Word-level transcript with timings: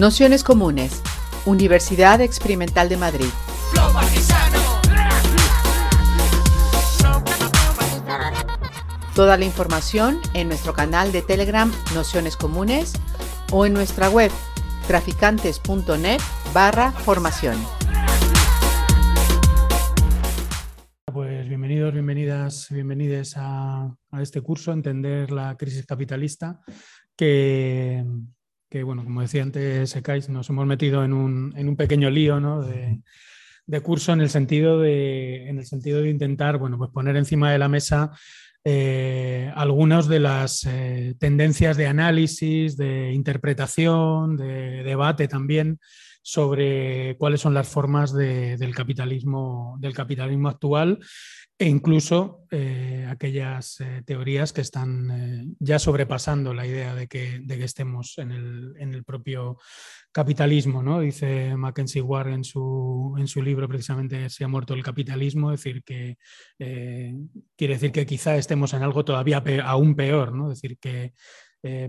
Nociones 0.00 0.44
Comunes, 0.44 1.02
Universidad 1.44 2.22
Experimental 2.22 2.88
de 2.88 2.96
Madrid. 2.96 3.26
Toda 9.14 9.36
la 9.36 9.44
información 9.44 10.18
en 10.32 10.48
nuestro 10.48 10.72
canal 10.72 11.12
de 11.12 11.20
Telegram 11.20 11.70
Nociones 11.94 12.38
Comunes 12.38 12.94
o 13.52 13.66
en 13.66 13.74
nuestra 13.74 14.08
web 14.08 14.30
traficantes.net 14.86 16.20
barra 16.54 16.92
formación. 16.92 17.58
Pues 21.12 21.46
bienvenidos, 21.46 21.92
bienvenidas, 21.92 22.68
bienvenides 22.70 23.34
a, 23.36 23.94
a 24.12 24.22
este 24.22 24.40
curso, 24.40 24.72
Entender 24.72 25.30
la 25.30 25.58
crisis 25.58 25.84
capitalista, 25.84 26.58
que 27.14 28.02
que, 28.70 28.84
bueno, 28.84 29.04
como 29.04 29.20
decía 29.20 29.42
antes 29.42 29.90
Sekais, 29.90 30.28
nos 30.28 30.48
hemos 30.48 30.64
metido 30.64 31.04
en 31.04 31.12
un, 31.12 31.52
en 31.56 31.68
un 31.68 31.76
pequeño 31.76 32.08
lío 32.08 32.38
¿no? 32.38 32.62
de, 32.62 33.02
curso 33.82 34.12
en 34.12 34.20
el 34.20 34.30
sentido 34.30 34.80
de, 34.80 35.48
en 35.48 35.58
el 35.58 35.66
sentido 35.66 36.00
de 36.00 36.10
intentar 36.10 36.58
bueno, 36.58 36.78
pues 36.78 36.90
poner 36.90 37.16
encima 37.16 37.52
de 37.52 37.58
la 37.58 37.68
mesa 37.68 38.12
eh, 38.64 39.50
algunas 39.54 40.06
de 40.06 40.20
las 40.20 40.64
eh, 40.66 41.14
tendencias 41.18 41.76
de 41.76 41.86
análisis, 41.86 42.76
de 42.76 43.12
interpretación, 43.12 44.36
de 44.36 44.82
debate 44.84 45.28
también 45.28 45.78
sobre 46.22 47.16
cuáles 47.18 47.40
son 47.40 47.54
las 47.54 47.68
formas 47.68 48.12
de, 48.12 48.56
del, 48.56 48.74
capitalismo, 48.74 49.76
del 49.80 49.94
capitalismo 49.94 50.48
actual 50.48 50.98
e 51.60 51.68
incluso 51.68 52.46
eh, 52.50 53.06
aquellas 53.06 53.80
eh, 53.80 54.02
teorías 54.06 54.54
que 54.54 54.62
están 54.62 55.10
eh, 55.10 55.46
ya 55.58 55.78
sobrepasando 55.78 56.54
la 56.54 56.66
idea 56.66 56.94
de 56.94 57.06
que, 57.06 57.38
de 57.42 57.58
que 57.58 57.64
estemos 57.64 58.16
en 58.16 58.32
el, 58.32 58.72
en 58.78 58.94
el, 58.94 59.04
propio 59.04 59.58
capitalismo. 60.10 60.82
¿no? 60.82 61.00
Dice 61.00 61.54
Mackenzie 61.58 62.00
Ward 62.00 62.30
en 62.30 62.44
su, 62.44 63.14
en 63.18 63.28
su 63.28 63.42
libro 63.42 63.68
precisamente 63.68 64.30
Se 64.30 64.42
ha 64.42 64.48
muerto 64.48 64.72
el 64.72 64.82
capitalismo, 64.82 65.52
es 65.52 65.62
decir, 65.62 65.84
que 65.84 66.16
quiere 66.56 67.74
decir 67.74 67.92
que 67.92 68.06
quizá 68.06 68.36
estemos 68.38 68.72
en 68.72 68.82
algo 68.82 69.04
todavía 69.04 69.44
aún 69.62 69.94
peor, 69.94 70.32
¿no? 70.32 70.50
es 70.50 70.62
decir, 70.62 70.78
que 70.78 71.12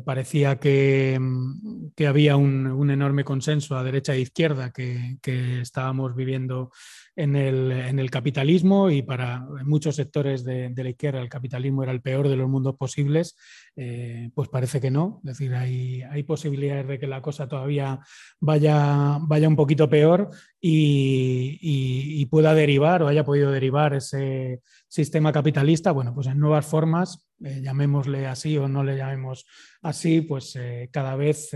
parecía 0.03 0.59
que, 0.59 1.17
mm, 1.17 1.93
que 1.95 2.07
había 2.07 2.35
un, 2.35 2.67
un, 2.67 2.91
enorme 2.91 3.23
consenso 3.23 3.77
a 3.77 3.85
derecha 3.85 4.13
e 4.15 4.19
izquierda 4.19 4.71
que, 4.71 5.17
que 5.21 5.61
estábamos 5.61 6.13
viviendo 6.13 6.71
en 7.15 7.35
el, 7.35 7.71
en 7.71 7.99
el, 7.99 8.09
capitalismo 8.09 8.89
y 8.89 9.01
para 9.01 9.45
muchos 9.65 9.95
sectores 9.95 10.43
de, 10.43 10.73
la 10.75 10.89
izquierda 10.89 11.21
el 11.21 11.29
capitalismo 11.29 11.83
era 11.83 11.91
el 11.91 12.01
peor 12.01 12.29
de 12.29 12.37
los 12.37 12.49
mundos 12.49 12.75
posibles, 12.77 13.35
eh, 13.75 14.29
pues 14.33 14.49
parece 14.49 14.79
que 14.79 14.91
no. 14.91 15.21
Es 15.23 15.37
decir, 15.37 15.53
hay, 15.53 16.01
hay, 16.03 16.23
posibilidades 16.23 16.87
de 16.87 16.99
que 16.99 17.07
la 17.07 17.21
cosa 17.21 17.47
todavía 17.47 17.99
vaya, 18.39 19.17
vaya 19.21 19.47
un 19.47 19.55
poquito 19.55 19.89
peor 19.89 20.29
y, 20.59 21.57
y, 21.61 22.25
pueda 22.27 22.53
derivar 22.53 23.03
o 23.03 23.07
haya 23.07 23.25
podido 23.25 23.51
derivar 23.51 23.93
ese 23.93 24.61
sistema 24.87 25.31
capitalista, 25.31 25.91
bueno, 25.91 26.13
pues 26.13 26.27
en 26.27 26.39
nuevas 26.39 26.65
formas 26.65 27.27
eh, 27.43 27.61
llamémosle 27.61 28.27
así 28.27 28.57
o 28.57 28.67
no 28.67 28.83
le 28.83 28.95
llamemos 28.95 29.45
así, 29.81 30.21
pues 30.21 30.55
eh, 30.55 30.89
cada 30.91 31.15
vez 31.15 31.49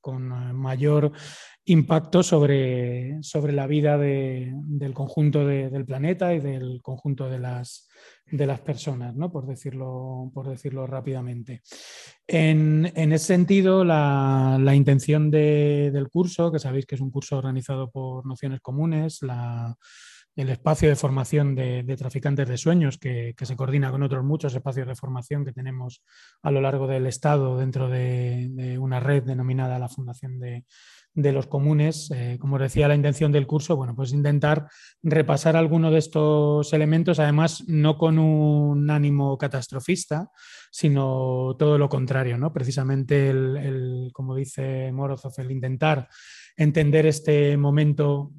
con 0.00 0.28
mayor 0.54 1.12
impacto 1.66 2.22
sobre, 2.22 3.22
sobre 3.22 3.52
la 3.52 3.66
vida 3.66 3.96
de, 3.96 4.52
del 4.54 4.92
conjunto 4.92 5.46
de, 5.46 5.70
del 5.70 5.86
planeta 5.86 6.34
y 6.34 6.40
del 6.40 6.80
conjunto 6.82 7.28
de 7.28 7.38
las, 7.38 7.88
de 8.26 8.46
las 8.46 8.60
personas, 8.60 9.14
¿no? 9.14 9.32
por, 9.32 9.46
decirlo, 9.46 10.30
por 10.34 10.48
decirlo 10.48 10.86
rápidamente. 10.86 11.62
En, 12.26 12.92
en 12.94 13.12
ese 13.12 13.26
sentido, 13.26 13.84
la, 13.84 14.58
la 14.60 14.74
intención 14.74 15.30
de, 15.30 15.90
del 15.92 16.10
curso, 16.10 16.52
que 16.52 16.58
sabéis 16.58 16.86
que 16.86 16.96
es 16.96 17.00
un 17.00 17.10
curso 17.10 17.38
organizado 17.38 17.90
por 17.90 18.26
Nociones 18.26 18.60
Comunes, 18.60 19.22
la 19.22 19.74
el 20.36 20.48
espacio 20.48 20.88
de 20.88 20.96
formación 20.96 21.54
de, 21.54 21.84
traficantes 21.96 22.48
de 22.48 22.56
sueños, 22.56 22.98
que, 22.98 23.34
que, 23.36 23.46
se 23.46 23.56
coordina 23.56 23.90
con 23.90 24.02
otros 24.02 24.24
muchos 24.24 24.52
espacios 24.54 24.88
de 24.88 24.96
formación 24.96 25.44
que 25.44 25.52
tenemos 25.52 26.02
a 26.42 26.50
lo 26.50 26.60
largo 26.60 26.86
del 26.86 27.06
Estado 27.06 27.56
dentro 27.56 27.88
de, 27.88 28.48
de 28.50 28.78
una 28.78 28.98
red 28.98 29.22
denominada 29.22 29.78
la 29.78 29.88
Fundación 29.88 30.40
de, 30.40 30.64
de 31.14 31.32
los 31.32 31.46
Comunes. 31.46 32.10
Eh, 32.10 32.36
como 32.40 32.58
decía, 32.58 32.88
la 32.88 32.94
intención 32.94 33.32
del 33.32 33.46
curso, 33.46 33.76
bueno, 33.76 33.94
pues 33.94 34.12
intentar 34.12 34.68
repasar 35.02 35.56
alguno 35.56 35.90
de 35.90 35.98
estos 35.98 36.72
elementos, 36.72 37.18
además 37.18 37.64
no 37.66 37.96
con 37.96 38.18
un 38.18 38.90
ánimo 38.90 39.38
catastrofista, 39.38 40.30
sino 40.70 41.54
todo 41.58 41.78
lo 41.78 41.88
contrario, 41.88 42.36
¿no? 42.36 42.52
Precisamente 42.52 43.30
el, 43.30 44.10
como 44.12 44.34
dice 44.34 44.90
Morozov, 44.92 45.32
el 45.38 45.52
intentar 45.52 46.08
entender 46.56 47.06
este 47.06 47.56
momento 47.56 48.32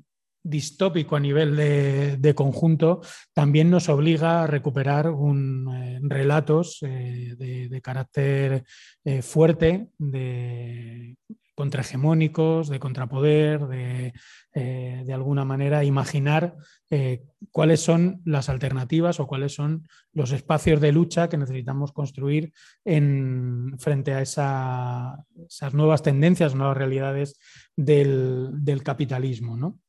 distópico 0.46 1.16
a 1.16 1.19
nivel 1.19 1.56
de, 1.56 2.18
de, 2.18 2.36
conjunto, 2.36 3.02
también 3.34 3.72
nos 3.72 3.90
obliga 3.90 4.44
a 4.44 4.47
recuperar 4.47 5.09
un, 5.09 5.74
eh, 5.74 6.00
relatos 6.03 6.80
eh, 6.84 7.34
de, 7.36 7.68
de, 7.68 7.81
carácter 7.81 8.63
eh, 9.03 9.24
fuerte, 9.24 9.88
de 9.97 11.18
contrahegemónicos, 11.55 12.69
de 12.69 12.79
contrapoder, 12.79 13.67
de, 13.67 14.13
eh, 14.53 15.03
de 15.05 15.13
alguna 15.13 15.45
manera 15.45 15.83
imaginar 15.83 16.55
eh, 16.89 17.23
cuáles 17.51 17.79
son 17.79 18.21
las 18.25 18.49
alternativas 18.49 19.19
o 19.19 19.27
cuáles 19.27 19.53
son 19.53 19.88
los 20.13 20.31
espacios 20.31 20.81
de 20.81 20.91
lucha 20.91 21.29
que 21.29 21.38
necesitamos 21.38 21.94
construir 21.94 22.51
en, 22.83 23.75
frente 23.79 24.13
a 24.13 24.21
esa, 24.21 25.25
esas 25.47 25.73
nuevas 25.73 26.03
tendencias, 26.03 26.55
nuevas 26.55 26.77
realidades 26.77 27.39
del, 27.75 28.49
del 28.51 28.83
capitalismo. 28.83 29.57
¿no? 29.57 29.79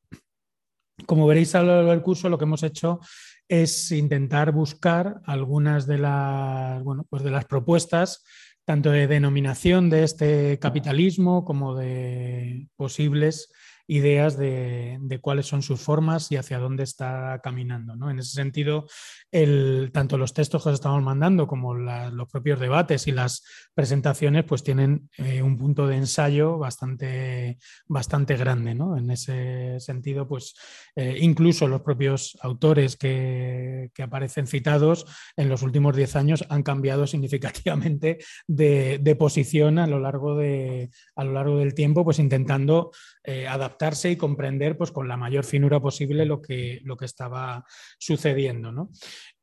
Como 1.05 1.27
veréis 1.27 1.55
a 1.55 1.63
lo 1.63 1.75
largo 1.75 1.91
del 1.91 2.03
curso, 2.03 2.29
lo 2.29 2.39
que 2.39 2.45
hemos 2.45 2.63
hecho 2.63 3.01
es 3.49 3.93
intentar 3.93 4.53
buscar 4.53 5.21
algunas 5.25 5.87
de 5.87 5.99
las, 5.99 6.83
bueno, 6.83 7.07
pues 7.09 7.23
de 7.23 7.31
las 7.31 7.45
propuestas, 7.45 8.25
tanto 8.67 8.91
de 8.91 9.07
denominación 9.07 9.91
de 9.91 10.03
este 10.03 10.59
capitalismo 10.59 11.45
como 11.45 11.77
de 11.77 12.67
posibles 12.77 13.53
ideas 13.87 14.37
de, 14.37 14.99
cuáles 15.21 15.47
son 15.47 15.63
sus 15.63 15.81
formas 15.81 16.31
y 16.31 16.37
hacia 16.37 16.59
dónde 16.59 16.83
está 16.83 17.41
caminando. 17.43 17.97
¿no? 17.97 18.11
En 18.11 18.19
ese 18.19 18.33
sentido, 18.33 18.87
el, 19.31 19.91
tanto 19.93 20.19
los 20.19 20.35
textos 20.35 20.63
que 20.63 20.69
os 20.71 20.75
estamos 20.75 21.03
mandando 21.03 21.47
como 21.47 21.75
los 21.75 22.29
propios 22.29 22.61
debates 22.61 23.07
y 23.07 23.13
las 23.13 23.45
presentaciones 23.75 24.45
pues 24.45 24.63
tienen 24.63 25.09
eh, 25.17 25.43
un 25.43 25.57
punto 25.57 25.87
de 25.87 25.97
ensayo 25.97 26.59
bastante, 26.59 27.59
bastante 27.87 28.37
grande. 28.37 28.75
¿no? 28.75 28.97
En 28.97 29.11
ese 29.11 29.79
sentido, 29.81 30.27
pues 30.27 30.55
eh, 30.95 31.19
incluso 31.21 31.69
los 31.69 31.83
propios 31.83 32.37
autores 32.41 32.97
que, 32.97 33.91
que, 33.95 34.03
aparecen 34.03 34.47
citados 34.47 35.05
en 35.37 35.49
los 35.49 35.63
últimos 35.63 35.97
diez 35.97 36.17
años 36.17 36.45
han 36.49 36.63
cambiado 36.63 37.07
significativamente 37.07 38.19
de, 38.47 38.99
de 39.01 39.17
posición 39.17 39.79
a 39.79 39.87
lo, 39.87 40.01
largo 40.01 40.37
de, 40.37 40.91
a 41.15 41.25
lo 41.25 41.33
largo 41.33 41.59
del 41.59 41.75
tiempo, 41.75 42.05
pues 42.05 42.19
intentando 42.19 42.91
eh, 43.25 43.47
y 44.05 44.17
comprender 44.17 44.77
pues, 44.77 44.91
con 44.91 45.09
la 45.09 45.17
mayor 45.17 45.45
finura 45.45 45.81
posible 45.81 46.25
lo 46.25 46.41
que, 46.41 46.81
lo 46.85 46.97
que 46.97 47.05
estaba 47.05 47.65
sucediendo. 47.99 48.73
¿no? 48.73 48.91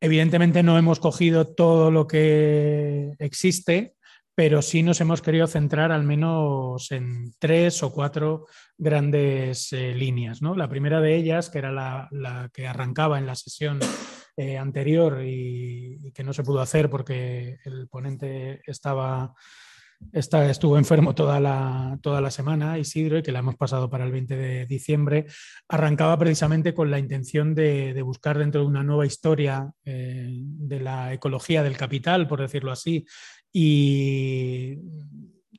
Evidentemente 0.00 0.62
no 0.62 0.78
hemos 0.78 1.00
cogido 1.00 1.46
todo 1.46 1.90
lo 1.90 2.06
que 2.06 3.14
existe, 3.18 3.94
pero 4.34 4.62
sí 4.62 4.82
nos 4.82 5.00
hemos 5.00 5.22
querido 5.22 5.46
centrar 5.46 5.92
al 5.92 6.02
menos 6.02 6.90
en 6.90 7.32
tres 7.38 7.82
o 7.82 7.92
cuatro 7.92 8.46
grandes 8.76 9.72
eh, 9.72 9.94
líneas. 9.94 10.42
¿no? 10.42 10.56
La 10.56 10.68
primera 10.68 11.00
de 11.00 11.14
ellas, 11.16 11.50
que 11.50 11.58
era 11.58 11.70
la, 11.72 12.50
que 12.52 12.66
arrancaba 12.66 13.18
en 13.18 13.26
la 13.26 13.36
sesión 13.36 13.78
eh, 14.36 14.58
anterior 14.58 15.22
y, 15.24 16.12
que 16.12 16.24
no 16.24 16.32
se 16.32 16.44
pudo 16.44 16.60
hacer 16.60 16.90
porque 16.90 17.58
el 17.64 17.88
ponente 17.88 18.60
estaba 18.66 19.34
Estuvo 20.12 20.78
enfermo 20.78 21.14
toda 21.14 21.40
la, 21.40 21.98
toda 22.00 22.20
la 22.20 22.30
semana, 22.30 22.78
Isidro, 22.78 23.18
y 23.18 23.22
que 23.22 23.32
la 23.32 23.40
hemos 23.40 23.56
pasado 23.56 23.90
para 23.90 24.04
el 24.04 24.12
20 24.12 24.36
de 24.36 24.66
diciembre, 24.66 25.26
arrancaba 25.68 26.16
precisamente 26.18 26.72
con 26.72 26.90
la 26.90 26.98
intención 26.98 27.54
de, 27.54 27.94
de 27.94 28.02
buscar 28.02 28.38
dentro 28.38 28.60
de 28.60 28.66
una 28.66 28.84
nueva 28.84 29.06
historia 29.06 29.72
eh, 29.84 30.28
de 30.30 30.80
la 30.80 31.12
ecología 31.12 31.62
del 31.62 31.76
capital, 31.76 32.28
por 32.28 32.40
decirlo 32.40 32.70
así, 32.70 33.04
y 33.52 34.78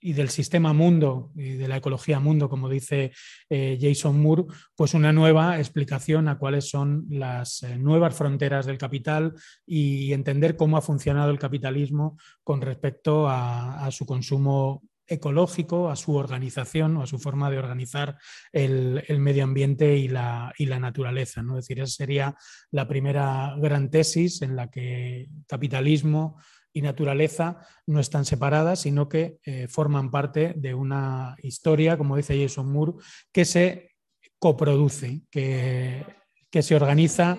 y 0.06 0.14
del 0.14 0.30
sistema 0.30 0.72
mundo 0.72 1.32
y 1.36 1.54
de 1.54 1.68
la 1.68 1.78
ecología 1.78 2.20
mundo, 2.20 2.48
como 2.48 2.70
dice 2.70 3.12
eh, 3.50 3.76
Jason 3.82 4.22
Moore, 4.22 4.44
pues 4.76 4.94
una 4.94 5.12
nueva 5.12 5.58
explicación 5.58 6.28
a 6.28 6.38
cuáles 6.38 6.70
son 6.70 7.08
las 7.10 7.64
eh, 7.64 7.76
nuevas 7.80 8.16
fronteras 8.16 8.68
del 8.68 8.78
capital 8.78 9.34
y 9.66 10.14
entender 10.14 10.58
cómo 10.58 10.78
ha 10.78 10.84
funcionado 10.84 11.32
el 11.32 11.40
capitalismo 11.40 12.20
con 12.44 12.62
respecto 12.62 13.28
a, 13.28 13.90
su 13.90 14.06
consumo 14.06 14.84
ecológico, 15.08 15.90
a 15.90 15.96
su 15.96 16.14
organización 16.14 16.98
o 16.98 17.02
a 17.02 17.08
su 17.08 17.18
forma 17.18 17.50
de 17.50 17.58
organizar 17.58 18.18
el, 18.52 19.04
el 19.08 19.20
medio 19.20 19.44
ambiente 19.44 19.98
y 19.98 20.08
la, 20.08 20.54
y 20.56 20.68
la 20.68 20.80
naturaleza. 20.80 21.42
¿no? 21.42 21.58
Es 21.58 21.66
decir, 21.66 21.82
esa 21.82 21.96
sería 21.96 22.36
la 22.70 22.88
primera 22.88 23.56
gran 23.58 23.90
tesis 23.90 24.44
en 24.44 24.56
la 24.56 24.70
que 24.70 25.30
capitalismo, 25.48 26.38
y 26.76 26.82
naturaleza 26.82 27.66
no 27.88 28.02
están 28.02 28.26
separadas, 28.26 28.82
sino 28.82 29.08
que 29.08 29.40
eh, 29.46 29.68
forman 29.70 30.12
parte 30.12 30.54
de 30.58 30.74
una 30.74 31.38
historia, 31.42 31.98
como 31.98 32.18
dice 32.18 32.40
Jason 32.40 32.70
Moore, 32.70 32.94
que 33.32 33.46
se 33.46 33.92
coproduce, 34.38 35.22
que, 35.32 36.06
que 36.52 36.62
se 36.62 36.76
organiza. 36.76 37.38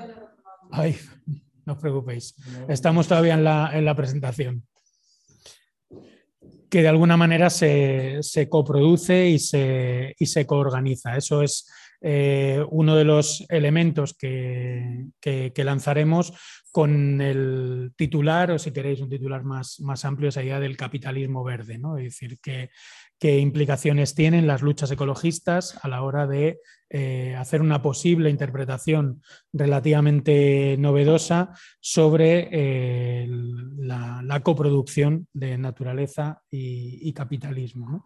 No 1.67 1.75
os 1.75 1.79
preocupéis, 1.79 2.35
estamos 2.67 3.07
todavía 3.07 3.35
en 3.35 3.45
la, 3.45 3.71
en 3.75 3.85
la 3.85 3.95
presentación 3.95 4.67
que 6.71 6.83
de 6.83 6.89
alguna 6.89 7.17
manera 7.17 7.51
se, 7.51 8.19
se 8.23 8.49
coproduce 8.49 9.29
y 9.29 9.39
se, 9.39 10.15
y 10.19 10.27
se 10.27 10.47
coorganiza. 10.47 11.17
Eso 11.17 11.43
es 11.43 11.71
eh, 12.09 12.65
uno 12.71 12.95
de 12.95 13.03
los 13.03 13.45
elementos 13.49 14.15
que, 14.15 15.11
lanzaremos 15.57 16.33
con 16.71 17.21
el 17.21 17.95
titular, 17.97 18.53
o 18.53 18.61
si 18.61 18.71
queréis 18.71 19.01
un 19.01 19.09
titular 19.09 19.43
más, 19.43 19.81
más 19.81 20.05
amplio, 20.05 20.29
esa 20.29 20.45
idea 20.45 20.61
del 20.61 20.77
capitalismo 20.77 21.43
verde, 21.43 21.79
¿no? 21.79 21.99
es 21.99 22.05
decir, 22.05 22.39
qué 22.41 23.39
implicaciones 23.39 24.15
tienen 24.15 24.47
las 24.47 24.63
luchas 24.63 24.93
ecologistas 24.93 25.77
a 25.83 25.89
la 25.89 26.03
hora 26.03 26.29
de 26.29 26.61
eh, 26.89 27.35
hacer 27.35 27.63
una 27.63 27.83
posible 27.83 28.31
interpretación 28.31 29.21
relativamente 29.53 30.77
novedosa 30.79 31.53
sobre 31.81 32.49
eh, 32.53 33.27
la, 33.29 34.41
coproducción 34.45 35.27
de 35.33 35.59
naturaleza 35.59 36.43
y, 36.49 37.13
capitalismo. 37.13 38.05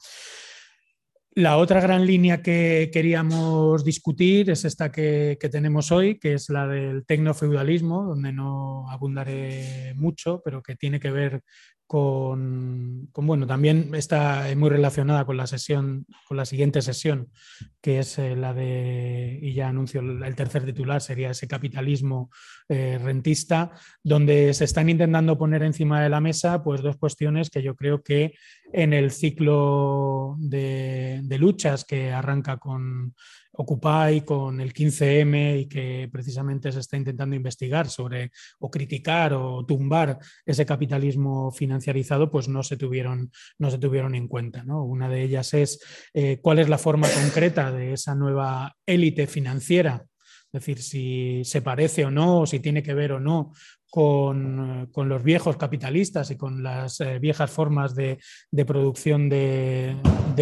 La 1.35 1.59
otra 1.59 1.81
gran 1.81 2.07
línea 2.07 2.43
que 2.43 2.91
queríamos 2.93 3.85
discutir 3.85 4.51
es 4.51 4.65
esta 4.65 4.91
que, 4.91 5.39
tenemos 5.51 5.93
hoy, 5.93 6.19
que 6.19 6.35
es 6.35 6.49
la 6.49 6.67
del 6.67 7.07
tecnofeudalismo, 7.07 8.03
donde 8.05 8.33
no 8.33 8.91
abundaré 8.91 9.95
mucho, 9.95 10.43
pero 10.45 10.61
que 10.61 10.75
tiene 10.75 10.99
que 10.99 11.13
ver 11.13 11.43
con, 11.91 13.11
bueno, 13.15 13.49
también 13.49 13.93
está 13.97 14.47
muy 14.57 14.71
relacionada 14.71 15.25
con 15.25 15.37
la 15.37 15.49
sesión, 15.49 16.07
con 16.29 16.37
la 16.37 16.45
siguiente 16.45 16.83
sesión, 16.83 17.33
que 17.81 17.99
es 17.99 18.17
eh, 18.21 18.37
la 18.37 18.55
de, 18.55 19.41
y 19.43 19.55
ya 19.55 19.71
anuncio 19.71 20.01
el 20.01 20.37
tercer 20.37 20.65
titular, 20.65 21.01
sería 21.01 21.33
ese 21.33 21.49
capitalismo 21.49 22.31
eh, 22.69 22.97
rentista, 23.03 23.73
donde 24.05 24.55
se 24.55 24.67
están 24.67 24.89
intentando 24.89 25.37
poner 25.37 25.65
encima 25.65 26.01
de 26.01 26.11
la 26.11 26.21
mesa 26.21 26.63
pues 26.63 26.81
dos 26.81 26.97
cuestiones 26.97 27.51
que 27.51 27.61
yo 27.61 27.75
creo 27.75 28.05
que 28.05 28.35
en 28.73 28.93
el 28.93 29.11
ciclo 29.11 30.37
de 30.39 31.37
luchas 31.41 31.85
que 31.85 32.13
arranca 32.13 32.59
con 32.59 33.17
Occupy, 33.61 34.23
con 34.25 34.61
el 34.61 34.73
15M 34.73 35.61
y 35.61 35.67
que 35.67 36.09
precisamente 36.11 36.73
se 36.73 36.81
está 36.81 36.97
intentando 36.97 37.37
investigar 37.37 37.89
sobre 37.89 38.31
o 38.59 38.71
criticar 38.71 39.35
o 39.35 39.65
tumbar 39.67 40.19
ese 40.47 40.65
capitalismo 40.65 41.51
financiarizado, 41.51 42.31
pues 42.31 42.49
no 42.49 42.63
se 42.63 42.77
tuvieron, 42.77 43.31
no 43.59 43.71
se 43.71 43.79
tuvieron 43.79 44.15
en 44.15 44.29
cuenta. 44.29 44.65
Una 44.67 45.09
de 45.09 45.23
ellas 45.23 45.53
es 45.55 45.81
eh, 46.15 46.39
cuál 46.41 46.59
es 46.59 46.69
la 46.69 46.79
forma 46.79 47.09
concreta 47.09 47.71
de 47.71 47.93
esa 47.93 48.15
nueva 48.15 48.77
élite 48.87 49.27
financiera 49.27 50.07
es 50.53 50.63
decir, 50.63 50.83
si 50.83 51.45
se 51.45 51.63
parece 51.63 52.05
o 52.05 52.11
no, 52.11 52.41
o 52.41 52.47
si 52.47 52.59
tiene 52.59 52.83
que 52.83 52.93
ver 52.93 53.13
o 53.13 53.21
no 53.21 53.53
con, 53.89 54.89
los 54.97 55.23
viejos 55.23 55.57
capitalistas 55.57 56.33
y 56.33 56.37
con 56.37 56.63
las 56.65 57.01
eh, 57.01 57.21
viejas 57.21 57.53
formas 57.53 57.95
de, 57.95 58.19
producción 58.67 59.29
de, 59.29 59.97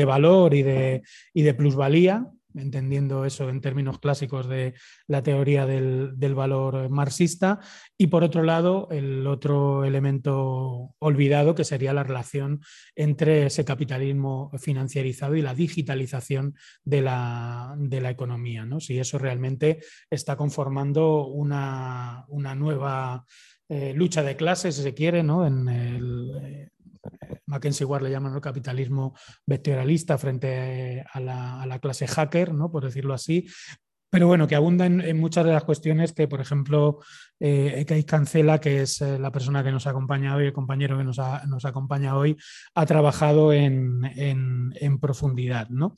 valor 0.07 0.55
y 0.55 0.63
de, 0.63 1.03
y 1.35 1.43
de 1.43 1.55
plusvalía, 1.55 2.27
entendiendo 2.55 3.25
eso 3.25 3.49
en 3.49 3.61
términos 3.61 3.99
clásicos 3.99 4.49
de 4.49 4.75
la 5.07 5.23
teoría 5.23 5.67
del, 5.67 6.35
valor 6.35 6.89
marxista, 6.89 7.61
y 7.97 8.09
por 8.09 8.25
otro 8.25 8.43
lado, 8.43 8.89
el 8.91 9.27
otro 9.27 9.85
elemento 9.85 10.95
olvidado, 10.99 11.55
que 11.55 11.65
sería 11.65 11.93
la 11.93 12.05
relación 12.05 12.61
entre 12.95 13.47
ese 13.47 13.65
capitalismo 13.65 14.51
financiarizado 14.59 15.37
y 15.37 15.43
la 15.43 15.55
digitalización 15.55 16.55
de 16.85 17.03
la, 17.03 17.77
economía, 18.09 18.65
¿no? 18.65 18.81
si 18.81 18.99
eso 18.99 19.19
realmente 19.19 19.81
está 20.11 20.37
conformando 20.37 21.27
una, 21.27 22.25
nueva 22.29 23.25
eh, 23.69 23.93
lucha 23.95 24.23
de 24.23 24.37
clases, 24.37 24.77
si 24.77 24.83
se 24.83 24.95
quiere, 24.95 25.23
¿no? 25.23 25.47
en 25.47 25.69
el, 25.69 26.71
Mackenzie 27.47 27.87
Ward 27.87 28.03
le 28.03 28.11
llaman 28.11 28.35
el 28.35 28.41
capitalismo 28.41 29.15
vectorialista 29.47 30.19
frente 30.19 31.05
a 31.13 31.21
la, 31.21 31.79
clase 31.81 32.07
hacker, 32.07 32.53
¿no? 32.55 32.71
por 32.71 32.85
decirlo 32.85 33.15
así, 33.15 33.47
pero 34.11 34.27
bueno, 34.27 34.47
que 34.47 34.55
abunda 34.55 34.87
en, 34.87 35.21
muchas 35.21 35.45
de 35.45 35.53
las 35.53 35.65
cuestiones 35.65 36.15
que, 36.15 36.29
por 36.29 36.41
ejemplo, 36.41 37.01
eh, 37.39 38.05
Cancela, 38.07 38.59
que 38.59 38.83
es 38.83 39.03
eh, 39.03 39.19
la 39.19 39.31
persona 39.31 39.63
que 39.63 39.71
nos 39.71 39.87
acompaña 39.87 40.35
hoy, 40.35 40.47
el 40.47 40.53
compañero 40.55 40.97
que 40.97 41.05
nos, 41.05 41.19
acompaña 41.19 42.17
hoy, 42.17 42.37
ha 42.75 42.87
trabajado 42.87 43.53
en, 43.53 44.03
en 44.17 44.99
profundidad. 44.99 45.69
¿no? 45.69 45.95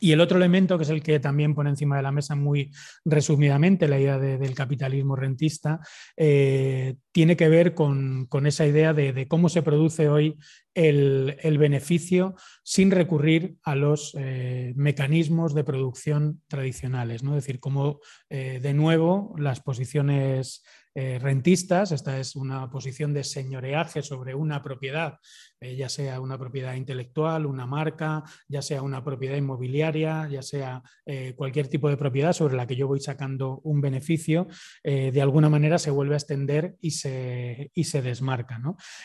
Y 0.00 0.12
el 0.12 0.20
otro 0.20 0.36
elemento, 0.36 0.76
que 0.76 0.84
es 0.84 0.90
el 0.90 1.02
que 1.02 1.20
también 1.20 1.54
pone 1.54 1.70
encima 1.70 1.96
de 1.96 2.02
la 2.02 2.12
mesa 2.12 2.34
muy 2.34 2.70
resumidamente 3.04 3.88
la 3.88 3.98
idea 3.98 4.18
del 4.18 4.54
capitalismo 4.54 5.16
rentista, 5.16 5.80
eh, 6.16 6.96
tiene 7.12 7.36
que 7.36 7.48
ver 7.48 7.74
con, 7.74 8.28
esa 8.44 8.66
idea 8.66 8.92
de, 8.92 9.26
cómo 9.28 9.48
se 9.48 9.62
produce 9.62 10.08
hoy 10.08 10.36
el, 10.74 11.58
beneficio 11.58 12.34
sin 12.62 12.90
recurrir 12.90 13.56
a 13.62 13.74
los 13.76 14.14
eh, 14.18 14.72
mecanismos 14.76 15.54
de 15.54 15.64
producción 15.64 16.42
tradicionales. 16.48 17.22
¿no? 17.22 17.36
Es 17.36 17.44
decir, 17.44 17.60
cómo 17.60 18.00
eh, 18.28 18.60
de 18.62 18.74
nuevo 18.74 19.34
las 19.38 19.60
posiciones 19.60 20.62
rentistas. 20.96 21.90
Esta 21.90 22.20
es 22.20 22.36
una 22.36 22.70
posición 22.70 23.12
de 23.12 23.24
señoreaje 23.24 24.00
sobre 24.00 24.32
una 24.36 24.62
propiedad, 24.62 25.18
eh, 25.64 25.76
ya 25.76 25.88
sea 25.88 26.20
una 26.20 26.36
propiedad 26.36 26.74
intelectual, 26.74 27.46
una 27.46 27.66
marca, 27.66 28.22
ya 28.48 28.60
sea 28.60 28.82
una 28.82 29.02
propiedad 29.02 29.36
inmobiliaria, 29.36 30.28
ya 30.30 30.42
sea 30.42 30.82
eh, 31.06 31.32
cualquier 31.36 31.68
tipo 31.68 31.88
de 31.88 31.96
propiedad 31.96 32.34
sobre 32.34 32.54
la 32.54 32.66
que 32.66 32.76
yo 32.76 32.86
voy 32.86 33.00
sacando 33.00 33.60
un 33.64 33.80
beneficio, 33.80 34.46
de 34.82 35.22
alguna 35.22 35.48
manera 35.48 35.78
se 35.78 35.90
vuelve 35.90 36.14
a 36.14 36.18
extender 36.18 36.76
y 36.80 36.90
se, 36.90 37.70
y 37.74 37.84
se 37.84 38.02
desmarca. 38.02 38.60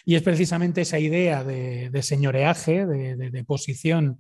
Y 0.06 0.16
es 0.16 0.22
precisamente 0.22 0.82
esa 0.82 1.00
idea 1.00 1.44
de, 1.44 2.04
señoreaje, 2.04 2.86
de, 2.86 3.44
posición 3.46 4.20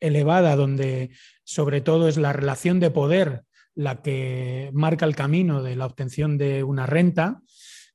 elevada, 0.00 0.56
donde 0.56 1.10
sobre 1.44 1.80
todo 1.80 2.08
es 2.08 2.16
la 2.16 2.32
relación 2.32 2.80
de 2.80 2.90
poder 2.90 3.44
la 3.78 4.02
que 4.02 4.70
marca 4.72 5.06
el 5.06 5.14
camino 5.14 5.62
de 5.62 5.76
la 5.76 5.86
obtención 5.86 6.36
de 6.36 6.64
una 6.64 6.84
renta 6.84 7.42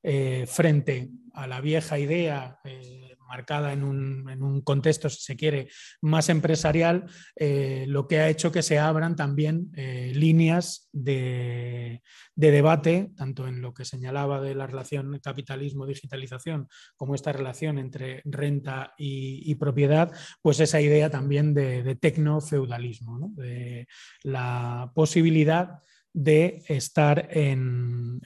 eh, 0.06 0.44
frente 0.46 1.08
a 1.32 1.46
la 1.46 1.62
vieja 1.62 1.98
idea 1.98 2.60
eh, 2.62 3.16
marcada 3.26 3.72
en 3.72 3.82
un, 3.82 4.60
contexto, 4.60 5.08
si 5.08 5.22
se 5.22 5.34
quiere, 5.34 5.68
más 6.02 6.28
empresarial, 6.28 7.06
eh, 7.36 7.86
lo 7.88 8.06
que 8.06 8.20
ha 8.20 8.28
hecho 8.28 8.52
que 8.52 8.62
se 8.62 8.78
abran 8.78 9.16
también 9.16 9.72
líneas 9.74 10.90
de, 10.92 12.02
debate, 12.36 13.12
tanto 13.16 13.48
en 13.48 13.62
lo 13.62 13.72
que 13.72 13.86
señalaba 13.86 14.42
de 14.42 14.54
la 14.54 14.66
relación 14.66 15.18
capitalismo-digitalización, 15.20 16.68
como 16.96 17.14
esta 17.14 17.32
relación 17.32 17.78
entre 17.78 18.20
renta 18.26 18.92
y, 18.98 19.54
propiedad, 19.54 20.12
pues 20.42 20.60
esa 20.60 20.82
idea 20.82 21.08
también 21.08 21.54
de, 21.54 21.82
de 21.82 21.96
tecno-feudalismo, 21.96 23.30
de 23.36 23.88
la 24.22 24.92
posibilidad 24.94 25.80
de 26.14 26.62
estar 26.68 27.28
en, 27.32 28.20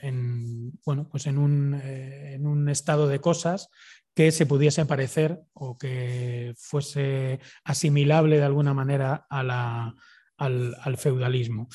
bueno, 0.85 1.09
pues 1.09 1.25
en, 1.25 1.39
un, 1.39 1.73
eh, 1.73 2.35
en, 2.35 2.45
un, 2.45 2.69
estado 2.69 3.07
de 3.07 3.19
cosas 3.19 3.69
que 4.13 4.31
se 4.31 4.45
pudiese 4.45 4.85
parecer 4.85 5.41
o 5.53 5.77
que 5.77 6.53
fuese 6.55 7.39
asimilable 7.63 8.37
de 8.37 8.43
alguna 8.43 8.75
manera 8.75 9.25
al, 9.29 10.97
feudalismo. 10.97 11.67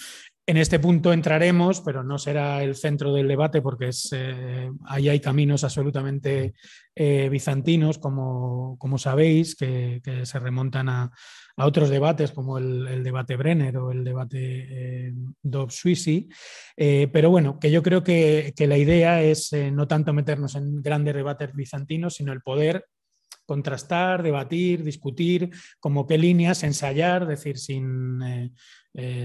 En 0.47 0.59
este 0.59 0.79
punto 0.79 1.13
entraremos, 1.13 1.81
pero 1.81 2.05
no 2.05 2.19
será 2.19 2.63
el 2.63 2.75
centro 2.75 3.15
del 3.15 3.29
debate 3.29 3.63
porque 3.63 3.89
es, 3.89 4.11
eh, 4.13 4.71
ahí 4.87 5.09
hay 5.09 5.21
caminos 5.21 5.65
absolutamente 5.65 6.55
eh, 6.95 7.29
bizantinos, 7.31 7.99
como, 7.99 8.77
como 8.79 8.99
sabéis, 8.99 9.57
que, 9.57 10.03
se 10.25 10.39
remontan 10.39 10.89
a, 10.91 11.11
a 11.57 11.67
otros 11.67 11.89
debates 11.89 12.33
como 12.33 12.59
el, 12.59 13.03
debate 13.05 13.37
Brenner 13.37 13.77
o 13.79 13.93
el 13.93 14.05
debate 14.05 14.39
eh, 14.41 15.13
Dobbs-Suisi. 15.43 16.29
Eh, 16.77 17.09
pero 17.13 17.31
bueno, 17.31 17.59
que 17.59 17.71
yo 17.71 17.83
creo 17.83 18.03
que, 18.03 18.53
la 18.59 18.77
idea 18.77 19.23
es 19.23 19.53
eh, 19.53 19.71
no 19.71 19.87
tanto 19.87 20.13
meternos 20.13 20.55
en 20.57 20.83
grandes 20.83 21.15
debates 21.15 21.55
bizantinos, 21.55 22.15
sino 22.15 22.33
el 22.33 22.43
poder 22.43 22.87
contrastar, 23.47 24.23
debatir, 24.23 24.83
discutir, 24.83 25.51
como 25.79 26.07
qué 26.07 26.17
líneas, 26.17 26.63
ensayar, 26.63 27.27
decir, 27.27 27.59
sin, 27.59 28.19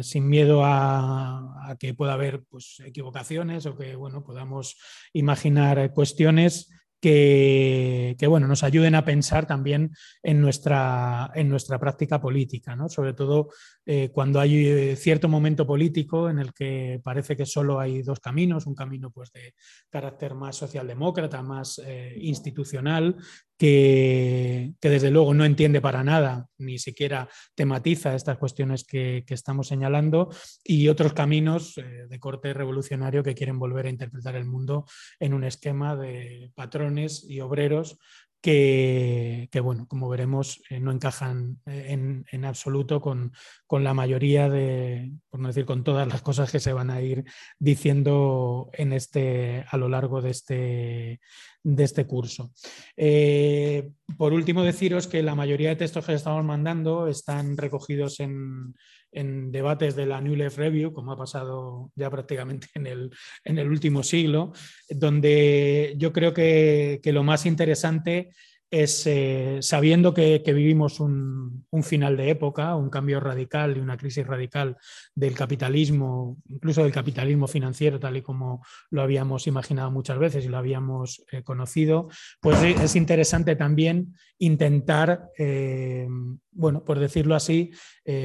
sin 0.01 0.27
miedo 0.27 0.61
a, 0.65 1.75
que 1.79 1.93
pueda 1.93 2.13
haber 2.13 2.43
pues, 2.49 2.81
equivocaciones 2.83 3.65
o 3.67 3.77
que 3.77 3.95
bueno, 3.95 4.23
podamos 4.23 4.77
imaginar 5.13 5.93
cuestiones 5.93 6.69
que, 6.99 8.25
bueno, 8.27 8.47
nos 8.47 8.63
ayuden 8.63 8.95
a 8.95 9.05
pensar 9.05 9.45
también 9.45 9.91
en 10.21 10.41
nuestra, 10.41 11.31
en 11.33 11.49
nuestra 11.49 11.79
práctica 11.79 12.19
política, 12.19 12.75
¿no? 12.75 12.89
sobre 12.89 13.13
todo 13.13 13.49
eh, 13.85 14.09
cuando 14.11 14.39
hay 14.39 14.67
eh, 14.67 14.95
cierto 14.95 15.29
momento 15.29 15.65
político 15.65 16.29
en 16.29 16.39
el 16.39 16.53
que 16.53 16.99
parece 17.03 17.37
que 17.37 17.45
solo 17.45 17.79
hay 17.79 18.01
dos 18.01 18.19
caminos, 18.19 18.65
un 18.65 18.75
camino 18.75 19.11
pues, 19.11 19.31
de 19.31 19.53
carácter 19.89 20.35
más 20.35 20.57
socialdemócrata, 20.57 21.41
más 21.41 21.81
eh, 21.85 22.15
institucional, 22.17 23.15
que, 23.59 24.71
desde 24.81 25.11
luego 25.11 25.33
no 25.33 25.43
entiende 25.43 25.81
para 25.81 26.01
nada, 26.01 26.47
ni 26.57 26.79
siquiera 26.79 27.27
tematiza 27.55 28.15
estas 28.15 28.37
cuestiones 28.37 28.85
que, 28.85 29.25
estamos 29.27 29.67
señalando, 29.67 30.29
y 30.63 30.87
otros 30.87 31.11
caminos 31.11 31.75
de 31.75 32.19
corte 32.19 32.53
revolucionario 32.53 33.21
que 33.21 33.35
quieren 33.35 33.59
volver 33.59 33.85
a 33.85 33.89
interpretar 33.89 34.37
el 34.37 34.45
mundo 34.45 34.85
en 35.19 35.33
un 35.33 35.43
esquema 35.43 35.97
de 35.97 36.51
patrones 36.55 37.25
y 37.29 37.41
obreros 37.41 37.99
que, 38.41 39.49
bueno, 39.61 39.87
como 39.87 40.07
veremos, 40.09 40.61
eh, 40.69 40.79
no 40.79 40.91
encajan 40.91 41.59
eh, 41.65 42.23
en, 42.31 42.45
absoluto 42.45 43.01
con, 43.01 43.33
la 43.69 43.93
mayoría 43.93 44.49
de, 44.49 45.11
por 45.29 45.39
no 45.39 45.47
decir 45.49 45.65
con 45.65 45.83
todas 45.83 46.07
las 46.07 46.21
cosas 46.21 46.51
que 46.51 46.59
se 46.59 46.73
van 46.73 46.89
a 46.89 47.01
ir 47.01 47.25
diciendo 47.59 48.69
en 48.73 48.93
este, 48.93 49.65
a 49.69 49.77
lo 49.77 49.89
largo 49.89 50.21
de 50.21 50.29
este, 50.31 51.19
de 51.63 51.83
este 51.83 52.05
curso. 52.05 52.51
Eh, 52.95 53.91
por 54.17 54.33
último, 54.33 54.63
deciros 54.63 55.07
que 55.07 55.21
la 55.21 55.35
mayoría 55.35 55.69
de 55.69 55.75
textos 55.75 56.05
que 56.05 56.13
estamos 56.13 56.43
mandando 56.45 57.07
están 57.07 57.57
recogidos 57.57 58.19
en, 58.21 58.73
debates 59.11 59.95
de 59.95 60.05
la 60.05 60.21
New 60.21 60.35
Left 60.35 60.57
Review, 60.57 60.93
como 60.93 61.11
ha 61.11 61.17
pasado 61.17 61.91
ya 61.95 62.09
prácticamente 62.09 62.67
en 62.73 62.87
el, 62.87 63.11
en 63.43 63.57
el 63.57 63.69
último 63.69 64.03
siglo, 64.03 64.53
donde 64.89 65.95
yo 65.97 66.13
creo 66.13 66.33
que, 66.33 66.99
que 67.01 67.13
lo 67.13 67.23
más 67.23 67.45
interesante 67.45 68.29
es 68.71 69.07
eh, 69.07 69.59
sabiendo 69.61 70.13
que, 70.13 70.41
vivimos 70.45 70.99
un, 70.99 71.65
final 71.81 72.17
de 72.17 72.29
época, 72.29 72.75
un 72.75 72.89
cambio 72.89 73.19
radical 73.19 73.75
y 73.75 73.79
una 73.79 73.97
crisis 73.97 74.25
radical 74.27 74.77
del 75.15 75.33
capitalismo, 75.33 76.37
incluso 76.47 76.83
del 76.83 76.91
capitalismo 76.91 77.47
financiero, 77.47 77.99
tal 77.99 78.17
y 78.17 78.21
como 78.21 78.63
lo 78.91 79.01
habíamos 79.01 79.47
imaginado 79.47 79.91
muchas 79.91 80.19
veces 80.19 80.45
y 80.45 80.49
lo 80.49 80.57
habíamos 80.57 81.23
eh, 81.31 81.41
conocido, 81.41 82.09
pues 82.41 82.61
es 82.61 82.95
interesante 82.95 83.55
también 83.55 84.15
intentar, 84.37 85.29
eh, 85.37 86.07
bueno, 86.51 86.83
por 86.83 86.99
decirlo 86.99 87.35
así, 87.35 87.71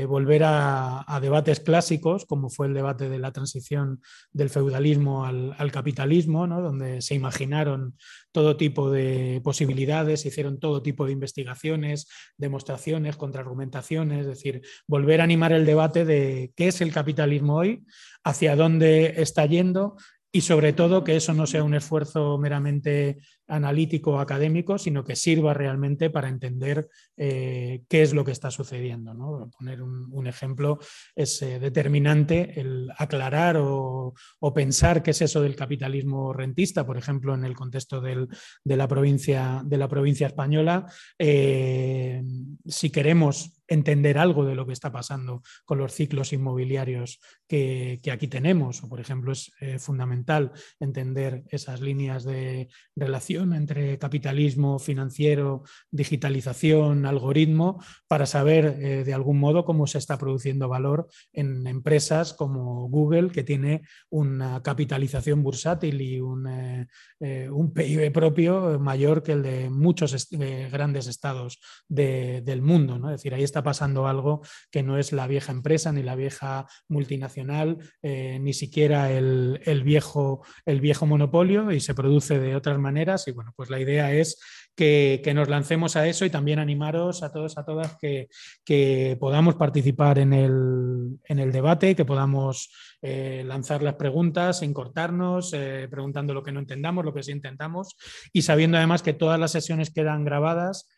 volver 0.09 0.43
a, 0.45 1.19
debates 1.21 1.61
clásicos, 1.61 2.25
como 2.25 2.49
fue 2.49 2.69
el 2.69 2.75
debate 2.75 3.09
de 3.09 3.19
la 3.19 3.33
transición 3.33 4.01
del 4.33 4.49
feudalismo 4.49 5.27
al, 5.27 5.55
al 5.59 5.71
capitalismo, 5.71 6.47
¿no? 6.47 6.63
donde 6.63 7.03
se 7.03 7.15
imaginaron 7.15 7.95
todo 8.33 8.57
tipo 8.57 8.91
de 8.91 9.41
posibilidades, 9.45 10.27
hicieron 10.35 10.59
todo 10.59 10.83
tipo 10.83 11.07
de 11.07 11.13
investigaciones, 11.13 12.09
demostraciones, 12.37 13.17
contraargumentaciones, 13.17 14.21
es 14.21 14.27
decir, 14.27 14.63
volver 14.87 15.21
a 15.21 15.25
animar 15.25 15.53
el 15.53 15.65
debate 15.65 16.05
de 16.05 16.53
qué 16.57 16.69
es 16.69 16.81
el 16.81 16.93
capitalismo 16.93 17.57
hoy, 17.57 17.85
hacia 18.25 18.57
dónde 18.57 19.15
está 19.23 19.47
yendo 19.47 19.97
y 20.33 20.41
sobre 20.41 20.73
todo 20.73 21.05
que 21.05 21.15
eso 21.15 21.33
no 21.33 21.47
sea 21.47 21.63
un 21.63 21.75
esfuerzo 21.75 22.39
meramente 22.39 23.19
analítico 23.49 24.19
académico, 24.19 24.79
sino 24.79 25.05
que 25.05 25.17
sirva 25.17 25.55
realmente 25.55 26.11
para 26.11 26.29
entender 26.29 26.89
eh, 27.17 27.83
qué 27.89 28.03
es 28.03 28.15
lo 28.15 28.25
que 28.25 28.33
está 28.33 28.51
sucediendo. 28.51 29.15
¿no? 29.15 29.51
Poner 29.59 29.83
un, 29.83 30.27
ejemplo 30.27 30.79
es 31.15 31.43
eh, 31.43 31.59
determinante 31.59 32.59
el 32.59 32.91
aclarar 32.97 33.57
o, 33.59 34.15
pensar 34.55 35.03
qué 35.03 35.11
es 35.11 35.21
eso 35.21 35.43
del 35.43 35.57
capitalismo 35.57 36.33
rentista, 36.33 36.87
por 36.87 36.97
ejemplo, 36.97 37.35
en 37.35 37.45
el 37.45 37.55
contexto 37.55 38.01
de, 38.01 38.27
la 38.65 38.89
provincia, 38.89 39.63
de 39.65 39.77
la 39.77 39.89
provincia 39.89 40.29
española. 40.29 40.87
Eh, 41.19 42.23
si 42.65 42.91
queremos 42.91 43.53
entender 43.67 44.19
algo 44.19 44.45
de 44.45 44.55
lo 44.55 44.67
que 44.67 44.73
está 44.73 44.93
pasando 44.93 45.43
con 45.65 45.79
los 45.79 45.93
ciclos 45.93 46.33
inmobiliarios 46.33 47.21
que, 47.49 48.01
aquí 48.13 48.29
tenemos, 48.29 48.83
o 48.85 48.89
por 48.89 49.01
ejemplo 49.01 49.33
es 49.33 49.53
fundamental 49.79 50.53
entender 50.79 51.45
esas 51.49 51.81
líneas 51.81 52.25
de 52.25 52.69
relación 52.95 53.34
entre 53.43 53.99
capitalismo 53.99 54.79
financiero, 54.79 55.65
digitalización, 55.91 57.07
algoritmo, 57.07 57.83
para 58.07 58.27
saber 58.27 58.77
eh, 58.81 59.05
de 59.05 59.15
algún 59.15 59.39
modo 59.39 59.65
cómo 59.65 59.87
se 59.87 59.99
está 59.99 60.19
produciendo 60.19 60.69
valor 60.69 61.09
en 61.33 61.67
empresas 61.67 62.33
como 62.33 62.89
Google, 62.89 63.31
que 63.31 63.43
tiene 63.43 63.83
una 64.11 64.63
capitalización 64.63 65.43
bursátil 65.43 66.01
y 66.01 66.21
un, 66.21 66.47
eh, 66.47 66.87
eh, 67.21 67.51
PIB 67.75 68.13
propio 68.13 68.79
mayor 68.79 69.23
que 69.23 69.33
el 69.33 69.43
de 69.43 69.71
muchos 69.71 70.29
grandes 70.71 71.07
estados 71.07 71.61
del 71.89 72.63
mundo. 72.63 72.99
¿no? 72.99 73.11
Es 73.11 73.17
decir, 73.21 73.35
ahí 73.35 73.43
está 73.43 73.63
pasando 73.63 74.07
algo 74.07 74.43
que 74.71 74.83
no 74.83 74.99
es 74.99 75.13
la 75.13 75.27
vieja 75.27 75.53
empresa 75.53 75.93
ni 75.93 76.03
la 76.03 76.15
vieja 76.15 76.67
multinacional, 76.89 77.79
ni 78.03 78.53
siquiera 78.53 79.11
el, 79.11 79.83
viejo, 79.85 80.45
el 80.67 80.81
viejo 80.81 81.07
monopolio 81.07 81.73
y 81.73 81.81
se 81.81 81.95
produce 81.95 82.39
de 82.39 82.57
otras 82.57 82.79
maneras 82.79 83.24
y 83.27 83.33
bueno, 83.33 83.53
pues 83.57 83.71
la 83.71 83.81
idea 83.81 84.13
es 84.13 84.41
que, 84.75 85.33
nos 85.35 85.49
lancemos 85.49 85.97
a 85.97 86.07
eso 86.07 86.25
y 86.25 86.31
también 86.31 86.59
animaros 86.59 87.23
a 87.23 87.33
todos, 87.33 87.57
a 87.59 87.65
todas, 87.65 87.97
que, 87.99 89.17
podamos 89.19 89.55
participar 89.57 90.19
en 90.19 90.33
el, 90.33 91.19
en 91.25 91.39
el, 91.39 91.53
debate, 91.53 91.95
que 91.95 92.05
podamos 92.05 92.71
eh, 93.03 93.43
lanzar 93.47 93.83
las 93.83 93.95
preguntas 93.95 94.61
sin 94.61 94.73
cortarnos, 94.73 95.53
eh, 95.53 95.89
preguntando 95.91 96.35
lo 96.35 96.43
que 96.43 96.53
no 96.53 96.61
entendamos, 96.61 97.05
lo 97.05 97.15
que 97.15 97.23
sí 97.23 97.33
intentamos 97.33 97.97
y 98.33 98.43
sabiendo 98.43 98.77
además 98.77 99.03
que 99.03 99.13
todas 99.13 99.39
las 99.39 99.53
sesiones 99.53 99.91
quedan 99.91 100.25
grabadas 100.25 100.89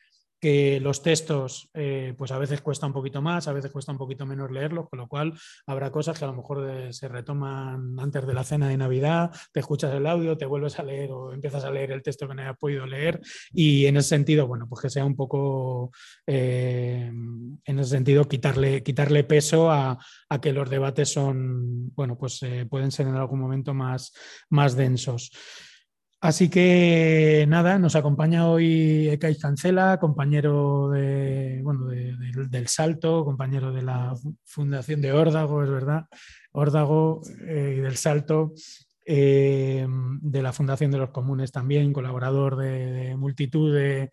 que 0.47 0.79
los 0.79 1.03
textos 1.03 1.69
eh, 1.75 2.15
pues 2.17 2.31
a 2.31 2.39
veces 2.39 2.61
cuesta 2.61 2.87
un 2.87 2.93
poquito 2.93 3.21
más, 3.21 3.49
a 3.49 3.53
veces 3.53 3.73
cuesta 3.73 3.91
un 3.91 3.99
poquito 3.99 4.25
menos 4.27 4.49
leerlos, 4.49 4.89
con 4.89 5.01
lo 5.01 5.09
cual 5.09 5.35
habrá 5.67 5.91
cosas 5.91 6.17
que 6.17 6.25
a 6.25 6.29
lo 6.29 6.35
mejor 6.35 6.65
eh, 6.71 6.93
se 6.93 7.09
retoman 7.09 7.99
antes 7.99 8.25
de 8.25 8.33
la 8.33 8.45
cena 8.45 8.69
de 8.69 8.77
Navidad, 8.77 9.33
te 9.51 9.59
escuchas 9.59 9.93
el 9.93 10.07
audio, 10.07 10.39
te 10.39 10.47
vuelves 10.47 10.79
a 10.79 10.85
leer 10.85 11.11
o 11.11 11.33
empiezas 11.33 11.65
a 11.65 11.71
leer 11.73 11.91
el 11.91 12.01
texto 12.01 12.29
que 12.29 12.37
no 12.37 12.43
hayas 12.43 12.57
podido 12.59 12.87
leer 12.87 13.21
y 13.53 13.87
en 13.87 13.97
ese 13.97 14.11
sentido, 14.11 14.47
bueno, 14.47 14.69
pues 14.69 14.83
que 14.83 14.89
sea 14.89 15.05
un 15.05 15.17
poco, 15.17 15.91
eh, 16.29 17.11
en 17.11 17.79
ese 17.81 17.91
sentido, 17.91 18.29
quitarle, 18.29 18.85
quitarle 18.85 19.25
peso 19.25 19.73
a, 19.73 19.99
que 20.41 20.53
los 20.53 20.71
debates 20.71 21.13
son, 21.13 21.93
bueno, 21.97 22.17
pues 22.17 22.39
pueden 22.71 22.93
ser 22.93 23.09
en 23.09 23.17
algún 23.17 23.41
momento 23.41 23.75
más, 23.75 24.13
más 24.51 24.77
densos. 24.77 25.33
Así 26.21 26.49
que 26.49 27.45
nada, 27.47 27.79
nos 27.79 27.95
acompaña 27.95 28.49
hoy 28.49 29.09
Ekais 29.09 29.39
Cancela, 29.39 29.99
compañero 30.01 30.89
de, 30.89 31.61
bueno, 31.63 31.87
del 31.87 32.69
Salto, 32.69 33.25
compañero 33.25 33.71
de 33.71 33.83
la 33.83 34.15
Fundación 34.45 35.03
de 35.03 35.13
Órdago, 35.13 35.63
es 35.63 35.71
verdad, 35.71 36.07
Órdago 36.53 37.21
eh, 37.47 37.75
y 37.77 37.81
del 37.81 37.97
Salto, 37.97 38.55
eh, 39.09 39.87
de 39.89 40.43
la 40.43 40.53
Fundación 40.53 40.91
de 40.91 40.99
los 40.99 41.11
Comunes 41.11 41.53
también, 41.53 41.93
colaborador 41.93 42.57
de, 42.57 43.15
multitud 43.17 43.73
de, 43.73 44.11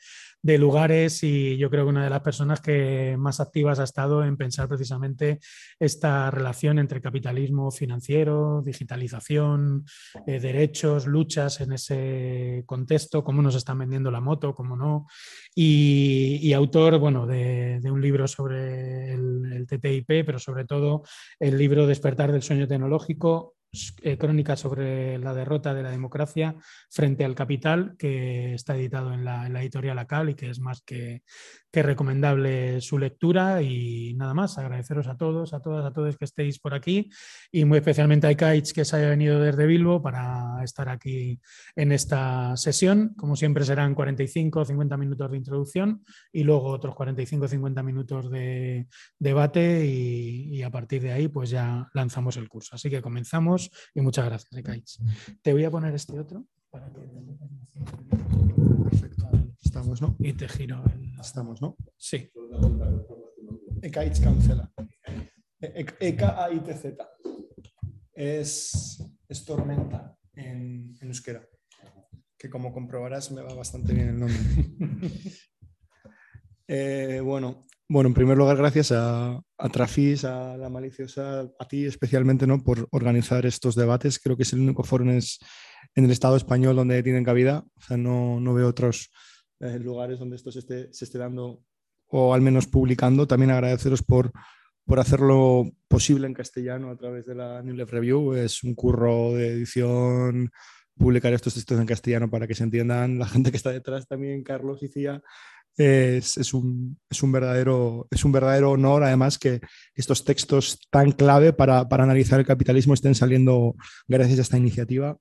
lugares 0.60 1.24
y 1.24 1.58
yo 1.58 1.72
creo 1.72 1.86
que 1.86 1.90
una 1.90 2.04
de 2.04 2.12
las 2.12 2.22
personas 2.22 2.62
que 2.62 3.16
más 3.18 3.40
activas 3.40 3.80
ha 3.80 3.86
estado 3.86 4.24
en 4.24 4.38
pensar 4.38 4.68
precisamente 4.68 5.40
esta 5.80 6.30
relación 6.30 6.78
entre 6.78 7.02
capitalismo 7.02 7.72
financiero, 7.72 8.62
digitalización, 8.64 9.86
eh, 10.28 10.40
derechos, 10.40 11.08
luchas 11.08 11.60
en 11.62 11.74
ese 11.74 12.64
contexto, 12.68 13.24
cómo 13.24 13.42
nos 13.42 13.56
están 13.56 13.80
vendiendo 13.80 14.12
la 14.12 14.22
moto, 14.22 14.54
cómo 14.54 14.76
no, 14.76 15.08
y, 15.56 16.54
autor 16.54 17.00
bueno, 17.00 17.26
de, 17.26 17.82
un 17.86 18.02
libro 18.02 18.28
sobre 18.28 19.14
el, 19.14 19.52
el 19.54 19.66
TTIP, 19.66 20.24
pero 20.24 20.38
sobre 20.38 20.66
todo 20.66 21.02
el 21.40 21.58
libro 21.58 21.88
Despertar 21.88 22.32
del 22.32 22.44
Sueño 22.44 22.68
Tecnológico, 22.68 23.56
eh, 24.04 24.20
crónica 24.20 24.56
sobre 24.56 25.18
la 25.18 25.34
derrota 25.34 25.74
de 25.74 25.82
la 25.82 25.90
democracia 25.90 26.56
frente 26.92 27.26
al 27.26 27.34
capital, 27.34 27.96
que 27.98 28.54
está 28.54 28.76
editado 28.76 29.14
en 29.14 29.26
la, 29.26 29.48
editorial 29.62 29.98
ACAL 29.98 30.30
y 30.30 30.36
que 30.36 30.52
es 30.52 30.60
más 30.60 30.82
que, 30.82 31.24
recomendable 31.72 32.82
su 32.82 33.00
lectura. 33.00 33.64
Y 33.64 34.14
nada 34.14 34.36
más, 34.36 34.60
agradeceros 34.60 35.08
a 35.08 35.18
todos, 35.18 35.56
a 35.56 35.60
todas, 35.60 35.84
a 35.86 35.92
todos 35.92 36.18
que 36.18 36.26
estéis 36.26 36.60
por 36.60 36.76
aquí 36.76 37.10
y 37.52 37.66
muy 37.66 37.80
especialmente 37.80 38.28
a 38.28 38.32
Ikaich 38.32 38.74
que 38.74 38.86
se 38.86 38.96
haya 38.96 39.10
venido 39.10 39.40
desde 39.40 39.66
Bilbo 39.66 40.00
para 40.00 40.64
estar 40.64 40.88
aquí 40.88 41.40
en 41.76 41.92
esta 41.92 42.56
sesión. 42.58 43.16
Como 43.18 43.36
siempre 43.36 43.66
serán 43.66 43.96
45 43.96 44.66
50 44.66 44.98
minutos 44.98 45.32
de 45.32 45.38
introducción 45.38 46.04
y 46.32 46.44
luego 46.44 46.66
otros 46.66 46.94
45 46.94 47.48
50 47.48 47.82
minutos 47.82 48.30
de 48.30 48.88
debate 49.18 49.84
y 49.88 50.62
a 50.62 50.70
partir 50.70 51.02
de 51.02 51.12
ahí 51.12 51.28
pues 51.28 51.50
ya 51.50 51.90
lanzamos 51.96 52.38
el 52.38 52.48
curso. 52.50 52.76
Así 52.76 52.92
que 52.92 53.02
comenzamos 53.02 53.63
y 53.94 54.02
muchas 54.02 54.26
gracias, 54.26 54.54
Ekaich. 54.54 55.00
Te 55.42 55.54
voy 55.54 55.64
a 55.64 55.72
poner 55.72 55.94
este 55.94 56.20
otro 56.20 56.46
para 56.70 56.92
que... 56.92 57.02
Perfecto. 58.90 59.30
Estamos, 59.62 60.02
¿no? 60.02 60.16
Y 60.20 60.34
te 60.34 60.48
giro. 60.48 60.84
Estamos, 61.20 61.62
¿no? 61.62 61.76
Sí. 61.98 62.30
Ekaich 63.82 64.22
cancela. 64.22 64.72
E-K-A-I-T-Z. 65.60 67.10
Es, 68.14 69.04
es 69.28 69.46
tormenta 69.46 70.18
en, 70.36 70.96
en 71.02 71.08
euskera 71.08 71.48
que 72.44 72.50
como 72.50 72.74
comprobarás 72.74 73.32
me 73.32 73.42
va 73.42 73.54
bastante 73.54 73.94
bien 73.94 74.10
el 74.10 74.20
nombre. 74.20 74.38
Eh, 76.66 77.20
bueno, 77.22 77.66
bueno, 77.90 78.08
en 78.08 78.14
primer 78.14 78.38
lugar, 78.38 78.58
gracias 78.58 78.92
a, 78.92 79.40
a, 79.58 79.70
Trafis, 79.70 80.26
a 80.26 80.58
la 80.58 80.70
maliciosa, 80.70 81.42
a 81.60 81.68
ti 81.68 81.86
especialmente, 81.86 82.48
¿no? 82.48 82.64
por 82.64 82.88
organizar 82.92 83.46
estos 83.46 83.76
debates. 83.76 84.20
Creo 84.20 84.38
que 84.38 84.44
es 84.44 84.54
el 84.54 84.62
único 84.62 84.84
foro 84.84 85.04
en, 85.04 85.20
el 85.96 86.12
Estado 86.12 86.38
español 86.38 86.76
donde 86.76 87.04
tienen 87.04 87.24
cabida. 87.24 87.64
O 87.76 87.82
sea, 87.82 87.98
no, 87.98 88.40
no 88.40 88.54
veo 88.54 88.68
otros 88.68 89.12
eh, 89.60 89.80
lugares 89.80 90.20
donde 90.20 90.38
esto 90.38 90.52
se 90.52 90.60
esté, 90.60 90.94
se 90.94 91.06
esté 91.06 91.18
dando 91.18 91.62
o 92.08 92.34
al 92.34 92.42
menos 92.42 92.68
publicando. 92.68 93.28
También 93.28 93.52
agradeceros 93.52 94.02
por, 94.02 94.32
por 94.86 95.00
hacerlo 95.00 95.70
posible 95.88 96.28
en 96.28 96.34
castellano 96.34 96.90
a 96.90 96.98
través 96.98 97.26
de 97.26 97.36
la 97.36 97.62
New 97.62 97.86
Review. 97.86 98.34
Es 98.34 98.64
un 98.64 98.76
curro 98.76 99.34
de 99.34 99.50
edición 99.50 100.52
publicar 100.96 101.34
estos 101.34 101.56
textos 101.56 101.80
en 101.80 101.86
castellano 101.86 102.30
para 102.30 102.48
que 102.48 102.56
se 102.56 102.64
entiendan 102.64 103.18
la 103.18 103.28
gente 103.28 103.52
que 103.52 103.58
está 103.58 103.72
detrás 103.72 104.08
también, 104.08 104.44
Carlos 104.44 104.84
y 104.84 104.88
Cía. 104.88 105.22
Es, 105.76 106.54
un, 106.54 107.00
es, 107.10 107.24
un, 107.24 107.32
verdadero, 107.32 108.08
es 108.12 108.24
un 108.24 108.32
verdadero 108.32 108.72
honor, 108.72 109.04
además, 109.04 109.40
que 109.40 109.60
estos 109.96 110.24
textos 110.24 110.80
tan 110.92 111.12
clave 111.12 111.54
para, 111.54 111.90
para 111.90 112.04
analizar 112.04 112.40
el 112.40 112.46
capitalismo 112.46 112.94
estén 112.94 113.16
saliendo 113.16 113.76
gracias 114.08 114.40
a 114.40 114.42
esta 114.44 114.58
iniciativa, 114.58 115.18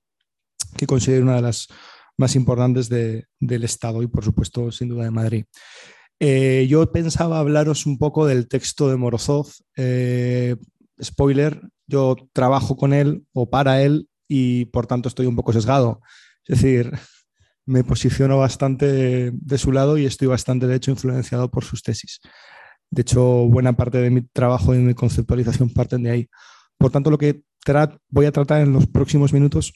que 0.77 0.85
considero 0.85 1.23
una 1.23 1.35
de 1.37 1.41
las 1.41 1.67
más 2.17 2.35
importantes 2.35 2.89
de, 2.89 3.25
del 3.39 3.63
Estado 3.63 4.03
y, 4.03 4.07
por 4.07 4.23
supuesto, 4.23 4.71
sin 4.71 4.89
duda 4.89 5.05
de 5.05 5.11
Madrid. 5.11 5.45
Eh, 6.19 6.67
yo 6.69 6.91
pensaba 6.91 7.39
hablaros 7.39 7.85
un 7.85 7.97
poco 7.97 8.25
del 8.25 8.47
texto 8.47 8.89
de 8.89 8.95
Morozov. 8.95 9.47
Eh, 9.75 10.55
spoiler, 11.01 11.61
yo 11.87 12.15
trabajo 12.31 12.77
con 12.77 12.93
él 12.93 13.25
o 13.33 13.49
para 13.49 13.81
él 13.81 14.07
y 14.27 14.65
por 14.65 14.87
tanto 14.87 15.09
estoy 15.09 15.25
un 15.25 15.35
poco 15.35 15.53
sesgado. 15.53 16.01
Es 16.45 16.61
decir, 16.61 16.91
me 17.65 17.83
posiciono 17.83 18.37
bastante 18.37 19.31
de 19.31 19.57
su 19.57 19.71
lado 19.71 19.97
y 19.97 20.05
estoy 20.05 20.27
bastante, 20.27 20.67
de 20.67 20.75
hecho, 20.75 20.91
influenciado 20.91 21.49
por 21.49 21.63
sus 21.63 21.81
tesis. 21.81 22.19
De 22.89 23.01
hecho, 23.01 23.23
buena 23.23 23.73
parte 23.73 23.97
de 23.99 24.09
mi 24.09 24.21
trabajo 24.21 24.75
y 24.75 24.79
mi 24.79 24.93
conceptualización 24.93 25.69
parten 25.69 26.03
de 26.03 26.11
ahí. 26.11 26.29
Por 26.77 26.91
tanto, 26.91 27.09
lo 27.09 27.17
que 27.17 27.43
voy 28.09 28.25
a 28.25 28.31
tratar 28.31 28.61
en 28.61 28.73
los 28.73 28.87
próximos 28.87 29.33
minutos 29.33 29.73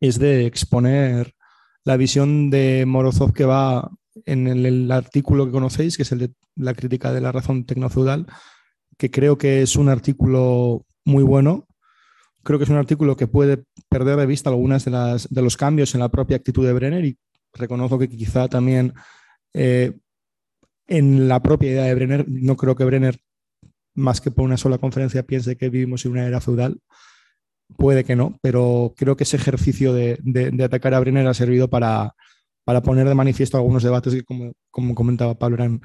es 0.00 0.18
de 0.18 0.46
exponer 0.46 1.34
la 1.84 1.96
visión 1.96 2.50
de 2.50 2.84
Morozov 2.86 3.32
que 3.32 3.44
va 3.44 3.90
en 4.26 4.48
el, 4.48 4.90
artículo 4.90 5.46
que 5.46 5.52
conocéis, 5.52 5.96
que 5.96 6.02
es 6.02 6.12
el 6.12 6.18
de 6.18 6.32
la 6.56 6.74
crítica 6.74 7.12
de 7.12 7.20
la 7.20 7.32
razón 7.32 7.64
tecnofeudal, 7.64 8.26
que 8.98 9.10
creo 9.10 9.38
que 9.38 9.62
es 9.62 9.76
un 9.76 9.88
artículo 9.88 10.84
muy 11.04 11.22
bueno. 11.22 11.66
Creo 12.42 12.58
que 12.58 12.64
es 12.64 12.70
un 12.70 12.76
artículo 12.76 13.16
que 13.16 13.26
puede 13.26 13.64
perder 13.88 14.16
de 14.16 14.26
vista 14.26 14.50
algunas 14.50 14.84
de, 14.84 15.26
de 15.28 15.42
los 15.42 15.56
cambios 15.56 15.94
en 15.94 16.00
la 16.00 16.08
propia 16.08 16.36
actitud 16.36 16.66
de 16.66 16.72
Brenner 16.72 17.04
y 17.04 17.18
reconozco 17.52 17.98
que 17.98 18.08
quizá 18.08 18.48
también 18.48 18.94
eh, 19.52 19.92
en 20.86 21.28
la 21.28 21.42
propia 21.42 21.70
idea 21.70 21.84
de 21.84 21.94
Brenner, 21.94 22.24
no 22.28 22.56
creo 22.56 22.74
que 22.76 22.84
Brenner, 22.84 23.20
más 23.94 24.20
que 24.20 24.30
por 24.30 24.44
una 24.44 24.56
sola 24.56 24.78
conferencia, 24.78 25.22
piense 25.22 25.56
que 25.56 25.68
vivimos 25.68 26.04
en 26.04 26.12
una 26.12 26.26
era 26.26 26.40
feudal. 26.40 26.80
Puede 27.76 28.04
que 28.04 28.16
no, 28.16 28.38
pero 28.42 28.94
creo 28.96 29.16
que 29.16 29.24
ese 29.24 29.36
ejercicio 29.36 29.92
de, 29.92 30.18
de 30.22 30.64
atacar 30.64 30.92
a 30.94 31.00
Brenner 31.00 31.26
ha 31.28 31.34
servido 31.34 31.70
para, 31.70 32.14
para 32.64 32.82
poner 32.82 33.08
de 33.08 33.14
manifiesto 33.14 33.56
algunos 33.56 33.82
debates 33.82 34.14
que, 34.14 34.22
como, 34.22 34.52
como 34.70 34.94
comentaba 34.94 35.38
Pablo, 35.38 35.56
eran, 35.56 35.80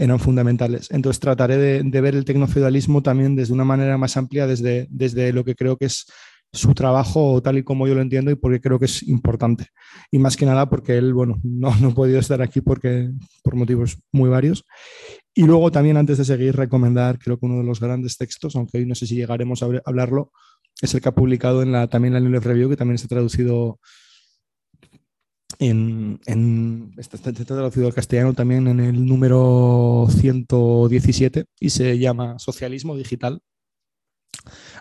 eran 0.00 0.18
fundamentales. 0.18 0.90
Entonces 0.90 1.20
trataré 1.20 1.58
de, 1.58 2.00
ver 2.00 2.14
el 2.14 2.24
tecnofeudalismo 2.24 3.02
también 3.02 3.36
desde 3.36 3.52
una 3.52 3.64
manera 3.64 3.98
más 3.98 4.16
amplia, 4.16 4.46
desde, 4.46 4.86
desde 4.90 5.30
lo 5.34 5.44
que 5.44 5.54
creo 5.54 5.76
que 5.76 5.84
es 5.84 6.06
su 6.52 6.72
trabajo 6.72 7.40
tal 7.42 7.58
y 7.58 7.62
como 7.62 7.86
yo 7.86 7.94
lo 7.94 8.00
entiendo 8.00 8.30
y 8.30 8.34
porque 8.34 8.62
creo 8.62 8.78
que 8.78 8.86
es 8.86 9.02
importante. 9.02 9.66
Y 10.10 10.18
más 10.18 10.38
que 10.38 10.46
nada 10.46 10.70
porque 10.70 10.96
él, 10.96 11.12
bueno, 11.12 11.38
no, 11.44 11.74
no 11.76 11.90
he 11.90 11.92
podido 11.92 12.18
estar 12.18 12.40
aquí 12.40 12.62
porque, 12.62 13.10
por 13.42 13.56
motivos 13.56 13.98
muy 14.10 14.30
varios. 14.30 14.64
Y 15.34 15.44
luego 15.44 15.70
también, 15.70 15.98
antes 15.98 16.16
de 16.16 16.24
seguir, 16.24 16.56
recomendar, 16.56 17.18
creo 17.18 17.38
que 17.38 17.44
uno 17.44 17.58
de 17.58 17.64
los 17.64 17.78
grandes 17.78 18.16
textos, 18.16 18.56
aunque 18.56 18.78
hoy 18.78 18.86
no 18.86 18.94
sé 18.94 19.06
si 19.06 19.16
llegaremos 19.16 19.62
a 19.62 19.68
hablarlo, 19.84 20.32
es 20.80 20.94
el 20.94 21.02
que 21.02 21.10
ha 21.10 21.14
publicado 21.14 21.62
en 21.62 21.72
la, 21.72 21.88
también 21.88 22.14
la 22.14 22.20
New 22.20 22.40
Review, 22.40 22.70
que 22.70 22.76
también 22.76 22.98
ha 23.04 23.06
traducido 23.06 23.78
en, 25.60 26.90
está, 26.96 27.18
traducido 27.18 27.86
al 27.86 27.94
castellano 27.94 28.32
también 28.32 28.66
en 28.66 28.80
el 28.80 29.04
número 29.04 30.06
117 30.08 31.44
y 31.60 31.70
se 31.70 31.98
llama 31.98 32.38
Socialismo 32.38 32.96
Digital. 32.96 33.42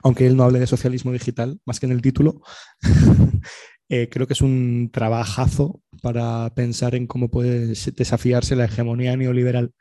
Aunque 0.02 0.26
él 0.26 0.38
no 0.38 0.44
hable 0.44 0.60
de 0.60 0.68
socialismo 0.68 1.12
digital, 1.12 1.60
más 1.66 1.80
que 1.82 1.86
en 1.86 1.92
el 1.92 2.02
título, 2.02 2.42
eh, 3.90 4.08
creo 4.10 4.26
que 4.26 4.34
es 4.34 4.42
un 4.42 4.90
trabajazo 4.94 5.82
para 6.02 6.50
pensar 6.56 6.96
en 6.96 7.08
cómo 7.08 7.30
puede 7.30 7.68
desafiarse 7.68 8.56
la 8.56 8.66
hegemonía 8.66 9.18
neoliberal. 9.18 9.74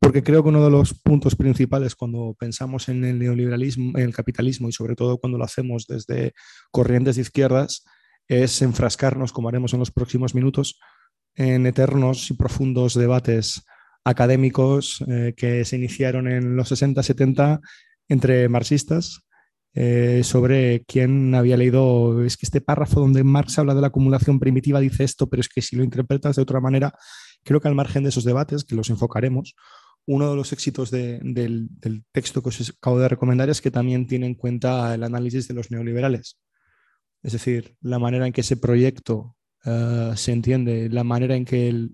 Porque 0.00 0.22
creo 0.22 0.42
que 0.42 0.50
uno 0.50 0.62
de 0.62 0.70
los 0.70 0.92
puntos 0.92 1.34
principales 1.34 1.94
cuando 1.94 2.36
pensamos 2.38 2.90
en 2.90 3.04
el 3.04 3.18
neoliberalismo, 3.18 3.98
en 3.98 4.04
el 4.04 4.14
capitalismo 4.14 4.68
y 4.68 4.72
sobre 4.72 4.96
todo 4.96 5.16
cuando 5.16 5.38
lo 5.38 5.44
hacemos 5.44 5.86
desde 5.86 6.34
corrientes 6.70 7.16
de 7.16 7.22
izquierdas, 7.22 7.84
es 8.30 8.62
enfrascarnos, 8.62 9.32
como 9.32 9.48
haremos 9.48 9.72
en 9.72 9.80
los 9.80 9.90
próximos 9.90 10.36
minutos, 10.36 10.78
en 11.34 11.66
eternos 11.66 12.30
y 12.30 12.34
profundos 12.34 12.94
debates 12.94 13.64
académicos 14.04 15.04
eh, 15.08 15.34
que 15.36 15.64
se 15.64 15.76
iniciaron 15.76 16.28
en 16.28 16.54
los 16.54 16.70
60-70 16.70 17.60
entre 18.08 18.48
marxistas 18.48 19.22
eh, 19.74 20.22
sobre 20.22 20.84
quién 20.86 21.34
había 21.34 21.56
leído, 21.56 22.24
es 22.24 22.36
que 22.36 22.46
este 22.46 22.60
párrafo 22.60 23.00
donde 23.00 23.24
Marx 23.24 23.58
habla 23.58 23.74
de 23.74 23.80
la 23.80 23.88
acumulación 23.88 24.38
primitiva 24.38 24.78
dice 24.78 25.02
esto, 25.02 25.28
pero 25.28 25.40
es 25.40 25.48
que 25.48 25.60
si 25.60 25.74
lo 25.74 25.82
interpretas 25.82 26.36
de 26.36 26.42
otra 26.42 26.60
manera, 26.60 26.94
creo 27.42 27.60
que 27.60 27.66
al 27.66 27.74
margen 27.74 28.04
de 28.04 28.10
esos 28.10 28.24
debates, 28.24 28.64
que 28.64 28.76
los 28.76 28.90
enfocaremos, 28.90 29.56
uno 30.06 30.30
de 30.30 30.36
los 30.36 30.52
éxitos 30.52 30.92
del, 30.92 31.20
del 31.34 32.04
texto 32.12 32.42
que 32.42 32.50
os 32.50 32.70
acabo 32.70 33.00
de 33.00 33.08
recomendar 33.08 33.50
es 33.50 33.60
que 33.60 33.72
también 33.72 34.06
tiene 34.06 34.26
en 34.26 34.34
cuenta 34.34 34.94
el 34.94 35.02
análisis 35.02 35.48
de 35.48 35.54
los 35.54 35.72
neoliberales. 35.72 36.38
Es 37.22 37.32
decir, 37.32 37.76
la 37.80 37.98
manera 37.98 38.26
en 38.26 38.32
que 38.32 38.40
ese 38.40 38.56
proyecto 38.56 39.36
uh, 39.64 40.14
se 40.16 40.32
entiende, 40.32 40.88
la 40.88 41.04
manera 41.04 41.36
en 41.36 41.44
que 41.44 41.88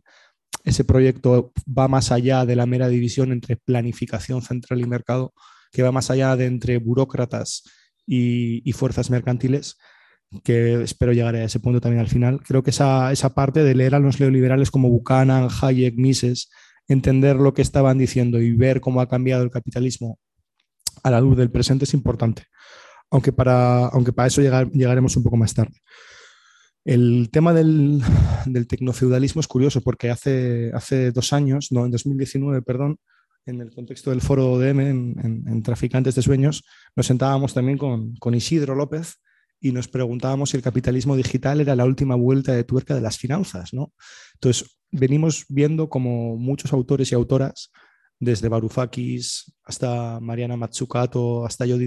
ese 0.64 0.84
proyecto 0.84 1.52
va 1.66 1.88
más 1.88 2.12
allá 2.12 2.44
de 2.44 2.56
la 2.56 2.66
mera 2.66 2.88
división 2.88 3.32
entre 3.32 3.56
planificación 3.56 4.42
central 4.42 4.80
y 4.80 4.86
mercado, 4.86 5.32
que 5.72 5.82
va 5.82 5.92
más 5.92 6.10
allá 6.10 6.36
de 6.36 6.46
entre 6.46 6.78
burócratas 6.78 7.64
y, 8.06 8.68
y 8.68 8.72
fuerzas 8.72 9.10
mercantiles, 9.10 9.76
que 10.44 10.82
espero 10.82 11.12
llegar 11.12 11.34
a 11.36 11.44
ese 11.44 11.60
punto 11.60 11.80
también 11.80 12.00
al 12.00 12.08
final. 12.08 12.40
Creo 12.42 12.62
que 12.62 12.70
esa, 12.70 13.12
esa 13.12 13.34
parte 13.34 13.62
de 13.62 13.74
leer 13.74 13.94
a 13.94 14.00
los 14.00 14.20
neoliberales 14.20 14.70
como 14.70 14.90
Buchanan, 14.90 15.48
Hayek, 15.60 15.96
Mises, 15.96 16.50
entender 16.88 17.36
lo 17.36 17.52
que 17.54 17.62
estaban 17.62 17.98
diciendo 17.98 18.40
y 18.40 18.52
ver 18.52 18.80
cómo 18.80 19.00
ha 19.00 19.08
cambiado 19.08 19.42
el 19.42 19.50
capitalismo 19.50 20.18
a 21.02 21.10
la 21.10 21.20
luz 21.20 21.36
del 21.36 21.50
presente 21.50 21.84
es 21.84 21.94
importante 21.94 22.44
aunque 23.10 23.32
para, 23.32 23.86
aunque 23.86 24.12
para 24.12 24.28
eso 24.28 24.42
llegaremos 24.42 25.16
un 25.16 25.22
poco 25.22 25.36
más 25.36 25.54
tarde. 25.54 25.74
El 26.84 27.30
tema 27.32 27.52
del, 27.52 28.00
del, 28.46 28.66
tecnofeudalismo 28.68 29.40
es 29.40 29.48
curioso 29.48 29.80
porque 29.80 30.10
hace, 30.10 30.70
hace 30.72 31.10
dos 31.10 31.32
años, 31.32 31.72
no, 31.72 31.84
en 31.84 31.90
2019, 31.90 32.62
perdón, 32.62 32.98
en 33.44 33.60
el 33.60 33.72
contexto 33.72 34.10
del 34.10 34.20
foro 34.20 34.52
ODM, 34.52 34.80
en, 34.80 35.44
en, 35.46 35.62
Traficantes 35.62 36.14
de 36.14 36.22
Sueños, 36.22 36.64
nos 36.94 37.06
sentábamos 37.06 37.54
también 37.54 37.78
con, 37.78 38.14
con, 38.16 38.34
Isidro 38.34 38.74
López 38.74 39.16
y 39.60 39.72
nos 39.72 39.88
preguntábamos 39.88 40.50
si 40.50 40.56
el 40.56 40.62
capitalismo 40.62 41.16
digital 41.16 41.60
era 41.60 41.74
la 41.74 41.84
última 41.84 42.14
vuelta 42.14 42.52
de 42.52 42.64
tuerca 42.64 42.94
de 42.94 43.00
las 43.00 43.18
finanzas. 43.18 43.72
¿no? 43.72 43.92
Entonces, 44.34 44.78
venimos 44.90 45.44
viendo 45.48 45.88
como 45.88 46.36
muchos 46.36 46.72
autores 46.72 47.10
y 47.10 47.14
autoras, 47.14 47.70
desde 48.18 48.48
Varoufakis 48.48 49.52
hasta 49.64 50.20
Mariana 50.20 50.56
Matsukato, 50.56 51.44
hasta 51.44 51.66
Jody 51.66 51.86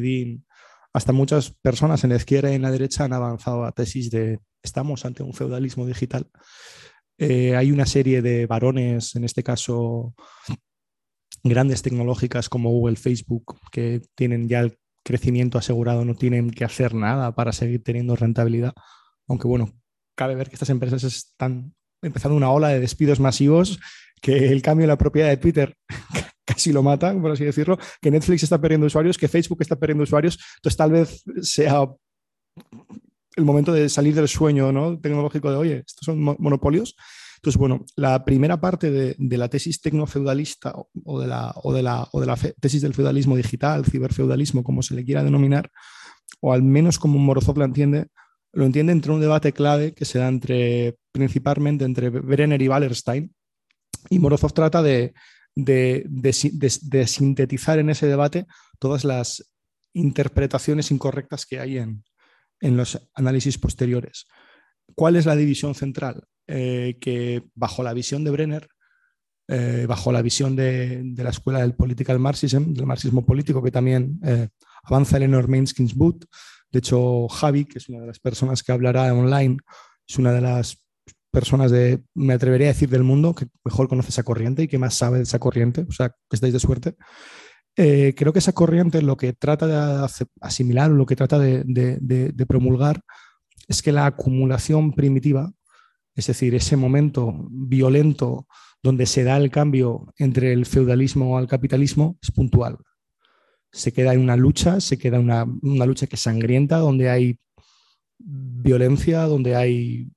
hasta 0.93 1.11
muchas 1.11 1.51
personas 1.61 2.03
en 2.03 2.11
la 2.11 2.15
izquierda 2.15 2.51
y 2.51 2.55
en 2.55 2.63
la 2.63 2.71
derecha 2.71 3.03
han 3.03 3.13
avanzado 3.13 3.63
a 3.63 3.71
tesis 3.71 4.09
de 4.09 4.39
estamos 4.63 5.05
ante 5.05 5.23
un 5.23 5.33
feudalismo 5.33 5.85
digital. 5.85 6.27
Eh, 7.17 7.55
hay 7.55 7.71
una 7.71 7.85
serie 7.85 8.21
de 8.21 8.45
varones, 8.45 9.15
en 9.15 9.23
este 9.23 9.43
caso 9.43 10.15
grandes 11.43 11.81
tecnológicas 11.81 12.49
como 12.49 12.69
Google, 12.69 12.95
Facebook, 12.95 13.59
que 13.71 14.01
tienen 14.15 14.47
ya 14.47 14.61
el 14.61 14.77
crecimiento 15.03 15.57
asegurado, 15.57 16.05
no 16.05 16.15
tienen 16.15 16.49
que 16.51 16.65
hacer 16.65 16.93
nada 16.93 17.33
para 17.35 17.51
seguir 17.51 17.83
teniendo 17.83 18.15
rentabilidad. 18.15 18.73
Aunque 19.27 19.47
bueno, 19.47 19.73
cabe 20.15 20.35
ver 20.35 20.49
que 20.49 20.55
estas 20.55 20.69
empresas 20.69 21.03
están 21.03 21.73
empezando 22.01 22.35
una 22.35 22.51
ola 22.51 22.69
de 22.69 22.79
despidos 22.79 23.19
masivos, 23.19 23.79
que 24.21 24.49
el 24.49 24.61
cambio 24.61 24.83
en 24.85 24.89
la 24.89 24.97
propiedad 24.97 25.29
de 25.29 25.37
Twitter 25.37 25.75
casi 26.49 26.71
lo 26.71 26.83
mata, 26.83 27.13
por 27.19 27.31
así 27.31 27.45
decirlo, 27.45 27.77
que 28.01 28.11
Netflix 28.11 28.43
está 28.43 28.59
perdiendo 28.59 28.87
usuarios, 28.87 29.17
que 29.17 29.27
Facebook 29.27 29.61
está 29.61 29.75
perdiendo 29.75 30.03
usuarios, 30.03 30.39
entonces 30.57 30.77
tal 30.77 30.91
vez 30.91 31.23
sea 31.41 31.87
el 33.35 33.45
momento 33.45 33.71
de 33.71 33.89
salir 33.89 34.15
del 34.15 34.27
sueño 34.27 34.71
¿no? 34.71 34.99
tecnológico 34.99 35.49
de, 35.51 35.57
oye, 35.57 35.83
estos 35.85 36.05
son 36.05 36.19
monopolios. 36.19 36.95
Entonces, 37.37 37.57
bueno, 37.57 37.85
la 37.95 38.25
primera 38.25 38.59
parte 38.59 38.91
de, 38.91 39.15
de 39.17 39.37
la 39.37 39.47
tesis 39.47 39.81
tecnofeudalista 39.81 40.73
o 41.05 41.19
de 41.21 41.27
la, 41.27 41.53
o 41.63 41.71
de 41.71 41.81
la, 41.81 42.05
o 42.11 42.19
de 42.19 42.27
la 42.27 42.35
tesis 42.35 42.81
del 42.81 42.93
feudalismo 42.93 43.37
digital, 43.37 43.85
ciberfeudalismo, 43.85 44.61
como 44.61 44.83
se 44.83 44.93
le 44.93 45.05
quiera 45.05 45.23
denominar, 45.23 45.71
o 46.41 46.51
al 46.51 46.63
menos 46.63 46.99
como 46.99 47.17
Morozov 47.17 47.57
la 47.57 47.65
entiende, 47.65 48.07
lo 48.51 48.65
entiende 48.65 48.91
entre 48.91 49.13
un 49.13 49.21
debate 49.21 49.53
clave 49.53 49.93
que 49.93 50.03
se 50.03 50.19
da 50.19 50.27
entre, 50.27 50.97
principalmente 51.13 51.85
entre 51.85 52.09
Brenner 52.09 52.61
y 52.61 52.67
Wallerstein, 52.67 53.33
y 54.09 54.19
Morozov 54.19 54.51
trata 54.51 54.81
de, 54.81 55.13
de, 55.55 57.05
sintetizar 57.07 57.79
en 57.79 57.89
ese 57.89 58.07
debate 58.07 58.45
todas 58.79 59.03
las 59.03 59.51
interpretaciones 59.93 60.91
incorrectas 60.91 61.45
que 61.45 61.59
hay 61.59 61.77
en, 61.77 62.03
los 62.61 62.99
análisis 63.13 63.57
posteriores. 63.57 64.27
¿Cuál 64.95 65.15
es 65.15 65.25
la 65.25 65.35
división 65.35 65.75
central? 65.75 66.23
Eh, 66.47 66.97
que 66.99 67.43
bajo 67.53 67.83
la 67.83 67.93
visión 67.93 68.23
de 68.23 68.31
Brenner, 68.31 68.67
eh, 69.47 69.85
bajo 69.87 70.11
la 70.11 70.21
visión 70.21 70.55
de, 70.55 71.13
la 71.15 71.29
escuela 71.29 71.61
del 71.61 71.73
political 71.73 72.19
marxism, 72.19 72.73
del 72.73 72.85
marxismo 72.85 73.25
político, 73.25 73.63
que 73.63 73.71
también 73.71 74.19
eh, 74.23 74.49
avanza 74.83 75.17
Eleanor 75.17 75.47
Mainskins 75.47 75.95
Booth. 75.95 76.25
De 76.71 76.79
hecho, 76.79 77.27
Javi, 77.27 77.65
que 77.65 77.79
es 77.79 77.89
una 77.89 78.01
de 78.01 78.07
las 78.07 78.19
personas 78.19 78.61
que 78.61 78.71
hablará 78.71 79.13
online, 79.13 79.57
es 80.07 80.17
una 80.17 80.33
de 80.33 80.41
las 80.41 80.77
personas 81.31 81.71
de, 81.71 82.03
me 82.13 82.33
atrevería 82.33 82.67
a 82.67 82.73
decir, 82.73 82.89
del 82.89 83.03
mundo 83.03 83.33
que 83.33 83.47
mejor 83.63 83.87
conoce 83.87 84.09
esa 84.09 84.23
corriente 84.23 84.63
y 84.63 84.67
que 84.67 84.77
más 84.77 84.95
sabe 84.95 85.17
de 85.17 85.23
esa 85.23 85.39
corriente, 85.39 85.85
o 85.87 85.91
sea, 85.91 86.09
que 86.09 86.35
estáis 86.35 86.53
de 86.53 86.59
suerte. 86.59 86.95
Eh, 87.75 88.13
creo 88.17 88.33
que 88.33 88.39
esa 88.39 88.53
corriente 88.53 89.01
lo 89.01 89.15
que 89.15 89.33
trata 89.33 89.67
de 89.67 90.27
asimilar 90.41 90.91
o 90.91 90.95
lo 90.95 91.05
que 91.05 91.15
trata 91.15 91.39
de, 91.39 92.45
promulgar 92.47 93.01
es 93.67 93.81
que 93.81 93.91
la 93.91 94.05
acumulación 94.05 94.93
primitiva, 94.93 95.53
es 96.15 96.27
decir, 96.27 96.55
ese 96.55 96.75
momento 96.75 97.47
violento 97.49 98.47
donde 98.81 99.05
se 99.05 99.23
da 99.23 99.37
el 99.37 99.51
cambio 99.51 100.13
entre 100.17 100.51
el 100.51 100.65
feudalismo 100.65 101.37
al 101.37 101.47
capitalismo, 101.47 102.17
es 102.21 102.31
puntual. 102.31 102.77
Se 103.71 103.93
queda 103.93 104.13
en 104.13 104.21
una 104.21 104.35
lucha, 104.35 104.79
se 104.81 104.97
queda 104.97 105.19
una, 105.19 105.45
una 105.61 105.85
lucha 105.85 106.07
que 106.07 106.15
es 106.15 106.21
sangrienta, 106.21 106.77
donde 106.77 107.09
hay 107.09 107.39
violencia, 108.17 109.21
donde 109.21 109.55
hay 109.55 110.11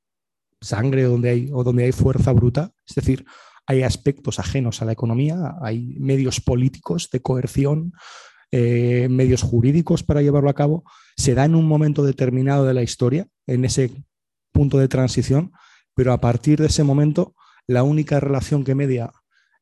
sangre 0.63 1.03
donde 1.03 1.31
hay, 1.31 1.51
o 1.53 1.65
donde 1.65 1.85
hay 1.85 1.93
fuerza 1.93 2.33
bruta. 2.33 2.73
Es 2.87 2.95
decir, 2.95 3.27
hay 3.67 3.83
aspectos 3.83 4.39
ajenos 4.39 4.83
a 4.83 4.85
la 4.85 4.93
economía, 4.93 5.57
hay 5.61 5.97
medios 5.99 6.41
políticos 6.41 7.11
de 7.13 7.21
coerción, 7.21 7.93
eh, 8.51 9.09
medios 9.11 9.43
jurídicos 9.43 10.03
para 10.03 10.23
llevarlo 10.23 10.51
a 10.51 10.55
cabo. 10.55 10.85
Se 11.17 11.35
da 11.35 11.45
en 11.45 11.55
un 11.55 11.67
momento 11.67 12.05
determinado 12.05 12.65
de 12.65 12.75
la 12.75 12.83
historia, 12.83 13.29
en 13.47 13.65
ese 13.65 13.91
punto 14.53 14.79
de 14.79 14.89
transición, 14.89 15.53
pero 15.95 16.13
a 16.13 16.21
partir 16.21 16.61
de 16.61 16.67
ese 16.67 16.85
momento, 16.85 17.35
la 17.67 17.83
única 17.83 18.21
relación 18.21 18.65
que 18.65 18.75
media 18.75 19.13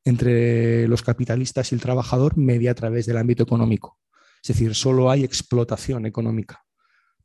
entre 0.04 0.88
los 0.88 1.02
capitalistas 1.02 1.70
y 1.70 1.74
el 1.74 1.80
trabajador 1.80 2.36
media 2.36 2.70
a 2.70 2.74
través 2.74 3.06
del 3.06 3.18
ámbito 3.18 3.42
económico. 3.42 3.98
Es 4.42 4.48
decir, 4.48 4.74
solo 4.74 5.10
hay 5.10 5.24
explotación 5.24 6.06
económica. 6.06 6.64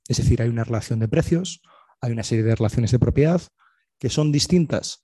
Es 0.07 0.17
decir, 0.17 0.41
hay 0.41 0.49
una 0.49 0.65
relación 0.65 0.99
de 0.99 1.07
precios, 1.07 1.61
hay 2.01 2.11
una 2.11 2.23
serie 2.23 2.43
de 2.43 2.55
relaciones 2.55 2.91
de 2.91 2.99
propiedad, 2.99 3.41
que 4.05 4.11
son 4.11 4.31
distintas 4.31 5.01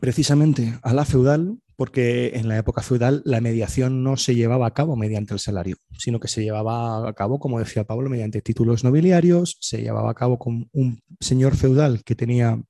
precisamente 0.00 0.80
a 0.82 0.92
la 0.92 1.04
feudal, 1.04 1.60
porque 1.76 2.32
en 2.34 2.48
la 2.48 2.58
época 2.58 2.82
feudal 2.82 3.22
la 3.24 3.40
mediación 3.40 4.02
no 4.02 4.16
se 4.16 4.34
llevaba 4.34 4.66
a 4.66 4.74
cabo 4.74 4.96
mediante 4.96 5.32
el 5.32 5.38
salario, 5.38 5.76
sino 5.96 6.18
que 6.18 6.26
se 6.26 6.42
llevaba 6.42 7.08
a 7.08 7.12
cabo, 7.12 7.38
como 7.38 7.60
decía 7.60 7.84
Pablo, 7.84 8.10
mediante 8.10 8.42
títulos 8.42 8.82
nobiliarios, 8.82 9.58
se 9.60 9.80
llevaba 9.80 10.10
a 10.10 10.14
cabo 10.14 10.40
con 10.40 10.68
un 10.72 11.04
señor 11.20 11.54
feudal 11.54 12.02
que 12.02 12.16
tenía, 12.16 12.60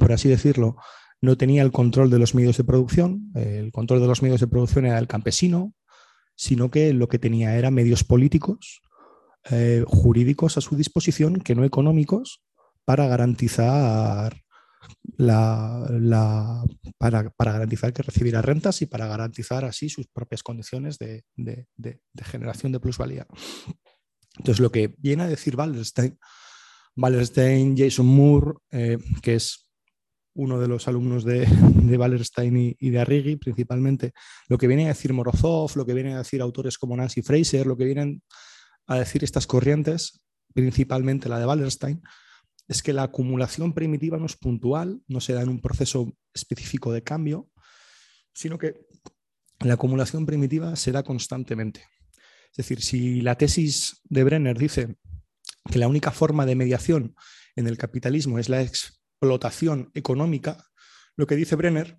por 0.00 0.10
así 0.10 0.28
decirlo, 0.28 0.74
no 1.20 1.36
tenía 1.36 1.62
el 1.62 1.70
control 1.70 2.10
de 2.10 2.18
los 2.18 2.34
medios 2.34 2.56
de 2.56 2.64
producción, 2.64 3.30
el 3.36 3.70
control 3.70 4.00
de 4.00 4.08
los 4.08 4.22
medios 4.22 4.40
de 4.40 4.48
producción 4.48 4.86
era 4.86 4.98
el 4.98 5.06
campesino, 5.06 5.72
sino 6.34 6.68
que 6.68 6.92
lo 6.94 7.06
que 7.06 7.20
tenía 7.20 7.56
era 7.56 7.70
medios 7.70 8.02
políticos, 8.02 8.82
eh, 9.52 9.84
jurídicos 9.86 10.58
a 10.58 10.60
su 10.60 10.74
disposición, 10.74 11.36
que 11.36 11.54
no 11.54 11.62
económicos, 11.62 12.40
para 12.84 13.06
garantizar 13.06 14.44
la, 15.16 16.64
para, 16.98 17.32
garantizar 17.38 17.92
que 17.92 18.02
recibirá 18.02 18.42
rentas 18.42 18.82
y 18.82 18.86
para 18.86 19.06
garantizar 19.06 19.64
así 19.64 19.88
sus 19.88 20.06
propias 20.08 20.42
condiciones 20.42 20.98
de, 20.98 21.24
generación 22.24 22.72
de 22.72 22.80
plusvalía. 22.80 23.26
Entonces, 24.36 24.60
lo 24.60 24.70
que 24.70 24.94
viene 24.98 25.24
a 25.24 25.28
decir 25.28 25.56
Wallerstein, 25.56 26.18
Wallerstein 26.96 27.76
Jason 27.76 28.06
Moore, 28.06 28.54
eh, 28.70 28.98
que 29.22 29.36
es 29.36 29.70
uno 30.36 30.58
de 30.60 30.66
los 30.66 30.88
alumnos 30.88 31.24
de, 31.24 31.46
de 31.46 31.96
Wallerstein 31.96 32.56
y, 32.56 32.76
y, 32.78 32.90
de 32.90 33.00
Arrighi, 33.00 33.36
principalmente, 33.36 34.12
lo 34.48 34.58
que 34.58 34.66
viene 34.66 34.86
a 34.86 34.88
decir 34.88 35.12
Morozov, 35.12 35.76
lo 35.76 35.86
que 35.86 35.94
viene 35.94 36.14
a 36.14 36.18
decir 36.18 36.42
autores 36.42 36.78
como 36.78 36.96
Nancy 36.96 37.22
Fraser, 37.22 37.66
lo 37.66 37.76
que 37.76 37.84
vienen 37.84 38.22
a 38.86 38.98
decir 38.98 39.22
estas 39.22 39.46
corrientes, 39.46 40.20
principalmente 40.52 41.28
la 41.28 41.38
de 41.38 41.46
Wallerstein, 41.46 42.02
es 42.68 42.82
que 42.82 42.92
la 42.92 43.04
acumulación 43.04 43.72
primitiva 43.74 44.18
no 44.18 44.26
es 44.26 44.36
puntual, 44.36 45.02
no 45.06 45.20
se 45.20 45.34
da 45.34 45.42
en 45.42 45.48
un 45.48 45.60
proceso 45.60 46.16
específico 46.32 46.92
de 46.92 47.02
cambio, 47.02 47.50
sino 48.34 48.58
que 48.58 48.86
la 49.60 49.74
acumulación 49.74 50.26
primitiva 50.26 50.74
se 50.76 50.92
da 50.92 51.02
constantemente. 51.02 51.84
Es 52.50 52.56
decir, 52.58 52.82
si 52.82 53.20
la 53.20 53.36
tesis 53.36 54.00
de 54.04 54.24
Brenner 54.24 54.58
dice 54.58 54.96
que 55.70 55.78
la 55.78 55.88
única 55.88 56.10
forma 56.10 56.46
de 56.46 56.54
mediación 56.54 57.14
en 57.56 57.66
el 57.66 57.78
capitalismo 57.78 58.38
es 58.38 58.48
la 58.48 58.62
explotación 58.62 59.90
económica, 59.94 60.64
lo 61.16 61.26
que 61.26 61.36
dice 61.36 61.56
Brenner 61.56 61.98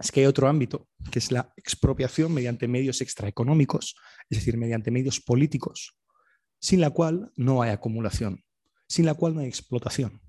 es 0.00 0.10
que 0.10 0.20
hay 0.20 0.26
otro 0.26 0.48
ámbito, 0.48 0.88
que 1.10 1.18
es 1.18 1.30
la 1.30 1.52
expropiación 1.56 2.32
mediante 2.32 2.66
medios 2.66 3.00
extraeconómicos, 3.00 3.94
es 4.28 4.38
decir, 4.38 4.56
mediante 4.56 4.90
medios 4.90 5.20
políticos, 5.20 5.96
sin 6.60 6.80
la 6.80 6.90
cual 6.90 7.30
no 7.36 7.62
hay 7.62 7.70
acumulación 7.70 8.44
sin 8.92 9.06
la 9.06 9.14
cual 9.14 9.34
no 9.34 9.40
hay 9.40 9.46
explotación. 9.46 10.20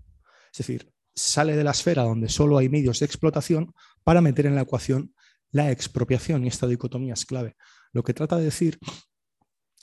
Es 0.54 0.60
decir, 0.60 0.89
sale 1.13 1.58
de 1.58 1.65
la 1.65 1.71
esfera 1.71 2.04
donde 2.04 2.30
solo 2.30 2.58
hay 2.58 2.69
medios 2.69 2.99
de 2.99 3.06
explotación 3.06 3.73
para 4.06 4.21
meter 4.21 4.45
en 4.45 4.56
la 4.56 4.62
ecuación 4.62 5.13
la 5.52 5.69
expropiación 5.69 6.45
y 6.45 6.47
esta 6.47 6.65
dicotomía 6.65 7.13
es 7.13 7.26
clave. 7.26 7.58
Lo 7.91 8.04
que 8.04 8.13
trata 8.13 8.38
de 8.38 8.45
decir 8.45 8.80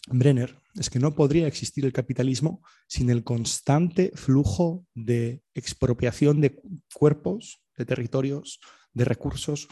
Brenner 0.08 0.56
es 0.76 0.88
que 0.88 0.98
no 0.98 1.14
podría 1.14 1.46
existir 1.46 1.84
el 1.84 1.92
capitalismo 1.92 2.62
sin 2.88 3.10
el 3.10 3.22
constante 3.22 4.12
flujo 4.14 4.86
de 4.94 5.42
expropiación 5.52 6.40
de 6.40 6.58
cuerpos, 6.94 7.62
de 7.76 7.84
territorios, 7.84 8.60
de 8.94 9.04
recursos 9.04 9.68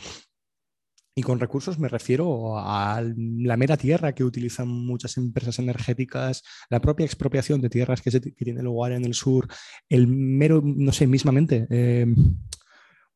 y 1.19 1.23
con 1.23 1.41
recursos 1.41 1.81
me 1.81 1.89
refiero 1.89 2.57
a 2.57 3.03
la 3.03 3.57
mera 3.57 3.77
tierra 3.77 4.15
que 4.15 4.23
utilizan 4.23 4.69
muchas 4.69 5.17
empresas 5.17 5.59
energéticas, 5.59 6.45
la 6.71 6.81
propia 6.81 7.07
expropiación 7.07 7.61
de 7.61 7.69
tierras 7.69 8.01
que, 8.01 8.21
tiene 8.21 8.63
lugar 8.63 8.93
en 8.93 9.05
el 9.05 9.15
sur, 9.15 9.49
el 9.89 10.07
mero, 10.07 10.63
no 10.65 10.93
sé, 10.93 11.09
mismamente. 11.09 11.67
Eh, 11.71 12.07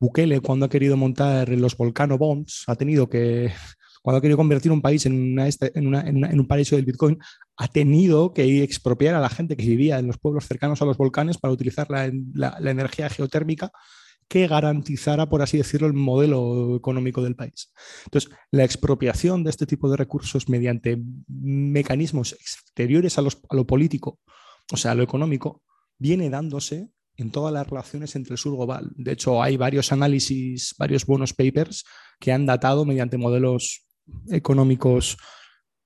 Bukele, 0.00 0.40
cuando 0.40 0.66
ha 0.66 0.68
querido 0.68 0.96
montar 0.96 1.48
los 1.50 1.76
Volcano 1.76 2.18
Bonds, 2.18 2.64
ha 2.66 2.74
tenido 2.74 3.08
que, 3.08 3.52
cuando 4.02 4.18
ha 4.18 4.20
querido 4.20 4.36
convertir 4.36 4.72
un 4.72 4.82
país 4.82 5.06
en, 5.06 5.38
en, 5.38 6.40
un 6.40 6.46
paraíso 6.48 6.74
del 6.74 6.84
Bitcoin, 6.84 7.18
ha 7.56 7.68
tenido 7.68 8.34
que 8.34 8.64
expropiar 8.64 9.14
a 9.14 9.20
la 9.20 9.28
gente 9.28 9.56
que 9.56 9.64
vivía 9.64 10.00
en 10.00 10.08
los 10.08 10.18
pueblos 10.18 10.48
cercanos 10.48 10.82
a 10.82 10.86
los 10.86 10.96
volcanes 10.96 11.38
para 11.38 11.54
utilizar 11.54 11.86
la 11.88 12.70
energía 12.70 13.08
geotérmica 13.10 13.70
que 14.32 14.46
garantizara, 14.46 15.28
por 15.28 15.42
así 15.42 15.58
decirlo, 15.58 15.86
el 15.86 15.92
modelo 15.92 16.74
económico 16.74 17.22
del 17.22 17.36
país. 17.36 17.70
Entonces, 18.06 18.30
la 18.50 18.64
expropiación 18.64 19.44
de 19.44 19.50
este 19.50 19.66
tipo 19.66 19.90
de 19.90 19.98
recursos 19.98 20.48
mediante 20.48 20.98
mecanismos 21.28 22.32
exteriores 22.32 23.18
a, 23.18 23.22
lo 23.50 23.66
político, 23.66 24.20
o 24.72 24.78
sea, 24.78 24.92
a 24.92 24.94
lo 24.94 25.02
económico, 25.02 25.62
viene 25.98 26.30
dándose 26.30 26.88
en 27.18 27.30
todas 27.30 27.52
las 27.52 27.68
relaciones 27.68 28.16
entre 28.16 28.32
el 28.32 28.38
sur 28.38 28.56
global. 28.56 28.90
De 28.96 29.12
hecho, 29.12 29.42
hay 29.42 29.58
varios 29.58 29.92
análisis, 29.92 30.74
varios 30.78 31.04
buenos 31.04 31.34
papers 31.34 31.84
que 32.18 32.32
han 32.32 32.46
datado 32.46 32.86
mediante 32.86 33.18
modelos 33.18 33.84
económicos 34.30 35.18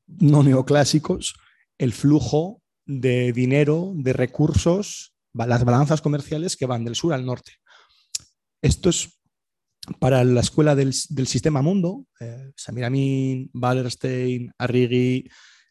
no 0.06 0.44
neoclásicos 0.44 1.34
el 1.78 1.92
flujo 1.92 2.62
de 2.84 3.32
dinero, 3.32 3.90
de 3.96 4.12
recursos, 4.12 5.16
las 5.34 5.64
balanzas 5.64 6.00
comerciales 6.00 6.56
que 6.56 6.66
van 6.66 6.84
del 6.84 6.94
sur 6.94 7.12
al 7.12 7.26
norte. 7.26 7.54
Esto 8.62 8.90
es 8.90 9.20
para 10.00 10.24
la 10.24 10.40
escuela 10.40 10.74
del, 10.74 10.92
sistema 10.92 11.62
mundo, 11.62 12.06
eh, 12.20 12.52
Samir 12.56 12.84
Amin, 12.84 13.50
Wallerstein, 13.54 14.52
Arrighi, 14.58 15.28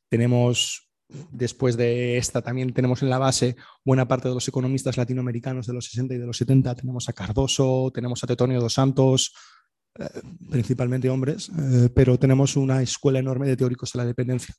tenemos 0.10 0.86
después 1.32 1.78
de 1.78 2.17
esta 2.17 2.41
también 2.41 2.74
tenemos 2.74 3.04
en 3.04 3.10
la 3.10 3.19
base 3.19 3.56
buena 3.84 4.08
parte 4.08 4.28
de 4.28 4.34
los 4.34 4.48
economistas 4.48 4.98
latinoamericanos 4.98 5.67
de 5.67 5.74
los 5.74 5.86
60 5.86 6.15
y 6.15 6.17
de 6.17 6.26
los 6.26 6.38
70, 6.38 6.76
tenemos 6.76 7.08
a 7.10 7.13
Cardoso, 7.13 7.91
tenemos 7.93 8.24
a 8.24 8.28
Tetonio 8.28 8.60
dos 8.60 8.74
Santos, 8.74 9.34
eh, 10.00 10.10
principalmente 10.50 11.10
hombres, 11.10 11.50
eh, 11.50 11.89
pero 11.93 12.17
tenemos 12.17 12.56
una 12.56 12.82
escuela 12.82 13.19
enorme 13.19 13.48
de 13.48 13.58
teóricos 13.58 13.91
de 13.93 13.98
la 13.98 14.06
dependencia 14.06 14.56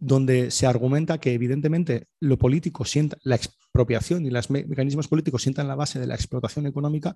donde 0.00 0.50
se 0.50 0.66
argumenta 0.66 1.18
que 1.18 1.34
evidentemente 1.34 2.08
lo 2.20 2.38
político 2.38 2.86
sienta, 2.86 3.18
la 3.22 3.36
expropiación 3.36 4.24
y 4.24 4.30
los 4.30 4.48
mecanismos 4.50 5.08
políticos 5.08 5.42
sientan 5.42 5.68
la 5.68 5.74
base 5.74 6.00
de 6.00 6.06
la 6.06 6.14
explotación 6.14 6.66
económica 6.66 7.14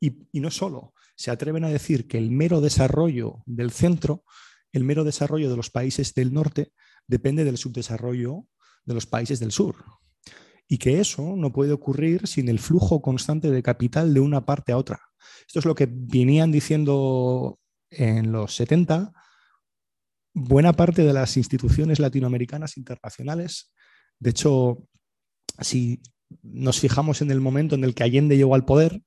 y, 0.00 0.18
no 0.32 0.50
solo, 0.50 0.92
se 1.16 1.30
atreven 1.30 1.64
a 1.64 1.68
decir 1.68 2.08
que 2.08 2.18
el 2.18 2.32
mero 2.32 2.60
desarrollo 2.60 3.42
del 3.46 3.70
centro, 3.70 4.24
el 4.72 4.82
mero 4.82 5.04
desarrollo 5.04 5.48
de 5.48 5.56
los 5.56 5.70
países 5.70 6.12
del 6.12 6.32
norte 6.32 6.72
depende 7.06 7.44
del 7.44 7.56
subdesarrollo 7.56 8.46
de 8.84 8.94
los 8.94 9.06
países 9.06 9.38
del 9.38 9.52
sur. 9.52 9.76
y 10.66 10.78
que 10.78 10.98
eso 10.98 11.36
no 11.36 11.52
puede 11.52 11.72
ocurrir 11.72 12.26
sin 12.26 12.48
el 12.48 12.58
flujo 12.58 13.02
constante 13.02 13.50
de 13.50 13.62
capital 13.62 14.14
de 14.14 14.20
una 14.20 14.46
parte 14.46 14.72
a 14.72 14.78
otra. 14.78 14.98
Esto 15.46 15.58
es 15.58 15.66
lo 15.66 15.74
que 15.74 15.86
venían 15.90 16.50
diciendo 16.50 17.58
en 17.90 18.32
los 18.32 18.56
70 18.56 19.12
buena 20.34 20.72
parte 20.72 21.04
de 21.04 21.12
las 21.12 21.36
instituciones 21.36 22.00
latinoamericanas 22.00 22.76
internacionales. 22.76 23.72
De 24.18 24.30
hecho, 24.30 24.88
si 25.60 26.02
nos 26.42 26.80
fijamos 26.80 27.22
en 27.22 27.30
el 27.30 27.40
momento 27.40 27.76
en 27.76 27.84
el 27.84 27.94
que 27.94 28.02
Allende 28.02 28.36
llegó 28.36 28.54
al 28.54 28.64
poder, 28.64 29.00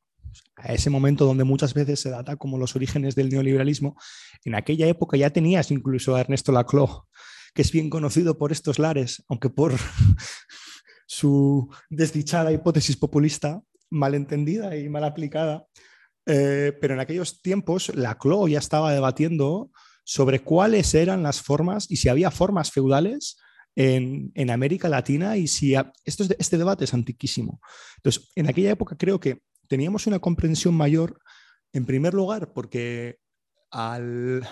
a 0.56 0.74
ese 0.74 0.90
momento 0.90 1.26
donde 1.26 1.44
muchas 1.44 1.74
veces 1.74 2.00
se 2.00 2.10
data 2.10 2.38
como 2.38 2.58
los 2.58 2.76
orígenes 2.76 3.16
del 3.16 3.30
neoliberalismo, 3.30 3.98
en 4.46 4.56
aquella 4.56 4.88
época 4.88 5.18
ya 5.18 5.30
tenías 5.30 5.72
incluso 5.72 6.16
a 6.16 6.22
Ernesto 6.22 6.52
Laclau, 6.52 7.06
que 7.54 7.62
es 7.62 7.72
bien 7.72 7.90
conocido 7.90 8.38
por 8.38 8.52
estos 8.52 8.80
lares, 8.80 9.24
aunque 9.28 9.50
por 9.50 9.74
su 11.08 11.70
desdichada 11.90 12.52
hipótesis 12.52 12.96
populista, 12.96 13.62
mal 13.90 14.16
entendida 14.16 14.78
y 14.78 14.90
mal 14.90 15.04
aplicada. 15.04 15.66
Eh, 16.26 16.78
pero 16.82 16.94
en 16.94 17.00
aquellos 17.00 17.42
tiempos 17.42 17.94
Laclau 17.96 18.48
ya 18.48 18.60
estaba 18.60 18.92
debatiendo 18.94 19.72
sobre 20.10 20.40
cuáles 20.40 20.94
eran 20.94 21.22
las 21.22 21.42
formas 21.42 21.92
y 21.92 21.98
si 21.98 22.08
había 22.08 22.32
formas 22.32 22.72
feudales 22.72 23.38
en, 23.76 24.50
América 24.50 24.88
Latina 24.88 25.36
y 25.36 25.48
si 25.48 25.76
esto 26.06 26.24
este 26.40 26.58
debate 26.58 26.86
es 26.86 26.94
antiquísimo. 26.94 27.60
Entonces, 27.98 28.32
en 28.36 28.48
aquella 28.48 28.72
época 28.72 28.96
creo 28.98 29.20
que 29.20 29.42
teníamos 29.68 30.08
una 30.08 30.20
comprensión 30.20 30.76
mayor, 30.76 31.20
en 31.74 31.86
primer 31.86 32.14
lugar, 32.14 32.54
porque 32.54 33.18
al, 33.70 34.48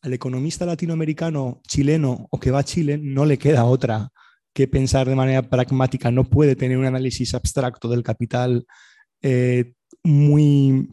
al 0.00 0.12
economista 0.12 0.66
latinoamericano 0.66 1.62
chileno 1.68 2.26
o 2.32 2.40
que 2.40 2.50
va 2.50 2.58
a 2.58 2.64
Chile 2.64 2.98
no 3.00 3.24
le 3.24 3.38
queda 3.38 3.64
otra 3.64 4.10
que 4.52 4.66
pensar 4.66 5.08
de 5.08 5.14
manera 5.14 5.48
pragmática, 5.48 6.10
no 6.10 6.24
puede 6.24 6.56
tener 6.56 6.78
un 6.78 6.86
análisis 6.86 7.32
abstracto 7.34 7.88
del 7.88 8.02
capital 8.02 8.66
eh, 9.22 9.74
muy 10.02 10.88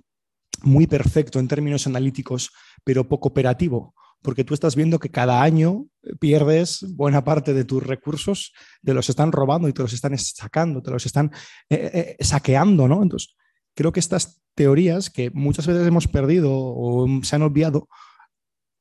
muy 0.64 0.88
perfecto 0.88 1.40
en 1.40 1.48
términos 1.48 1.88
analíticos, 1.88 2.52
pero 2.84 3.08
poco 3.08 3.30
operativo, 3.30 3.94
porque 4.22 4.44
tú 4.44 4.54
estás 4.54 4.76
viendo 4.76 5.00
que 5.00 5.10
cada 5.10 5.42
año 5.42 5.86
pierdes 6.20 6.86
buena 6.96 7.24
parte 7.24 7.54
de 7.54 7.66
tus 7.66 7.84
recursos, 7.84 8.54
te 8.84 8.94
los 8.94 9.10
están 9.10 9.32
robando 9.32 9.68
y 9.68 9.74
te 9.74 9.82
los 9.82 9.94
están 9.94 10.18
sacando, 10.18 10.82
te 10.82 10.92
los 10.92 11.06
están 11.06 11.32
eh, 11.70 12.16
eh, 12.20 12.24
saqueando, 12.24 12.88
¿no? 12.88 13.02
Entonces, 13.02 13.36
creo 13.76 13.92
que 13.92 14.00
estas 14.00 14.42
teorías 14.56 15.10
que 15.10 15.32
muchas 15.32 15.68
veces 15.68 15.88
hemos 15.88 16.08
perdido 16.08 16.52
o 16.54 17.08
se 17.24 17.36
han 17.36 17.44
olvidado, 17.44 17.88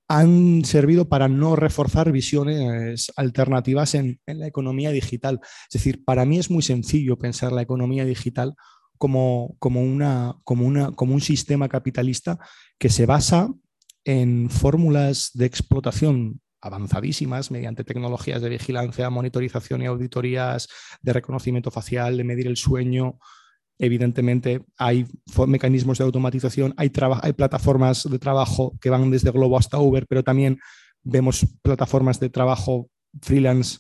han 0.09 0.65
servido 0.65 1.09
para 1.09 1.29
no 1.29 1.55
reforzar 1.55 2.11
visiones 2.11 3.13
alternativas 3.15 3.95
en, 3.95 4.21
en 4.27 4.39
la 4.41 4.47
economía 4.47 4.91
digital. 4.91 5.41
Es 5.43 5.75
decir, 5.75 6.05
para 6.05 6.25
mí 6.25 6.39
es 6.39 6.51
muy 6.51 6.63
sencillo 6.63 7.19
pensar 7.19 7.53
la 7.53 7.63
economía 7.63 8.05
digital 8.07 8.55
como, 8.99 9.57
como, 9.59 9.83
una, 9.83 10.37
como, 10.45 10.67
una, 10.67 10.93
como 10.93 11.15
un 11.15 11.21
sistema 11.21 11.69
capitalista 11.69 12.39
que 12.79 12.91
se 12.91 13.07
basa 13.07 13.49
en 14.05 14.51
fórmulas 14.51 15.31
de 15.35 15.47
explotación 15.47 16.41
avanzadísimas 16.61 17.51
mediante 17.51 17.85
tecnologías 17.85 18.43
de 18.43 18.49
vigilancia, 18.49 19.11
monitorización 19.11 19.83
y 19.83 19.87
auditorías 19.87 20.69
de 21.03 21.13
reconocimiento 21.13 21.71
facial, 21.71 22.17
de 22.17 22.25
medir 22.25 22.47
el 22.47 22.57
sueño. 22.57 23.19
Evidentemente 23.79 24.65
hay 24.77 25.07
mecanismos 25.47 25.99
de 25.99 26.05
automatización, 26.05 26.75
hay, 26.77 26.91
hay 27.23 27.33
plataformas 27.33 28.09
de 28.11 28.19
trabajo 28.19 28.77
que 28.81 28.91
van 28.91 29.11
desde 29.11 29.31
Globo 29.31 29.57
hasta 29.57 29.79
Uber, 29.79 30.07
pero 30.09 30.25
también 30.25 30.59
vemos 31.03 31.47
plataformas 31.63 32.19
de 32.19 32.29
trabajo 32.29 32.91
freelance 33.23 33.79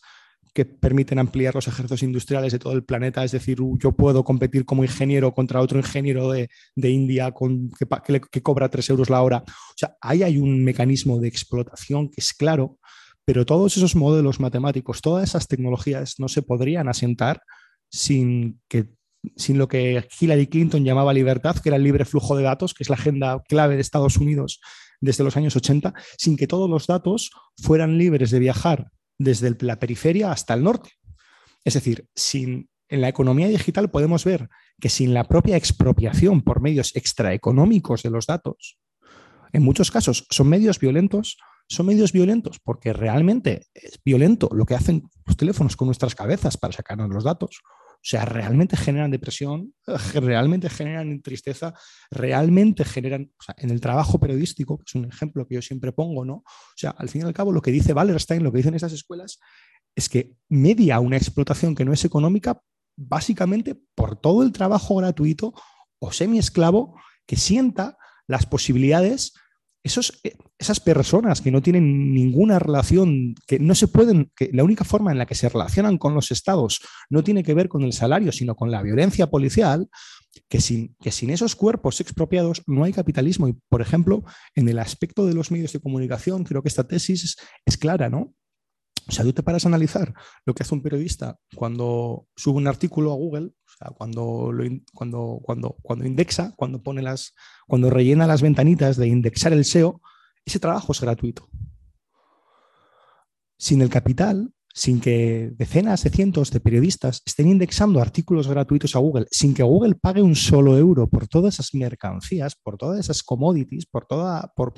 que 0.58 0.64
permiten 0.64 1.20
ampliar 1.20 1.54
los 1.54 1.68
ejércitos 1.68 2.02
industriales 2.02 2.50
de 2.50 2.58
todo 2.58 2.72
el 2.72 2.82
planeta. 2.82 3.22
Es 3.22 3.30
decir, 3.30 3.58
yo 3.78 3.92
puedo 3.92 4.24
competir 4.24 4.64
como 4.64 4.82
ingeniero 4.82 5.32
contra 5.32 5.60
otro 5.60 5.78
ingeniero 5.78 6.32
de, 6.32 6.48
India 6.74 7.30
con, 7.30 7.70
que, 7.70 8.42
cobra 8.42 8.68
3 8.68 8.90
euros 8.90 9.08
la 9.08 9.22
hora. 9.22 9.44
O 9.46 9.74
sea, 9.76 9.94
ahí 10.00 10.24
hay 10.24 10.36
un 10.36 10.64
mecanismo 10.64 11.20
de 11.20 11.28
explotación 11.28 12.08
que 12.08 12.20
es 12.20 12.34
claro, 12.34 12.80
pero 13.24 13.46
todos 13.46 13.76
esos 13.76 13.94
modelos 13.94 14.40
matemáticos, 14.40 15.00
todas 15.00 15.28
esas 15.28 15.46
tecnologías 15.46 16.16
no 16.18 16.26
se 16.26 16.42
podrían 16.42 16.88
asentar 16.88 17.40
sin 17.88 18.60
que 18.66 18.90
sin 19.36 19.58
lo 19.58 19.68
que 19.68 20.08
Hillary 20.20 20.48
Clinton 20.48 20.84
llamaba 20.84 21.12
libertad, 21.12 21.56
que 21.56 21.68
era 21.68 21.76
el 21.76 21.84
libre 21.84 22.04
flujo 22.04 22.36
de 22.36 22.42
datos, 22.42 22.74
que 22.74 22.82
es 22.82 22.88
la 22.88 22.96
agenda 22.96 23.40
clave 23.48 23.76
de 23.76 23.82
Estados 23.82 24.16
Unidos 24.16 24.60
desde 25.00 25.22
los 25.22 25.36
años 25.36 25.54
80, 25.54 25.94
sin 26.16 26.36
que 26.36 26.48
todos 26.48 26.68
los 26.68 26.88
datos 26.88 27.30
fueran 27.62 27.96
libres 27.96 28.32
de 28.32 28.40
viajar 28.40 28.90
desde 29.18 29.56
la 29.60 29.78
periferia 29.78 30.32
hasta 30.32 30.54
el 30.54 30.62
norte. 30.62 30.92
Es 31.64 31.74
decir, 31.74 32.08
sin, 32.14 32.70
en 32.88 33.00
la 33.00 33.08
economía 33.08 33.48
digital 33.48 33.90
podemos 33.90 34.24
ver 34.24 34.48
que 34.80 34.88
sin 34.88 35.12
la 35.12 35.24
propia 35.24 35.56
expropiación 35.56 36.42
por 36.42 36.60
medios 36.60 36.94
extraeconómicos 36.96 38.02
de 38.02 38.10
los 38.10 38.26
datos, 38.26 38.78
en 39.52 39.62
muchos 39.62 39.90
casos 39.90 40.26
son 40.30 40.48
medios 40.48 40.78
violentos, 40.78 41.38
son 41.68 41.86
medios 41.86 42.12
violentos 42.12 42.58
porque 42.60 42.92
realmente 42.92 43.66
es 43.74 44.00
violento 44.04 44.48
lo 44.52 44.64
que 44.64 44.74
hacen 44.74 45.02
los 45.26 45.36
teléfonos 45.36 45.76
con 45.76 45.86
nuestras 45.86 46.14
cabezas 46.14 46.56
para 46.56 46.72
sacarnos 46.72 47.10
los 47.10 47.24
datos, 47.24 47.60
o 47.98 48.10
sea, 48.10 48.24
realmente 48.24 48.76
generan 48.76 49.10
depresión, 49.10 49.74
realmente 50.14 50.70
generan 50.70 51.20
tristeza, 51.20 51.74
realmente 52.10 52.84
generan, 52.84 53.32
o 53.38 53.42
sea, 53.42 53.54
en 53.58 53.70
el 53.70 53.80
trabajo 53.80 54.20
periodístico, 54.20 54.78
que 54.78 54.84
es 54.86 54.94
un 54.94 55.06
ejemplo 55.06 55.46
que 55.46 55.56
yo 55.56 55.62
siempre 55.62 55.92
pongo, 55.92 56.24
¿no? 56.24 56.34
O 56.34 56.76
sea, 56.76 56.90
al 56.90 57.08
fin 57.08 57.22
y 57.22 57.24
al 57.24 57.34
cabo, 57.34 57.52
lo 57.52 57.60
que 57.60 57.72
dice 57.72 57.92
Wallerstein, 57.92 58.44
lo 58.44 58.52
que 58.52 58.58
dicen 58.58 58.74
esas 58.74 58.92
escuelas, 58.92 59.40
es 59.96 60.08
que 60.08 60.36
media 60.48 61.00
una 61.00 61.16
explotación 61.16 61.74
que 61.74 61.84
no 61.84 61.92
es 61.92 62.04
económica 62.04 62.62
básicamente 62.96 63.76
por 63.94 64.20
todo 64.20 64.42
el 64.42 64.52
trabajo 64.52 64.96
gratuito 64.96 65.52
o 65.98 66.12
semi-esclavo 66.12 67.00
que 67.26 67.36
sienta 67.36 67.98
las 68.26 68.46
posibilidades 68.46 69.34
esos, 69.82 70.20
eh, 70.24 70.36
esas 70.58 70.80
personas 70.80 71.40
que 71.40 71.50
no 71.50 71.62
tienen 71.62 72.12
ninguna 72.12 72.58
relación, 72.58 73.34
que 73.46 73.58
no 73.58 73.74
se 73.74 73.88
pueden, 73.88 74.30
que 74.36 74.50
la 74.52 74.64
única 74.64 74.84
forma 74.84 75.12
en 75.12 75.18
la 75.18 75.26
que 75.26 75.34
se 75.34 75.48
relacionan 75.48 75.98
con 75.98 76.14
los 76.14 76.30
estados 76.30 76.80
no 77.10 77.22
tiene 77.22 77.42
que 77.42 77.54
ver 77.54 77.68
con 77.68 77.82
el 77.82 77.92
salario, 77.92 78.32
sino 78.32 78.54
con 78.54 78.70
la 78.70 78.82
violencia 78.82 79.28
policial, 79.30 79.88
que 80.48 80.60
sin, 80.60 80.94
que 81.00 81.10
sin 81.10 81.30
esos 81.30 81.56
cuerpos 81.56 82.00
expropiados 82.00 82.62
no 82.66 82.84
hay 82.84 82.92
capitalismo. 82.92 83.48
Y, 83.48 83.56
por 83.68 83.82
ejemplo, 83.82 84.24
en 84.54 84.68
el 84.68 84.78
aspecto 84.78 85.26
de 85.26 85.34
los 85.34 85.50
medios 85.50 85.72
de 85.72 85.80
comunicación, 85.80 86.44
creo 86.44 86.62
que 86.62 86.68
esta 86.68 86.86
tesis 86.86 87.36
es 87.64 87.76
clara, 87.76 88.08
¿no? 88.08 88.34
O 89.08 89.12
sea, 89.12 89.24
tú 89.24 89.32
te 89.32 89.42
paras 89.42 89.64
a 89.64 89.68
analizar 89.68 90.12
lo 90.44 90.54
que 90.54 90.62
hace 90.62 90.74
un 90.74 90.82
periodista 90.82 91.38
cuando 91.54 92.26
sube 92.36 92.58
un 92.58 92.66
artículo 92.66 93.10
a 93.10 93.16
Google, 93.16 93.52
cuando, 93.96 94.52
cuando, 94.94 95.40
cuando, 95.42 95.76
cuando 95.82 96.06
indexa, 96.06 96.52
cuando, 96.56 96.82
pone 96.82 97.02
las, 97.02 97.34
cuando 97.66 97.90
rellena 97.90 98.26
las 98.26 98.42
ventanitas 98.42 98.96
de 98.96 99.08
indexar 99.08 99.52
el 99.52 99.64
SEO, 99.64 100.00
ese 100.44 100.58
trabajo 100.58 100.92
es 100.92 101.00
gratuito. 101.00 101.48
Sin 103.58 103.82
el 103.82 103.90
capital, 103.90 104.52
sin 104.78 105.00
que 105.00 105.50
decenas 105.56 106.04
de 106.04 106.10
cientos 106.10 106.50
de 106.52 106.60
periodistas 106.60 107.22
estén 107.26 107.48
indexando 107.48 108.00
artículos 108.00 108.46
gratuitos 108.46 108.94
a 108.94 109.00
Google, 109.00 109.26
sin 109.30 109.52
que 109.52 109.64
Google 109.64 109.96
pague 109.96 110.22
un 110.22 110.36
solo 110.36 110.78
euro 110.78 111.08
por 111.08 111.26
todas 111.26 111.54
esas 111.54 111.74
mercancías, 111.74 112.54
por 112.54 112.76
todas 112.76 113.00
esas 113.00 113.22
commodities, 113.22 113.86
por, 113.86 114.06
toda, 114.06 114.52
por, 114.54 114.74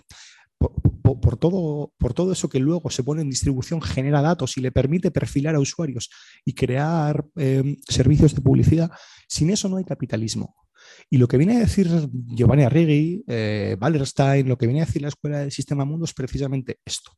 por, 0.60 1.36
todo, 1.36 1.92
por 1.98 2.14
todo 2.14 2.32
eso 2.32 2.48
que 2.48 2.60
luego 2.60 2.90
se 2.90 3.02
pone 3.02 3.22
en 3.22 3.30
distribución, 3.30 3.80
genera 3.80 4.22
datos 4.22 4.56
y 4.56 4.60
le 4.60 4.72
permite 4.72 5.10
perfilar 5.10 5.54
a 5.54 5.60
usuarios 5.60 6.10
y 6.44 6.54
crear 6.54 7.24
em, 7.36 7.76
servicios 7.88 8.34
de 8.34 8.42
publicidad, 8.42 8.90
sin 9.28 9.50
eso 9.50 9.68
no 9.68 9.78
hay 9.78 9.84
capitalismo. 9.84 10.54
Y 11.08 11.18
lo 11.18 11.28
que 11.28 11.36
viene 11.36 11.56
a 11.56 11.60
decir 11.60 11.88
Giovanni 12.34 12.64
Arrighi, 12.64 13.22
eh, 13.26 13.76
Wallerstein, 13.80 14.48
lo 14.48 14.56
que 14.56 14.66
viene 14.66 14.82
a 14.82 14.86
decir 14.86 15.02
la 15.02 15.08
Escuela 15.08 15.38
del 15.38 15.52
Sistema 15.52 15.84
Mundo 15.84 16.04
es 16.04 16.14
precisamente 16.14 16.78
esto. 16.84 17.12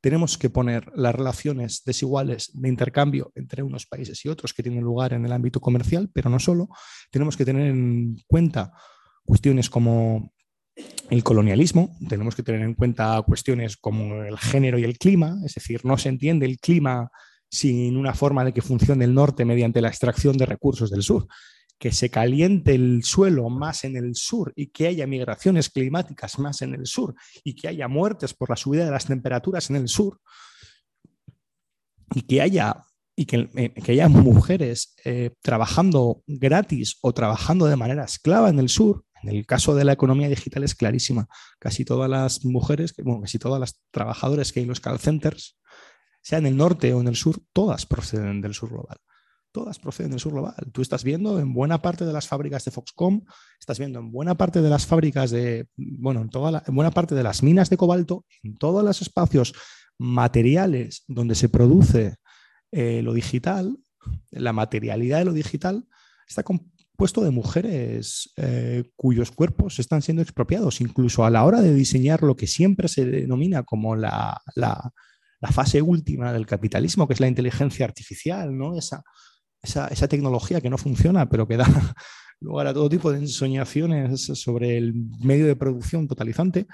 Tenemos 0.00 0.36
que 0.36 0.50
poner 0.50 0.90
las 0.94 1.14
relaciones 1.14 1.82
desiguales 1.84 2.50
de 2.52 2.68
intercambio 2.68 3.32
entre 3.34 3.62
unos 3.62 3.86
países 3.86 4.24
y 4.24 4.28
otros 4.28 4.52
que 4.52 4.62
tienen 4.62 4.84
lugar 4.84 5.14
en 5.14 5.24
el 5.24 5.32
ámbito 5.32 5.60
comercial, 5.60 6.10
pero 6.12 6.28
no 6.28 6.38
solo. 6.38 6.68
Tenemos 7.10 7.36
que 7.36 7.44
tener 7.44 7.68
en 7.68 8.16
cuenta 8.26 8.72
cuestiones 9.24 9.70
como 9.70 10.32
el 11.10 11.22
colonialismo, 11.22 11.96
tenemos 12.08 12.34
que 12.34 12.42
tener 12.42 12.62
en 12.62 12.74
cuenta 12.74 13.22
cuestiones 13.22 13.76
como 13.76 14.22
el 14.22 14.38
género 14.38 14.78
y 14.78 14.84
el 14.84 14.98
clima, 14.98 15.36
es 15.44 15.54
decir, 15.54 15.84
no 15.84 15.98
se 15.98 16.08
entiende 16.08 16.46
el 16.46 16.58
clima 16.58 17.10
sin 17.48 17.96
una 17.96 18.14
forma 18.14 18.44
de 18.44 18.52
que 18.52 18.62
funcione 18.62 19.04
el 19.04 19.14
norte 19.14 19.44
mediante 19.44 19.80
la 19.80 19.88
extracción 19.88 20.36
de 20.36 20.46
recursos 20.46 20.90
del 20.90 21.02
sur. 21.02 21.26
Que 21.78 21.92
se 21.92 22.10
caliente 22.10 22.74
el 22.74 23.04
suelo 23.04 23.48
más 23.50 23.84
en 23.84 23.96
el 23.96 24.14
sur 24.14 24.52
y 24.56 24.68
que 24.68 24.86
haya 24.86 25.06
migraciones 25.06 25.68
climáticas 25.68 26.38
más 26.38 26.62
en 26.62 26.74
el 26.74 26.86
sur 26.86 27.14
y 27.44 27.54
que 27.54 27.68
haya 27.68 27.86
muertes 27.86 28.32
por 28.32 28.50
la 28.50 28.56
subida 28.56 28.86
de 28.86 28.90
las 28.90 29.06
temperaturas 29.06 29.68
en 29.70 29.76
el 29.76 29.88
sur 29.88 30.20
y 32.14 32.22
que 32.22 32.40
haya, 32.40 32.84
y 33.14 33.26
que, 33.26 33.50
eh, 33.54 33.72
haya 33.88 34.08
mujeres 34.08 34.94
eh, 35.04 35.32
trabajando 35.42 36.22
gratis 36.26 36.96
o 37.02 37.12
trabajando 37.12 37.66
de 37.66 37.76
manera 37.76 38.04
esclava 38.04 38.48
en 38.48 38.58
el 38.58 38.70
sur, 38.70 39.05
en 39.26 39.36
el 39.36 39.46
caso 39.46 39.74
de 39.74 39.84
la 39.84 39.92
economía 39.92 40.28
digital 40.28 40.62
es 40.62 40.74
clarísima. 40.74 41.28
Casi 41.58 41.84
todas 41.84 42.08
las 42.08 42.44
mujeres, 42.44 42.94
bueno, 43.02 43.22
casi 43.22 43.38
todas 43.38 43.58
las 43.60 43.80
trabajadoras 43.90 44.52
que 44.52 44.60
hay 44.60 44.64
en 44.64 44.68
los 44.68 44.80
call 44.80 44.98
centers, 44.98 45.58
sea 46.22 46.38
en 46.38 46.46
el 46.46 46.56
norte 46.56 46.92
o 46.94 47.00
en 47.00 47.08
el 47.08 47.16
sur, 47.16 47.40
todas 47.52 47.86
proceden 47.86 48.40
del 48.40 48.54
sur 48.54 48.70
global. 48.70 48.98
todas 49.52 49.78
proceden 49.78 50.10
del 50.10 50.20
sur 50.20 50.32
global. 50.32 50.54
Tú 50.70 50.82
estás 50.82 51.02
viendo 51.02 51.40
en 51.40 51.54
buena 51.54 51.80
parte 51.80 52.04
de 52.04 52.12
las 52.12 52.28
fábricas 52.28 52.64
de 52.66 52.70
Foxconn, 52.70 53.24
estás 53.58 53.78
viendo 53.78 53.98
en 53.98 54.12
buena 54.12 54.34
parte 54.34 54.60
de 54.60 54.68
las 54.68 54.84
fábricas 54.84 55.30
de, 55.30 55.66
bueno, 55.76 56.20
en, 56.20 56.28
toda 56.28 56.62
en 56.66 56.74
buena 56.74 56.90
parte 56.90 57.14
de 57.14 57.22
las 57.22 57.42
minas 57.42 57.70
de 57.70 57.78
cobalto, 57.78 58.26
en 58.42 58.58
todos 58.58 58.84
los 58.84 59.00
espacios 59.00 59.54
materiales 59.98 61.04
donde 61.08 61.34
se 61.34 61.48
produce 61.48 62.16
eh, 62.70 63.00
lo 63.02 63.14
digital, 63.14 63.78
la 64.30 64.52
materialidad 64.52 65.18
de 65.20 65.24
lo 65.24 65.32
digital, 65.32 65.86
está 66.28 66.42
compuesto 66.96 67.22
de 67.22 67.30
mujeres 67.30 68.32
eh, 68.38 68.84
cuyos 68.96 69.30
cuerpos 69.30 69.78
están 69.78 70.00
siendo 70.00 70.22
expropiados, 70.22 70.80
incluso 70.80 71.26
a 71.26 71.30
la 71.30 71.44
hora 71.44 71.60
de 71.60 71.74
diseñar 71.74 72.22
lo 72.22 72.36
que 72.36 72.46
siempre 72.46 72.88
se 72.88 73.04
denomina 73.04 73.64
como 73.64 73.96
la, 73.96 74.40
la, 74.54 74.92
fase 75.52 75.82
última 75.82 76.32
del 76.32 76.46
capitalismo, 76.46 77.06
que 77.06 77.12
es 77.12 77.20
la 77.20 77.28
inteligencia 77.28 77.84
artificial, 77.84 78.56
¿no? 78.56 78.78
esa, 78.78 79.04
esa, 79.62 80.08
tecnología 80.08 80.62
que 80.62 80.70
no 80.70 80.78
funciona, 80.78 81.28
pero 81.28 81.46
que 81.46 81.58
da 81.58 81.66
lugar 82.40 82.66
a 82.66 82.72
todo 82.72 82.88
tipo 82.88 83.12
de 83.12 83.18
ensoñaciones 83.18 84.22
sobre 84.22 84.78
el 84.78 84.94
medio 85.20 85.46
de 85.46 85.54
producción 85.54 86.08
totalizante, 86.08 86.66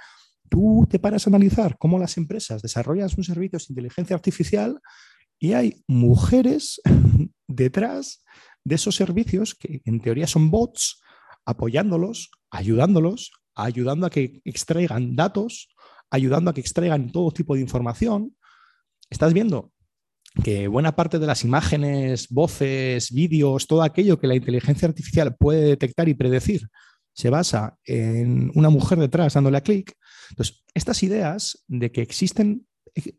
tú 0.48 0.86
te 0.88 1.00
paras 1.00 1.26
a 1.26 1.30
analizar 1.30 1.76
cómo 1.78 1.98
las 1.98 2.16
empresas 2.16 2.62
desarrollan 2.62 3.08
sus 3.08 3.26
servicios 3.26 3.66
de 3.66 3.72
inteligencia 3.72 4.14
artificial 4.14 4.80
y 5.40 5.54
hay 5.54 5.82
mujeres 5.88 6.80
detrás 7.48 8.22
de 8.64 8.74
esos 8.74 8.96
servicios 8.96 9.54
que 9.54 9.82
en 9.84 10.00
teoría 10.00 10.26
son 10.26 10.50
bots, 10.50 11.00
apoyándolos, 11.44 12.30
ayudándolos, 12.50 13.32
ayudando 13.54 14.06
a 14.06 14.10
que 14.10 14.40
extraigan 14.44 15.16
datos, 15.16 15.68
ayudando 16.10 16.50
a 16.50 16.54
que 16.54 16.60
extraigan 16.60 17.10
todo 17.10 17.32
tipo 17.32 17.54
de 17.54 17.60
información. 17.60 18.36
Estás 19.10 19.32
viendo 19.32 19.72
que 20.42 20.68
buena 20.68 20.96
parte 20.96 21.18
de 21.18 21.26
las 21.26 21.44
imágenes, 21.44 22.28
voces, 22.28 23.12
vídeos, 23.12 23.66
todo 23.66 23.82
aquello 23.82 24.18
que 24.18 24.26
la 24.26 24.34
inteligencia 24.34 24.88
artificial 24.88 25.36
puede 25.36 25.62
detectar 25.62 26.08
y 26.08 26.14
predecir, 26.14 26.68
se 27.14 27.28
basa 27.28 27.76
en 27.84 28.50
una 28.54 28.70
mujer 28.70 28.98
detrás 28.98 29.34
dándole 29.34 29.58
a 29.58 29.62
clic. 29.62 29.94
Entonces, 30.30 30.64
estas 30.74 31.02
ideas 31.02 31.62
de 31.68 31.92
que 31.92 32.00
existen 32.00 32.66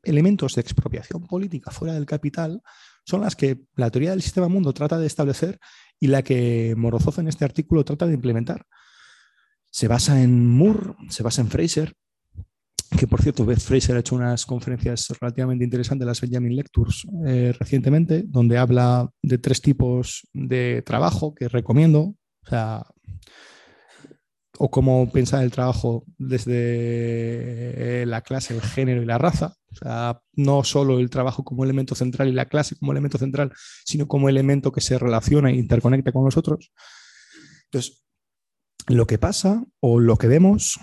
elementos 0.04 0.56
de 0.56 0.62
expropiación 0.62 1.24
política 1.24 1.72
fuera 1.72 1.94
del 1.94 2.06
capital 2.06 2.62
son 3.04 3.22
las 3.22 3.36
que 3.36 3.62
la 3.76 3.90
teoría 3.90 4.12
del 4.12 4.22
sistema 4.22 4.48
mundo 4.48 4.74
trata 4.74 4.98
de 4.98 5.08
establecer 5.08 5.60
y 6.00 6.08
la 6.08 6.24
que 6.24 6.74
Morozov 6.78 7.20
en 7.20 7.28
este 7.28 7.46
artículo 7.46 7.84
trata 7.84 8.08
de 8.08 8.14
implementar. 8.14 8.66
Se 9.70 9.88
basa 9.88 10.22
en 10.22 10.48
Moore, 10.50 10.96
se 11.10 11.24
basa 11.24 11.42
en 11.42 11.50
Fraser, 11.50 11.94
que 12.98 13.08
por 13.08 13.22
cierto, 13.22 13.46
Beth 13.46 13.60
Fraser 13.60 13.96
ha 13.96 14.00
hecho 14.00 14.16
unas 14.16 14.46
conferencias 14.46 15.08
relativamente 15.20 15.64
interesantes, 15.64 16.06
las 16.06 16.22
Benjamin 16.22 16.56
Lectures, 16.56 17.08
eh, 17.26 17.54
recientemente, 17.58 18.24
donde 18.26 18.58
habla 18.58 19.10
de 19.22 19.38
tres 19.38 19.62
tipos 19.62 20.28
de 20.34 20.84
trabajo 20.86 21.34
que 21.34 21.48
recomiendo. 21.48 22.02
O 22.46 22.50
sea, 22.50 22.86
o 24.58 24.70
cómo 24.70 25.12
pensar 25.12 25.44
el 25.44 25.52
trabajo 25.52 26.06
desde 26.18 28.06
la 28.06 28.22
clase, 28.22 28.54
el 28.54 28.62
género 28.62 29.02
y 29.02 29.06
la 29.06 29.18
raza. 29.18 29.56
No 30.34 30.64
solo 30.64 31.00
el 31.00 31.10
trabajo 31.10 31.44
como 31.44 31.64
elemento 31.64 31.96
central 31.96 32.28
y 32.28 32.34
la 32.34 32.48
clase 32.48 32.76
como 32.76 32.92
elemento 32.92 33.18
central, 33.18 33.52
sino 33.86 34.08
como 34.08 34.30
elemento 34.30 34.72
que 34.72 34.82
se 34.82 34.98
relaciona 34.98 35.50
e 35.50 35.56
interconecta 35.56 36.12
con 36.12 36.26
los 36.26 36.38
otros. 36.38 36.72
Entonces, 37.66 38.04
lo 38.88 39.08
que 39.08 39.18
pasa 39.18 39.64
o 39.80 40.00
lo 40.00 40.18
que 40.18 40.28
vemos 40.28 40.80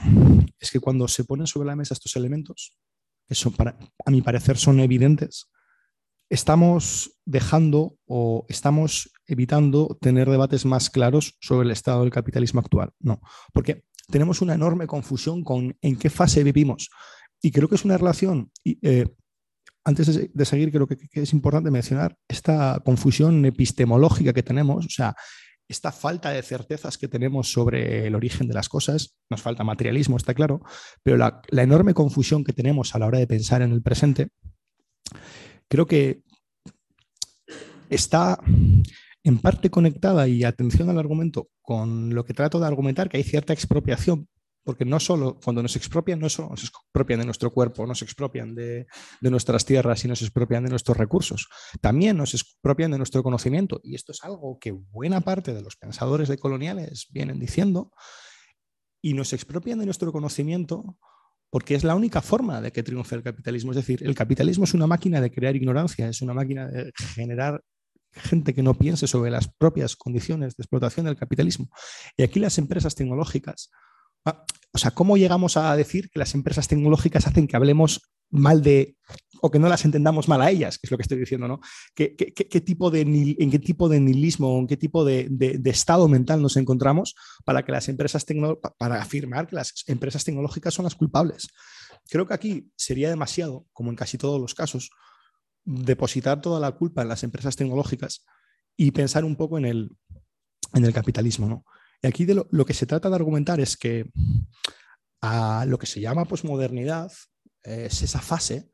es 0.58 0.70
que 0.70 0.80
cuando 0.80 1.06
se 1.08 1.24
ponen 1.24 1.46
sobre 1.46 1.66
la 1.66 1.76
mesa 1.76 1.94
estos 1.94 2.16
elementos, 2.16 2.76
que 3.28 3.34
son 3.34 3.52
para, 3.52 3.78
a 4.04 4.10
mi 4.10 4.22
parecer 4.22 4.56
son 4.56 4.80
evidentes, 4.80 5.50
estamos 6.30 7.18
dejando 7.26 7.96
o 8.06 8.46
estamos 8.48 9.12
evitando 9.26 9.98
tener 10.00 10.30
debates 10.30 10.64
más 10.64 10.88
claros 10.88 11.36
sobre 11.40 11.66
el 11.66 11.72
estado 11.72 12.00
del 12.00 12.10
capitalismo 12.10 12.60
actual. 12.60 12.92
No, 13.00 13.20
porque 13.52 13.84
tenemos 14.10 14.40
una 14.40 14.54
enorme 14.54 14.86
confusión 14.86 15.44
con 15.44 15.76
en 15.80 15.96
qué 15.96 16.08
fase 16.08 16.42
vivimos. 16.42 16.90
Y 17.42 17.50
creo 17.50 17.68
que 17.68 17.74
es 17.74 17.84
una 17.84 17.96
relación, 17.96 18.50
y, 18.64 18.78
eh, 18.86 19.06
antes 19.84 20.30
de, 20.32 20.44
seguir, 20.44 20.70
creo 20.70 20.86
que, 20.86 20.96
es 21.12 21.32
importante 21.32 21.70
mencionar 21.70 22.16
esta 22.28 22.80
confusión 22.84 23.44
epistemológica 23.44 24.32
que 24.32 24.42
tenemos, 24.42 24.86
o 24.86 24.90
sea, 24.90 25.14
esta 25.68 25.92
falta 25.92 26.30
de 26.30 26.42
certezas 26.42 26.98
que 26.98 27.08
tenemos 27.08 27.50
sobre 27.50 28.06
el 28.06 28.14
origen 28.14 28.48
de 28.48 28.54
las 28.54 28.68
cosas, 28.68 29.16
nos 29.30 29.40
falta 29.40 29.64
materialismo, 29.64 30.16
está 30.16 30.34
claro, 30.34 30.62
pero 31.02 31.16
la 31.16 31.62
enorme 31.62 31.94
confusión 31.94 32.44
que 32.44 32.52
tenemos 32.52 32.94
a 32.94 32.98
la 32.98 33.06
hora 33.06 33.18
de 33.18 33.26
pensar 33.26 33.62
en 33.62 33.72
el 33.72 33.80
presente 33.80 34.28
creo 35.68 35.86
que 35.86 36.22
está 37.88 38.38
en 39.22 39.38
parte 39.38 39.70
conectada 39.70 40.28
y 40.28 40.44
atención 40.44 40.90
al 40.90 40.98
argumento 40.98 41.48
con 41.62 42.14
lo 42.14 42.24
que 42.24 42.34
trato 42.34 42.58
de 42.58 42.66
argumentar, 42.66 43.08
que 43.08 43.18
hay 43.18 43.22
cierta 43.22 43.52
expropiación, 43.52 44.28
porque 44.64 44.84
no 44.84 45.00
solo 45.00 45.38
cuando 45.42 45.62
nos 45.62 45.76
expropian, 45.76 46.18
no 46.18 46.28
solo 46.28 46.50
nos 46.50 46.64
expropian 46.64 47.20
de 47.20 47.26
nuestro 47.26 47.50
cuerpo, 47.52 47.86
nos 47.86 48.02
expropian 48.02 48.54
de, 48.54 48.86
nuestras 49.20 49.64
tierras 49.64 50.04
y 50.04 50.08
nos 50.08 50.22
expropian 50.22 50.64
de 50.64 50.70
nuestros 50.70 50.96
recursos, 50.96 51.48
también 51.80 52.16
nos 52.16 52.34
expropian 52.34 52.90
de 52.90 52.98
nuestro 52.98 53.22
conocimiento. 53.22 53.80
Y 53.82 53.94
esto 53.94 54.12
es 54.12 54.22
algo 54.22 54.58
que 54.60 54.72
buena 54.72 55.20
parte 55.20 55.54
de 55.54 55.62
los 55.62 55.76
pensadores 55.76 56.28
decoloniales 56.28 57.08
vienen 57.10 57.38
diciendo, 57.38 57.92
y 59.02 59.14
nos 59.14 59.32
expropian 59.32 59.78
de 59.78 59.86
nuestro 59.86 60.12
conocimiento 60.12 60.98
porque 61.50 61.74
es 61.74 61.82
la 61.82 61.96
única 61.96 62.20
forma 62.22 62.60
de 62.60 62.70
que 62.70 62.82
triunfe 62.82 63.16
el 63.16 63.22
capitalismo. 63.22 63.72
Es 63.72 63.76
decir, 63.76 64.02
el 64.04 64.14
capitalismo 64.14 64.64
es 64.64 64.74
una 64.74 64.86
máquina 64.86 65.20
de 65.20 65.32
crear 65.32 65.56
ignorancia, 65.56 66.08
es 66.08 66.22
una 66.22 66.32
máquina 66.32 66.68
de 66.68 66.92
generar 67.14 67.64
gente 68.12 68.54
que 68.54 68.62
no 68.62 68.74
piense 68.74 69.06
sobre 69.06 69.30
las 69.30 69.48
propias 69.48 69.96
condiciones 69.96 70.56
de 70.56 70.62
explotación 70.62 71.06
del 71.06 71.16
capitalismo. 71.16 71.70
Y 72.16 72.22
aquí 72.22 72.38
las 72.40 72.58
empresas 72.58 72.94
tecnológicas, 72.94 73.70
o 74.72 74.78
sea, 74.78 74.92
¿cómo 74.92 75.16
llegamos 75.16 75.56
a 75.56 75.74
decir 75.76 76.10
que 76.10 76.18
las 76.18 76.34
empresas 76.34 76.68
tecnológicas 76.68 77.26
hacen 77.26 77.48
que 77.48 77.56
hablemos 77.56 78.02
mal 78.30 78.62
de, 78.62 78.96
o 79.40 79.50
que 79.50 79.58
no 79.58 79.68
las 79.68 79.84
entendamos 79.84 80.28
mal 80.28 80.40
a 80.40 80.50
ellas, 80.50 80.78
que 80.78 80.86
es 80.86 80.90
lo 80.90 80.96
que 80.96 81.02
estoy 81.02 81.18
diciendo, 81.18 81.48
¿no? 81.48 81.60
¿Qué, 81.94 82.08
tipo 82.64 82.90
de, 82.90 83.00
¿En 83.00 83.50
qué 83.50 83.58
tipo 83.58 83.88
de 83.88 84.00
nihilismo, 84.00 84.58
en 84.58 84.66
qué 84.66 84.76
tipo 84.76 85.04
de, 85.04 85.26
de, 85.30 85.70
estado 85.70 86.08
mental 86.08 86.40
nos 86.40 86.56
encontramos 86.56 87.14
para, 87.44 87.64
que 87.64 87.72
las 87.72 87.88
empresas 87.88 88.24
para 88.78 89.02
afirmar 89.02 89.48
que 89.48 89.56
las 89.56 89.84
empresas 89.88 90.24
tecnológicas 90.24 90.72
son 90.72 90.84
las 90.84 90.94
culpables? 90.94 91.48
Creo 92.08 92.26
que 92.26 92.34
aquí 92.34 92.70
sería 92.76 93.10
demasiado, 93.10 93.66
como 93.72 93.90
en 93.90 93.96
casi 93.96 94.18
todos 94.18 94.40
los 94.40 94.54
casos, 94.54 94.90
depositar 95.64 96.40
toda 96.40 96.60
la 96.60 96.72
culpa 96.72 97.02
en 97.02 97.08
las 97.08 97.24
empresas 97.24 97.56
tecnológicas 97.56 98.24
y 98.76 98.92
pensar 98.92 99.24
un 99.24 99.36
poco 99.36 99.58
en 99.58 99.64
el, 99.64 99.90
en 100.74 100.84
el 100.84 100.92
capitalismo, 100.92 101.48
¿no? 101.48 101.64
Y 102.02 102.06
aquí 102.06 102.24
de 102.24 102.34
lo, 102.34 102.64
que 102.66 102.74
se 102.74 102.86
trata 102.86 103.08
de 103.10 103.16
argumentar 103.16 103.60
es 103.60 103.76
que 103.76 104.10
a 105.20 105.64
lo 105.66 105.78
que 105.78 105.86
se 105.86 106.00
llama 106.00 106.24
posmodernidad 106.24 107.12
es 107.62 108.02
esa 108.02 108.20
fase 108.20 108.70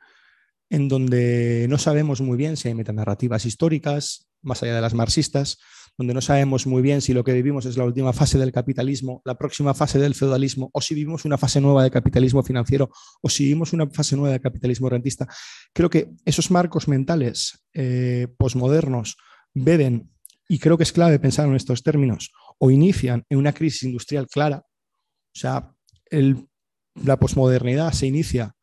en 0.71 0.89
donde 0.89 1.67
no 1.69 1.79
sabemos 1.79 2.21
muy 2.21 2.37
bien 2.37 2.57
si 2.57 2.69
hay 2.69 2.75
metanarrativas 2.75 3.47
históricas, 3.47 4.29
más 4.43 4.63
allá 4.63 4.75
de 4.77 4.81
las 4.81 4.95
marxistas, 4.95 5.59
donde 5.99 6.13
no 6.13 6.21
sabemos 6.21 6.67
muy 6.67 6.83
bien 6.83 7.01
si 7.01 7.15
lo 7.15 7.25
que 7.25 7.33
vivimos 7.33 7.65
es 7.67 7.77
la 7.77 7.85
última 7.85 8.13
fase 8.13 8.39
del 8.39 8.53
capitalismo, 8.53 9.23
la 9.25 9.37
próxima 9.37 9.75
fase 9.75 9.99
del 9.99 10.15
feudalismo, 10.15 10.71
o 10.73 10.81
si 10.81 10.95
vivimos 10.95 11.25
una 11.25 11.39
fase 11.39 11.61
nueva 11.61 11.83
de 11.83 11.91
capitalismo 11.91 12.43
financiero, 12.43 12.91
o 13.23 13.29
si 13.29 13.45
vivimos 13.45 13.73
una 13.73 13.89
fase 13.89 14.17
nueva 14.17 14.33
de 14.33 14.41
capitalismo 14.41 14.89
rentista. 14.91 15.27
Creo 15.73 15.89
que 15.89 16.11
esos 16.25 16.51
marcos 16.51 16.87
mentales 16.89 17.65
eh, 17.73 18.29
posmodernos 18.37 19.17
beben, 19.55 20.11
y 20.49 20.59
creo 20.59 20.77
que 20.77 20.85
es 20.85 20.93
clave 20.93 21.19
pensar 21.19 21.49
en 21.49 21.57
estos 21.57 21.83
términos, 21.83 22.33
o 22.59 22.71
inician 22.71 23.25
en 23.29 23.39
una 23.39 23.53
crisis 23.53 23.85
industrial 23.85 24.27
clara. 24.27 24.59
O 24.59 25.39
sea, 25.39 25.73
la 26.11 27.19
posmodernidad 27.19 27.93
se 27.93 28.07
inicia 28.07 28.55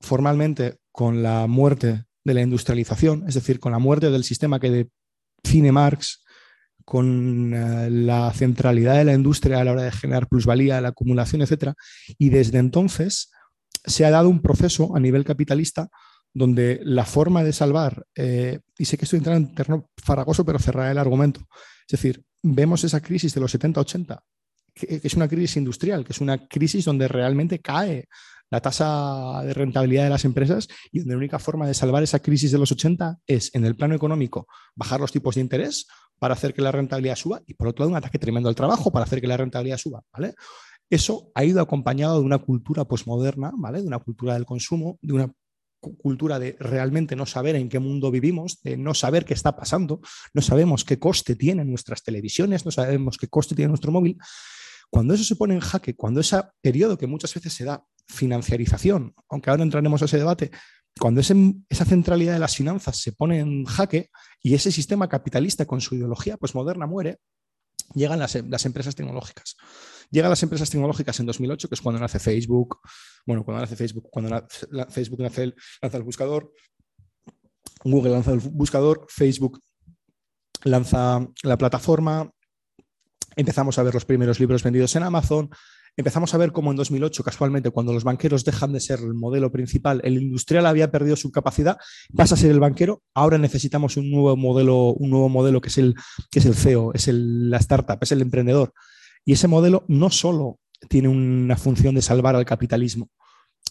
formalmente 0.00 0.78
con 0.92 1.22
la 1.22 1.46
muerte 1.46 2.04
de 2.24 2.34
la 2.34 2.42
industrialización, 2.42 3.24
es 3.28 3.34
decir, 3.34 3.60
con 3.60 3.72
la 3.72 3.78
muerte 3.78 4.10
del 4.10 4.24
sistema 4.24 4.58
que 4.58 4.88
define 5.42 5.72
Marx, 5.72 6.24
con 6.84 7.54
eh, 7.54 7.90
la 7.90 8.32
centralidad 8.32 8.96
de 8.96 9.04
la 9.04 9.14
industria 9.14 9.60
a 9.60 9.64
la 9.64 9.72
hora 9.72 9.82
de 9.82 9.92
generar 9.92 10.28
plusvalía, 10.28 10.80
la 10.80 10.88
acumulación, 10.88 11.42
etc. 11.42 11.72
Y 12.18 12.30
desde 12.30 12.58
entonces 12.58 13.30
se 13.84 14.04
ha 14.04 14.10
dado 14.10 14.28
un 14.28 14.40
proceso 14.40 14.96
a 14.96 15.00
nivel 15.00 15.24
capitalista 15.24 15.88
donde 16.34 16.80
la 16.82 17.04
forma 17.04 17.44
de 17.44 17.52
salvar, 17.52 18.04
eh, 18.16 18.60
y 18.76 18.84
sé 18.84 18.98
que 18.98 19.04
estoy 19.04 19.18
entrando 19.18 19.48
en 19.48 19.54
terreno 19.54 19.90
farragoso, 19.96 20.44
pero 20.44 20.58
cerraré 20.58 20.90
el 20.90 20.98
argumento, 20.98 21.40
es 21.86 21.92
decir, 21.92 22.24
vemos 22.42 22.82
esa 22.84 23.00
crisis 23.00 23.32
de 23.32 23.40
los 23.40 23.54
70-80, 23.54 24.20
que, 24.74 25.00
es 25.02 25.14
una 25.14 25.28
crisis 25.28 25.56
industrial, 25.56 26.04
que 26.04 26.12
es 26.12 26.20
una 26.20 26.48
crisis 26.48 26.84
donde 26.84 27.06
realmente 27.06 27.60
cae 27.60 28.08
la 28.50 28.60
tasa 28.60 29.42
de 29.44 29.54
rentabilidad 29.54 30.04
de 30.04 30.10
las 30.10 30.24
empresas 30.24 30.68
y 30.92 30.98
donde 30.98 31.14
la 31.14 31.18
única 31.18 31.38
forma 31.38 31.66
de 31.66 31.74
salvar 31.74 32.02
esa 32.02 32.18
crisis 32.18 32.52
de 32.52 32.58
los 32.58 32.70
80 32.72 33.20
es, 33.26 33.54
en 33.54 33.64
el 33.64 33.76
plano 33.76 33.94
económico, 33.94 34.46
bajar 34.74 35.00
los 35.00 35.12
tipos 35.12 35.36
de 35.36 35.40
interés 35.40 35.86
para 36.18 36.34
hacer 36.34 36.52
que 36.52 36.62
la 36.62 36.72
rentabilidad 36.72 37.16
suba 37.16 37.42
y, 37.46 37.54
por 37.54 37.68
otro 37.68 37.84
lado, 37.84 37.90
un 37.92 37.96
ataque 37.96 38.18
tremendo 38.18 38.48
al 38.48 38.54
trabajo 38.54 38.92
para 38.92 39.04
hacer 39.04 39.20
que 39.20 39.26
la 39.26 39.36
rentabilidad 39.36 39.78
suba. 39.78 40.02
¿vale? 40.12 40.34
Eso 40.90 41.30
ha 41.34 41.44
ido 41.44 41.60
acompañado 41.60 42.20
de 42.20 42.26
una 42.26 42.38
cultura 42.38 42.84
posmoderna, 42.84 43.52
¿vale? 43.56 43.80
de 43.80 43.86
una 43.86 43.98
cultura 43.98 44.34
del 44.34 44.44
consumo, 44.44 44.98
de 45.02 45.14
una 45.14 45.32
cultura 45.92 46.38
de 46.38 46.56
realmente 46.58 47.16
no 47.16 47.26
saber 47.26 47.56
en 47.56 47.68
qué 47.68 47.78
mundo 47.78 48.10
vivimos, 48.10 48.62
de 48.62 48.76
no 48.76 48.94
saber 48.94 49.24
qué 49.24 49.34
está 49.34 49.56
pasando, 49.56 50.00
no 50.32 50.42
sabemos 50.42 50.84
qué 50.84 50.98
coste 50.98 51.36
tienen 51.36 51.68
nuestras 51.68 52.02
televisiones, 52.02 52.64
no 52.64 52.70
sabemos 52.70 53.18
qué 53.18 53.28
coste 53.28 53.54
tiene 53.54 53.68
nuestro 53.68 53.92
móvil. 53.92 54.18
Cuando 54.90 55.14
eso 55.14 55.24
se 55.24 55.36
pone 55.36 55.54
en 55.54 55.60
jaque, 55.60 55.94
cuando 55.94 56.20
ese 56.20 56.40
periodo 56.60 56.96
que 56.96 57.06
muchas 57.06 57.34
veces 57.34 57.52
se 57.52 57.64
da 57.64 57.84
financiarización, 58.06 59.14
aunque 59.28 59.50
ahora 59.50 59.62
entraremos 59.62 60.02
a 60.02 60.04
ese 60.04 60.18
debate, 60.18 60.50
cuando 60.98 61.20
esa 61.20 61.84
centralidad 61.84 62.34
de 62.34 62.38
las 62.38 62.56
finanzas 62.56 62.96
se 62.96 63.12
pone 63.12 63.40
en 63.40 63.64
jaque 63.64 64.10
y 64.40 64.54
ese 64.54 64.70
sistema 64.70 65.08
capitalista 65.08 65.66
con 65.66 65.80
su 65.80 65.96
ideología 65.96 66.36
pues 66.36 66.54
moderna 66.54 66.86
muere, 66.86 67.18
llegan 67.94 68.18
las, 68.18 68.64
empresas 68.64 68.94
tecnológicas. 68.94 69.56
Llegan 70.10 70.30
las 70.30 70.42
empresas 70.42 70.70
tecnológicas 70.70 71.18
en 71.20 71.26
2008, 71.26 71.68
que 71.68 71.74
es 71.74 71.80
cuando 71.80 72.00
nace 72.00 72.18
Facebook, 72.18 72.80
bueno, 73.26 73.44
cuando 73.44 73.62
nace 73.62 73.76
Facebook, 73.76 74.08
cuando 74.10 74.46
Facebook 74.88 75.20
lanza 75.20 75.42
el 75.42 76.02
buscador, 76.02 76.52
Google 77.84 78.12
lanza 78.12 78.32
el 78.32 78.40
buscador, 78.40 79.06
Facebook 79.08 79.60
lanza 80.64 81.26
la 81.42 81.58
plataforma, 81.58 82.30
empezamos 83.36 83.78
a 83.78 83.82
ver 83.82 83.94
los 83.94 84.04
primeros 84.04 84.40
libros 84.40 84.62
vendidos 84.62 84.96
en 84.96 85.02
Amazon, 85.02 85.50
empezamos 85.96 86.34
a 86.34 86.38
ver 86.38 86.52
cómo 86.52 86.70
en 86.70 86.76
2008, 86.76 87.22
casualmente, 87.22 87.70
cuando 87.70 87.92
los 87.92 88.04
banqueros 88.04 88.44
dejan 88.44 88.72
de 88.72 88.80
ser 88.80 89.00
el 89.00 89.14
modelo 89.14 89.52
principal, 89.52 90.00
el 90.04 90.20
industrial 90.20 90.66
había 90.66 90.90
perdido 90.90 91.16
su 91.16 91.30
capacidad, 91.30 91.76
pasa 92.14 92.34
a 92.34 92.38
ser 92.38 92.50
el 92.50 92.60
banquero, 92.60 93.02
ahora 93.14 93.38
necesitamos 93.38 93.96
un 93.96 94.10
nuevo 94.10 94.36
modelo, 94.36 94.94
un 94.94 95.10
nuevo 95.10 95.28
modelo 95.28 95.60
que 95.60 95.68
es 95.68 95.78
el, 95.78 95.94
que 96.30 96.38
es 96.38 96.46
el 96.46 96.54
CEO, 96.54 96.92
es 96.94 97.08
la 97.08 97.58
startup, 97.58 97.98
es 98.00 98.12
el 98.12 98.22
emprendedor. 98.22 98.72
Y 99.24 99.32
ese 99.32 99.48
modelo 99.48 99.84
no 99.88 100.10
solo 100.10 100.60
tiene 100.88 101.08
una 101.08 101.56
función 101.56 101.94
de 101.94 102.02
salvar 102.02 102.36
al 102.36 102.44
capitalismo, 102.44 103.10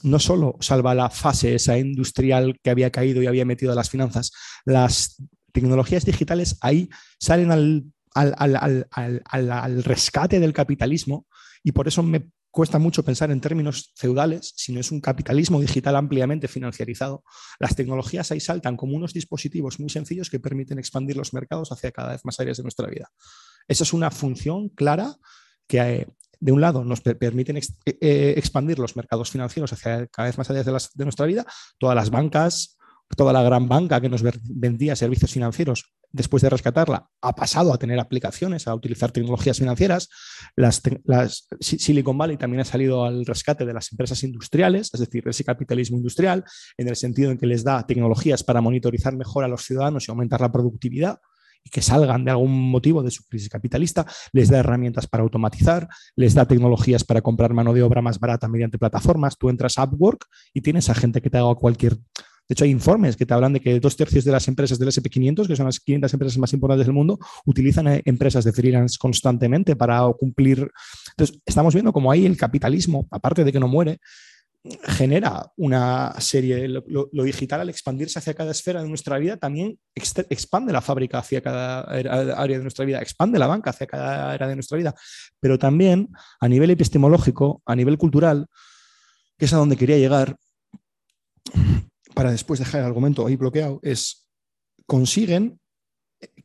no 0.01 0.20
solo 0.20 0.58
salva 0.60 0.95
la 0.95 1.10
fase 1.10 1.56
esa 1.56 1.78
industrial 1.78 2.58
que 2.62 2.70
había 2.70 2.91
caído 2.91 3.22
y 3.22 3.28
había 3.28 3.45
metido 3.45 3.72
a 3.72 3.76
las 3.76 3.89
finanzas, 3.89 4.32
las 4.66 5.22
tecnologías 5.51 6.06
digitales 6.06 6.58
ahí 6.62 6.89
salen 7.20 7.51
al, 7.51 7.86
al 8.14 9.84
rescate 9.84 10.39
del 10.39 10.54
capitalismo 10.54 11.28
y 11.64 11.72
por 11.72 11.88
eso 11.88 12.04
me 12.04 12.30
cuesta 12.54 12.78
mucho 12.78 13.04
pensar 13.04 13.32
en 13.32 13.41
términos 13.41 13.91
feudales, 13.95 14.54
sino 14.56 14.80
es 14.80 14.91
un 14.91 15.01
capitalismo 15.01 15.60
digital 15.60 15.95
ampliamente 15.95 16.47
financiarizado. 16.47 17.24
Las 17.60 17.76
tecnologías 17.76 18.32
ahí 18.32 18.39
saltan 18.39 18.78
como 18.78 18.95
unos 18.95 19.12
dispositivos 19.12 19.80
muy 19.80 19.89
sencillos 19.89 20.30
que 20.30 20.39
permiten 20.39 20.78
expandir 20.78 21.18
los 21.18 21.34
mercados 21.34 21.72
hacia 21.72 21.91
cada 21.91 22.12
vez 22.12 22.24
más 22.24 22.39
áreas 22.39 22.58
de 22.58 22.64
nuestra 22.64 22.88
vida. 22.88 23.10
Esa 23.68 23.84
es 23.84 23.93
una 23.93 24.12
función 24.12 24.70
clara 24.70 25.16
que, 25.68 25.80
eh, 25.80 26.07
de 26.39 26.51
un 26.51 26.61
lado, 26.61 26.84
nos 26.84 27.01
permiten 27.01 27.57
eh, 27.57 27.61
eh, 27.86 28.34
expandir 28.38 28.80
los 28.80 28.95
mercados 28.95 29.32
financieros 29.32 29.72
hacia 29.74 30.07
cada 30.07 30.28
vez 30.28 30.38
más 30.38 30.47
de, 30.47 30.64
de 30.64 31.05
nuestra 31.05 31.26
vida. 31.26 31.45
Todas 31.78 31.95
las 31.95 32.09
bancas, 32.09 32.78
toda 33.16 33.34
la 33.34 33.43
gran 33.43 33.68
banca 33.68 34.01
que 34.01 34.09
nos 34.09 34.24
vendía 34.43 34.95
servicios 34.95 35.32
financieros 35.32 35.93
después 36.11 36.43
de 36.43 36.49
rescatarla, 36.49 37.07
ha 37.22 37.34
pasado 37.34 37.74
a 37.74 37.78
tener 37.78 37.99
aplicaciones, 37.99 38.68
a 38.68 38.76
utilizar 38.76 39.11
tecnologías 39.11 39.57
financieras. 39.57 40.09
Las, 40.55 40.82
Silicon 41.59 42.18
Valley 42.18 42.38
también 42.38 42.61
ha 42.61 42.66
salido 42.66 43.03
al 43.03 43.26
rescate 43.26 43.66
de 43.66 43.74
las 43.74 43.91
empresas 43.91 44.24
industriales, 44.24 44.91
es 44.93 44.99
decir, 44.99 45.24
ese 45.28 45.43
capitalismo 45.43 45.97
industrial, 45.97 46.43
en 46.78 46.88
el 46.88 46.95
sentido 46.95 47.32
en 47.32 47.38
que 47.38 47.47
les 47.47 47.64
da 47.64 47.86
tecnologías 47.88 48.43
para 48.43 48.61
monitorizar 48.61 49.16
mejor 49.16 49.43
a 49.43 49.47
los 49.47 49.64
ciudadanos 49.64 50.07
y 50.07 50.11
aumentar 50.11 50.39
la 50.41 50.51
productividad 50.51 51.20
y 51.64 51.70
que 51.70 51.82
salgan 51.82 52.26
de 52.26 52.32
algún 52.32 52.70
motivo 52.70 53.03
de 53.03 53.11
su 53.11 53.24
crisis 53.26 53.49
capitalista, 53.49 54.05
les 54.32 54.49
da 54.49 54.59
herramientas 54.59 55.07
para 55.07 55.24
automatizar, 55.24 55.88
les 56.16 56.34
da 56.34 56.45
tecnologías 56.45 57.03
para 57.03 57.22
comprar 57.22 57.53
mano 57.53 57.74
de 57.74 57.84
obra 57.84 58.01
más 58.01 58.20
barata 58.20 58.47
mediante 58.47 58.78
plataformas. 58.78 59.38
Tú 59.38 59.49
entras 59.49 59.78
a 59.78 59.84
Upwork 59.84 60.26
y 60.53 60.61
tienes 60.61 60.89
a 60.89 60.95
gente 60.95 61.22
que 61.22 61.30
te 61.30 61.38
haga 61.38 61.55
cualquier 61.55 61.97
de 62.47 62.53
hecho, 62.53 62.66
hay 62.66 62.72
informes 62.72 63.16
que 63.16 63.26
te 63.26 63.34
hablan 63.34 63.53
de 63.53 63.61
que 63.61 63.80
dos 63.80 63.95
tercios 63.95 64.26
de 64.26 64.32
las 64.32 64.47
empresas 64.49 64.78
del 64.78 64.89
SP500, 64.89 65.47
que 65.47 65.55
son 65.55 65.66
las 65.66 65.80
500 65.80 66.14
empresas 66.14 66.38
más 66.38 66.51
importantes 66.51 66.86
del 66.86 66.93
mundo, 66.93 67.18
utilizan 67.45 67.88
eh, 67.88 68.01
empresas 68.03 68.43
de 68.43 68.51
freelance 68.51 68.97
constantemente 68.99 69.78
para 69.78 70.01
cumplir. 70.20 70.70
Entonces, 71.11 71.39
estamos 71.45 71.74
viendo 71.74 71.93
cómo 71.93 72.11
ahí 72.11 72.26
el 72.26 72.36
capitalismo, 72.36 73.07
aparte 73.11 73.45
de 73.45 73.51
que 73.51 73.61
no 73.61 73.70
muere, 73.70 73.99
genera 74.84 75.51
una 75.57 76.14
serie, 76.20 76.68
lo, 76.70 76.84
lo, 77.11 77.24
digital 77.24 77.61
al 77.61 77.70
expandirse 77.70 78.20
hacia 78.20 78.34
cada 78.34 78.51
esfera 78.51 78.82
de 78.82 78.88
nuestra 78.88 79.18
vida, 79.18 79.36
también 79.36 79.78
expande 79.93 80.72
la 80.72 80.82
fábrica 80.82 81.20
hacia 81.20 81.41
cada 81.41 81.82
área 81.82 82.57
de 82.57 82.64
nuestra 82.64 82.86
vida, 82.86 83.01
expande 83.01 83.39
la 83.39 83.47
banca 83.47 83.72
hacia 83.72 83.88
cada 83.88 84.32
área 84.32 84.47
de 84.47 84.55
nuestra 84.55 84.78
vida, 84.78 84.95
pero 85.41 85.59
también 85.59 86.09
a 86.39 86.47
nivel 86.47 86.70
epistemológico, 86.70 87.61
a 87.66 87.76
nivel 87.76 87.97
cultural, 87.97 88.47
que 89.38 89.45
es 89.45 89.53
a 89.53 89.57
donde 89.57 89.76
quería 89.76 89.97
llegar, 89.97 90.38
para 92.16 92.32
después 92.32 92.59
dejar 92.59 92.82
el 92.82 92.88
argumento 92.88 93.28
ahí 93.28 93.36
bloqueado, 93.36 93.80
es 93.84 94.30
consiguen 94.86 95.59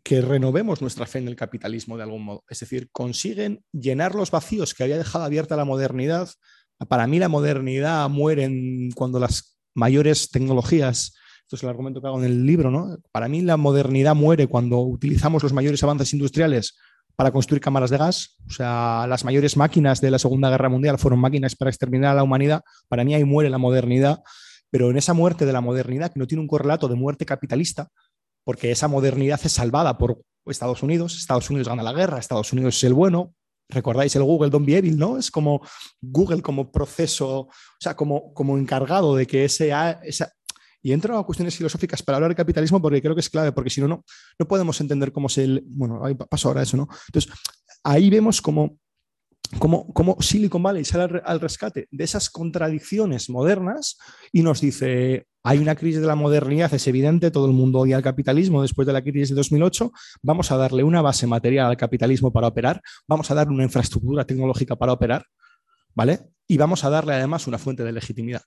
que 0.02 0.20
renovemos 0.20 0.80
nuestra 0.80 1.06
fe 1.06 1.18
en 1.18 1.28
el 1.28 1.36
capitalismo 1.36 1.96
de 1.96 2.02
algún 2.02 2.24
modo. 2.24 2.44
Es 2.48 2.60
decir, 2.60 2.88
consiguen 2.90 3.62
llenar 3.72 4.14
los 4.14 4.30
vacíos 4.30 4.74
que 4.74 4.82
había 4.82 4.98
dejado 4.98 5.24
abierta 5.24 5.56
la 5.56 5.64
modernidad. 5.64 6.30
Para 6.86 7.06
mí 7.06 7.18
la 7.18 7.28
modernidad 7.28 8.08
muere 8.08 8.50
cuando 8.94 9.18
las 9.18 9.58
mayores 9.74 10.30
tecnologías, 10.30 11.14
esto 11.42 11.56
es 11.56 11.62
el 11.62 11.68
argumento 11.68 12.00
que 12.00 12.06
hago 12.06 12.18
en 12.18 12.24
el 12.24 12.46
libro, 12.46 12.70
¿no? 12.70 12.98
Para 13.10 13.28
mí 13.28 13.40
la 13.40 13.56
modernidad 13.56 14.14
muere 14.14 14.46
cuando 14.46 14.80
utilizamos 14.80 15.42
los 15.42 15.52
mayores 15.52 15.82
avances 15.82 16.12
industriales 16.12 16.76
para 17.16 17.32
construir 17.32 17.60
cámaras 17.60 17.90
de 17.90 17.98
gas. 17.98 18.36
O 18.46 18.50
sea, 18.50 19.06
las 19.08 19.24
mayores 19.24 19.56
máquinas 19.56 20.00
de 20.00 20.10
la 20.10 20.18
Segunda 20.18 20.50
Guerra 20.50 20.68
Mundial 20.68 20.98
fueron 20.98 21.18
máquinas 21.18 21.56
para 21.56 21.70
exterminar 21.70 22.12
a 22.12 22.14
la 22.14 22.22
humanidad. 22.22 22.62
Para 22.88 23.02
mí 23.02 23.14
ahí 23.14 23.24
muere 23.24 23.50
la 23.50 23.58
modernidad 23.58 24.22
pero 24.70 24.90
en 24.90 24.96
esa 24.96 25.14
muerte 25.14 25.46
de 25.46 25.52
la 25.52 25.60
modernidad, 25.60 26.12
que 26.12 26.18
no 26.18 26.26
tiene 26.26 26.42
un 26.42 26.48
correlato 26.48 26.88
de 26.88 26.94
muerte 26.94 27.26
capitalista, 27.26 27.88
porque 28.44 28.70
esa 28.70 28.88
modernidad 28.88 29.40
es 29.42 29.52
salvada 29.52 29.98
por 29.98 30.22
Estados 30.46 30.82
Unidos, 30.82 31.16
Estados 31.16 31.50
Unidos 31.50 31.68
gana 31.68 31.82
la 31.82 31.92
guerra, 31.92 32.18
Estados 32.18 32.52
Unidos 32.52 32.76
es 32.76 32.84
el 32.84 32.94
bueno, 32.94 33.34
recordáis 33.68 34.14
el 34.16 34.22
Google 34.22 34.50
Don't 34.50 34.66
Be 34.66 34.76
Evil, 34.76 34.98
¿no? 34.98 35.18
Es 35.18 35.30
como 35.30 35.60
Google 36.00 36.42
como 36.42 36.70
proceso, 36.70 37.40
o 37.40 37.50
sea, 37.78 37.94
como, 37.94 38.32
como 38.32 38.56
encargado 38.56 39.14
de 39.14 39.26
que 39.26 39.44
ese. 39.44 39.72
Y 40.80 40.92
entro 40.92 41.18
a 41.18 41.26
cuestiones 41.26 41.56
filosóficas 41.56 42.02
para 42.02 42.16
hablar 42.16 42.30
de 42.30 42.36
capitalismo 42.36 42.80
porque 42.80 43.02
creo 43.02 43.14
que 43.14 43.20
es 43.20 43.28
clave, 43.28 43.52
porque 43.52 43.68
si 43.68 43.80
no, 43.80 43.88
no, 43.88 44.04
no 44.38 44.48
podemos 44.48 44.80
entender 44.80 45.10
cómo 45.10 45.28
se... 45.28 45.60
Bueno, 45.64 46.04
ahí 46.04 46.14
paso 46.14 46.48
ahora 46.48 46.62
eso, 46.62 46.76
¿no? 46.76 46.88
Entonces, 47.08 47.32
ahí 47.82 48.08
vemos 48.08 48.40
como 48.40 48.78
cómo, 49.58 50.16
Silicon 50.20 50.62
Valley 50.62 50.84
sale 50.84 51.20
al, 51.24 51.40
rescate 51.40 51.88
de 51.90 52.04
esas 52.04 52.30
contradicciones 52.30 53.30
modernas 53.30 53.98
y 54.32 54.42
nos 54.42 54.60
dice, 54.60 55.26
hay 55.42 55.58
una 55.58 55.74
crisis 55.74 56.00
de 56.00 56.06
la 56.06 56.14
modernidad, 56.14 56.72
es 56.74 56.86
evidente, 56.86 57.30
todo 57.30 57.46
el 57.46 57.52
mundo 57.52 57.80
odia 57.80 57.96
el 57.96 58.02
capitalismo 58.02 58.62
después 58.62 58.86
de 58.86 58.92
la 58.92 59.02
crisis 59.02 59.30
de 59.30 59.36
2008, 59.36 59.92
vamos 60.22 60.50
a 60.50 60.56
darle 60.56 60.82
una 60.82 61.02
base 61.02 61.26
material 61.26 61.66
al 61.66 61.76
capitalismo 61.76 62.32
para 62.32 62.48
operar, 62.48 62.82
vamos 63.06 63.30
a 63.30 63.34
darle 63.34 63.54
una 63.54 63.64
infraestructura 63.64 64.24
tecnológica 64.24 64.76
para 64.76 64.92
operar, 64.92 65.24
¿vale? 65.94 66.20
Y 66.46 66.56
vamos 66.56 66.84
a 66.84 66.90
darle 66.90 67.14
además 67.14 67.46
una 67.46 67.58
fuente 67.58 67.84
de 67.84 67.92
legitimidad. 67.92 68.42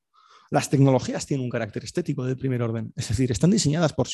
Las 0.52 0.70
tecnologías 0.70 1.26
tienen 1.26 1.46
un 1.46 1.50
carácter 1.50 1.86
estético 1.86 2.26
de 2.26 2.36
primer 2.36 2.62
orden, 2.62 2.92
es 2.98 3.08
decir, 3.08 3.32
están 3.32 3.52
diseñadas 3.52 3.94
por, 3.94 4.08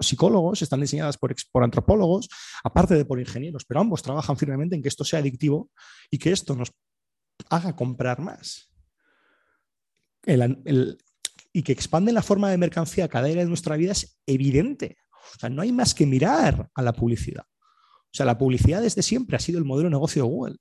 psicólogos, 0.00 0.62
están 0.62 0.80
diseñadas 0.80 1.18
por, 1.18 1.34
antropólogos, 1.62 2.30
aparte 2.64 2.94
de 2.94 3.04
por 3.04 3.20
ingenieros, 3.20 3.66
pero 3.66 3.80
ambos 3.80 4.02
trabajan 4.02 4.38
firmemente 4.38 4.76
en 4.76 4.82
que 4.82 4.88
esto 4.88 5.04
sea 5.04 5.18
adictivo 5.18 5.70
y 6.10 6.18
que 6.18 6.32
esto 6.32 6.56
nos 6.56 6.72
haga 7.50 7.76
comprar 7.76 8.18
más. 8.18 8.72
y 11.52 11.62
que 11.62 11.72
expande 11.72 12.12
la 12.12 12.22
forma 12.22 12.50
de 12.50 12.56
mercancía 12.56 13.08
cada 13.08 13.26
área 13.26 13.42
de 13.42 13.48
nuestra 13.48 13.76
vida 13.76 13.92
es 13.92 14.18
evidente. 14.24 14.96
O 15.36 15.38
sea, 15.38 15.50
no 15.50 15.60
hay 15.60 15.72
más 15.72 15.94
que 15.94 16.06
mirar 16.06 16.70
a 16.74 16.82
la 16.82 16.94
publicidad. 16.94 17.44
O 17.44 18.14
sea, 18.14 18.24
la 18.24 18.38
publicidad 18.38 18.80
desde 18.80 19.02
siempre 19.02 19.36
ha 19.36 19.40
sido 19.40 19.58
el 19.58 19.66
modelo 19.66 19.88
de 19.88 19.96
negocio 19.96 20.22
de 20.22 20.28
Google 20.28 20.56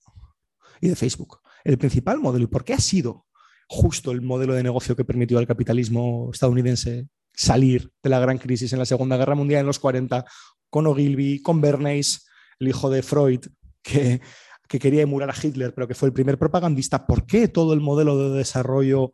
y 0.81 0.89
de 0.89 0.97
Facebook. 0.97 1.39
El 1.63 1.77
principal 1.77 2.19
modelo. 2.19 2.43
¿Y 2.43 2.47
por 2.47 2.65
qué 2.65 2.73
ha 2.73 2.79
sido? 2.79 3.26
Justo 3.67 4.11
el 4.11 4.21
modelo 4.21 4.53
de 4.53 4.63
negocio 4.63 4.95
que 4.95 5.05
permitió 5.05 5.37
al 5.37 5.47
capitalismo 5.47 6.29
estadounidense 6.33 7.07
salir 7.33 7.91
de 8.01 8.09
la 8.09 8.19
gran 8.19 8.37
crisis 8.37 8.73
en 8.73 8.79
la 8.79 8.85
Segunda 8.85 9.17
Guerra 9.17 9.35
Mundial 9.35 9.61
en 9.61 9.67
los 9.67 9.79
40, 9.79 10.25
con 10.69 10.87
Ogilvy, 10.87 11.41
con 11.41 11.61
Bernays, 11.61 12.25
el 12.59 12.69
hijo 12.69 12.89
de 12.89 13.03
Freud, 13.03 13.41
que, 13.83 14.21
que 14.67 14.79
quería 14.79 15.03
emular 15.03 15.29
a 15.29 15.35
Hitler, 15.41 15.73
pero 15.73 15.87
que 15.87 15.95
fue 15.95 16.07
el 16.07 16.13
primer 16.13 16.37
propagandista. 16.37 17.05
¿Por 17.05 17.25
qué 17.25 17.47
todo 17.47 17.73
el 17.73 17.81
modelo 17.81 18.17
de 18.17 18.37
desarrollo 18.37 19.11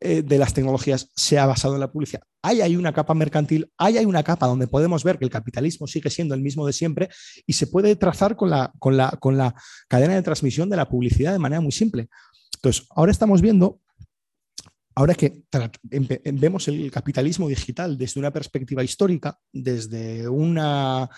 eh, 0.00 0.22
de 0.22 0.38
las 0.38 0.52
tecnologías 0.52 1.10
se 1.16 1.38
ha 1.38 1.46
basado 1.46 1.74
en 1.74 1.80
la 1.80 1.90
publicidad? 1.90 2.22
Hay, 2.42 2.60
hay 2.60 2.76
una 2.76 2.92
capa 2.92 3.14
mercantil, 3.14 3.72
hay, 3.78 3.98
hay 3.98 4.04
una 4.04 4.22
capa 4.22 4.46
donde 4.46 4.68
podemos 4.68 5.02
ver 5.02 5.18
que 5.18 5.24
el 5.24 5.30
capitalismo 5.30 5.86
sigue 5.86 6.10
siendo 6.10 6.34
el 6.34 6.42
mismo 6.42 6.66
de 6.66 6.72
siempre 6.72 7.08
y 7.46 7.54
se 7.54 7.66
puede 7.66 7.96
trazar 7.96 8.36
con 8.36 8.50
la, 8.50 8.72
con 8.78 8.96
la, 8.96 9.10
con 9.18 9.36
la 9.36 9.54
cadena 9.88 10.14
de 10.14 10.22
transmisión 10.22 10.68
de 10.68 10.76
la 10.76 10.88
publicidad 10.88 11.32
de 11.32 11.38
manera 11.38 11.60
muy 11.60 11.72
simple. 11.72 12.08
Entonces, 12.56 12.86
ahora 12.90 13.12
estamos 13.12 13.40
viendo, 13.40 13.80
ahora 14.94 15.14
que 15.14 15.42
vemos 15.90 16.68
el 16.68 16.90
capitalismo 16.90 17.48
digital 17.48 17.96
desde 17.96 18.20
una 18.20 18.32
perspectiva 18.32 18.82
histórica, 18.82 19.38
desde 19.52 20.28
una, 20.28 21.08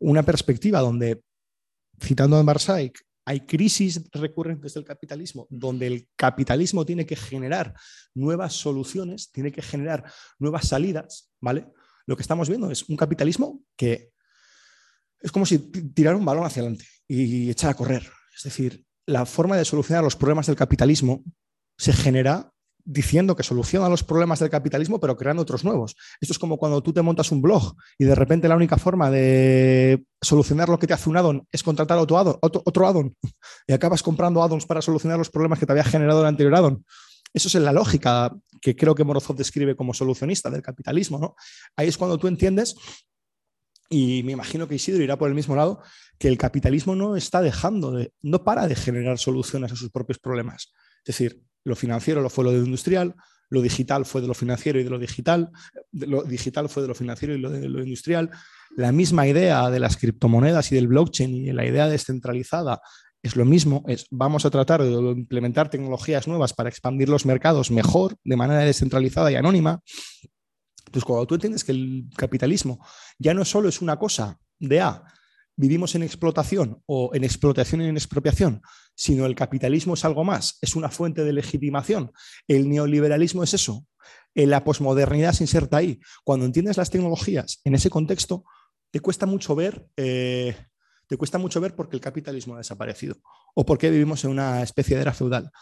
una 0.00 0.22
perspectiva 0.22 0.80
donde, 0.80 1.22
citando 2.00 2.36
a 2.36 2.42
Marsaik, 2.42 3.00
hay 3.24 3.46
crisis 3.46 4.02
recurrentes 4.12 4.74
del 4.74 4.84
capitalismo, 4.84 5.46
donde 5.50 5.86
el 5.86 6.08
capitalismo 6.16 6.84
tiene 6.84 7.06
que 7.06 7.16
generar 7.16 7.74
nuevas 8.14 8.54
soluciones, 8.54 9.30
tiene 9.30 9.52
que 9.52 9.62
generar 9.62 10.10
nuevas 10.38 10.68
salidas, 10.68 11.30
¿vale? 11.40 11.68
Lo 12.06 12.16
que 12.16 12.22
estamos 12.22 12.48
viendo 12.48 12.70
es 12.70 12.88
un 12.88 12.96
capitalismo 12.96 13.62
que 13.76 14.10
es 15.20 15.30
como 15.30 15.46
si 15.46 15.58
tirara 15.58 16.16
un 16.16 16.24
balón 16.24 16.44
hacia 16.44 16.62
adelante 16.62 16.86
y 17.06 17.50
echar 17.50 17.70
a 17.70 17.74
correr. 17.74 18.10
Es 18.36 18.42
decir, 18.42 18.84
la 19.06 19.26
forma 19.26 19.56
de 19.56 19.64
solucionar 19.64 20.04
los 20.04 20.16
problemas 20.16 20.46
del 20.46 20.56
capitalismo 20.56 21.22
se 21.78 21.92
genera 21.92 22.52
diciendo 22.84 23.36
que 23.36 23.42
soluciona 23.42 23.88
los 23.88 24.02
problemas 24.02 24.38
del 24.38 24.50
capitalismo, 24.50 25.00
pero 25.00 25.16
creando 25.16 25.42
otros 25.42 25.64
nuevos. 25.64 25.96
Esto 26.20 26.32
es 26.32 26.38
como 26.38 26.58
cuando 26.58 26.82
tú 26.82 26.92
te 26.92 27.02
montas 27.02 27.30
un 27.30 27.42
blog 27.42 27.74
y 27.98 28.04
de 28.04 28.14
repente 28.14 28.48
la 28.48 28.56
única 28.56 28.76
forma 28.78 29.10
de 29.10 30.04
solucionar 30.20 30.68
lo 30.68 30.78
que 30.78 30.86
te 30.86 30.94
hace 30.94 31.08
un 31.08 31.16
addon 31.16 31.46
es 31.52 31.62
contratar 31.62 31.98
otro 31.98 32.18
addon, 32.18 32.38
otro, 32.40 32.86
addon 32.86 33.16
y 33.66 33.72
acabas 33.72 34.02
comprando 34.02 34.42
addons 34.42 34.66
para 34.66 34.82
solucionar 34.82 35.18
los 35.18 35.30
problemas 35.30 35.58
que 35.58 35.66
te 35.66 35.72
había 35.72 35.84
generado 35.84 36.20
el 36.20 36.26
anterior 36.26 36.54
addon. 36.54 36.84
Eso 37.32 37.46
es 37.46 37.54
la 37.54 37.72
lógica 37.72 38.34
que 38.60 38.74
creo 38.74 38.94
que 38.94 39.04
Morozov 39.04 39.36
describe 39.36 39.76
como 39.76 39.94
solucionista 39.94 40.50
del 40.50 40.62
capitalismo. 40.62 41.18
¿no? 41.18 41.36
Ahí 41.76 41.88
es 41.88 41.96
cuando 41.96 42.18
tú 42.18 42.26
entiendes, 42.26 42.74
y 43.92 44.22
me 44.22 44.32
imagino 44.32 44.68
que 44.68 44.76
Isidro 44.76 45.02
irá 45.02 45.18
por 45.18 45.28
el 45.28 45.34
mismo 45.34 45.56
lado, 45.56 45.82
que 46.16 46.28
el 46.28 46.38
capitalismo 46.38 46.94
no 46.94 47.16
está 47.16 47.42
dejando 47.42 47.90
de, 47.90 48.12
no 48.22 48.44
para 48.44 48.68
de 48.68 48.76
generar 48.76 49.18
soluciones 49.18 49.72
a 49.72 49.76
sus 49.76 49.90
propios 49.90 50.20
problemas. 50.20 50.72
Es 50.98 51.16
decir, 51.16 51.42
lo 51.64 51.74
financiero 51.74 52.22
lo 52.22 52.30
fue 52.30 52.44
lo 52.44 52.52
de 52.52 52.58
lo 52.58 52.64
industrial, 52.64 53.16
lo 53.50 53.60
digital 53.60 54.06
fue 54.06 54.20
de 54.20 54.28
lo 54.28 54.34
financiero 54.34 54.78
y 54.78 54.84
de 54.84 54.90
lo 54.90 54.98
digital, 54.98 55.50
lo 55.90 56.22
digital 56.22 56.68
fue 56.68 56.82
de 56.82 56.88
lo 56.88 56.94
financiero 56.94 57.34
y 57.34 57.38
lo 57.38 57.50
de 57.50 57.68
lo 57.68 57.82
industrial. 57.82 58.30
La 58.76 58.92
misma 58.92 59.26
idea 59.26 59.68
de 59.70 59.80
las 59.80 59.96
criptomonedas 59.96 60.70
y 60.70 60.76
del 60.76 60.86
blockchain 60.86 61.34
y 61.34 61.52
la 61.52 61.66
idea 61.66 61.88
descentralizada 61.88 62.80
es 63.22 63.34
lo 63.34 63.44
mismo, 63.44 63.84
es 63.88 64.06
vamos 64.10 64.46
a 64.46 64.50
tratar 64.50 64.82
de 64.82 64.92
implementar 64.92 65.68
tecnologías 65.68 66.28
nuevas 66.28 66.54
para 66.54 66.68
expandir 66.68 67.08
los 67.08 67.26
mercados 67.26 67.72
mejor, 67.72 68.16
de 68.22 68.36
manera 68.36 68.60
descentralizada 68.60 69.32
y 69.32 69.34
anónima. 69.34 69.82
Entonces, 70.90 71.04
cuando 71.04 71.24
tú 71.24 71.36
entiendes 71.36 71.62
que 71.62 71.70
el 71.70 72.10
capitalismo 72.16 72.84
ya 73.16 73.32
no 73.32 73.44
solo 73.44 73.68
es 73.68 73.80
una 73.80 73.96
cosa 73.96 74.40
de 74.58 74.80
A, 74.80 75.04
vivimos 75.54 75.94
en 75.94 76.02
explotación 76.02 76.82
o 76.86 77.12
en 77.14 77.22
explotación 77.22 77.82
y 77.82 77.86
en 77.86 77.96
expropiación, 77.96 78.60
sino 78.96 79.24
el 79.24 79.36
capitalismo 79.36 79.94
es 79.94 80.04
algo 80.04 80.24
más, 80.24 80.58
es 80.60 80.74
una 80.74 80.88
fuente 80.88 81.22
de 81.22 81.32
legitimación. 81.32 82.10
El 82.48 82.68
neoliberalismo 82.68 83.44
es 83.44 83.54
eso. 83.54 83.86
La 84.34 84.64
posmodernidad 84.64 85.32
se 85.32 85.44
inserta 85.44 85.76
ahí. 85.76 86.00
Cuando 86.24 86.44
entiendes 86.44 86.76
las 86.76 86.90
tecnologías 86.90 87.60
en 87.62 87.76
ese 87.76 87.88
contexto, 87.88 88.42
te 88.90 88.98
cuesta 88.98 89.26
mucho 89.26 89.54
ver, 89.54 89.86
eh, 89.96 90.56
te 91.06 91.16
cuesta 91.16 91.38
mucho 91.38 91.60
ver 91.60 91.76
por 91.76 91.88
qué 91.88 91.94
el 91.94 92.02
capitalismo 92.02 92.56
ha 92.56 92.58
desaparecido 92.58 93.14
o 93.54 93.64
por 93.64 93.78
qué 93.78 93.90
vivimos 93.90 94.24
en 94.24 94.30
una 94.30 94.60
especie 94.60 94.96
de 94.96 95.02
era 95.02 95.12
feudal. 95.12 95.52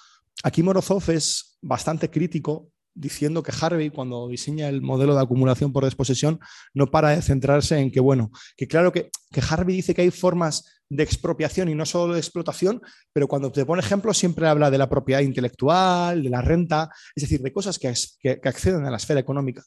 Aquí 0.43 0.63
Morozov 0.63 1.11
es 1.11 1.59
bastante 1.61 2.09
crítico 2.09 2.71
diciendo 2.99 3.43
que 3.43 3.53
Harvey, 3.59 3.91
cuando 3.91 4.29
diseña 4.29 4.69
el 4.69 4.83
modelo 4.83 5.15
de 5.15 5.23
acumulación 5.23 5.73
por 5.73 5.85
desposesión, 5.85 6.41
no 6.75 6.91
para 6.91 7.11
de 7.11 7.23
centrarse 7.23 7.79
en 7.79 7.91
que, 7.91 8.01
bueno, 8.01 8.31
que 8.57 8.67
claro 8.67 8.93
que, 8.93 9.11
que 9.31 9.41
Harvey 9.41 9.77
dice 9.77 9.95
que 9.95 10.03
hay 10.03 10.11
formas 10.11 10.83
de 10.91 11.05
expropiación 11.05 11.69
y 11.69 11.75
no 11.75 11.87
solo 11.87 12.15
de 12.15 12.21
explotación, 12.21 12.83
pero 13.13 13.29
cuando 13.29 13.53
te 13.53 13.65
pone 13.65 13.81
ejemplos 13.81 14.19
siempre 14.19 14.49
habla 14.49 14.71
de 14.71 14.79
la 14.79 14.89
propiedad 14.89 15.21
intelectual, 15.21 16.23
de 16.23 16.31
la 16.31 16.43
renta, 16.43 16.91
es 17.15 17.23
decir, 17.23 17.41
de 17.41 17.53
cosas 17.53 17.79
que, 17.79 17.95
que 18.21 18.49
acceden 18.49 18.85
a 18.85 18.91
la 18.91 18.97
esfera 18.97 19.21
económica. 19.21 19.63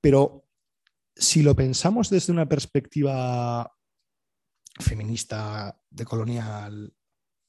Pero 0.00 0.44
si 1.14 1.42
lo 1.42 1.54
pensamos 1.54 2.10
desde 2.10 2.32
una 2.32 2.48
perspectiva 2.48 3.70
feminista, 4.80 5.78
decolonial, 5.88 6.92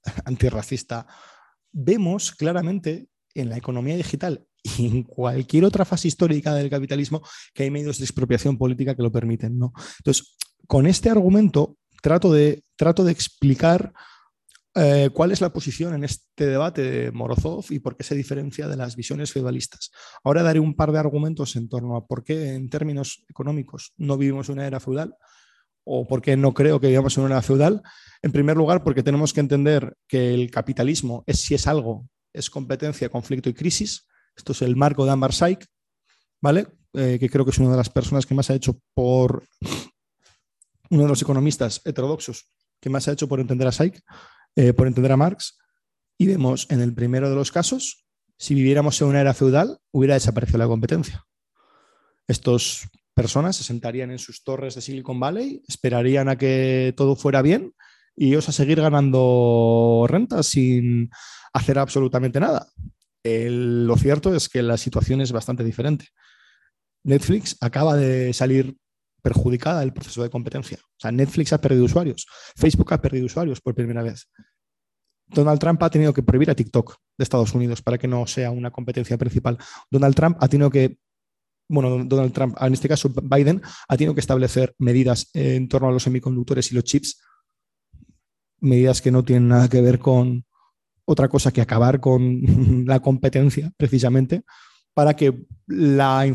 antirracista, 0.26 1.07
vemos 1.71 2.32
claramente 2.32 3.09
en 3.34 3.49
la 3.49 3.57
economía 3.57 3.95
digital 3.95 4.47
y 4.66 4.88
en 4.88 5.03
cualquier 5.03 5.63
otra 5.66 5.86
fase 5.86 6.07
histórica 6.07 6.53
del 6.53 6.70
capitalismo 6.70 7.22
que 7.53 7.63
hay 7.63 7.72
medios 7.72 7.99
de 7.99 8.05
expropiación 8.05 8.57
política 8.57 8.95
que 8.95 9.03
lo 9.03 9.11
permiten. 9.11 9.57
¿no? 9.57 9.74
Entonces, 9.99 10.36
con 10.68 10.88
este 10.88 11.09
argumento 11.09 11.78
trato 12.01 12.32
de, 12.32 12.63
trato 12.76 13.03
de 13.03 13.11
explicar 13.11 13.93
eh, 14.74 15.09
cuál 15.13 15.32
es 15.32 15.39
la 15.39 15.53
posición 15.53 15.93
en 15.93 16.03
este 16.03 16.47
debate 16.47 16.82
de 16.82 17.11
Morozov 17.11 17.66
y 17.70 17.80
por 17.80 17.95
qué 17.95 18.03
se 18.03 18.16
diferencia 18.16 18.68
de 18.68 18.76
las 18.76 18.95
visiones 18.95 19.32
feudalistas. 19.32 19.91
Ahora 20.24 20.43
daré 20.43 20.59
un 20.59 20.76
par 20.76 20.91
de 20.91 20.99
argumentos 20.99 21.55
en 21.55 21.70
torno 21.70 21.95
a 21.95 22.05
por 22.05 22.24
qué 22.24 22.55
en 22.55 22.70
términos 22.70 23.24
económicos 23.30 23.93
no 23.97 24.18
vivimos 24.18 24.49
una 24.49 24.68
era 24.68 24.80
feudal 24.80 25.16
o 25.86 26.05
por 26.07 26.22
qué 26.22 26.36
no 26.36 26.53
creo 26.53 26.80
que 26.80 26.89
vivamos 26.89 27.18
en 27.18 27.24
una 27.24 27.36
era 27.36 27.41
feudal. 27.41 27.84
En 28.22 28.32
primer 28.32 28.57
lugar, 28.57 28.84
porque 28.84 29.03
tenemos 29.03 29.32
que 29.32 29.39
entender 29.39 29.95
que 30.07 30.34
el 30.34 30.49
capitalismo 30.51 31.24
es 31.28 31.39
si 31.39 31.53
es 31.53 31.68
algo, 31.68 32.09
es 32.34 32.49
competencia, 32.49 33.07
conflicto 33.09 33.49
y 33.49 33.53
crisis. 33.53 34.07
Esto 34.36 34.51
es 34.51 34.61
el 34.61 34.75
marco 34.75 35.05
de 35.05 35.11
Ambar 35.11 35.33
Saik, 35.33 35.65
¿vale? 36.41 36.67
Eh, 36.93 37.17
que 37.19 37.29
creo 37.29 37.43
que 37.45 37.51
es 37.51 37.57
una 37.59 37.71
de 37.71 37.77
las 37.77 37.89
personas 37.89 38.25
que 38.25 38.36
más 38.36 38.49
ha 38.49 38.55
hecho 38.55 38.79
por 38.93 39.43
uno 40.89 41.03
de 41.03 41.07
los 41.07 41.21
economistas 41.21 41.81
heterodoxos 41.83 42.47
que 42.79 42.89
más 42.89 43.07
ha 43.07 43.11
hecho 43.11 43.27
por 43.27 43.39
entender 43.39 43.67
a 43.67 43.71
Saik, 43.71 44.01
eh, 44.55 44.73
por 44.73 44.88
entender 44.88 45.11
a 45.11 45.17
Marx. 45.17 45.57
Y 46.17 46.27
vemos 46.27 46.67
en 46.69 46.81
el 46.81 46.93
primero 46.93 47.29
de 47.29 47.36
los 47.36 47.51
casos, 47.51 48.05
si 48.38 48.53
viviéramos 48.53 49.01
en 49.01 49.07
una 49.07 49.21
era 49.21 49.33
feudal, 49.33 49.79
hubiera 49.91 50.13
desaparecido 50.13 50.59
la 50.59 50.67
competencia. 50.67 51.25
Estas 52.27 52.88
personas 53.13 53.55
se 53.55 53.63
sentarían 53.63 54.11
en 54.11 54.19
sus 54.19 54.43
torres 54.43 54.75
de 54.75 54.81
Silicon 54.81 55.19
Valley, 55.19 55.63
esperarían 55.67 56.29
a 56.29 56.38
que 56.38 56.93
todo 56.95 57.15
fuera 57.15 57.41
bien 57.41 57.73
y 58.15 58.27
ellos 58.29 58.47
a 58.47 58.51
seguir 58.51 58.79
ganando 58.79 60.05
rentas 60.07 60.47
sin 60.47 61.09
hacer 61.53 61.79
absolutamente 61.79 62.39
nada 62.39 62.67
lo 63.26 63.97
cierto 63.97 64.36
es 64.36 64.49
que 64.49 64.61
la 64.61 64.78
situación 64.78 65.21
es 65.21 65.32
bastante 65.32 65.63
diferente. 65.63 66.07
Netflix 67.03 67.57
acaba 67.61 67.95
de 67.95 68.34
salir 68.34 68.78
perjudicada 69.21 69.80
del 69.80 69.93
proceso 69.93 70.21
de 70.21 70.30
competencia. 70.30 70.78
O 70.84 70.99
sea, 70.99 71.11
Netflix 71.11 71.51
ha 71.53 71.59
perdido 71.59 71.86
usuarios, 71.86 72.28
Facebook 72.55 72.93
ha 72.93 73.01
perdido 73.01 73.26
usuarios 73.26 73.59
por 73.61 73.73
primera 73.73 74.03
vez. 74.03 74.28
Donald 75.28 75.59
Trump 75.59 75.82
ha 75.82 75.89
tenido 75.89 76.13
que 76.13 76.21
prohibir 76.21 76.51
a 76.51 76.55
TikTok 76.55 76.97
de 77.17 77.23
Estados 77.23 77.53
Unidos 77.55 77.82
para 77.82 77.97
que 77.97 78.07
no 78.07 78.28
sea 78.28 78.51
una 78.51 78.69
competencia 78.69 79.17
principal. 79.17 79.57
Donald 79.89 80.15
Trump 80.15 80.38
ha 80.39 80.47
tenido 80.47 80.69
que, 80.69 80.99
bueno, 81.67 82.03
Donald 82.05 82.32
Trump, 82.34 82.55
en 82.61 82.73
este 82.73 82.88
caso 82.88 83.09
Biden, 83.09 83.61
ha 83.88 83.97
tenido 83.97 84.13
que 84.13 84.19
establecer 84.19 84.76
medidas 84.78 85.32
en 85.34 85.67
torno 85.67 85.88
a 85.88 85.91
los 85.91 86.03
semiconductores 86.03 86.71
y 86.71 86.76
los 86.76 86.84
chips, 86.84 87.19
medidas 88.59 89.01
que 89.01 89.09
no 89.09 89.23
tienen 89.23 89.47
nada 89.47 89.67
que 89.67 89.82
ver 89.82 89.97
con, 89.97 90.45
otra 91.05 91.29
cosa 91.29 91.51
que 91.51 91.61
acabar 91.61 91.99
con 91.99 92.41
la 92.85 92.99
competencia, 92.99 93.71
precisamente, 93.77 94.43
para 94.93 95.15
que, 95.15 95.45
la, 95.67 96.33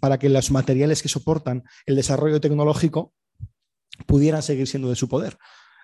para 0.00 0.18
que 0.18 0.28
los 0.28 0.50
materiales 0.50 1.02
que 1.02 1.08
soportan 1.08 1.64
el 1.86 1.96
desarrollo 1.96 2.40
tecnológico 2.40 3.14
pudieran 4.06 4.42
seguir 4.42 4.66
siendo 4.66 4.88
de 4.88 4.96
su 4.96 5.08
poder. 5.08 5.36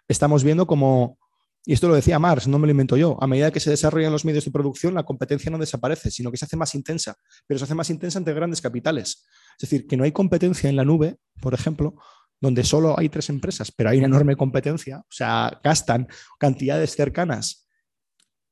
Estamos 0.09 0.45
viendo 0.45 0.67
como, 0.67 1.19
y 1.65 1.73
esto 1.73 1.89
lo 1.89 1.95
decía 1.95 2.19
Marx, 2.19 2.47
no 2.47 2.59
me 2.59 2.67
lo 2.67 2.71
invento 2.71 2.97
yo, 2.97 3.17
a 3.21 3.27
medida 3.27 3.51
que 3.51 3.61
se 3.61 3.71
desarrollan 3.71 4.13
los 4.13 4.25
medios 4.25 4.45
de 4.45 4.51
producción, 4.51 4.95
la 4.95 5.05
competencia 5.05 5.51
no 5.51 5.59
desaparece, 5.59 6.11
sino 6.11 6.31
que 6.31 6.37
se 6.37 6.45
hace 6.45 6.57
más 6.57 6.75
intensa, 6.75 7.17
pero 7.47 7.59
se 7.59 7.65
hace 7.65 7.75
más 7.75 7.91
intensa 7.91 8.19
entre 8.19 8.35
grandes 8.35 8.61
capitales. 8.61 9.27
Es 9.59 9.69
decir, 9.69 9.87
que 9.87 9.97
no 9.97 10.05
hay 10.05 10.13
competencia 10.13 10.71
en 10.71 10.77
la 10.77 10.85
nube, 10.85 11.19
por 11.41 11.55
ejemplo, 11.55 11.95
donde 12.41 12.65
solo 12.65 12.99
hay 12.99 13.09
tres 13.09 13.31
empresas, 13.31 13.73
pero 13.73 13.91
hay 13.91 13.99
una 13.99 14.07
enorme 14.07 14.37
competencia, 14.37 14.99
o 14.99 15.13
sea, 15.13 15.61
gastan 15.63 16.07
cantidades 16.39 16.95
cercanas 16.95 17.66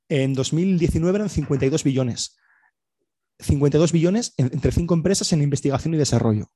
en 0.08 0.34
2019 0.34 1.16
eran 1.16 1.30
52 1.30 1.84
billones. 1.84 2.36
52 3.38 3.92
billones 3.92 4.34
entre 4.36 4.72
cinco 4.72 4.94
empresas 4.94 5.32
en 5.32 5.42
investigación 5.42 5.94
y 5.94 5.98
desarrollo. 5.98 6.50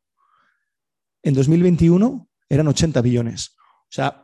En 1.22 1.34
2021 1.34 2.28
eran 2.48 2.68
80 2.68 3.00
billones. 3.02 3.56
O 3.58 3.90
sea, 3.90 4.20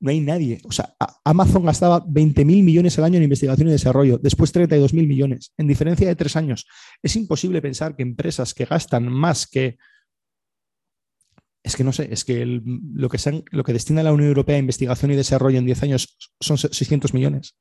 no 0.00 0.10
hay 0.10 0.20
nadie. 0.20 0.60
O 0.64 0.72
sea, 0.72 0.94
Amazon 1.24 1.64
gastaba 1.64 2.04
20 2.06 2.44
mil 2.44 2.62
millones 2.62 2.98
al 2.98 3.04
año 3.04 3.16
en 3.16 3.24
investigación 3.24 3.68
y 3.68 3.72
desarrollo, 3.72 4.18
después 4.18 4.52
32 4.52 4.94
mil 4.94 5.06
millones, 5.06 5.52
en 5.56 5.66
diferencia 5.66 6.06
de 6.06 6.16
tres 6.16 6.36
años. 6.36 6.66
Es 7.02 7.16
imposible 7.16 7.62
pensar 7.62 7.96
que 7.96 8.02
empresas 8.02 8.54
que 8.54 8.64
gastan 8.64 9.08
más 9.08 9.46
que. 9.46 9.78
Es 11.62 11.76
que 11.76 11.84
no 11.84 11.92
sé, 11.92 12.08
es 12.10 12.24
que 12.24 12.44
lo, 12.46 13.08
que 13.08 13.18
lo 13.50 13.64
que 13.64 13.72
destina 13.72 14.02
la 14.02 14.12
Unión 14.12 14.28
Europea 14.28 14.56
a 14.56 14.60
investigación 14.60 15.10
y 15.10 15.16
desarrollo 15.16 15.58
en 15.58 15.66
10 15.66 15.82
años 15.82 16.16
son 16.40 16.56
600 16.56 17.12
millones. 17.12 17.56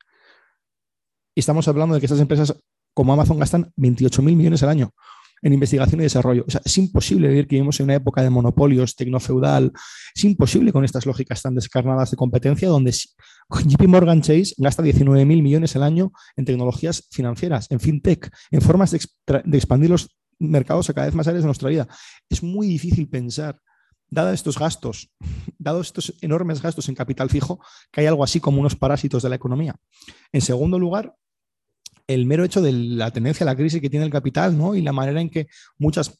Y 1.37 1.39
estamos 1.41 1.67
hablando 1.67 1.93
de 1.93 2.01
que 2.01 2.07
estas 2.07 2.19
empresas 2.19 2.51
como 2.95 3.13
Amazon 3.13 3.37
gastan 3.37 3.71
28 3.75 4.23
mil 4.23 4.35
millones 4.35 4.63
al 4.63 4.69
año 4.69 4.95
en 5.43 5.53
investigación 5.53 6.01
y 6.01 6.05
desarrollo. 6.05 6.43
O 6.47 6.49
sea, 6.49 6.63
es 6.65 6.75
imposible 6.79 7.27
vivir 7.27 7.47
que 7.47 7.57
vivimos 7.57 7.79
en 7.79 7.83
una 7.83 7.93
época 7.93 8.23
de 8.23 8.31
monopolios, 8.31 8.95
tecnofeudal. 8.95 9.71
Es 10.15 10.23
imposible 10.23 10.73
con 10.73 10.83
estas 10.83 11.05
lógicas 11.05 11.39
tan 11.43 11.53
descarnadas 11.53 12.09
de 12.09 12.17
competencia, 12.17 12.69
donde 12.69 12.91
JP 12.91 13.87
Morgan 13.87 14.23
Chase 14.23 14.55
gasta 14.57 14.81
19 14.81 15.25
mil 15.25 15.43
millones 15.43 15.75
al 15.75 15.83
año 15.83 16.11
en 16.37 16.45
tecnologías 16.45 17.07
financieras, 17.11 17.67
en 17.69 17.79
fintech, 17.81 18.31
en 18.49 18.61
formas 18.61 18.89
de, 18.89 18.99
expandir 19.55 19.91
los 19.91 20.17
mercados 20.39 20.89
a 20.89 20.93
cada 20.95 21.05
vez 21.05 21.13
más 21.13 21.27
áreas 21.27 21.43
de 21.43 21.49
nuestra 21.49 21.69
vida. 21.69 21.87
Es 22.27 22.41
muy 22.41 22.65
difícil 22.65 23.07
pensar 23.09 23.61
dados 24.09 24.33
estos 24.33 24.57
gastos, 24.57 25.11
dados 25.59 25.85
estos 25.85 26.15
enormes 26.21 26.63
gastos 26.63 26.89
en 26.89 26.95
capital 26.95 27.29
fijo, 27.29 27.59
que 27.91 28.01
hay 28.01 28.07
algo 28.07 28.23
así 28.23 28.39
como 28.39 28.59
unos 28.59 28.75
parásitos 28.75 29.21
de 29.21 29.29
la 29.29 29.35
economía. 29.35 29.75
En 30.31 30.41
segundo 30.41 30.79
lugar, 30.79 31.13
el 32.07 32.25
mero 32.25 32.43
hecho 32.43 32.61
de 32.61 32.71
la 32.71 33.11
tendencia 33.11 33.43
a 33.43 33.47
la 33.47 33.55
crisis 33.55 33.81
que 33.81 33.89
tiene 33.89 34.05
el 34.05 34.11
capital 34.11 34.57
¿no? 34.57 34.75
y 34.75 34.81
la 34.81 34.93
manera 34.93 35.21
en 35.21 35.29
que 35.29 35.47
muchas 35.77 36.19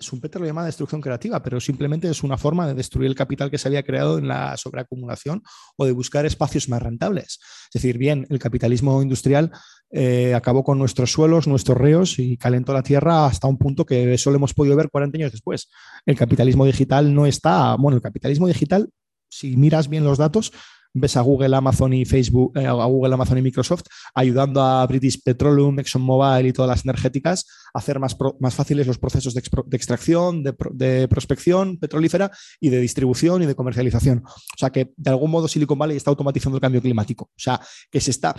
Schumpeter 0.00 0.40
lo 0.40 0.46
llama 0.46 0.64
destrucción 0.64 1.00
creativa, 1.00 1.42
pero 1.42 1.58
simplemente 1.58 2.08
es 2.08 2.22
una 2.22 2.38
forma 2.38 2.68
de 2.68 2.74
destruir 2.74 3.08
el 3.08 3.16
capital 3.16 3.50
que 3.50 3.58
se 3.58 3.66
había 3.66 3.82
creado 3.82 4.18
en 4.18 4.28
la 4.28 4.56
sobreacumulación 4.56 5.42
o 5.76 5.86
de 5.86 5.92
buscar 5.92 6.24
espacios 6.24 6.68
más 6.68 6.80
rentables. 6.80 7.40
Es 7.64 7.82
decir, 7.82 7.98
bien, 7.98 8.24
el 8.30 8.38
capitalismo 8.38 9.02
industrial 9.02 9.50
eh, 9.90 10.34
acabó 10.34 10.62
con 10.62 10.78
nuestros 10.78 11.10
suelos, 11.10 11.48
nuestros 11.48 11.76
ríos 11.76 12.18
y 12.20 12.36
calentó 12.36 12.72
la 12.72 12.84
tierra 12.84 13.26
hasta 13.26 13.48
un 13.48 13.58
punto 13.58 13.84
que 13.84 14.14
eso 14.14 14.30
lo 14.30 14.36
hemos 14.36 14.54
podido 14.54 14.76
ver 14.76 14.88
40 14.88 15.18
años 15.18 15.32
después. 15.32 15.68
El 16.06 16.16
capitalismo 16.16 16.64
digital 16.64 17.12
no 17.12 17.26
está, 17.26 17.74
bueno, 17.74 17.96
el 17.96 18.02
capitalismo 18.02 18.46
digital, 18.46 18.90
si 19.28 19.56
miras 19.56 19.88
bien 19.88 20.04
los 20.04 20.18
datos, 20.18 20.52
ves 20.94 21.16
a 21.16 21.20
Google, 21.20 21.54
Amazon 21.54 21.92
y 21.92 22.04
Facebook, 22.04 22.56
eh, 22.56 22.66
a 22.66 22.72
Google, 22.72 23.14
Amazon 23.14 23.38
y 23.38 23.42
Microsoft 23.42 23.84
ayudando 24.14 24.62
a 24.62 24.86
British 24.86 25.22
Petroleum, 25.22 25.78
ExxonMobil 25.78 26.46
y 26.46 26.52
todas 26.52 26.68
las 26.68 26.84
energéticas 26.84 27.46
a 27.74 27.78
hacer 27.78 27.98
más, 27.98 28.16
más 28.40 28.54
fáciles 28.54 28.86
los 28.86 28.98
procesos 28.98 29.34
de, 29.34 29.42
extracción, 29.76 30.42
de, 30.42 30.54
de, 30.72 31.08
prospección 31.08 31.78
petrolífera 31.78 32.30
y 32.60 32.70
de 32.70 32.80
distribución 32.80 33.42
y 33.42 33.46
de 33.46 33.54
comercialización. 33.54 34.22
O 34.24 34.58
sea 34.58 34.70
que 34.70 34.92
de 34.96 35.10
algún 35.10 35.30
modo 35.30 35.48
Silicon 35.48 35.78
Valley 35.78 35.96
está 35.96 36.10
automatizando 36.10 36.56
el 36.56 36.62
cambio 36.62 36.82
climático. 36.82 37.24
O 37.24 37.40
sea 37.40 37.60
que 37.90 38.00
se 38.00 38.10
está 38.10 38.34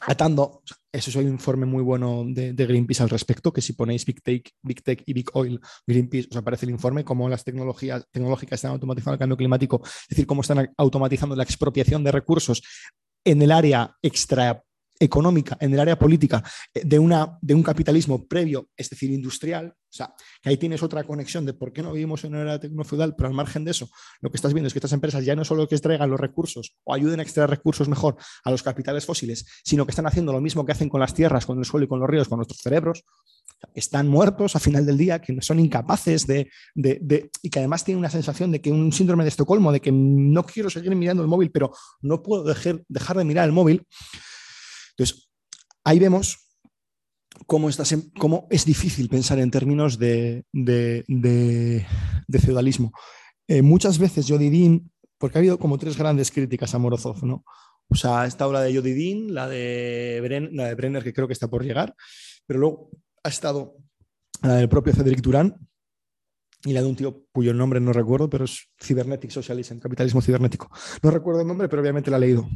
atando, 0.00 0.62
eso 0.96 1.10
es 1.10 1.16
un 1.16 1.28
informe 1.28 1.66
muy 1.66 1.82
bueno 1.82 2.24
de, 2.26 2.52
Greenpeace 2.52 3.02
al 3.02 3.10
respecto, 3.10 3.52
que 3.52 3.60
si 3.60 3.74
ponéis 3.74 4.04
Big 4.04 4.22
Tech, 4.22 4.50
Big 4.62 4.82
Tech 4.82 5.02
y 5.06 5.12
Big 5.12 5.28
Oil, 5.34 5.60
Greenpeace, 5.86 6.28
os 6.30 6.36
aparece 6.36 6.64
el 6.66 6.70
informe, 6.70 7.04
cómo 7.04 7.28
las 7.28 7.44
tecnologías 7.44 8.06
tecnológicas 8.10 8.58
están 8.58 8.72
automatizando 8.72 9.12
el 9.14 9.18
cambio 9.18 9.36
climático, 9.36 9.82
es 9.84 10.08
decir, 10.08 10.26
cómo 10.26 10.40
están 10.40 10.72
automatizando 10.76 11.36
la 11.36 11.42
expropiación 11.42 12.02
de 12.02 12.12
recursos 12.12 12.62
en 13.24 13.42
el 13.42 13.52
área 13.52 13.94
extra 14.02 14.62
económica, 14.98 15.56
en 15.60 15.72
el 15.72 15.80
área 15.80 15.98
política, 15.98 16.42
eh, 16.74 16.82
de, 16.84 16.98
una, 16.98 17.38
de 17.40 17.54
un 17.54 17.62
capitalismo 17.62 18.26
previo, 18.26 18.68
es 18.76 18.90
decir, 18.90 19.10
industrial, 19.10 19.74
o 19.76 19.92
sea, 19.96 20.14
que 20.42 20.50
ahí 20.50 20.56
tienes 20.56 20.82
otra 20.82 21.04
conexión 21.04 21.46
de 21.46 21.54
por 21.54 21.72
qué 21.72 21.82
no 21.82 21.92
vivimos 21.92 22.24
en 22.24 22.32
una 22.34 22.42
era 22.42 22.60
tecnofeudal, 22.60 23.14
pero 23.16 23.28
al 23.28 23.34
margen 23.34 23.64
de 23.64 23.70
eso, 23.70 23.88
lo 24.20 24.30
que 24.30 24.36
estás 24.36 24.52
viendo 24.52 24.66
es 24.66 24.74
que 24.74 24.78
estas 24.78 24.92
empresas 24.92 25.24
ya 25.24 25.34
no 25.34 25.44
solo 25.44 25.66
que 25.66 25.74
extraigan 25.74 26.10
los 26.10 26.20
recursos 26.20 26.76
o 26.84 26.92
ayuden 26.92 27.20
a 27.20 27.22
extraer 27.22 27.48
recursos 27.48 27.88
mejor 27.88 28.16
a 28.44 28.50
los 28.50 28.62
capitales 28.62 29.06
fósiles, 29.06 29.46
sino 29.64 29.86
que 29.86 29.92
están 29.92 30.06
haciendo 30.06 30.32
lo 30.32 30.40
mismo 30.40 30.66
que 30.66 30.72
hacen 30.72 30.88
con 30.88 31.00
las 31.00 31.14
tierras, 31.14 31.46
con 31.46 31.58
el 31.58 31.64
suelo 31.64 31.84
y 31.84 31.88
con 31.88 32.00
los 32.00 32.08
ríos, 32.08 32.28
con 32.28 32.38
nuestros 32.38 32.60
cerebros, 32.60 33.04
están 33.74 34.08
muertos 34.08 34.56
a 34.56 34.60
final 34.60 34.86
del 34.86 34.98
día, 34.98 35.20
que 35.20 35.36
son 35.40 35.60
incapaces 35.60 36.26
de, 36.26 36.50
y 37.42 37.50
que 37.50 37.58
además 37.58 37.84
tienen 37.84 37.98
una 37.98 38.10
sensación 38.10 38.52
de 38.52 38.60
que 38.60 38.70
un 38.70 38.92
síndrome 38.92 39.24
de 39.24 39.28
Estocolmo, 39.28 39.72
de 39.72 39.80
que 39.80 39.92
no 39.92 40.44
quiero 40.44 40.70
seguir 40.70 40.94
mirando 40.94 41.22
el 41.22 41.28
móvil, 41.28 41.50
pero 41.50 41.72
no 42.02 42.22
puedo 42.22 42.44
dejar, 42.44 42.82
dejar 42.88 43.16
de 43.16 43.24
mirar 43.24 43.46
el 43.46 43.52
móvil. 43.52 43.86
Entonces, 44.96 45.28
ahí 45.84 45.98
vemos 45.98 46.38
cómo, 47.46 47.68
es 48.50 48.64
difícil 48.64 49.08
pensar 49.08 49.38
en 49.38 49.50
términos 49.50 49.98
de, 49.98 50.44
feudalismo. 52.40 52.92
Eh, 53.48 53.62
muchas 53.62 53.98
veces 53.98 54.26
Jodidin, 54.28 54.90
porque 55.18 55.38
ha 55.38 55.40
habido 55.40 55.58
como 55.58 55.78
tres 55.78 55.96
grandes 55.96 56.30
críticas 56.30 56.74
a 56.74 56.78
Morozov, 56.78 57.24
¿no? 57.24 57.44
O 57.88 57.94
sea, 57.94 58.26
esta 58.26 58.46
obra 58.48 58.62
de 58.62 58.74
Jodidin, 58.74 59.32
la 59.32 59.48
de, 59.48 60.48
la 60.52 60.66
de 60.66 60.74
Brenner, 60.74 61.04
que 61.04 61.12
creo 61.12 61.28
que 61.28 61.32
está 61.32 61.48
por 61.48 61.64
llegar, 61.64 61.94
pero 62.46 62.58
luego 62.58 62.90
ha 63.22 63.28
estado 63.28 63.76
la 64.42 64.66
propio 64.68 64.92
Cedric 64.92 65.20
Durán, 65.20 65.56
y 66.66 66.72
la 66.72 66.82
de 66.82 66.88
un 66.88 66.96
tío 66.96 67.24
cuyo 67.32 67.54
nombre 67.54 67.78
no 67.78 67.92
recuerdo, 67.92 68.28
pero 68.28 68.44
es 68.44 68.68
Cybernetic 68.82 69.30
Socialism, 69.30 69.78
capitalismo 69.78 70.20
cibernético. 70.20 70.68
No 71.00 71.12
recuerdo 71.12 71.40
el 71.40 71.46
nombre, 71.46 71.68
pero 71.68 71.80
obviamente 71.80 72.10
la 72.10 72.16
he 72.16 72.20
leído. 72.20 72.48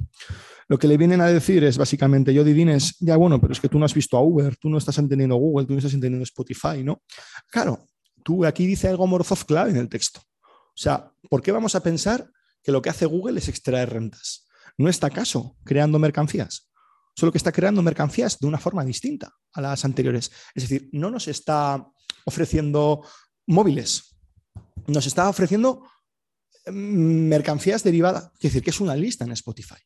Lo 0.67 0.79
que 0.79 0.89
le 0.89 0.97
vienen 0.97 1.21
a 1.21 1.29
decir 1.29 1.63
es 1.63 1.79
básicamente, 1.79 2.35
yo 2.35 2.43
es, 2.43 2.97
ya 2.99 3.17
bueno, 3.17 3.41
pero 3.41 3.53
es 3.53 3.61
que 3.61 3.69
tú 3.69 3.79
no 3.79 3.85
has 3.85 3.95
visto 3.95 4.17
a 4.17 4.21
Uber, 4.21 4.57
tú 4.57 4.69
no 4.69 4.79
estás 4.79 4.99
entendiendo 4.99 5.37
Google, 5.37 5.65
tú 5.65 5.75
no 5.75 5.79
estás 5.79 5.95
entendiendo 5.95 6.25
Spotify, 6.25 6.83
¿no? 6.83 7.03
Claro, 7.53 7.87
tú 8.25 8.45
aquí 8.45 8.67
dice 8.67 8.89
algo 8.89 9.07
Morozov 9.07 9.47
clave 9.47 9.71
en 9.71 9.77
el 9.77 9.89
texto. 9.89 10.21
O 10.21 10.83
sea, 10.83 11.13
¿por 11.29 11.41
qué 11.41 11.53
vamos 11.53 11.77
a 11.77 11.83
pensar 11.83 12.29
que 12.65 12.73
lo 12.73 12.83
que 12.83 12.91
hace 12.91 13.07
Google 13.07 13.39
es 13.39 13.49
extraer 13.49 13.91
rentas? 13.91 14.49
¿No 14.77 14.89
está 14.89 15.07
acaso 15.07 15.57
creando 15.63 16.01
mercancías? 16.01 16.69
Solo 17.15 17.31
que 17.31 17.39
está 17.39 17.53
creando 17.53 17.81
mercancías 17.81 18.41
de 18.41 18.49
una 18.49 18.59
forma 18.59 18.85
distinta 18.85 19.33
a 19.53 19.61
las 19.61 19.85
anteriores. 19.85 20.33
Es 20.53 20.65
decir, 20.65 20.89
no 20.93 21.11
nos 21.11 21.29
está 21.29 21.87
ofreciendo 22.25 23.03
móviles. 23.51 24.17
Nos 24.87 25.07
está 25.07 25.29
ofreciendo 25.29 25.85
mm, 26.67 27.29
mercancías 27.29 27.83
derivadas, 27.83 28.33
es 28.35 28.41
decir, 28.41 28.63
que 28.63 28.71
es 28.71 28.81
una 28.81 28.97
lista 28.97 29.25
en 29.25 29.33
Spotify. 29.33 29.77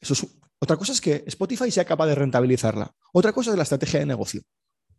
Eso 0.00 0.14
es, 0.14 0.26
otra 0.58 0.76
cosa 0.76 0.92
es 0.92 1.00
que 1.00 1.24
Spotify 1.26 1.70
sea 1.70 1.84
capaz 1.84 2.06
de 2.06 2.14
rentabilizarla. 2.14 2.94
Otra 3.12 3.32
cosa 3.32 3.50
es 3.50 3.56
la 3.56 3.62
estrategia 3.62 4.00
de 4.00 4.06
negocio. 4.06 4.42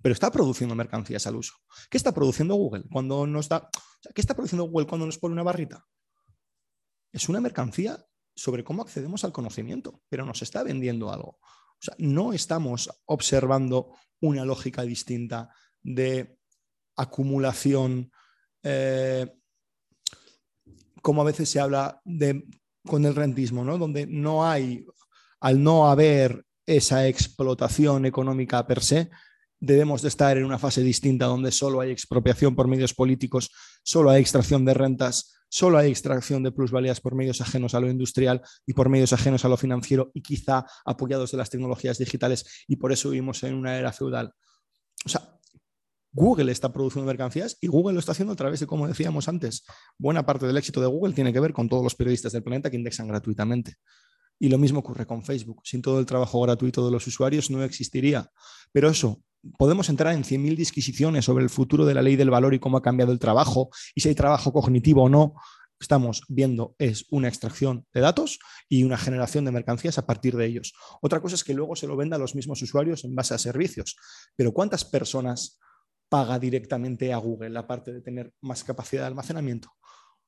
Pero 0.02 0.14
está 0.14 0.32
produciendo 0.32 0.74
mercancías 0.74 1.28
al 1.28 1.36
uso. 1.36 1.54
¿Qué 1.90 1.98
está 1.98 2.12
produciendo 2.12 2.56
Google 2.56 2.86
cuando 2.92 3.28
nos 3.28 3.50
da, 3.50 3.70
¿Qué 4.16 4.22
está 4.22 4.34
produciendo 4.34 4.66
Google 4.66 4.88
cuando 4.88 5.06
nos 5.06 5.20
pone 5.20 5.34
una 5.34 5.44
barrita? 5.44 5.86
Es 7.12 7.30
una 7.30 7.42
mercancía 7.42 8.04
sobre 8.34 8.64
cómo 8.64 8.82
accedemos 8.82 9.24
al 9.24 9.32
conocimiento, 9.32 10.02
pero 10.10 10.26
nos 10.26 10.42
está 10.42 10.64
vendiendo 10.64 11.12
algo. 11.12 11.38
O 11.40 11.84
sea, 11.84 11.96
no 12.00 12.34
estamos 12.34 12.90
observando 13.06 13.92
una 14.20 14.46
lógica 14.46 14.84
distinta 14.84 15.54
de 15.82 16.40
acumulación, 17.02 18.12
eh, 18.64 19.28
como 21.02 21.22
a 21.22 21.26
veces 21.26 21.50
se 21.50 21.60
habla 21.60 22.02
de, 22.06 22.46
con 22.86 23.06
el 23.06 23.16
rentismo, 23.16 23.64
¿no? 23.64 23.78
donde 23.78 24.08
no 24.08 24.46
hay, 24.46 24.86
al 25.40 25.62
no 25.64 25.90
haber 25.90 26.46
esa 26.66 27.08
explotación 27.08 28.06
económica 28.06 28.66
per 28.68 28.82
se, 28.84 29.10
debemos 29.60 30.02
de 30.02 30.08
estar 30.08 30.38
en 30.38 30.46
una 30.46 30.58
fase 30.58 30.82
distinta 30.82 31.26
donde 31.26 31.52
solo 31.52 31.82
hay 31.82 31.92
expropiación 31.92 32.56
por 32.56 32.68
medios 32.68 32.94
políticos, 32.94 33.52
solo 33.84 34.10
hay 34.10 34.22
extracción 34.22 34.66
de 34.66 34.74
rentas, 34.74 35.34
solo 35.50 35.78
hay 35.78 35.92
extracción 35.92 36.44
de 36.44 36.52
plusvalías 36.52 37.00
por 37.00 37.14
medios 37.14 37.42
ajenos 37.42 37.76
a 37.76 37.80
lo 37.80 37.90
industrial 37.90 38.42
y 38.66 38.74
por 38.74 38.90
medios 38.90 39.14
ajenos 39.14 39.46
a 39.46 39.50
lo 39.50 39.58
financiero 39.58 40.10
y 40.14 40.22
quizá 40.22 40.66
apoyados 40.86 41.32
de 41.32 41.38
las 41.38 41.50
tecnologías 41.50 41.98
digitales 41.98 42.66
y 42.68 42.78
por 42.78 42.92
eso 42.92 43.10
vivimos 43.10 43.44
en 43.44 43.54
una 43.54 43.78
era 43.78 43.92
feudal. 43.92 44.34
O 45.06 45.10
sea, 45.10 45.38
Google 46.14 46.52
está 46.52 46.74
produciendo 46.74 47.08
mercancías 47.08 47.58
y 47.62 47.68
Google 47.68 47.94
lo 47.94 48.00
está 48.00 48.12
haciendo 48.12 48.34
a 48.34 48.36
través 48.36 48.60
de, 48.60 48.68
como 48.68 48.88
decíamos 48.88 49.28
antes, 49.28 49.64
buena 49.98 50.26
parte 50.26 50.46
del 50.46 50.58
éxito 50.58 50.82
de 50.82 50.88
Google 50.88 51.14
tiene 51.14 51.32
que 51.32 51.40
ver 51.40 51.54
con 51.54 51.70
todos 51.70 51.84
los 51.84 51.96
periodistas 51.96 52.34
del 52.34 52.44
planeta 52.44 52.70
que 52.70 52.78
indexan 52.78 53.08
gratuitamente. 53.08 53.76
Y 54.38 54.50
lo 54.50 54.58
mismo 54.58 54.80
ocurre 54.80 55.06
con 55.06 55.24
Facebook. 55.24 55.62
Sin 55.64 55.82
todo 55.82 56.00
el 56.00 56.06
trabajo 56.06 56.42
gratuito 56.42 56.84
de 56.86 56.92
los 56.92 57.06
usuarios 57.08 57.50
no 57.50 57.64
existiría. 57.64 58.30
Pero 58.72 58.90
eso, 58.90 59.22
podemos 59.58 59.88
entrar 59.90 60.14
en 60.14 60.24
100.000 60.24 60.56
disquisiciones 60.56 61.26
sobre 61.26 61.44
el 61.44 61.50
futuro 61.50 61.86
de 61.86 61.94
la 61.94 62.02
ley 62.02 62.16
del 62.16 62.30
valor 62.30 62.54
y 62.54 62.60
cómo 62.60 62.78
ha 62.78 62.82
cambiado 62.82 63.12
el 63.12 63.20
trabajo 63.20 63.70
y 63.96 64.02
si 64.02 64.10
hay 64.10 64.16
trabajo 64.16 64.52
cognitivo 64.52 65.04
o 65.04 65.10
no. 65.10 65.36
Estamos 65.80 66.24
viendo 66.28 66.76
es 66.78 67.06
una 67.10 67.28
extracción 67.28 67.88
de 67.92 68.02
datos 68.02 68.38
y 68.70 68.84
una 68.84 69.00
generación 69.00 69.46
de 69.46 69.52
mercancías 69.52 69.98
a 69.98 70.06
partir 70.06 70.36
de 70.36 70.46
ellos. 70.46 70.74
Otra 71.02 71.20
cosa 71.22 71.34
es 71.34 71.44
que 71.44 71.56
luego 71.56 71.76
se 71.76 71.88
lo 71.88 71.96
venda 71.96 72.18
a 72.18 72.20
los 72.20 72.36
mismos 72.36 72.62
usuarios 72.62 73.04
en 73.04 73.16
base 73.16 73.34
a 73.34 73.40
servicios. 73.40 73.96
Pero 74.36 74.52
¿cuántas 74.52 74.86
personas 74.86 75.60
paga 76.12 76.38
directamente 76.38 77.14
a 77.14 77.18
Google 77.18 77.52
la 77.52 77.66
parte 77.66 77.94
de 77.94 78.02
tener 78.02 78.34
más 78.42 78.66
capacidad 78.66 79.04
de 79.04 79.08
almacenamiento. 79.08 79.70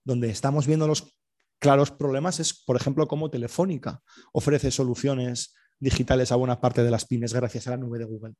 Donde 0.06 0.30
estamos 0.30 0.66
viendo 0.66 0.88
los 0.88 1.20
claros 1.60 1.92
problemas 1.92 2.40
es, 2.40 2.54
por 2.54 2.78
ejemplo, 2.78 3.06
cómo 3.06 3.30
Telefónica 3.30 4.02
ofrece 4.32 4.72
soluciones 4.72 5.54
digitales 5.82 6.32
a 6.32 6.38
buena 6.38 6.62
parte 6.62 6.86
de 6.86 6.90
las 6.92 7.04
pymes 7.04 7.34
gracias 7.34 7.68
a 7.68 7.72
la 7.72 7.78
nube 7.78 8.00
de 8.00 8.06
Google. 8.06 8.36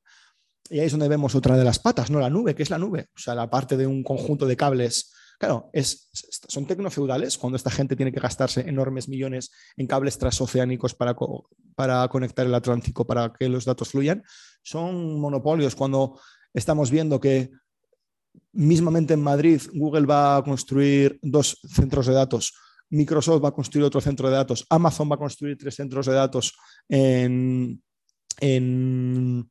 Y 0.70 0.78
ahí 0.78 0.86
es 0.86 0.92
donde 0.92 1.06
vemos 1.06 1.34
otra 1.34 1.58
de 1.58 1.64
las 1.64 1.78
patas, 1.78 2.10
no 2.10 2.18
la 2.18 2.30
nube, 2.30 2.54
que 2.54 2.62
es 2.62 2.70
la 2.70 2.78
nube, 2.78 3.08
o 3.14 3.18
sea, 3.18 3.34
la 3.34 3.50
parte 3.50 3.76
de 3.76 3.86
un 3.86 4.02
conjunto 4.02 4.46
de 4.46 4.56
cables. 4.56 5.12
Claro, 5.38 5.68
es, 5.74 6.08
son 6.48 6.64
tecnofeudales 6.66 7.36
cuando 7.36 7.56
esta 7.56 7.70
gente 7.70 7.94
tiene 7.94 8.12
que 8.12 8.20
gastarse 8.20 8.62
enormes 8.62 9.06
millones 9.06 9.50
en 9.76 9.86
cables 9.86 10.16
transoceánicos 10.16 10.94
para, 10.94 11.14
para 11.74 12.08
conectar 12.08 12.46
el 12.46 12.54
Atlántico 12.54 13.06
para 13.06 13.34
que 13.34 13.50
los 13.50 13.66
datos 13.66 13.90
fluyan. 13.90 14.22
Son 14.62 15.20
monopolios 15.20 15.74
cuando 15.74 16.18
Estamos 16.54 16.90
viendo 16.90 17.20
que 17.20 17.50
mismamente 18.52 19.14
en 19.14 19.22
Madrid 19.22 19.60
Google 19.72 20.06
va 20.06 20.36
a 20.36 20.42
construir 20.42 21.18
dos 21.22 21.58
centros 21.68 22.06
de 22.06 22.14
datos, 22.14 22.54
Microsoft 22.90 23.42
va 23.42 23.48
a 23.48 23.54
construir 23.54 23.84
otro 23.84 24.00
centro 24.00 24.28
de 24.28 24.36
datos, 24.36 24.64
Amazon 24.70 25.10
va 25.10 25.16
a 25.16 25.18
construir 25.18 25.56
tres 25.58 25.74
centros 25.74 26.06
de 26.06 26.12
datos 26.12 26.54
en, 26.88 27.82
en, 28.40 29.50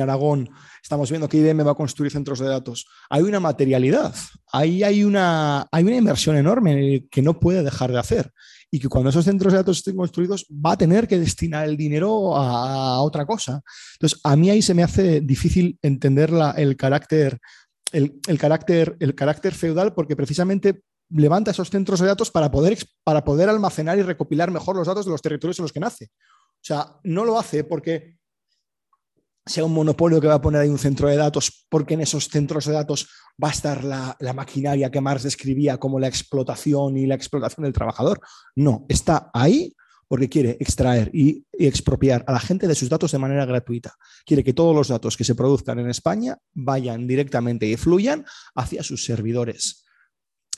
Aragón. 0.00 0.48
Estamos 0.82 1.10
viendo 1.10 1.28
que 1.28 1.38
IBM 1.38 1.66
va 1.66 1.72
a 1.72 1.74
construir 1.74 2.12
centros 2.12 2.38
de 2.38 2.46
datos. 2.46 2.86
Hay 3.10 3.22
una 3.22 3.40
materialidad, 3.40 4.14
hay 4.52 5.04
una, 5.04 5.66
hay 5.70 5.84
una 5.84 5.96
inversión 5.96 6.36
enorme 6.36 7.06
que 7.10 7.22
no 7.22 7.38
puede 7.40 7.62
dejar 7.62 7.92
de 7.92 7.98
hacer 7.98 8.32
y 8.70 8.80
que 8.80 8.88
cuando 8.88 9.10
esos 9.10 9.24
centros 9.24 9.52
de 9.52 9.58
datos 9.58 9.78
estén 9.78 9.96
construidos 9.96 10.46
va 10.50 10.72
a 10.72 10.78
tener 10.78 11.08
que 11.08 11.18
destinar 11.18 11.68
el 11.68 11.76
dinero 11.76 12.36
a, 12.36 13.00
otra 13.00 13.24
cosa. 13.24 13.62
Entonces, 13.94 14.20
a 14.22 14.36
mí 14.36 14.50
ahí 14.50 14.60
se 14.60 14.74
me 14.74 14.82
hace 14.82 15.20
difícil 15.20 15.78
entender 15.82 16.30
el 16.56 16.76
carácter 16.76 17.38
el, 17.92 18.38
carácter, 18.38 18.96
el 19.00 19.14
carácter 19.14 19.54
feudal 19.54 19.94
porque 19.94 20.16
precisamente 20.16 20.82
levanta 21.10 21.52
esos 21.52 21.70
centros 21.70 22.00
de 22.00 22.06
datos 22.06 22.30
para 22.30 22.50
poder, 22.50 22.76
para 23.02 23.24
poder 23.24 23.48
almacenar 23.48 23.98
y 23.98 24.02
recopilar 24.02 24.50
mejor 24.50 24.76
los 24.76 24.86
datos 24.86 25.06
de 25.06 25.12
los 25.12 25.22
territorios 25.22 25.58
en 25.58 25.62
los 25.64 25.72
que 25.72 25.80
nace. 25.80 26.10
O 26.56 26.64
sea, 26.64 26.96
no 27.04 27.24
lo 27.24 27.38
hace 27.38 27.64
porque 27.64 28.17
sea 29.48 29.64
un 29.64 29.72
monopolio 29.72 30.20
que 30.20 30.26
va 30.26 30.34
a 30.34 30.40
poner 30.40 30.60
ahí 30.60 30.68
un 30.68 30.78
centro 30.78 31.08
de 31.08 31.16
datos, 31.16 31.66
porque 31.68 31.94
en 31.94 32.02
esos 32.02 32.28
centros 32.28 32.66
de 32.66 32.72
datos 32.72 33.08
va 33.42 33.48
a 33.48 33.52
estar 33.52 33.84
la, 33.84 34.16
maquinaria 34.34 34.90
que 34.90 35.00
Marx 35.00 35.22
describía 35.22 35.78
como 35.78 35.98
la 35.98 36.08
explotación 36.08 36.96
y 36.96 37.06
la 37.06 37.14
explotación 37.14 37.64
del 37.64 37.72
trabajador. 37.72 38.20
No, 38.54 38.84
está 38.88 39.30
ahí 39.32 39.74
porque 40.06 40.28
quiere 40.28 40.56
extraer 40.60 41.10
y, 41.12 41.44
expropiar 41.52 42.24
a 42.26 42.32
la 42.32 42.40
gente 42.40 42.66
de 42.66 42.74
sus 42.74 42.88
datos 42.88 43.12
de 43.12 43.18
manera 43.18 43.44
gratuita. 43.44 43.94
Quiere 44.24 44.44
que 44.44 44.54
todos 44.54 44.74
los 44.74 44.88
datos 44.88 45.16
que 45.16 45.24
se 45.24 45.34
produzcan 45.34 45.78
en 45.78 45.90
España 45.90 46.38
vayan 46.54 47.06
directamente 47.06 47.66
y 47.66 47.76
fluyan 47.76 48.24
hacia 48.54 48.82
sus 48.82 49.04
servidores. 49.04 49.84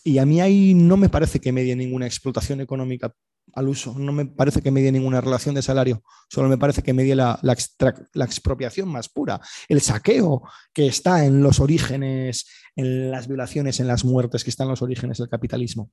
Y 0.04 0.18
a 0.18 0.26
mí 0.26 0.40
ahí 0.40 0.74
no 0.74 0.96
me 0.96 1.08
parece 1.08 1.40
que 1.40 1.52
medie 1.52 1.76
ninguna 1.76 2.06
explotación 2.06 2.60
económica 2.60 3.12
al 3.54 3.68
uso, 3.68 3.94
no 3.98 4.12
me 4.12 4.26
parece 4.26 4.62
que 4.62 4.70
medie 4.70 4.92
ninguna 4.92 5.20
relación 5.20 5.54
de 5.54 5.62
salario, 5.62 6.02
solo 6.28 6.48
me 6.48 6.58
parece 6.58 6.82
que 6.82 6.92
medie 6.92 7.14
la, 7.14 7.38
la, 7.42 8.24
expropiación 8.24 8.88
más 8.88 9.08
pura, 9.08 9.40
el 9.68 9.80
saqueo 9.80 10.42
que 10.72 10.86
está 10.86 11.24
en 11.24 11.42
los 11.42 11.60
orígenes, 11.60 12.46
en 12.76 13.10
las 13.10 13.26
violaciones, 13.26 13.80
en 13.80 13.86
las 13.86 14.04
muertes 14.04 14.44
que 14.44 14.50
están 14.50 14.66
en 14.66 14.72
los 14.72 14.82
orígenes 14.82 15.18
del 15.18 15.28
capitalismo. 15.28 15.90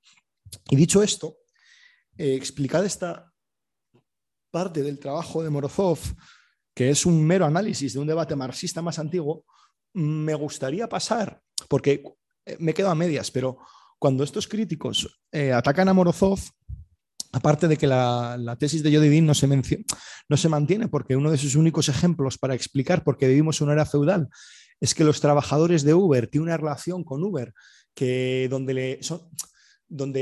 Y 0.70 0.76
dicho 0.76 1.04
esto, 1.04 1.38
eh, 2.18 2.42
esta 2.84 3.32
parte 4.52 4.82
del 4.82 5.00
trabajo 5.00 5.44
de 5.44 5.50
Morozov, 5.50 6.00
que 6.74 6.90
es 6.90 7.06
un 7.06 7.26
mero 7.26 7.46
análisis 7.46 7.94
de 7.94 8.00
un 8.00 8.08
debate 8.08 8.36
marxista 8.36 8.82
más 8.82 9.00
antiguo, 9.00 9.46
me 9.94 10.34
gustaría 10.36 10.88
pasar, 10.88 11.42
porque 11.68 12.04
eh, 12.46 12.58
me 12.60 12.74
quedo 12.74 12.90
a 12.90 12.96
medias, 12.96 13.32
pero 13.32 13.58
cuando 14.00 14.24
estos 14.24 14.48
críticos 14.48 15.22
eh, 15.32 15.52
atacan 15.52 15.90
a 15.90 15.94
Morozov, 15.94 16.40
aparte 17.32 17.68
de 17.68 17.78
que 17.78 17.88
la, 17.88 18.56
tesis 18.60 18.84
de 18.84 19.22
no 19.22 19.34
se, 19.34 19.48
no 20.30 20.38
se 20.38 20.50
mantiene, 20.50 20.88
porque 20.88 21.16
uno 21.16 21.32
de 21.32 21.38
sus 21.38 21.56
únicos 21.56 21.90
ejemplos 21.90 22.38
para 22.38 22.56
explicar 22.56 23.04
por 23.04 23.18
qué 23.18 23.28
vivimos 23.28 23.62
una 23.62 23.74
era 23.74 23.86
feudal 23.86 24.30
es 24.80 24.94
que 24.94 25.04
los 25.04 25.22
trabajadores 25.22 25.84
de 25.84 25.94
Uber 25.94 26.28
tienen 26.28 26.50
una 26.50 26.58
relación 26.58 27.04
con 27.04 27.24
Uber 27.24 27.54
que 27.94 28.48
donde 28.50 29.00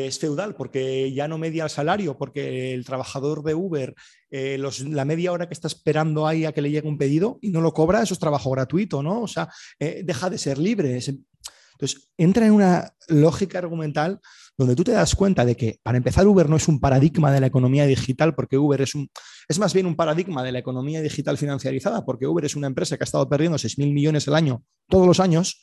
es 0.07 0.19
feudal, 0.19 0.55
porque 0.55 1.11
ya 1.13 1.27
no 1.27 1.37
media 1.37 1.65
el 1.65 1.69
salario, 1.69 2.17
porque 2.17 2.73
el 2.73 2.85
trabajador 2.85 3.43
de 3.43 3.53
Uber, 3.53 3.93
eh, 4.29 4.57
la 4.87 5.05
media 5.05 5.33
hora 5.33 5.47
que 5.47 5.53
está 5.53 5.67
esperando 5.67 6.25
ahí 6.25 6.45
a 6.45 6.53
que 6.53 6.61
le 6.61 6.71
llegue 6.71 6.87
un 6.87 6.97
pedido 6.97 7.37
y 7.41 7.49
no 7.49 7.59
lo 7.59 7.73
cobra, 7.73 8.01
eso 8.01 8.13
es 8.13 8.19
trabajo 8.19 8.49
gratuito, 8.51 9.03
¿no? 9.03 9.21
O 9.21 9.27
sea, 9.27 9.49
eh, 9.79 10.03
deja 10.05 10.29
de 10.29 10.37
ser 10.37 10.57
libre. 10.57 10.97
Entonces, 10.97 12.09
entra 12.17 12.45
en 12.45 12.53
una 12.53 12.93
lógica 13.09 13.57
argumental 13.57 14.21
donde 14.57 14.75
tú 14.75 14.83
te 14.83 14.91
das 14.91 15.15
cuenta 15.15 15.45
de 15.45 15.55
que, 15.55 15.79
para 15.83 15.97
empezar, 15.97 16.25
Uber 16.27 16.49
no 16.49 16.55
es 16.55 16.67
un 16.67 16.79
paradigma 16.79 17.31
de 17.31 17.41
la 17.41 17.47
economía 17.47 17.85
digital, 17.85 18.35
porque 18.35 18.57
Uber 18.57 18.81
es, 18.81 18.95
un, 18.95 19.09
es 19.47 19.59
más 19.59 19.73
bien 19.73 19.85
un 19.85 19.95
paradigma 19.95 20.43
de 20.43 20.51
la 20.51 20.59
economía 20.59 21.01
digital 21.01 21.37
financiarizada, 21.37 22.05
porque 22.05 22.25
Uber 22.27 22.45
es 22.45 22.55
una 22.55 22.67
empresa 22.67 22.97
que 22.97 23.03
ha 23.03 23.05
estado 23.05 23.27
perdiendo 23.27 23.57
6.000 23.57 23.93
millones 23.93 24.27
al 24.27 24.35
año 24.35 24.63
todos 24.87 25.05
los 25.05 25.19
años 25.19 25.61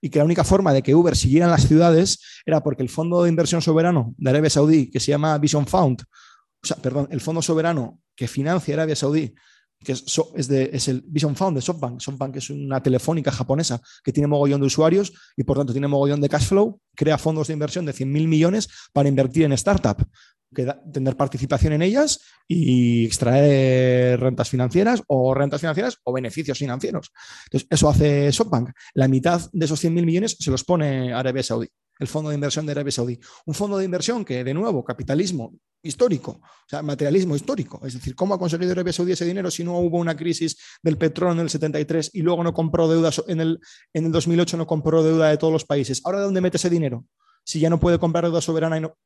y 0.00 0.10
que 0.10 0.18
la 0.18 0.24
única 0.24 0.42
forma 0.42 0.72
de 0.72 0.82
que 0.82 0.94
Uber 0.94 1.16
siguiera 1.16 1.46
en 1.46 1.52
las 1.52 1.68
ciudades 1.68 2.18
era 2.44 2.62
porque 2.62 2.82
el 2.82 2.88
fondo 2.88 3.22
de 3.22 3.28
inversión 3.28 3.62
soberano 3.62 4.14
de 4.18 4.30
Arabia 4.30 4.50
Saudí, 4.50 4.90
que 4.90 4.98
se 4.98 5.12
llama 5.12 5.38
Vision 5.38 5.66
Fund, 5.66 6.02
o 6.02 6.66
sea, 6.66 6.76
perdón, 6.76 7.08
el 7.10 7.20
fondo 7.20 7.40
soberano 7.42 8.00
que 8.16 8.26
financia 8.26 8.74
Arabia 8.74 8.96
Saudí, 8.96 9.32
que 9.82 9.92
es, 9.92 10.04
es, 10.34 10.88
el 10.88 11.02
Vision 11.06 11.36
Fund 11.36 11.56
de 11.56 11.62
SoftBank. 11.62 12.00
SoftBank 12.00 12.36
es 12.36 12.50
una 12.50 12.82
telefónica 12.82 13.30
japonesa 13.30 13.80
que 14.02 14.12
tiene 14.12 14.26
mogollón 14.26 14.60
de 14.60 14.66
usuarios 14.66 15.12
y 15.36 15.44
por 15.44 15.56
tanto 15.56 15.72
tiene 15.72 15.88
mogollón 15.88 16.20
de 16.20 16.28
cash 16.28 16.46
flow, 16.46 16.80
crea 16.94 17.18
fondos 17.18 17.48
de 17.48 17.54
inversión 17.54 17.84
de 17.84 17.92
100.000 17.92 18.06
millones 18.26 18.68
para 18.92 19.08
invertir 19.08 19.44
en 19.44 19.52
startup 19.52 20.06
tener 20.92 21.16
participación 21.16 21.72
en 21.72 21.82
ellas 21.82 22.20
y 22.46 23.06
extraer 23.06 24.20
rentas 24.20 24.48
financieras 24.48 25.02
o 25.06 25.34
rentas 25.34 25.60
financieras 25.60 25.98
o 26.04 26.12
beneficios 26.12 26.58
financieros. 26.58 27.12
Entonces, 27.44 27.68
eso 27.70 27.88
hace 27.88 28.30
SoftBank. 28.32 28.70
La 28.94 29.08
mitad 29.08 29.40
de 29.52 29.64
esos 29.64 29.82
100.000 29.82 30.04
millones 30.04 30.36
se 30.38 30.50
los 30.50 30.64
pone 30.64 31.12
Arabia 31.12 31.42
Saudí, 31.42 31.68
el 32.02 32.08
fondo 32.08 32.30
de 32.30 32.34
inversión 32.34 32.66
de 32.66 32.72
Arabia 32.72 32.92
Saudí. 32.92 33.18
Un 33.46 33.54
fondo 33.54 33.78
de 33.78 33.84
inversión 33.84 34.24
que, 34.24 34.44
de 34.44 34.52
nuevo, 34.52 34.84
capitalismo 34.84 35.54
histórico, 35.82 36.32
o 36.42 36.68
sea, 36.68 36.82
materialismo 36.82 37.34
histórico. 37.34 37.80
Es 37.84 37.94
decir, 37.94 38.14
¿cómo 38.14 38.34
ha 38.34 38.38
conseguido 38.38 38.72
Arabia 38.72 38.92
Saudí 38.92 39.12
ese 39.12 39.24
dinero 39.24 39.50
si 39.50 39.64
no 39.64 39.78
hubo 39.78 39.98
una 39.98 40.16
crisis 40.16 40.56
del 40.82 40.98
petróleo 40.98 41.34
en 41.34 41.40
el 41.40 41.50
73 41.50 42.10
y 42.12 42.22
luego 42.22 42.44
no 42.44 42.52
compró 42.52 42.88
deuda 42.88 43.10
en 43.26 43.40
el, 43.40 43.60
en 43.92 44.06
el 44.06 44.12
2008 44.12 44.56
no 44.56 44.66
compró 44.66 45.02
deuda 45.02 45.28
de 45.28 45.38
todos 45.38 45.52
los 45.52 45.64
países? 45.64 46.00
¿Ahora 46.04 46.18
de 46.18 46.24
dónde 46.24 46.40
mete 46.40 46.56
ese 46.56 46.70
dinero? 46.70 47.04
Si 47.44 47.58
ya 47.58 47.70
no 47.70 47.80
puede 47.80 47.98
comprar 47.98 48.24
deuda 48.24 48.40
soberana 48.40 48.76
y 48.76 48.82
no 48.82 48.96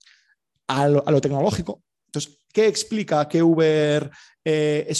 a 0.69 0.89
lo, 0.89 1.21
tecnológico. 1.21 1.83
Entonces, 2.17 2.41
¿qué 2.51 2.67
explica 2.67 3.29
que 3.29 3.43
Uber 3.43 4.11
eh, 4.43 4.91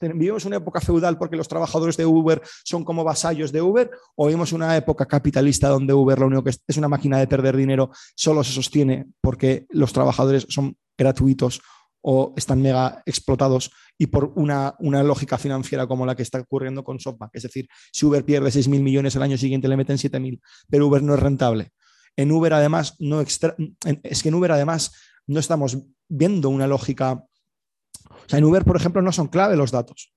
vivimos 0.00 0.44
una 0.44 0.56
época 0.56 0.80
feudal 0.80 1.16
porque 1.16 1.36
los 1.36 1.46
trabajadores 1.46 1.96
de 1.96 2.04
Uber 2.04 2.42
son 2.64 2.84
como 2.84 3.04
vasallos 3.04 3.52
de 3.52 3.62
Uber 3.62 3.90
o 4.16 4.26
vivimos 4.26 4.52
una 4.52 4.76
época 4.76 5.06
capitalista 5.06 5.68
donde 5.68 5.94
Uber 5.94 6.18
lo 6.18 6.26
único 6.26 6.42
que 6.42 6.50
es, 6.50 6.76
una 6.76 6.88
máquina 6.88 7.18
de 7.18 7.28
perder 7.28 7.56
dinero, 7.56 7.90
solo 8.16 8.42
se 8.42 8.52
sostiene 8.52 9.06
porque 9.20 9.66
los 9.70 9.92
trabajadores 9.92 10.46
son 10.48 10.76
gratuitos 10.98 11.60
o 12.02 12.34
están 12.36 12.60
mega 12.60 13.02
explotados 13.06 13.70
y 13.96 14.06
por 14.06 14.32
una, 14.34 14.74
una, 14.80 15.04
lógica 15.04 15.38
financiera 15.38 15.86
como 15.86 16.06
la 16.06 16.16
que 16.16 16.22
está 16.22 16.40
ocurriendo 16.40 16.82
con 16.82 16.98
SoftBank. 16.98 17.30
Es 17.34 17.42
decir, 17.44 17.68
si 17.92 18.06
Uber 18.06 18.24
pierde 18.24 18.48
6.000 18.48 18.80
millones 18.80 19.14
el 19.14 19.22
año 19.22 19.36
siguiente, 19.38 19.68
le 19.68 19.76
meten 19.76 19.98
7.000, 19.98 20.40
pero 20.68 20.86
Uber 20.88 21.02
no 21.02 21.14
es 21.14 21.20
rentable. 21.20 21.72
En 22.16 22.32
Uber 22.32 22.52
además 22.52 22.96
no 22.98 23.20
es 23.20 23.38
que 23.38 24.28
en 24.28 24.34
Uber 24.34 24.52
además 24.52 24.92
no 25.26 25.40
estamos 25.40 25.78
viendo 26.08 26.48
una 26.48 26.66
lógica. 26.66 27.12
O 27.12 28.28
sea, 28.28 28.38
en 28.38 28.44
Uber, 28.44 28.64
por 28.64 28.76
ejemplo, 28.76 29.00
no 29.02 29.12
son 29.12 29.28
clave 29.28 29.56
los 29.56 29.70
datos. 29.70 30.12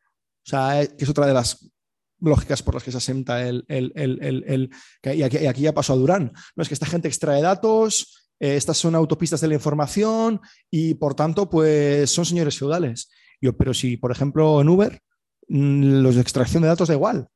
O 0.46 0.50
sea, 0.50 0.82
eh, 0.82 0.96
que 0.98 1.04
es 1.04 1.10
otra 1.10 1.26
de 1.26 1.34
las 1.34 1.72
lógicas 2.20 2.64
por 2.64 2.74
las 2.74 2.84
que 2.84 2.92
se 2.92 2.98
asenta 2.98 3.48
el, 3.48 3.66
el, 3.68 4.72
y, 5.04 5.22
aquí, 5.24 5.62
ya 5.62 5.74
pasó 5.74 5.94
a 5.94 5.98
Durán. 5.98 6.32
No 6.56 6.64
es 6.64 6.68
que 6.68 6.74
esta 6.74 6.86
gente 6.86 7.08
extrae 7.08 7.42
datos, 7.42 8.30
eh, 8.40 8.56
estas 8.56 8.78
son 8.78 8.96
autopistas 8.96 9.42
de 9.42 9.48
la 9.50 9.56
información 9.56 10.40
y 10.72 10.96
por 10.96 11.16
tanto, 11.16 11.50
pues 11.50 12.10
son 12.10 12.26
señores 12.26 12.58
feudales. 12.58 13.10
Yo, 13.42 13.56
pero 13.56 13.74
si, 13.74 13.98
por 13.98 14.12
ejemplo, 14.12 14.62
en 14.62 14.70
Uber, 14.70 15.02
mm, 15.50 16.02
los 16.02 16.16
de 16.16 16.22
extracción 16.22 16.64
de 16.64 16.70
datos 16.70 16.88
da 16.88 16.94
igual. 16.94 17.28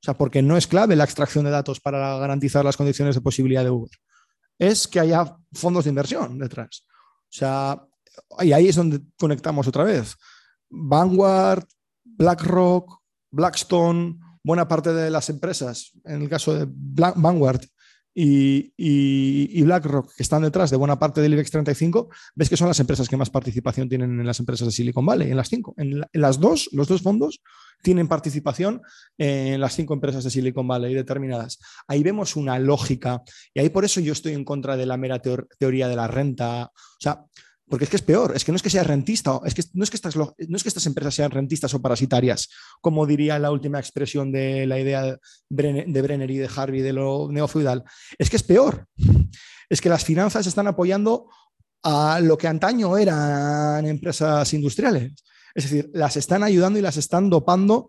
O 0.00 0.04
sea, 0.04 0.14
porque 0.14 0.42
no 0.42 0.56
es 0.56 0.66
clave 0.66 0.96
la 0.96 1.04
extracción 1.04 1.44
de 1.44 1.50
datos 1.50 1.80
para 1.80 2.18
garantizar 2.18 2.64
las 2.64 2.76
condiciones 2.76 3.14
de 3.14 3.20
posibilidad 3.20 3.64
de 3.64 3.70
Uber. 3.70 3.90
Es 4.58 4.86
que 4.86 5.00
haya 5.00 5.36
fondos 5.52 5.84
de 5.84 5.90
inversión 5.90 6.38
detrás. 6.38 6.84
O 7.24 7.30
sea, 7.30 7.82
y 8.40 8.52
ahí 8.52 8.68
es 8.68 8.76
donde 8.76 9.00
conectamos 9.18 9.66
otra 9.66 9.84
vez. 9.84 10.16
Vanguard, 10.70 11.64
BlackRock, 12.04 13.00
Blackstone, 13.30 14.18
buena 14.42 14.66
parte 14.66 14.92
de 14.92 15.10
las 15.10 15.28
empresas, 15.30 15.92
en 16.04 16.22
el 16.22 16.28
caso 16.28 16.54
de 16.54 16.66
Vanguard, 16.68 17.60
y, 18.20 19.62
BlackRock, 19.62 20.12
que 20.16 20.22
están 20.24 20.42
detrás 20.42 20.70
de 20.70 20.76
buena 20.76 20.98
parte 20.98 21.20
del 21.20 21.34
IBEX 21.34 21.52
35, 21.52 22.08
ves 22.34 22.48
que 22.48 22.56
son 22.56 22.66
las 22.66 22.80
empresas 22.80 23.08
que 23.08 23.16
más 23.16 23.30
participación 23.30 23.88
tienen 23.88 24.18
en 24.18 24.26
las 24.26 24.40
empresas 24.40 24.66
de 24.66 24.72
Silicon 24.72 25.06
Valley, 25.06 25.30
en 25.30 25.36
las 25.36 25.48
cinco. 25.48 25.72
En, 25.76 26.04
las 26.12 26.40
dos, 26.40 26.68
los 26.72 26.88
dos 26.88 27.02
fondos 27.02 27.40
tienen 27.80 28.08
participación 28.08 28.82
en 29.18 29.60
las 29.60 29.74
cinco 29.74 29.94
empresas 29.94 30.24
de 30.24 30.30
Silicon 30.30 30.66
Valley 30.66 30.94
determinadas. 30.94 31.60
Ahí 31.86 32.02
vemos 32.02 32.34
una 32.34 32.58
lógica, 32.58 33.22
y 33.54 33.60
ahí 33.60 33.68
por 33.68 33.84
eso 33.84 34.00
yo 34.00 34.12
estoy 34.12 34.32
en 34.32 34.44
contra 34.44 34.76
de 34.76 34.86
la 34.86 34.96
mera 34.96 35.20
teoría 35.20 35.86
de 35.86 35.96
la 35.96 36.08
renta. 36.08 36.72
O 36.74 37.00
sea, 37.00 37.24
porque 37.68 37.84
es 37.84 37.90
que 37.90 37.96
es 37.96 38.02
peor, 38.02 38.32
es 38.34 38.44
que 38.44 38.52
no 38.52 38.56
es 38.56 38.62
que 38.62 38.70
sea 38.70 38.82
rentista, 38.82 39.40
es 39.44 39.54
que 39.54 39.62
no 39.74 39.84
es 39.84 39.90
que 39.90 39.96
estas, 39.96 40.16
no 40.16 40.34
es 40.36 40.62
que 40.62 40.68
estas 40.68 40.86
empresas 40.86 41.14
sean 41.14 41.30
rentistas 41.30 41.74
o 41.74 41.82
parasitarias, 41.82 42.48
como 42.80 43.06
diría 43.06 43.38
la 43.38 43.50
última 43.50 43.78
expresión 43.78 44.32
de 44.32 44.66
la 44.66 44.78
idea 44.78 45.02
de 45.02 46.02
Brenner 46.02 46.30
y 46.30 46.38
de 46.38 46.50
Harvey 46.54 46.80
de 46.80 46.92
lo 46.92 47.28
neofeudal. 47.30 47.84
Es 48.18 48.30
que 48.30 48.36
es 48.36 48.42
peor. 48.42 48.86
Es 49.68 49.80
que 49.80 49.90
las 49.90 50.04
finanzas 50.04 50.46
están 50.46 50.66
apoyando 50.66 51.28
a 51.82 52.20
lo 52.20 52.38
que 52.38 52.48
antaño 52.48 52.96
eran 52.96 53.86
empresas 53.86 54.52
industriales. 54.54 55.12
Es 55.54 55.64
decir, 55.64 55.90
las 55.92 56.16
están 56.16 56.42
ayudando 56.42 56.78
y 56.78 56.82
las 56.82 56.96
están 56.96 57.28
dopando 57.28 57.88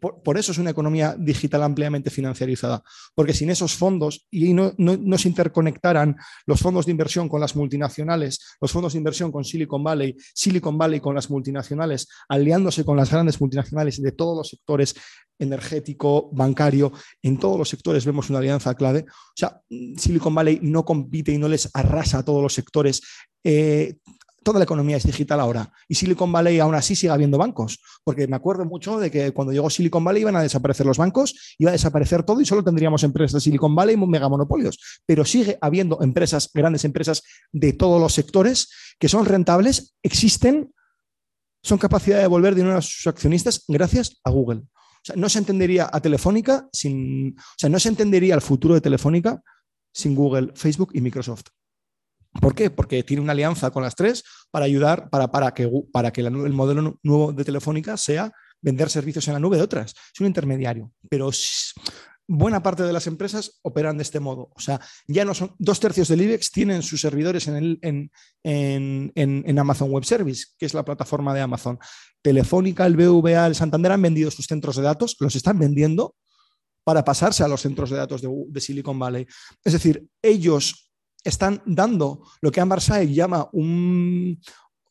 por, 0.00 0.38
eso 0.38 0.52
es 0.52 0.58
una 0.58 0.70
economía 0.70 1.16
digital 1.18 1.62
ampliamente 1.62 2.10
financiarizada, 2.10 2.82
porque 3.14 3.34
sin 3.34 3.50
esos 3.50 3.74
fondos 3.74 4.26
y 4.30 4.54
no, 4.54 4.72
se 5.18 5.28
interconectaran 5.28 6.16
los 6.46 6.60
fondos 6.60 6.86
de 6.86 6.92
inversión 6.92 7.28
con 7.28 7.40
las 7.40 7.56
multinacionales, 7.56 8.56
los 8.60 8.70
fondos 8.70 8.92
de 8.92 8.98
inversión 8.98 9.32
con 9.32 9.44
Silicon 9.44 9.82
Valley, 9.82 10.16
Silicon 10.34 10.78
Valley 10.78 11.00
con 11.00 11.14
las 11.14 11.28
multinacionales, 11.28 12.08
aliándose 12.28 12.84
con 12.84 12.96
las 12.96 13.10
grandes 13.10 13.40
multinacionales 13.40 14.00
de 14.00 14.12
todos 14.12 14.36
los 14.36 14.48
sectores 14.48 14.94
energético, 15.38 16.30
bancario, 16.32 16.92
en 17.22 17.38
todos 17.38 17.58
los 17.58 17.68
sectores 17.68 18.04
vemos 18.04 18.30
una 18.30 18.38
alianza 18.38 18.74
clave. 18.74 19.04
O 19.08 19.34
sea, 19.34 19.60
Silicon 19.96 20.34
Valley 20.34 20.60
no 20.62 20.84
compite 20.84 21.32
y 21.32 21.38
no 21.38 21.48
les 21.48 21.68
arrasa 21.74 22.18
a 22.18 22.24
todos 22.24 22.42
los 22.42 22.54
sectores. 22.54 23.02
Eh, 23.42 23.96
toda 24.44 24.58
la 24.58 24.64
economía 24.64 24.96
es 24.96 25.04
digital 25.04 25.40
ahora 25.40 25.72
y 25.88 25.96
Silicon 25.96 26.30
Valley 26.30 26.60
aún 26.60 26.74
así 26.74 26.94
sigue 26.94 27.12
habiendo 27.12 27.38
bancos, 27.38 27.80
porque 28.04 28.28
me 28.28 28.36
acuerdo 28.36 28.64
mucho 28.64 29.00
de 29.00 29.10
que 29.10 29.32
cuando 29.32 29.52
llegó 29.52 29.68
Silicon 29.70 30.04
Valley 30.04 30.22
iban 30.22 30.36
a 30.36 30.42
desaparecer 30.42 30.86
los 30.86 30.98
bancos, 30.98 31.56
iba 31.58 31.70
a 31.70 31.72
desaparecer 31.72 32.22
todo 32.22 32.40
y 32.40 32.46
solo 32.46 32.62
tendríamos 32.62 33.02
empresas 33.02 33.32
de 33.32 33.40
Silicon 33.40 33.74
Valley 33.74 33.96
y 33.96 34.06
megamonopolios, 34.06 34.78
pero 35.06 35.24
sigue 35.24 35.58
habiendo 35.60 36.00
empresas, 36.02 36.50
grandes 36.54 36.84
empresas 36.84 37.22
de 37.50 37.72
todos 37.72 38.00
los 38.00 38.14
sectores 38.14 38.68
que 39.00 39.08
son 39.08 39.24
rentables, 39.24 39.96
existen, 40.02 40.72
son 41.62 41.78
capacidad 41.78 42.16
de 42.16 42.22
devolver 42.22 42.54
dinero 42.54 42.76
a 42.76 42.82
sus 42.82 43.06
accionistas 43.06 43.64
gracias 43.66 44.20
a 44.22 44.30
Google. 44.30 44.60
O 44.60 45.06
sea, 45.06 45.16
no 45.16 45.28
se 45.28 45.38
entendería 45.38 45.88
a 45.92 46.00
Telefónica 46.00 46.68
sin, 46.72 47.36
o 47.38 47.58
sea, 47.58 47.68
no 47.68 47.80
se 47.80 47.88
entendería 47.88 48.34
el 48.34 48.40
futuro 48.40 48.74
de 48.74 48.80
Telefónica 48.80 49.42
sin 49.92 50.14
Google, 50.14 50.52
Facebook 50.54 50.90
y 50.92 51.00
Microsoft. 51.00 51.44
¿Por 52.40 52.54
qué? 52.54 52.70
Porque 52.70 53.02
tiene 53.02 53.22
una 53.22 53.32
alianza 53.32 53.70
con 53.70 53.82
las 53.82 53.94
tres 53.94 54.24
para 54.50 54.64
ayudar, 54.64 55.08
para, 55.10 55.30
para 55.30 55.54
que, 55.54 55.70
para 55.92 56.12
que 56.12 56.20
el 56.20 56.52
modelo 56.52 56.98
nuevo 57.02 57.32
de 57.32 57.44
Telefónica 57.44 57.96
sea 57.96 58.32
vender 58.60 58.90
servicios 58.90 59.26
en 59.28 59.34
la 59.34 59.40
nube 59.40 59.56
de 59.56 59.62
otras. 59.62 59.94
Es 60.12 60.20
un 60.20 60.26
intermediario, 60.26 60.90
pero 61.08 61.30
buena 62.26 62.62
parte 62.62 62.82
de 62.82 62.92
las 62.92 63.06
empresas 63.06 63.60
operan 63.62 63.98
de 63.98 64.02
este 64.02 64.20
modo. 64.20 64.50
O 64.54 64.60
sea, 64.60 64.80
ya 65.06 65.24
no 65.24 65.34
son 65.34 65.54
dos 65.58 65.78
tercios 65.78 66.08
del 66.08 66.22
IBEX 66.22 66.50
tienen 66.50 66.82
sus 66.82 67.00
servidores 67.00 67.46
en, 67.48 67.56
el, 67.56 67.78
en, 67.82 68.10
en, 68.42 69.12
en, 69.46 69.58
Amazon 69.58 69.90
Web 69.90 70.04
Service, 70.04 70.46
que 70.58 70.66
es 70.66 70.74
la 70.74 70.84
plataforma 70.84 71.34
de 71.34 71.42
Amazon. 71.42 71.78
Telefónica, 72.22 72.86
el 72.86 72.96
BVA, 72.96 73.46
el 73.46 73.54
Santander 73.54 73.92
han 73.92 74.02
vendido 74.02 74.30
sus 74.30 74.46
centros 74.46 74.76
de 74.76 74.82
datos, 74.82 75.16
los 75.20 75.36
están 75.36 75.58
vendiendo 75.58 76.14
para 76.84 77.04
pasarse 77.04 77.42
a 77.44 77.48
los 77.48 77.60
centros 77.60 77.90
de 77.90 77.96
datos 77.96 78.22
de, 78.22 78.28
de 78.48 78.60
Silicon 78.60 78.98
Valley. 78.98 79.26
Es 79.62 79.72
decir, 79.72 80.06
ellos 80.22 80.83
están 81.24 81.62
dando 81.64 82.22
lo 82.40 82.52
que 82.52 82.60
Ambarsay 82.60 83.12
llama 83.12 83.48
un 83.52 84.38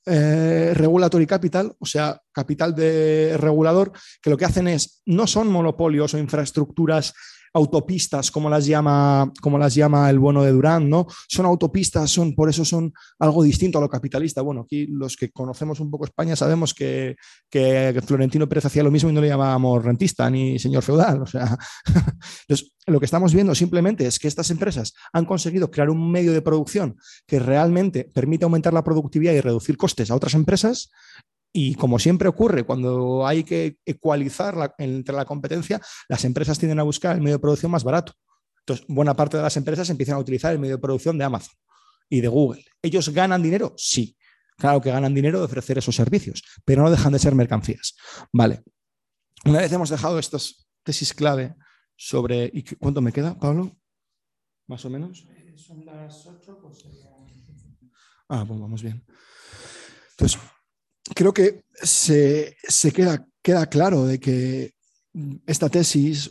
eh, 0.06 0.74
regulatory 0.76 1.26
capital, 1.26 1.74
o 1.80 1.86
sea, 1.86 2.20
capital 2.34 2.76
de 2.76 3.38
regulador, 3.38 3.94
que 4.22 4.30
lo 4.30 4.38
que 4.38 4.46
hacen 4.46 4.68
es, 4.68 5.02
no 5.06 5.28
son 5.28 5.48
monopolios 5.48 6.14
o 6.14 6.18
infraestructuras 6.18 7.14
autopistas, 7.54 8.32
como 8.32 8.49
las 8.49 8.66
llama, 8.66 9.32
como 9.41 9.58
las 9.58 9.76
llama 9.76 10.10
el 10.10 10.20
bueno 10.20 10.43
de 10.43 10.51
Durán, 10.51 10.89
¿no? 10.89 11.06
Son 11.28 11.45
autopistas, 11.45 12.10
son, 12.10 12.34
por 12.34 12.49
eso 12.49 12.66
son 12.66 12.91
algo 13.20 13.43
distinto 13.43 13.78
a 13.78 13.82
lo 13.82 13.89
capitalista. 13.89 14.41
Bueno, 14.41 14.62
aquí 14.62 14.88
los 14.88 15.16
que 15.16 15.32
conocemos 15.32 15.80
un 15.80 15.91
poco 15.91 16.06
España 16.06 16.36
sabemos 16.36 16.74
que, 16.74 17.16
que 17.49 18.01
Florentino 18.06 18.49
Pérez 18.49 18.66
hacía 18.66 18.84
lo 18.84 18.91
mismo 18.91 19.10
y 19.10 19.14
no 19.14 19.22
le 19.22 19.28
llamábamos 19.28 19.84
rentista 19.84 20.30
ni 20.30 20.58
señor 20.58 20.84
feudal. 20.84 21.22
O 21.22 21.28
sea, 21.28 21.58
lo 22.88 22.99
que 22.99 23.06
estamos 23.06 23.34
viendo 23.34 23.54
simplemente 23.54 24.06
es 24.08 24.20
que 24.20 24.28
estas 24.28 24.49
empresas 24.49 24.93
han 25.12 25.26
conseguido 25.26 25.70
crear 25.70 25.89
un 25.89 26.12
medio 26.12 26.34
de 26.34 26.41
producción 26.41 26.97
que 27.28 27.39
realmente 27.39 28.10
permite 28.14 28.45
aumentar 28.45 28.74
la 28.74 28.84
productividad 28.84 29.34
y 29.34 29.41
reducir 29.41 29.78
costes 29.78 30.10
a 30.10 30.16
otras 30.16 30.34
empresas 30.34 30.89
y 31.54 31.76
como 31.76 31.99
siempre 31.99 32.28
ocurre, 32.28 32.64
cuando 32.64 33.26
hay 33.28 33.43
que 33.43 33.78
ecualizar 33.86 34.74
entre 34.80 35.16
la 35.16 35.24
competencia, 35.24 35.80
las 36.10 36.26
empresas 36.26 36.58
tienden 36.58 36.80
a 36.80 36.84
buscar 36.84 37.16
el 37.16 37.22
medio 37.22 37.36
de 37.36 37.41
producción 37.41 37.72
más 37.72 37.84
barato. 37.84 38.14
Entonces, 38.62 38.86
buena 38.89 39.16
parte 39.16 39.38
de 39.38 39.43
las 39.43 39.56
empresas 39.56 39.89
empiezan 39.91 40.16
a 40.16 40.20
utilizar 40.20 40.51
el 40.51 40.60
medio 40.60 40.78
de 40.78 40.82
producción 40.82 41.18
de 41.18 41.26
Amazon 41.26 41.54
y 42.10 42.22
de 42.22 42.28
Google. 42.28 42.66
¿Ellos 42.82 43.10
ganan 43.10 43.43
dinero? 43.43 43.74
Sí. 43.78 44.18
Claro 44.58 44.82
que 44.82 44.91
ganan 44.91 45.14
dinero 45.14 45.39
de 45.39 45.45
ofrecer 45.45 45.78
esos 45.78 45.95
servicios, 45.95 46.43
pero 46.66 46.84
no 46.84 46.89
dejan 46.89 47.14
de 47.14 47.20
ser 47.20 47.36
mercancías. 47.36 47.95
Vale. 48.32 48.64
Una 49.45 49.60
vez 49.60 49.72
hemos 49.72 49.89
dejado 49.89 50.18
estas 50.18 50.68
tesis 50.84 51.14
clave 51.14 51.56
sobre. 51.95 52.49
¿Y 52.54 52.64
cuánto 52.64 53.01
me 53.01 53.12
queda, 53.12 53.38
Pablo? 53.38 53.76
Más 54.68 54.84
o 54.86 54.89
menos. 54.89 55.28
Son 55.56 55.86
las 55.86 56.26
8, 56.26 56.60
pues 56.62 56.84
Ah, 58.30 58.43
pues 58.47 58.60
vamos 58.60 58.82
bien. 58.82 59.06
Entonces, 60.12 60.39
creo 61.16 61.34
que 61.34 61.64
se, 61.74 62.56
queda, 62.93 63.26
queda, 63.41 63.68
claro 63.68 64.06
de 64.06 64.20
que 64.20 64.74
esta 65.45 65.70
tesis 65.70 66.30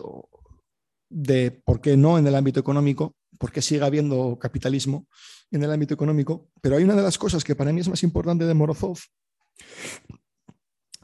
de 1.09 1.51
por 1.51 1.81
qué 1.81 1.97
no 1.97 2.19
en 2.19 2.27
el 2.27 2.35
ámbito 2.35 2.61
económico, 2.61 3.15
por 3.39 3.53
qué 3.53 3.61
sigue 3.61 3.85
habiendo 3.85 4.39
capitalismo 4.39 5.07
en 5.51 5.63
el 5.63 5.73
ámbito 5.73 5.95
económico, 5.95 6.49
pero 6.61 6.77
hay 6.77 6.85
una 6.85 6.97
de 6.97 7.03
las 7.03 7.19
cosas 7.19 7.45
que 7.45 7.55
para 7.55 7.73
mí 7.73 7.81
es 7.81 7.89
más 7.89 8.03
importante 8.03 8.47
de 8.47 8.55
Morozov, 8.55 8.99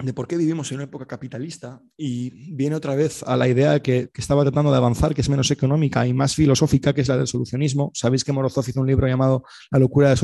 de 0.01 0.13
por 0.13 0.29
qué 0.29 0.37
vivimos 0.37 0.71
en 0.71 0.77
una 0.77 0.85
época 0.85 1.07
capitalista 1.07 1.81
y 1.97 2.31
viene 2.55 2.77
otra 2.77 2.95
vez 2.95 3.23
a 3.25 3.37
la 3.37 3.49
idea 3.49 3.81
que, 3.81 4.11
estaba 4.15 4.43
tratando 4.43 4.71
de 4.71 4.77
avanzar, 4.77 5.15
que 5.15 5.23
es 5.23 5.29
menos 5.29 5.51
económica 5.51 6.07
y 6.07 6.13
más 6.13 6.35
filosófica, 6.35 6.93
que 6.93 7.01
es 7.01 7.09
la 7.09 7.17
del 7.17 7.27
solucionismo. 7.27 7.91
Sabéis 7.95 8.25
que 8.25 8.33
Morozov 8.33 8.69
hizo 8.69 8.81
un 8.81 8.87
libro 8.87 9.07
llamado 9.07 9.45
La 9.71 9.79
locura 9.79 10.09
del 10.09 10.17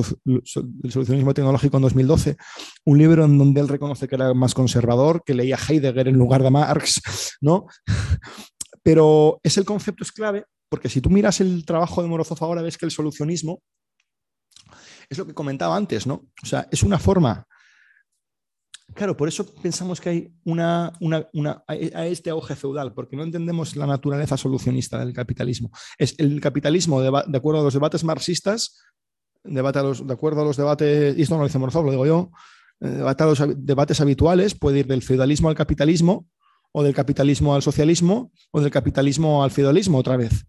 solucionismo 0.44 1.34
tecnológico 1.34 1.76
en 1.76 1.82
2012, 1.82 2.36
un 2.84 2.98
libro 2.98 3.24
en 3.24 3.38
donde 3.38 3.60
él 3.60 3.68
reconoce 3.68 4.06
que 4.06 4.14
era 4.14 4.32
más 4.34 4.54
conservador, 4.54 5.22
que 5.24 5.34
leía 5.34 5.56
Heidegger 5.56 6.08
en 6.08 6.16
lugar 6.16 6.42
de 6.42 6.50
Marx, 6.50 7.36
¿no? 7.40 7.66
Pero 8.82 9.40
ese 9.42 9.60
el 9.60 9.66
concepto 9.66 10.04
es 10.04 10.12
clave 10.12 10.44
porque 10.68 10.88
si 10.88 11.00
tú 11.00 11.08
miras 11.08 11.40
el 11.40 11.64
trabajo 11.64 12.02
de 12.02 12.08
Morozov 12.08 12.42
ahora 12.42 12.60
ves 12.60 12.76
que 12.76 12.84
el 12.84 12.90
solucionismo 12.90 13.62
es 15.08 15.18
lo 15.18 15.24
que 15.26 15.32
comentaba 15.32 15.76
antes, 15.76 16.04
¿no? 16.06 16.26
O 16.42 16.46
sea, 16.46 16.66
es 16.70 16.82
una 16.82 16.98
forma 16.98 17.46
Claro, 18.92 19.16
por 19.16 19.28
eso 19.28 19.54
pensamos 19.54 20.00
que 20.00 20.08
hay 20.08 20.34
una, 20.44 20.92
a 21.66 22.06
este 22.06 22.30
auge 22.30 22.54
feudal, 22.54 22.92
porque 22.92 23.16
no 23.16 23.24
entendemos 23.24 23.76
la 23.76 23.86
naturaleza 23.86 24.36
solucionista 24.36 24.98
del 24.98 25.12
capitalismo. 25.12 25.70
Es 25.98 26.14
el 26.18 26.40
capitalismo, 26.40 27.00
de, 27.00 27.08
acuerdo 27.36 27.60
a 27.60 27.64
los 27.64 27.74
debates 27.74 28.04
marxistas, 28.04 28.78
debate 29.42 29.80
de 29.80 30.12
acuerdo 30.12 30.42
a 30.42 30.44
los 30.44 30.56
debates, 30.56 31.16
y 31.16 31.22
esto 31.22 31.34
no 31.34 31.40
lo 31.40 31.46
dice 31.46 31.58
Morzov, 31.58 31.84
lo 31.84 31.90
digo 31.90 32.06
yo, 32.06 32.30
eh, 32.80 32.88
debate 32.88 33.22
a 33.22 33.26
los 33.26 33.42
debates 33.56 34.00
habituales, 34.00 34.54
puede 34.54 34.80
ir 34.80 34.86
del 34.86 35.02
feudalismo 35.02 35.48
al 35.48 35.54
capitalismo, 35.54 36.28
o 36.70 36.82
del 36.82 36.94
capitalismo 36.94 37.54
al 37.54 37.62
socialismo, 37.62 38.32
o 38.50 38.60
del 38.60 38.70
capitalismo 38.70 39.42
al 39.42 39.50
feudalismo 39.50 39.98
otra 39.98 40.16
vez. 40.16 40.46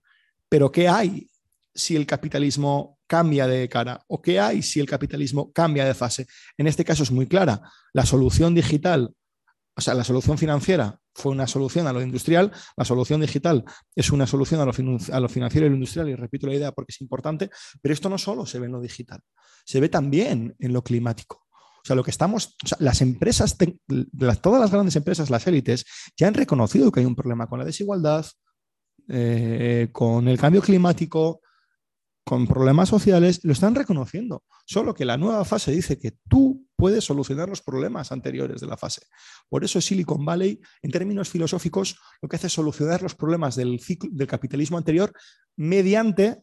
Pero 0.49 0.71
¿qué 0.71 0.87
hay 0.87 1.29
si 1.73 1.95
el 1.95 2.05
capitalismo 2.05 2.94
cambia 3.07 3.47
de 3.47 3.67
cara 3.69 4.03
o 4.07 4.21
qué 4.21 4.39
hay 4.39 4.61
si 4.61 4.79
el 4.79 4.87
capitalismo 4.87 5.51
cambia 5.51 5.85
de 5.85 5.93
fase. 5.93 6.27
En 6.57 6.67
este 6.67 6.83
caso 6.83 7.03
es 7.03 7.11
muy 7.11 7.27
clara. 7.27 7.61
La 7.93 8.05
solución 8.05 8.55
digital, 8.55 9.13
o 9.75 9.81
sea, 9.81 9.93
la 9.93 10.03
solución 10.03 10.37
financiera 10.37 10.99
fue 11.13 11.31
una 11.31 11.47
solución 11.47 11.87
a 11.87 11.93
lo 11.93 12.01
industrial, 12.01 12.51
la 12.75 12.85
solución 12.85 13.21
digital 13.21 13.63
es 13.95 14.11
una 14.11 14.27
solución 14.27 14.59
a 14.59 14.65
lo, 14.65 14.73
financiero 15.29 15.65
y 15.65 15.69
lo 15.69 15.75
industrial, 15.75 16.09
y 16.09 16.15
repito 16.15 16.47
la 16.47 16.55
idea 16.55 16.71
porque 16.73 16.91
es 16.91 17.01
importante, 17.01 17.49
pero 17.81 17.93
esto 17.93 18.09
no 18.09 18.17
solo 18.17 18.45
se 18.45 18.59
ve 18.59 18.65
en 18.65 18.73
lo 18.73 18.81
digital, 18.81 19.21
se 19.65 19.79
ve 19.79 19.87
también 19.87 20.55
en 20.59 20.73
lo 20.73 20.83
climático. 20.83 21.45
O 21.47 21.87
sea, 21.87 21.95
lo 21.95 22.03
que 22.03 22.11
estamos, 22.11 22.57
las 22.79 23.01
empresas, 23.01 23.55
todas 24.41 24.59
las 24.59 24.71
grandes 24.71 24.95
empresas, 24.95 25.29
las 25.29 25.45
élites, 25.45 25.85
ya 26.17 26.27
han 26.27 26.33
reconocido 26.33 26.91
que 26.91 26.99
hay 26.99 27.05
un 27.05 27.15
problema 27.15 27.47
con 27.47 27.59
la 27.59 27.65
desigualdad, 27.65 28.25
eh, 29.07 29.89
con 29.91 30.27
el 30.27 30.39
cambio 30.39 30.63
climático, 30.63 31.41
con 32.25 32.47
problemas 32.47 32.89
sociales, 32.89 33.39
lo 33.43 33.53
están 33.53 33.75
reconociendo. 33.75 34.43
Solo 34.65 34.95
que 34.95 35.05
la 35.05 35.15
nueva 35.15 35.45
fase 35.45 35.71
dice 35.71 35.99
que 35.99 36.17
tú 36.27 36.67
puedes 36.75 37.03
solucionar 37.03 37.47
los 37.47 37.61
problemas 37.61 38.11
anteriores 38.11 38.61
de 38.61 38.67
la 38.67 38.77
fase. 38.77 39.03
Por 39.47 39.63
eso 39.63 39.79
Silicon 39.79 40.25
Valley, 40.25 40.59
en 40.81 40.91
términos 40.91 41.29
filosóficos, 41.29 41.99
lo 42.21 42.27
que 42.27 42.37
hace 42.37 42.47
es 42.47 42.53
solucionar 42.53 43.03
los 43.03 43.13
problemas 43.13 43.55
del, 43.55 43.79
ciclo, 43.79 44.09
del 44.11 44.27
capitalismo 44.27 44.77
anterior 44.77 45.13
mediante 45.55 46.41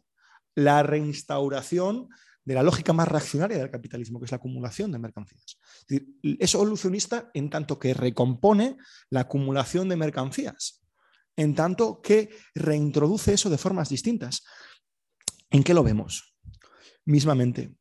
la 0.55 0.85
reinstauración 0.85 2.09
de 2.45 2.55
la 2.55 2.63
lógica 2.63 2.93
más 2.93 3.09
reaccionaria 3.09 3.59
del 3.59 3.71
capitalismo, 3.71 4.19
que 4.19 4.27
es 4.27 4.31
la 4.31 4.37
acumulación 4.37 4.93
de 4.93 4.99
mercancías. 4.99 5.59
Es, 6.39 6.51
solucionista 6.51 7.31
en 7.35 7.51
tanto 7.51 7.79
que 7.79 7.95
recompone 7.95 8.77
la 9.11 9.21
acumulación 9.21 9.89
de 9.89 9.97
mercancías, 9.97 10.83
en 11.37 11.55
tanto 11.55 12.01
que 12.03 12.31
reintroduce 12.55 13.35
eso 13.35 13.51
de 13.51 13.59
formas 13.59 13.89
distintas. 13.89 14.45
¿En 15.53 15.63
qué 15.63 15.75
lo 15.75 15.85
vemos? 15.85 16.35
Mismamente, 17.05 17.75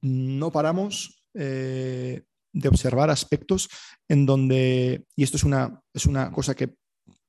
no 0.00 0.52
paramos 0.52 1.24
eh, 1.34 2.22
de 2.52 2.68
observar 2.68 3.10
aspectos 3.10 3.68
en 4.08 4.24
donde, 4.24 5.04
y 5.16 5.24
esto 5.24 5.36
es 5.36 5.42
una, 5.42 5.82
es 5.92 6.06
una 6.06 6.30
cosa 6.30 6.54
que 6.54 6.76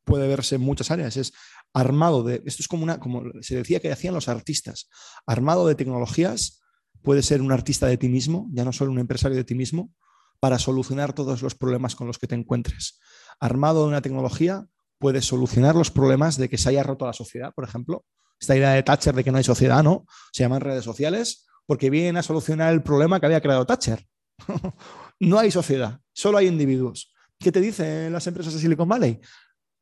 puede 0.06 0.28
verse 0.28 0.56
en 0.56 0.62
muchas 0.62 0.92
áreas, 0.92 1.18
es 1.18 1.34
armado 1.74 2.24
de, 2.24 2.42
esto 2.46 2.62
es 2.62 2.68
como 2.68 2.84
una, 2.84 3.00
como 3.00 3.24
se 3.42 3.56
decía 3.56 3.80
que 3.80 3.92
hacían 3.92 4.14
los 4.14 4.28
artistas, 4.28 4.90
armado 5.26 5.68
de 5.68 5.76
tecnologías, 5.76 6.62
puede 7.02 7.24
ser 7.24 7.42
un 7.42 7.52
artista 7.52 7.88
de 7.88 7.98
ti 7.98 8.10
mismo, 8.10 8.48
ya 8.52 8.66
no 8.66 8.74
solo 8.74 8.92
un 8.92 9.00
empresario 9.00 9.38
de 9.38 9.44
ti 9.44 9.56
mismo, 9.56 9.92
para 10.40 10.60
solucionar 10.60 11.14
todos 11.14 11.42
los 11.42 11.56
problemas 11.56 11.96
con 11.96 12.08
los 12.08 12.18
que 12.18 12.28
te 12.28 12.36
encuentres. 12.36 13.00
Armado 13.40 13.84
de 13.84 13.90
una 13.90 14.02
tecnología, 14.02 14.68
puedes 15.00 15.26
solucionar 15.26 15.76
los 15.76 15.92
problemas 15.92 16.38
de 16.38 16.50
que 16.50 16.58
se 16.58 16.70
haya 16.70 16.84
roto 16.84 17.06
la 17.06 17.14
sociedad, 17.14 17.54
por 17.54 17.64
ejemplo, 17.64 18.06
esta 18.40 18.56
idea 18.56 18.72
de 18.72 18.84
Thatcher 18.84 19.16
de 19.16 19.24
que 19.24 19.32
no 19.32 19.38
hay 19.38 19.44
sociedad, 19.44 19.84
¿no? 19.84 20.06
Se 20.32 20.44
llaman 20.44 20.62
redes 20.62 20.84
sociales 20.84 21.48
porque 21.66 21.90
vienen 21.90 22.18
a 22.18 22.24
solucionar 22.24 22.74
el 22.74 22.82
problema 22.82 23.20
que 23.20 23.26
había 23.26 23.42
creado 23.42 23.66
Thatcher. 23.66 24.06
no 25.20 25.38
hay 25.38 25.52
sociedad, 25.52 26.00
solo 26.14 26.38
hay 26.38 26.48
individuos. 26.48 27.14
¿Qué 27.38 27.52
te 27.52 27.62
dicen 27.62 28.12
las 28.12 28.28
empresas 28.28 28.54
de 28.54 28.60
Silicon 28.60 28.90
Valley? 28.90 29.20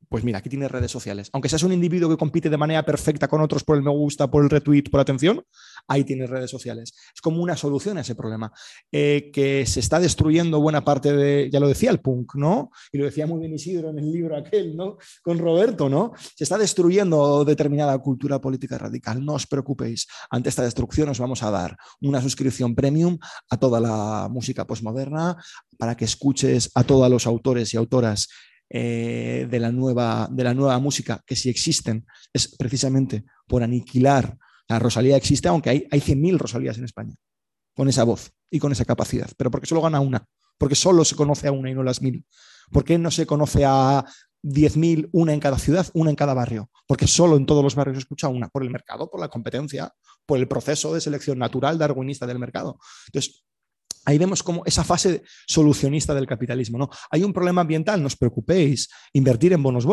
Pues 0.10 0.24
mira, 0.24 0.38
aquí 0.40 0.50
tienes 0.50 0.72
redes 0.72 0.90
sociales. 0.90 1.30
Aunque 1.34 1.50
seas 1.50 1.64
un 1.64 1.74
individuo 1.74 2.10
que 2.10 2.18
compite 2.18 2.50
de 2.50 2.58
manera 2.58 2.84
perfecta 2.84 3.28
con 3.28 3.42
otros 3.42 3.64
por 3.64 3.76
el 3.76 3.84
me 3.84 3.92
gusta, 3.92 4.32
por 4.32 4.44
el 4.44 4.50
retweet, 4.50 4.84
por 4.90 5.02
atención, 5.02 5.44
ahí 5.88 6.06
tienes 6.06 6.30
redes 6.30 6.50
sociales. 6.50 6.94
Es 7.14 7.22
como 7.22 7.42
una 7.42 7.58
solución 7.58 7.98
a 7.98 8.02
ese 8.02 8.16
problema. 8.16 8.52
Eh, 8.92 9.30
que 9.34 9.66
se 9.66 9.82
está 9.82 10.00
destruyendo 10.00 10.62
buena 10.62 10.84
parte 10.84 11.14
de, 11.14 11.50
ya 11.52 11.60
lo 11.60 11.68
decía 11.68 11.92
el 11.92 12.00
punk, 12.00 12.36
¿no? 12.36 12.72
Y 12.92 12.98
lo 12.98 13.06
decía 13.06 13.28
muy 13.28 13.40
bien 13.40 13.54
Isidro 13.54 13.90
en 13.90 14.00
el 14.00 14.12
libro 14.12 14.38
aquel, 14.38 14.78
¿no? 14.78 14.98
Con 15.22 15.40
Roberto, 15.40 15.90
¿no? 15.90 16.14
Se 16.36 16.46
está 16.46 16.58
destruyendo 16.58 17.44
determinada 17.44 17.98
cultura 18.00 18.40
política 18.40 18.78
radical. 18.78 19.24
No 19.26 19.34
os 19.34 19.46
preocupéis. 19.46 20.08
Ante 20.30 20.50
esta 20.50 20.64
destrucción 20.64 21.10
os 21.10 21.20
vamos 21.20 21.44
a 21.44 21.52
dar 21.52 21.76
una 22.02 22.22
suscripción 22.22 22.76
premium 22.76 23.18
a 23.50 23.58
toda 23.58 23.82
la 23.82 24.30
música 24.32 24.66
postmoderna 24.66 25.36
para 25.78 25.96
que 25.96 26.06
escuches 26.06 26.72
a 26.76 26.84
todos 26.84 27.10
los 27.10 27.28
autores 27.28 27.74
y 27.74 27.78
autoras 27.78 28.30
eh, 28.70 29.48
de, 29.50 29.60
la 29.60 29.72
nueva, 29.72 30.28
de 30.32 30.44
la 30.44 30.54
nueva 30.54 30.78
música, 30.80 31.22
que 31.26 31.36
si 31.36 31.50
existen, 31.50 32.06
es 32.34 32.56
precisamente 32.56 33.24
por 33.48 33.64
aniquilar. 33.64 34.38
La 34.68 34.80
Rosalía 34.80 35.16
existe, 35.16 35.48
aunque 35.48 35.70
hay, 35.70 35.88
hay 35.90 36.02
100.000 36.02 36.38
Rosalías 36.38 36.78
en 36.78 36.84
España, 36.84 37.16
con 37.74 37.88
esa 37.88 38.04
voz 38.04 38.32
y 38.50 38.60
con 38.60 38.72
esa 38.72 38.86
capacidad, 38.86 39.30
pero 39.38 39.52
porque 39.52 39.68
solo 39.68 39.82
gana 39.82 40.00
una, 40.00 40.26
porque 40.58 40.76
solo 40.76 41.06
se 41.06 41.16
conoce 41.16 41.48
a 41.48 41.52
una 41.52 41.70
y 41.70 41.74
no 41.74 41.84
las 41.84 42.02
mil. 42.02 42.26
¿Por 42.72 42.84
qué 42.84 42.98
no 42.98 43.12
se 43.12 43.26
conoce 43.26 43.64
a 43.66 44.04
10.000, 44.44 45.10
una 45.14 45.34
en 45.34 45.40
cada 45.40 45.58
ciudad, 45.58 45.88
una 45.94 46.10
en 46.10 46.16
cada 46.16 46.34
barrio? 46.34 46.70
Porque 46.86 47.08
solo 47.08 47.38
en 47.38 47.46
todos 47.46 47.64
los 47.64 47.76
barrios 47.76 47.98
se 47.98 48.00
escucha 48.00 48.28
una, 48.28 48.50
por 48.50 48.64
el 48.64 48.70
mercado, 48.70 49.10
por 49.10 49.20
la 49.20 49.30
competencia, 49.30 49.94
por 50.26 50.40
el 50.40 50.48
proceso 50.48 50.94
de 50.94 51.02
selección 51.02 51.40
natural 51.40 51.78
darwinista 51.78 52.28
del 52.28 52.40
mercado. 52.40 52.80
Entonces, 53.08 53.46
Ahí 54.08 54.18
vemos 54.18 54.42
como 54.42 54.64
esa 54.66 54.86
fase 54.86 55.22
solucionista 55.46 56.16
del 56.16 56.26
capitalismo. 56.26 56.78
¿no? 56.78 56.90
Hay 57.12 57.26
un 57.26 57.34
problema 57.34 57.60
ambiental, 57.60 58.00
no 58.00 58.08
os 58.08 58.16
preocupéis, 58.16 58.88
invertir 59.12 59.52
en 59.52 59.62
bonos, 59.62 59.86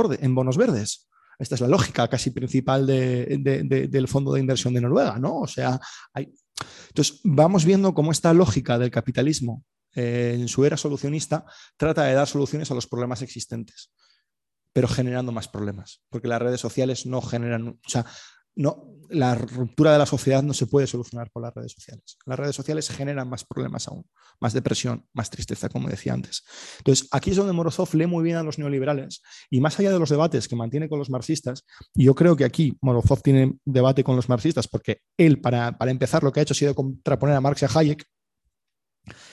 verdes. 0.57 1.09
Esta 1.37 1.57
es 1.57 1.61
la 1.61 1.67
lógica 1.67 2.07
casi 2.07 2.31
principal 2.31 2.87
del 2.87 4.09
fondo 4.09 4.33
de 4.33 4.39
inversión 4.39 4.73
de 4.73 4.81
Noruega, 4.81 5.19
¿no? 5.19 5.41
O 5.41 5.49
sea, 5.49 5.81
entonces 6.15 7.21
vamos 7.25 7.65
viendo 7.65 7.93
cómo 7.93 8.13
esta 8.13 8.33
lógica 8.33 8.79
del 8.79 8.93
capitalismo 8.93 9.65
eh, 9.97 10.37
en 10.39 10.47
su 10.47 10.65
era 10.65 10.77
solucionista 10.77 11.45
trata 11.77 12.05
de 12.05 12.15
dar 12.15 12.29
soluciones 12.29 12.71
a 12.71 12.75
los 12.75 12.87
problemas 12.87 13.21
existentes, 13.21 13.91
pero 14.73 14.87
generando 14.87 15.33
más 15.33 15.49
problemas, 15.49 16.05
porque 16.09 16.29
las 16.29 16.41
redes 16.41 16.61
sociales 16.61 17.05
no 17.05 17.21
generan, 17.21 17.81
o 17.85 17.89
sea, 17.89 18.07
no, 18.57 18.95
la 19.11 19.35
ruptura 19.35 19.93
de 19.93 19.99
la 19.99 20.07
sociedad 20.07 20.43
no 20.43 20.55
se 20.55 20.67
puede 20.67 20.87
solucionar 20.87 21.31
por 21.31 21.43
las 21.43 21.55
redes 21.55 21.73
sociales. 21.73 22.19
Las 22.27 22.39
redes 22.39 22.57
sociales 22.57 22.89
generan 22.89 23.29
más 23.29 23.45
problemas 23.45 23.89
aún, 23.89 24.05
más 24.41 24.53
depresión, 24.53 25.07
más 25.13 25.31
tristeza, 25.31 25.69
como 25.69 25.89
decía 25.89 26.13
antes. 26.13 26.45
Entonces, 26.79 27.09
aquí 27.11 27.31
es 27.31 27.37
donde 27.37 27.53
Morozov 27.53 27.95
lee 27.95 28.07
muy 28.07 28.25
bien 28.25 28.37
a 28.37 28.43
los 28.43 28.59
neoliberales 28.59 29.23
y 29.51 29.61
más 29.61 29.79
allá 29.79 29.93
de 29.93 29.99
los 29.99 30.11
debates 30.11 30.49
que 30.49 30.57
mantiene 30.57 30.89
con 30.89 30.99
los 30.99 31.11
marxistas, 31.11 31.65
y 31.95 32.05
yo 32.05 32.15
creo 32.15 32.37
que 32.37 32.45
aquí 32.45 32.77
Morozov 32.81 33.23
tiene 33.23 33.59
debate 33.65 34.05
con 34.05 34.17
los 34.17 34.29
marxistas 34.29 34.69
porque 34.69 35.01
él, 35.17 35.41
para, 35.41 35.77
para 35.77 35.91
empezar, 35.91 36.23
lo 36.23 36.33
que 36.33 36.41
ha 36.41 36.43
hecho 36.43 36.53
ha 36.53 36.57
sido 36.57 36.75
contraponer 36.75 37.37
a 37.37 37.41
Marx 37.41 37.63
y 37.63 37.65
a 37.65 37.69
Hayek. 37.75 38.05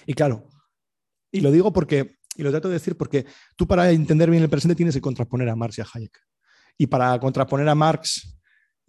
Y 0.05 0.13
claro, 0.13 0.49
y 1.31 1.41
lo 1.41 1.51
digo 1.51 1.71
porque, 1.71 2.17
y 2.35 2.43
lo 2.43 2.51
trato 2.51 2.67
de 2.67 2.75
decir 2.75 2.97
porque 2.97 3.25
tú 3.55 3.67
para 3.67 3.89
entender 3.91 4.29
bien 4.29 4.43
el 4.43 4.49
presente 4.49 4.75
tienes 4.75 4.95
que 4.95 5.01
contraponer 5.01 5.49
a 5.49 5.55
Marx 5.55 5.77
y 5.77 5.81
a 5.81 5.87
Hayek. 5.91 6.17
Y 6.77 6.87
para 6.87 7.19
contraponer 7.19 7.67
a 7.69 7.75
Marx 7.75 8.40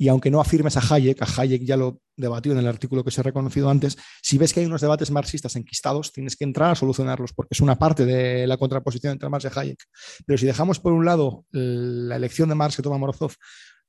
y 0.02 0.08
aunque 0.08 0.32
no 0.32 0.40
afirmes 0.40 0.76
a 0.76 0.80
Hayek, 0.80 1.22
a 1.22 1.26
Hayek 1.26 1.62
ya 1.62 1.76
lo 1.76 2.00
debatió 2.16 2.50
en 2.50 2.58
el 2.58 2.66
artículo 2.66 3.04
que 3.04 3.12
se 3.12 3.20
ha 3.20 3.22
reconocido 3.22 3.70
antes, 3.70 3.96
si 4.20 4.36
ves 4.36 4.52
que 4.52 4.58
hay 4.58 4.66
unos 4.66 4.80
debates 4.80 5.12
marxistas 5.12 5.54
enquistados, 5.54 6.10
tienes 6.10 6.34
que 6.34 6.42
entrar 6.42 6.72
a 6.72 6.74
solucionarlos, 6.74 7.32
porque 7.32 7.54
es 7.54 7.60
una 7.60 7.78
parte 7.78 8.04
de 8.04 8.44
la 8.48 8.56
contraposición 8.56 9.12
entre 9.12 9.28
Marx 9.28 9.44
y 9.44 9.56
Hayek. 9.56 9.78
Pero 10.26 10.38
si 10.38 10.44
dejamos 10.44 10.80
por 10.80 10.92
un 10.92 11.04
lado 11.04 11.44
la 11.52 12.16
elección 12.16 12.48
de 12.48 12.56
Marx 12.56 12.74
que 12.74 12.82
toma 12.82 12.98
Morozov, 12.98 13.34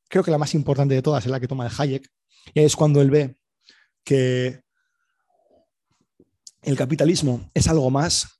creo 0.08 0.24
que 0.24 0.30
la 0.30 0.38
más 0.38 0.54
importante 0.54 0.94
de 0.94 1.02
todas 1.02 1.26
es 1.26 1.32
la 1.32 1.40
que 1.40 1.48
toma 1.48 1.68
de 1.68 1.74
Hayek, 1.76 2.08
y 2.54 2.60
es 2.60 2.76
cuando 2.76 3.02
él 3.02 3.10
ve 3.10 3.36
que 4.04 4.62
el 6.62 6.78
capitalismo 6.78 7.50
es 7.56 7.68
algo 7.68 7.90
más 7.90 8.40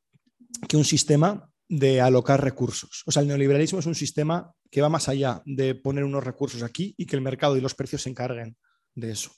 que 0.70 0.78
un 0.78 0.86
sistema 0.86 1.50
de 1.76 2.02
alocar 2.02 2.44
recursos. 2.44 3.02
O 3.08 3.12
sea, 3.12 3.24
el 3.24 3.28
neoliberalismo 3.28 3.80
es 3.80 3.88
un 3.88 3.96
sistema 3.96 4.54
que 4.70 4.82
va 4.82 4.90
más 4.90 5.10
allá 5.10 5.42
de 5.44 5.74
poner 5.74 6.04
unos 6.04 6.24
recursos 6.24 6.62
aquí 6.62 6.94
y 7.00 7.08
que 7.08 7.16
el 7.16 7.24
mercado 7.24 7.58
y 7.58 7.62
los 7.62 7.74
precios 7.74 8.04
se 8.04 8.12
encarguen 8.12 8.56
de 8.94 9.12
eso. 9.12 9.32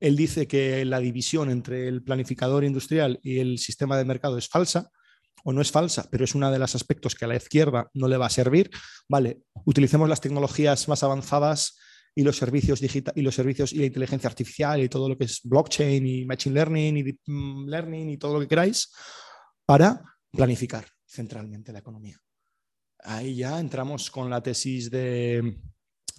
Él 0.00 0.16
dice 0.16 0.48
que 0.48 0.84
la 0.84 0.98
división 0.98 1.48
entre 1.48 1.86
el 1.86 2.02
planificador 2.02 2.64
industrial 2.64 3.20
y 3.22 3.38
el 3.38 3.58
sistema 3.58 3.96
de 3.96 4.04
mercado 4.04 4.36
es 4.36 4.48
falsa, 4.48 4.90
o 5.44 5.52
no 5.52 5.62
es 5.62 5.70
falsa, 5.70 6.08
pero 6.10 6.24
es 6.24 6.34
uno 6.34 6.50
de 6.50 6.58
los 6.58 6.74
aspectos 6.74 7.14
que 7.14 7.24
a 7.24 7.28
la 7.28 7.36
izquierda 7.36 7.88
no 7.94 8.08
le 8.08 8.16
va 8.16 8.26
a 8.26 8.30
servir. 8.30 8.68
Vale, 9.08 9.42
utilicemos 9.64 10.08
las 10.08 10.20
tecnologías 10.20 10.88
más 10.88 11.04
avanzadas 11.04 11.78
y 12.16 12.24
los 12.24 12.36
servicios 12.36 12.80
digitales 12.80 13.16
y 13.16 13.22
los 13.22 13.36
servicios 13.36 13.72
y 13.72 13.76
la 13.78 13.86
inteligencia 13.86 14.28
artificial 14.28 14.82
y 14.82 14.88
todo 14.88 15.08
lo 15.08 15.16
que 15.16 15.24
es 15.24 15.40
blockchain 15.44 16.04
y 16.04 16.24
machine 16.24 16.54
learning 16.56 16.96
y 16.96 17.02
deep 17.04 17.20
mm, 17.26 17.68
learning 17.68 18.10
y 18.10 18.16
todo 18.16 18.34
lo 18.34 18.40
que 18.40 18.48
queráis 18.48 18.92
para 19.64 20.02
planificar 20.32 20.84
centralmente 21.10 21.72
la 21.72 21.80
economía. 21.80 22.18
Ahí 23.02 23.36
ya 23.36 23.58
entramos 23.58 24.10
con 24.10 24.30
la 24.30 24.42
tesis 24.42 24.90
de 24.90 25.58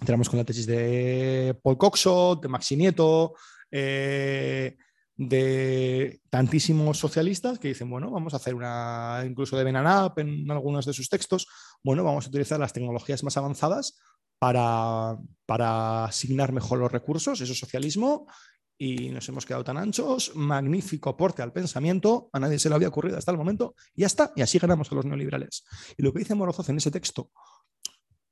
entramos 0.00 0.28
con 0.28 0.38
la 0.38 0.44
tesis 0.44 0.66
de 0.66 1.58
Paul 1.62 1.78
Coxot, 1.78 2.42
de 2.42 2.48
Maxi 2.48 2.76
Nieto, 2.76 3.34
eh, 3.70 4.76
de 5.16 6.20
tantísimos 6.28 6.98
socialistas 6.98 7.58
que 7.58 7.68
dicen, 7.68 7.88
bueno, 7.88 8.10
vamos 8.10 8.34
a 8.34 8.38
hacer 8.38 8.54
una, 8.54 9.22
incluso 9.24 9.56
de 9.56 9.64
Benanap 9.64 10.18
en 10.18 10.50
algunos 10.50 10.84
de 10.86 10.92
sus 10.92 11.08
textos, 11.08 11.46
bueno, 11.84 12.02
vamos 12.02 12.26
a 12.26 12.28
utilizar 12.28 12.58
las 12.58 12.72
tecnologías 12.72 13.22
más 13.22 13.36
avanzadas 13.36 14.00
para, 14.40 15.16
para 15.46 16.06
asignar 16.06 16.52
mejor 16.52 16.80
los 16.80 16.90
recursos, 16.90 17.40
eso 17.40 17.52
es 17.52 17.58
socialismo, 17.58 18.26
y 18.84 19.10
nos 19.10 19.28
hemos 19.28 19.46
quedado 19.46 19.62
tan 19.62 19.76
anchos. 19.76 20.32
Magnífico 20.34 21.10
aporte 21.10 21.40
al 21.40 21.52
pensamiento, 21.52 22.28
a 22.32 22.40
nadie 22.40 22.58
se 22.58 22.68
le 22.68 22.74
había 22.74 22.88
ocurrido 22.88 23.16
hasta 23.16 23.30
el 23.30 23.36
momento, 23.36 23.76
y 23.94 24.00
ya 24.00 24.08
está, 24.08 24.32
y 24.34 24.42
así 24.42 24.58
ganamos 24.58 24.90
a 24.90 24.96
los 24.96 25.04
neoliberales. 25.04 25.62
Y 25.96 26.02
lo 26.02 26.12
que 26.12 26.18
dice 26.18 26.34
Morozov 26.34 26.68
en 26.68 26.78
ese 26.78 26.90
texto, 26.90 27.30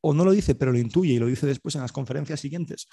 o 0.01 0.13
no 0.13 0.25
lo 0.25 0.33
dice, 0.33 0.57
pero 0.57 0.73
lo 0.73 0.79
intuye 0.79 1.13
y 1.13 1.19
lo 1.21 1.29
dice 1.29 1.47
después 1.47 1.77
en 1.77 1.83
las 1.83 1.93
conferencias 1.93 2.41
siguientes, 2.41 2.89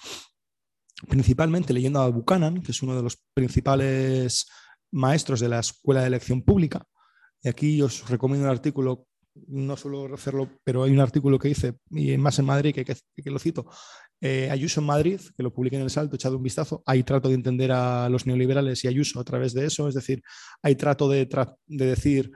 principalmente 1.07 1.73
leyendo 1.73 1.99
a 1.99 2.09
Buchanan, 2.09 2.61
que 2.61 2.73
es 2.73 2.83
uno 2.83 2.95
de 2.95 3.01
los 3.01 3.17
principales 3.33 4.45
maestros 4.91 5.39
de 5.39 5.49
la 5.49 5.59
Escuela 5.59 6.01
de 6.01 6.07
Elección 6.07 6.43
Pública. 6.43 6.85
Y 7.41 7.49
aquí 7.49 7.81
os 7.81 8.07
recomiendo 8.07 8.45
un 8.45 8.51
artículo 8.51 9.07
no 9.47 9.77
suelo 9.77 10.13
hacerlo, 10.13 10.49
pero 10.63 10.83
hay 10.83 10.91
un 10.91 10.99
artículo 10.99 11.37
que 11.39 11.49
hice, 11.49 11.77
y 11.91 12.17
más 12.17 12.39
en 12.39 12.45
Madrid, 12.45 12.73
que, 12.73 13.31
lo 13.31 13.39
cito, 13.39 13.69
eh, 14.21 14.49
Ayuso 14.51 14.81
en 14.81 14.87
Madrid, 14.87 15.21
que 15.35 15.43
lo 15.43 15.53
publiqué 15.53 15.77
en 15.77 15.83
el 15.83 15.89
Salto, 15.89 16.15
echado 16.15 16.37
un 16.37 16.43
vistazo, 16.43 16.83
ahí 16.85 17.03
trato 17.03 17.29
de 17.29 17.35
entender 17.35 17.71
a 17.71 18.09
los 18.09 18.25
neoliberales 18.25 18.83
y 18.83 18.87
Ayuso 18.87 19.19
a 19.19 19.23
través 19.23 19.53
de 19.53 19.65
eso, 19.65 19.87
es 19.87 19.95
decir, 19.95 20.23
ahí 20.61 20.75
trato 20.75 21.09
de, 21.09 21.27
de 21.67 21.85
decir 21.85 22.31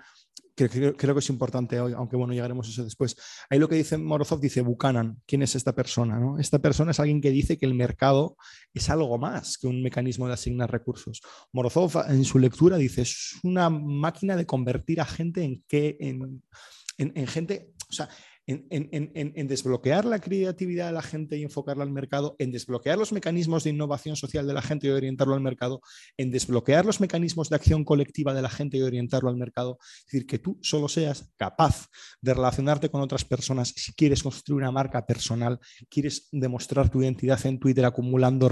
que 0.55 0.69
creo, 0.69 1.15
que 1.15 1.19
es 1.19 1.29
importante 1.29 1.79
hoy, 1.79 1.93
aunque 1.93 2.15
bueno, 2.15 2.33
llegaremos 2.33 2.67
a 2.67 2.71
eso 2.71 2.83
después. 2.83 3.15
Ahí 3.49 3.57
lo 3.57 3.67
que 3.67 3.75
dice 3.75 3.97
Morozov, 3.97 4.39
dice 4.39 4.61
Buchanan, 4.61 5.21
¿quién 5.25 5.41
es 5.41 5.55
esta 5.55 5.73
persona? 5.73 6.19
No? 6.19 6.37
Esta 6.37 6.59
persona 6.59 6.91
es 6.91 6.99
alguien 6.99 7.21
que 7.21 7.31
dice 7.31 7.57
que 7.57 7.65
el 7.65 7.73
mercado 7.73 8.37
es 8.73 8.89
algo 8.89 9.17
más 9.17 9.57
que 9.57 9.67
un 9.67 9.81
mecanismo 9.81 10.27
de 10.27 10.33
asignar 10.33 10.69
recursos. 10.71 11.21
Morozov 11.51 12.03
en 12.09 12.25
su 12.25 12.37
lectura 12.37 12.77
dice, 12.77 13.03
es 13.03 13.39
una 13.43 13.69
máquina 13.69 14.35
de 14.35 14.45
convertir 14.45 15.01
a 15.01 15.05
gente 15.05 15.43
en 15.43 15.63
qué, 15.67 15.97
en 15.99 16.43
en, 16.97 17.27
gente, 17.27 17.71
en, 18.47 19.47
desbloquear 19.47 20.05
la 20.05 20.19
creatividad 20.19 20.87
de 20.87 20.93
la 20.93 21.01
gente 21.01 21.37
y 21.37 21.43
enfocarla 21.43 21.83
al 21.83 21.91
mercado, 21.91 22.35
en 22.39 22.51
desbloquear 22.51 22.97
los 22.97 23.11
mecanismos 23.11 23.63
de 23.63 23.69
innovación 23.69 24.15
social 24.15 24.47
de 24.47 24.53
la 24.53 24.61
gente 24.61 24.87
y 24.87 24.89
orientarlo 24.89 25.33
al 25.33 25.41
mercado, 25.41 25.81
en 26.17 26.31
desbloquear 26.31 26.85
los 26.85 26.99
mecanismos 26.99 27.49
de 27.49 27.55
acción 27.55 27.83
colectiva 27.83 28.33
de 28.33 28.41
la 28.41 28.49
gente 28.49 28.77
y 28.77 28.81
orientarlo 28.81 29.29
al 29.29 29.37
mercado. 29.37 29.77
Es 29.81 30.05
decir, 30.05 30.27
que 30.27 30.39
tú 30.39 30.59
solo 30.61 30.87
seas 30.87 31.31
capaz 31.37 31.87
de 32.21 32.33
relacionarte 32.33 32.89
con 32.89 33.01
otras 33.01 33.25
personas 33.25 33.73
si 33.75 33.93
quieres 33.93 34.23
construir 34.23 34.61
una 34.61 34.71
marca 34.71 35.05
personal, 35.05 35.59
quieres 35.89 36.27
demostrar 36.31 36.89
tu 36.89 37.01
identidad 37.01 37.45
en 37.45 37.59
Twitter 37.59 37.85
acumulando, 37.85 38.49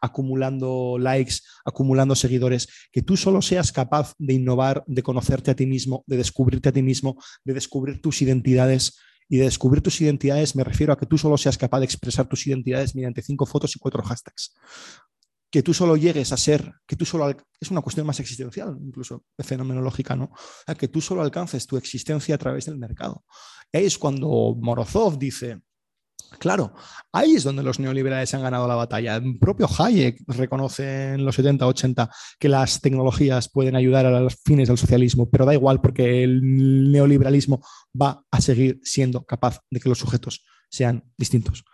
acumulando 0.00 0.96
likes, 0.98 1.36
acumulando 1.64 2.14
seguidores, 2.14 2.68
que 2.92 3.02
tú 3.02 3.16
solo 3.16 3.42
seas 3.42 3.72
capaz 3.72 4.14
de 4.18 4.34
innovar, 4.34 4.84
de 4.86 5.02
conocerte 5.02 5.50
a 5.50 5.56
ti 5.56 5.66
mismo, 5.66 6.04
de 6.06 6.16
descubrirte 6.16 6.68
a 6.68 6.72
ti 6.72 6.82
mismo, 6.82 7.16
de 7.44 7.54
descubrir 7.54 8.00
tus 8.00 8.22
identidades 8.22 8.98
y 9.32 9.38
de 9.38 9.44
descubrir 9.44 9.82
tus 9.82 9.98
identidades 10.02 10.54
me 10.54 10.62
refiero 10.62 10.92
a 10.92 10.98
que 10.98 11.06
tú 11.06 11.16
solo 11.16 11.38
seas 11.38 11.56
capaz 11.56 11.78
de 11.78 11.86
expresar 11.86 12.28
tus 12.28 12.46
identidades 12.46 12.94
mediante 12.94 13.22
cinco 13.22 13.46
fotos 13.46 13.74
y 13.74 13.78
cuatro 13.78 14.02
hashtags. 14.02 14.54
Que 15.50 15.62
tú 15.62 15.72
solo 15.72 15.96
llegues 15.96 16.32
a 16.32 16.36
ser, 16.36 16.70
que 16.86 16.96
tú 16.96 17.06
solo, 17.06 17.34
es 17.58 17.70
una 17.70 17.80
cuestión 17.80 18.06
más 18.06 18.20
existencial, 18.20 18.76
incluso 18.78 19.24
fenomenológica, 19.38 20.16
¿no? 20.16 20.32
que 20.78 20.88
tú 20.88 21.00
solo 21.00 21.22
alcances 21.22 21.66
tu 21.66 21.78
existencia 21.78 22.34
a 22.34 22.38
través 22.38 22.66
del 22.66 22.76
mercado. 22.76 23.24
Es 23.72 23.96
cuando 23.96 24.54
Morozov 24.60 25.18
dice, 25.18 25.62
Claro, 26.38 26.74
ahí 27.12 27.34
es 27.34 27.44
donde 27.44 27.62
los 27.62 27.78
neoliberales 27.78 28.32
han 28.34 28.42
ganado 28.42 28.66
la 28.66 28.74
batalla. 28.74 29.16
El 29.16 29.38
propio 29.38 29.68
Hayek 29.78 30.22
reconoce 30.26 31.14
en 31.14 31.24
los 31.24 31.36
70, 31.36 31.66
80 31.66 32.10
que 32.38 32.48
las 32.48 32.80
tecnologías 32.80 33.48
pueden 33.48 33.76
ayudar 33.76 34.06
a 34.06 34.20
los 34.20 34.36
fines 34.44 34.68
del 34.68 34.78
socialismo, 34.78 35.30
pero 35.30 35.44
da 35.44 35.54
igual 35.54 35.80
porque 35.80 36.24
el 36.24 36.90
neoliberalismo 36.90 37.64
va 38.00 38.24
a 38.30 38.40
seguir 38.40 38.80
siendo 38.82 39.24
capaz 39.24 39.60
de 39.70 39.80
que 39.80 39.88
los 39.88 39.98
sujetos 39.98 40.44
sean 40.68 41.04
distintos, 41.16 41.64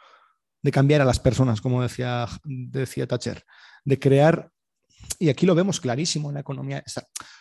de 0.62 0.72
cambiar 0.72 1.00
a 1.00 1.04
las 1.04 1.20
personas, 1.20 1.60
como 1.60 1.82
decía, 1.82 2.26
decía 2.44 3.06
Thatcher, 3.06 3.44
de 3.84 3.98
crear 3.98 4.50
y 5.18 5.28
aquí 5.28 5.46
lo 5.46 5.54
vemos 5.54 5.80
clarísimo 5.80 6.28
en 6.28 6.34
la 6.34 6.40
economía. 6.40 6.82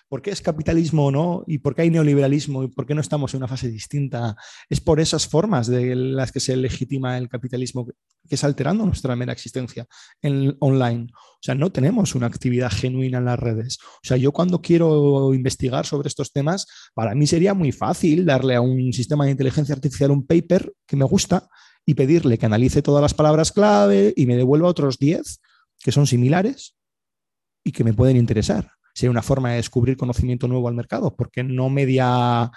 ¿Por 0.10 0.22
qué 0.22 0.32
es 0.32 0.42
capitalismo 0.42 1.08
o 1.08 1.12
no? 1.12 1.44
¿Y 1.48 1.58
por 1.58 1.76
qué 1.76 1.82
hay 1.82 1.90
neoliberalismo? 1.90 2.64
¿Y 2.64 2.70
por 2.70 2.86
qué 2.86 2.96
no 2.96 3.02
estamos 3.02 3.34
en 3.34 3.40
una 3.40 3.48
fase 3.48 3.70
distinta? 3.70 4.36
Es 4.70 4.80
por 4.80 5.00
esas 5.00 5.28
formas 5.28 5.68
de 5.68 5.96
las 5.96 6.32
que 6.32 6.40
se 6.40 6.56
legitima 6.56 7.18
el 7.18 7.28
capitalismo 7.28 7.86
que 7.86 8.36
es 8.36 8.44
alterando 8.44 8.86
nuestra 8.86 9.16
mera 9.16 9.34
existencia 9.34 9.86
en 10.22 10.56
online. 10.60 11.08
O 11.14 11.40
sea, 11.42 11.56
no 11.56 11.72
tenemos 11.72 12.16
una 12.16 12.28
actividad 12.28 12.72
genuina 12.72 13.18
en 13.18 13.26
las 13.26 13.40
redes. 13.40 13.80
O 13.82 14.08
sea, 14.08 14.18
yo 14.18 14.32
cuando 14.32 14.62
quiero 14.62 15.34
investigar 15.34 15.86
sobre 15.86 16.08
estos 16.08 16.32
temas, 16.32 16.68
para 16.94 17.14
mí 17.14 17.28
sería 17.28 17.54
muy 17.54 17.72
fácil 17.72 18.26
darle 18.26 18.56
a 18.56 18.62
un 18.62 18.94
sistema 18.94 19.26
de 19.26 19.32
inteligencia 19.32 19.76
artificial 19.76 20.12
un 20.12 20.26
paper 20.26 20.74
que 20.86 20.96
me 20.96 21.06
gusta 21.06 21.48
y 21.86 21.94
pedirle 21.94 22.38
que 22.38 22.46
analice 22.46 22.82
todas 22.82 23.02
las 23.02 23.14
palabras 23.14 23.52
clave 23.52 24.14
y 24.16 24.26
me 24.26 24.36
devuelva 24.36 24.68
otros 24.68 25.00
10 25.00 25.42
que 25.80 25.92
son 25.92 26.08
similares 26.08 26.76
y 27.64 27.72
que 27.72 27.84
me 27.84 27.94
pueden 27.94 28.18
interesar. 28.18 28.77
Sería 28.98 29.12
una 29.12 29.22
forma 29.22 29.52
de 29.52 29.58
descubrir 29.58 29.96
conocimiento 29.96 30.48
nuevo 30.48 30.68
al 30.68 30.74
mercado, 30.74 31.16
porque 31.16 31.44
no 31.44 31.70
media 31.70 32.50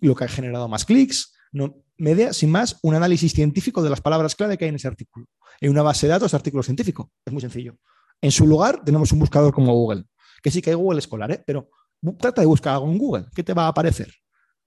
lo 0.00 0.14
que 0.14 0.22
ha 0.22 0.28
generado 0.28 0.68
más 0.68 0.84
clics, 0.84 1.32
no, 1.50 1.82
media, 1.98 2.32
sin 2.32 2.48
más, 2.48 2.78
un 2.82 2.94
análisis 2.94 3.32
científico 3.32 3.82
de 3.82 3.90
las 3.90 4.00
palabras 4.00 4.36
clave 4.36 4.56
que 4.56 4.66
hay 4.66 4.68
en 4.68 4.76
ese 4.76 4.86
artículo. 4.86 5.26
En 5.60 5.68
una 5.68 5.82
base 5.82 6.06
de 6.06 6.12
datos 6.12 6.30
de 6.30 6.36
artículo 6.36 6.62
científico. 6.62 7.10
Es 7.24 7.32
muy 7.32 7.40
sencillo. 7.40 7.74
En 8.20 8.30
su 8.30 8.46
lugar 8.46 8.84
tenemos 8.84 9.10
un 9.10 9.18
buscador 9.18 9.52
como 9.52 9.74
Google, 9.74 10.04
que 10.40 10.52
sí 10.52 10.62
que 10.62 10.70
hay 10.70 10.76
Google 10.76 11.00
Escolar, 11.00 11.32
¿eh? 11.32 11.42
pero 11.44 11.68
trata 12.20 12.40
de 12.40 12.46
buscar 12.46 12.74
algo 12.74 12.86
en 12.86 12.96
Google. 12.96 13.24
¿Qué 13.34 13.42
te 13.42 13.52
va 13.52 13.64
a 13.64 13.68
aparecer? 13.70 14.14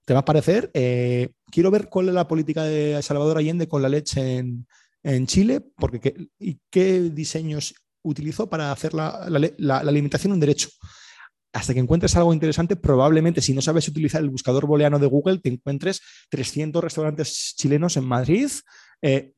Te 0.04 0.12
va 0.12 0.18
a 0.18 0.20
aparecer, 0.20 0.70
eh, 0.74 1.30
quiero 1.50 1.70
ver 1.70 1.88
cuál 1.88 2.08
es 2.10 2.14
la 2.14 2.28
política 2.28 2.64
de 2.64 3.00
Salvador 3.00 3.38
Allende 3.38 3.66
con 3.66 3.80
la 3.80 3.88
leche 3.88 4.36
en, 4.36 5.26
Chile, 5.26 5.62
porque 5.78 6.00
qué, 6.00 6.28
y 6.38 6.60
qué 6.70 7.00
diseños 7.00 7.74
utilizó 8.02 8.50
para 8.50 8.72
hacer 8.72 8.92
la, 8.92 9.08
alimentación 9.78 10.34
un 10.34 10.40
derecho. 10.40 10.68
Hasta 11.54 11.72
que 11.72 11.80
encuentres 11.80 12.14
algo 12.16 12.34
interesante, 12.34 12.76
probablemente 12.76 13.40
si 13.40 13.54
no 13.54 13.62
sabes 13.62 13.88
utilizar 13.88 14.20
el 14.20 14.28
buscador 14.28 14.66
booleano 14.66 14.98
de 14.98 15.06
Google, 15.06 15.38
te 15.38 15.48
encuentres 15.48 16.02
300 16.30 16.82
restaurantes 16.82 17.54
chilenos 17.56 17.96
en 17.96 18.04
Madrid. 18.04 18.50
Eh, 19.00 19.32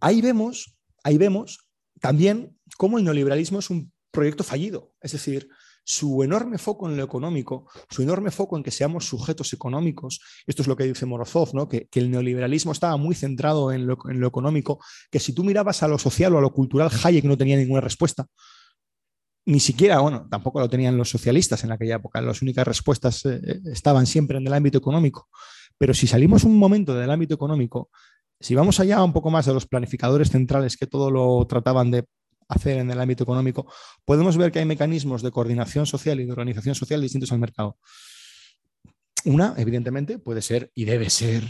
ahí 0.00 0.22
vemos, 0.22 0.78
ahí 1.02 1.18
vemos 1.18 1.68
también 2.00 2.56
cómo 2.76 2.98
el 2.98 3.04
neoliberalismo 3.04 3.58
es 3.58 3.70
un 3.70 3.92
proyecto 4.12 4.44
fallido. 4.44 4.94
Es 5.00 5.12
decir, 5.12 5.48
su 5.84 6.22
enorme 6.22 6.58
foco 6.58 6.88
en 6.88 6.96
lo 6.96 7.02
económico, 7.02 7.68
su 7.90 8.02
enorme 8.02 8.30
foco 8.30 8.56
en 8.56 8.62
que 8.62 8.70
seamos 8.70 9.06
sujetos 9.06 9.52
económicos, 9.52 10.20
esto 10.46 10.62
es 10.62 10.68
lo 10.68 10.76
que 10.76 10.84
dice 10.84 11.06
Morozov, 11.06 11.54
¿no? 11.54 11.68
que, 11.68 11.88
el 11.92 12.10
neoliberalismo 12.10 12.72
estaba 12.72 12.96
muy 12.96 13.14
centrado 13.14 13.72
en 13.72 13.86
lo, 13.86 13.96
económico, 14.26 14.78
que 15.10 15.18
si 15.18 15.32
tú 15.32 15.42
mirabas 15.42 15.82
a 15.82 15.88
lo 15.88 15.98
social 15.98 16.34
o 16.34 16.38
a 16.38 16.40
lo 16.40 16.52
cultural, 16.52 16.90
Hayek 17.02 17.24
no 17.24 17.36
tenía 17.36 17.56
ninguna 17.56 17.80
respuesta. 17.80 18.26
Ni 19.44 19.58
siquiera, 19.58 19.98
bueno, 19.98 20.28
tampoco 20.30 20.60
lo 20.60 20.68
tenían 20.68 20.96
los 20.96 21.10
socialistas 21.10 21.64
en 21.64 21.72
aquella 21.72 21.96
época, 21.96 22.20
las 22.20 22.42
únicas 22.42 22.66
respuestas 22.66 23.24
eh, 23.24 23.40
eh, 23.44 23.60
estaban 23.72 24.06
siempre 24.06 24.38
en 24.38 24.46
el 24.46 24.52
ámbito 24.52 24.78
económico. 24.78 25.28
Pero 25.78 25.94
si 25.94 26.06
salimos 26.06 26.44
un 26.44 26.56
momento 26.56 26.94
del 26.94 27.10
ámbito 27.10 27.34
económico, 27.34 27.90
si 28.38 28.54
vamos 28.54 28.78
allá 28.78 29.02
un 29.02 29.12
poco 29.12 29.30
más 29.30 29.46
de 29.46 29.54
los 29.54 29.66
planificadores 29.66 30.30
centrales 30.30 30.76
que 30.76 30.86
todo 30.86 31.10
lo 31.10 31.44
trataban 31.46 31.90
de 31.90 32.04
hacer 32.48 32.78
en 32.78 32.90
el 32.90 33.00
ámbito 33.00 33.24
económico, 33.24 33.72
podemos 34.04 34.36
ver 34.36 34.52
que 34.52 34.60
hay 34.60 34.64
mecanismos 34.64 35.22
de 35.22 35.30
coordinación 35.30 35.86
social 35.86 36.20
y 36.20 36.24
de 36.24 36.32
organización 36.32 36.74
social 36.74 37.00
distintos 37.00 37.32
al 37.32 37.38
mercado. 37.38 37.78
Una, 39.24 39.54
evidentemente, 39.56 40.18
puede 40.18 40.42
ser 40.42 40.70
y 40.74 40.84
debe 40.84 41.10
ser 41.10 41.42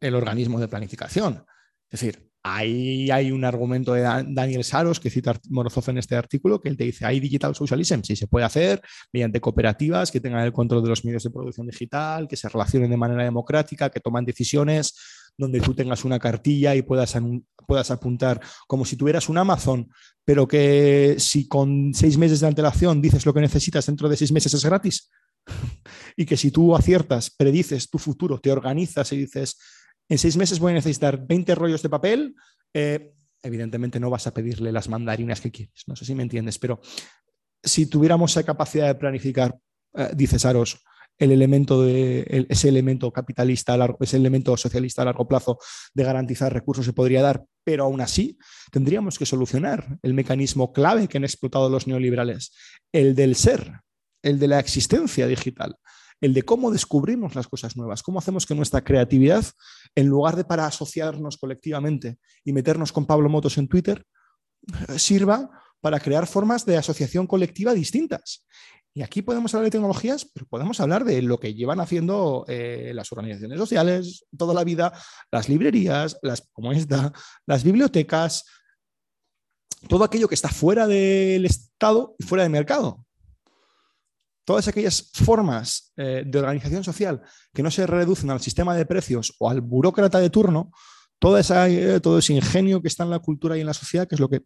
el 0.00 0.14
organismo 0.14 0.58
de 0.58 0.68
planificación. 0.68 1.44
Es 1.90 2.00
decir, 2.00 2.31
ahí 2.42 3.10
hay 3.10 3.30
un 3.30 3.44
argumento 3.44 3.92
de 3.94 4.02
Daniel 4.02 4.64
Saros 4.64 4.98
que 4.98 5.10
cita 5.10 5.38
Morozov 5.50 5.90
en 5.90 5.98
este 5.98 6.16
artículo, 6.16 6.60
que 6.60 6.68
él 6.68 6.76
te 6.76 6.84
dice, 6.84 7.06
hay 7.06 7.20
digital 7.20 7.54
socialism, 7.54 8.00
sí 8.02 8.16
se 8.16 8.26
puede 8.26 8.44
hacer 8.44 8.80
mediante 9.12 9.40
cooperativas 9.40 10.10
que 10.10 10.20
tengan 10.20 10.44
el 10.44 10.52
control 10.52 10.82
de 10.82 10.88
los 10.88 11.04
medios 11.04 11.22
de 11.22 11.30
producción 11.30 11.66
digital, 11.66 12.26
que 12.26 12.36
se 12.36 12.48
relacionen 12.48 12.90
de 12.90 12.96
manera 12.96 13.22
democrática, 13.24 13.90
que 13.90 14.00
toman 14.00 14.24
decisiones 14.24 14.94
donde 15.36 15.60
tú 15.60 15.74
tengas 15.74 16.04
una 16.04 16.18
cartilla 16.18 16.74
y 16.74 16.82
puedas, 16.82 17.16
puedas 17.66 17.90
apuntar 17.90 18.40
como 18.66 18.84
si 18.84 18.96
tuvieras 18.96 19.28
un 19.28 19.38
Amazon, 19.38 19.88
pero 20.24 20.46
que 20.46 21.16
si 21.18 21.48
con 21.48 21.94
seis 21.94 22.18
meses 22.18 22.40
de 22.40 22.48
antelación 22.48 23.00
dices 23.00 23.24
lo 23.24 23.32
que 23.32 23.40
necesitas 23.40 23.86
dentro 23.86 24.08
de 24.08 24.16
seis 24.16 24.32
meses 24.32 24.52
es 24.52 24.64
gratis. 24.64 25.10
y 26.16 26.24
que 26.24 26.36
si 26.36 26.50
tú 26.50 26.76
aciertas, 26.76 27.30
predices 27.30 27.88
tu 27.90 27.98
futuro, 27.98 28.38
te 28.38 28.52
organizas 28.52 29.12
y 29.12 29.16
dices, 29.16 29.58
en 30.12 30.18
seis 30.18 30.36
meses 30.36 30.58
voy 30.58 30.72
a 30.72 30.74
necesitar 30.74 31.26
20 31.26 31.54
rollos 31.54 31.80
de 31.80 31.88
papel, 31.88 32.34
eh, 32.74 33.14
evidentemente 33.42 33.98
no 33.98 34.10
vas 34.10 34.26
a 34.26 34.34
pedirle 34.34 34.70
las 34.70 34.90
mandarinas 34.90 35.40
que 35.40 35.50
quieres. 35.50 35.84
No 35.86 35.96
sé 35.96 36.04
si 36.04 36.14
me 36.14 36.22
entiendes, 36.22 36.58
pero 36.58 36.82
si 37.62 37.86
tuviéramos 37.86 38.32
esa 38.32 38.42
capacidad 38.42 38.88
de 38.88 38.94
planificar, 38.94 39.56
eh, 39.94 40.10
dice 40.14 40.38
Saros, 40.38 40.84
el 41.18 41.32
elemento 41.32 41.82
de, 41.82 42.46
ese 42.50 42.68
elemento 42.68 43.10
capitalista, 43.10 43.78
ese 44.00 44.18
elemento 44.18 44.54
socialista 44.58 45.00
a 45.00 45.06
largo 45.06 45.26
plazo 45.26 45.58
de 45.94 46.04
garantizar 46.04 46.52
recursos 46.52 46.84
se 46.84 46.92
podría 46.92 47.22
dar, 47.22 47.44
pero 47.64 47.84
aún 47.84 48.02
así 48.02 48.36
tendríamos 48.70 49.18
que 49.18 49.24
solucionar 49.24 49.98
el 50.02 50.12
mecanismo 50.12 50.74
clave 50.74 51.08
que 51.08 51.16
han 51.16 51.24
explotado 51.24 51.70
los 51.70 51.86
neoliberales, 51.86 52.52
el 52.92 53.14
del 53.14 53.34
ser, 53.36 53.80
el 54.22 54.38
de 54.38 54.48
la 54.48 54.58
existencia 54.58 55.26
digital, 55.26 55.76
el 56.22 56.32
de 56.32 56.44
cómo 56.44 56.70
descubrimos 56.70 57.34
las 57.34 57.48
cosas 57.48 57.76
nuevas, 57.76 58.02
cómo 58.02 58.20
hacemos 58.20 58.46
que 58.46 58.54
nuestra 58.54 58.82
creatividad, 58.82 59.44
en 59.94 60.06
lugar 60.06 60.36
de 60.36 60.44
para 60.44 60.66
asociarnos 60.66 61.36
colectivamente 61.36 62.16
y 62.44 62.52
meternos 62.52 62.92
con 62.92 63.04
Pablo 63.04 63.28
Motos 63.28 63.58
en 63.58 63.68
Twitter, 63.68 64.06
sirva 64.96 65.50
para 65.80 65.98
crear 65.98 66.28
formas 66.28 66.64
de 66.64 66.76
asociación 66.76 67.26
colectiva 67.26 67.74
distintas. 67.74 68.46
Y 68.94 69.02
aquí 69.02 69.20
podemos 69.20 69.52
hablar 69.52 69.64
de 69.64 69.72
tecnologías, 69.72 70.30
pero 70.32 70.46
podemos 70.46 70.78
hablar 70.78 71.04
de 71.04 71.22
lo 71.22 71.40
que 71.40 71.54
llevan 71.54 71.80
haciendo 71.80 72.44
eh, 72.46 72.92
las 72.94 73.10
organizaciones 73.10 73.58
sociales 73.58 74.24
toda 74.36 74.54
la 74.54 74.62
vida, 74.62 74.92
las 75.32 75.48
librerías, 75.48 76.18
las, 76.22 76.48
como 76.52 76.72
esta, 76.72 77.12
las 77.46 77.64
bibliotecas, 77.64 78.44
todo 79.88 80.04
aquello 80.04 80.28
que 80.28 80.36
está 80.36 80.50
fuera 80.50 80.86
del 80.86 81.46
Estado 81.46 82.14
y 82.16 82.22
fuera 82.22 82.44
del 82.44 82.52
mercado. 82.52 83.04
Todas 84.44 84.66
aquellas 84.68 85.10
formas 85.12 85.92
eh, 85.96 86.24
de 86.26 86.38
organización 86.38 86.82
social 86.82 87.22
que 87.54 87.62
no 87.62 87.70
se 87.70 87.86
reducen 87.86 88.30
al 88.30 88.40
sistema 88.40 88.74
de 88.74 88.86
precios 88.86 89.34
o 89.38 89.48
al 89.48 89.60
burócrata 89.60 90.18
de 90.18 90.30
turno, 90.30 90.72
toda 91.18 91.40
esa, 91.40 91.68
eh, 91.68 92.00
todo 92.00 92.18
ese 92.18 92.34
ingenio 92.34 92.82
que 92.82 92.88
está 92.88 93.04
en 93.04 93.10
la 93.10 93.20
cultura 93.20 93.56
y 93.56 93.60
en 93.60 93.66
la 93.66 93.74
sociedad, 93.74 94.08
que 94.08 94.16
es 94.16 94.20
lo 94.20 94.28
que 94.28 94.42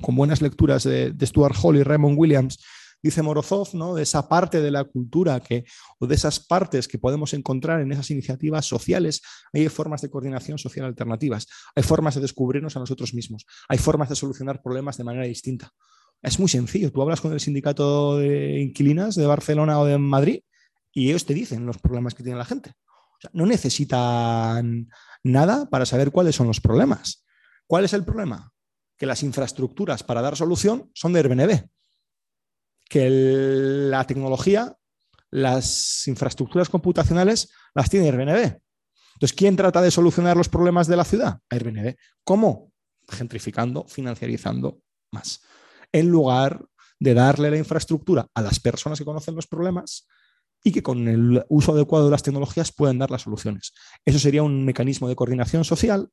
con 0.00 0.16
buenas 0.16 0.40
lecturas 0.40 0.84
de, 0.84 1.14
Stuart 1.22 1.56
Hall 1.62 1.76
y 1.76 1.82
Raymond 1.82 2.18
Williams, 2.18 2.58
dice 3.02 3.20
Morozov, 3.22 3.74
¿no? 3.74 3.94
de 3.94 4.02
esa 4.02 4.28
parte 4.28 4.62
de 4.62 4.70
la 4.70 4.84
cultura 4.84 5.40
que, 5.40 5.64
o 5.98 6.06
de 6.06 6.14
esas 6.14 6.40
partes 6.40 6.88
que 6.88 6.98
podemos 6.98 7.34
encontrar 7.34 7.80
en 7.82 7.92
esas 7.92 8.10
iniciativas 8.10 8.64
sociales, 8.64 9.20
hay 9.52 9.68
formas 9.68 10.00
de 10.00 10.08
coordinación 10.08 10.58
social 10.58 10.86
alternativas, 10.86 11.46
hay 11.74 11.82
formas 11.82 12.14
de 12.14 12.22
descubrirnos 12.22 12.76
a 12.76 12.80
nosotros 12.80 13.12
mismos, 13.12 13.44
hay 13.68 13.76
formas 13.76 14.08
de 14.08 14.16
solucionar 14.16 14.62
problemas 14.62 14.96
de 14.96 15.04
manera 15.04 15.26
distinta. 15.26 15.70
Es 16.24 16.38
muy 16.38 16.48
sencillo, 16.48 16.90
tú 16.90 17.02
hablas 17.02 17.20
con 17.20 17.32
el 17.32 17.40
sindicato 17.40 18.18
de 18.18 18.60
inquilinas 18.60 19.14
de 19.14 19.26
Barcelona 19.26 19.78
o 19.78 19.84
de 19.84 19.98
Madrid 19.98 20.40
y 20.92 21.08
ellos 21.08 21.26
te 21.26 21.34
dicen 21.34 21.66
los 21.66 21.78
problemas 21.78 22.14
que 22.14 22.22
tiene 22.22 22.38
la 22.38 22.44
gente. 22.44 22.72
no 23.32 23.46
necesitan 23.46 24.88
nada 25.22 25.68
para 25.70 25.86
saber 25.86 26.10
cuáles 26.10 26.34
son 26.34 26.46
los 26.46 26.60
problemas. 26.60 27.24
¿Cuál 27.66 27.84
es 27.84 27.92
el 27.94 28.04
problema? 28.04 28.54
que 28.96 29.06
las 29.06 29.22
infraestructuras 29.22 30.02
para 30.02 30.22
dar 30.22 30.36
solución 30.36 30.90
son 30.94 31.12
de 31.12 31.20
Airbnb, 31.20 31.68
que 32.88 33.08
la 33.10 34.06
tecnología, 34.06 34.76
las 35.30 36.06
infraestructuras 36.06 36.68
computacionales 36.68 37.50
las 37.74 37.90
tiene 37.90 38.06
Airbnb. 38.06 38.60
Entonces, 39.14 39.36
¿quién 39.36 39.56
trata 39.56 39.80
de 39.80 39.90
solucionar 39.90 40.36
los 40.36 40.48
problemas 40.48 40.86
de 40.86 40.96
la 40.96 41.04
ciudad? 41.04 41.38
Airbnb. 41.48 41.94
¿Cómo? 42.24 42.72
Gentrificando, 43.08 43.86
financiarizando 43.86 44.80
más. 45.10 45.40
En 45.94 46.08
lugar 46.08 46.66
de 47.00 47.14
darle 47.14 47.50
la 47.50 47.56
infraestructura 47.56 48.26
a 48.34 48.42
las 48.42 48.60
personas 48.60 48.98
que 48.98 49.04
conocen 49.04 49.34
los 49.34 49.46
problemas 49.46 50.06
y 50.62 50.72
que 50.72 50.82
con 50.82 51.08
el 51.08 51.44
uso 51.48 51.72
adecuado 51.72 52.06
de 52.06 52.10
las 52.10 52.22
tecnologías 52.22 52.72
pueden 52.72 52.98
dar 52.98 53.10
las 53.10 53.22
soluciones. 53.22 53.72
Eso 54.04 54.18
sería 54.18 54.42
un 54.42 54.64
mecanismo 54.64 55.08
de 55.08 55.16
coordinación 55.16 55.64
social 55.64 56.10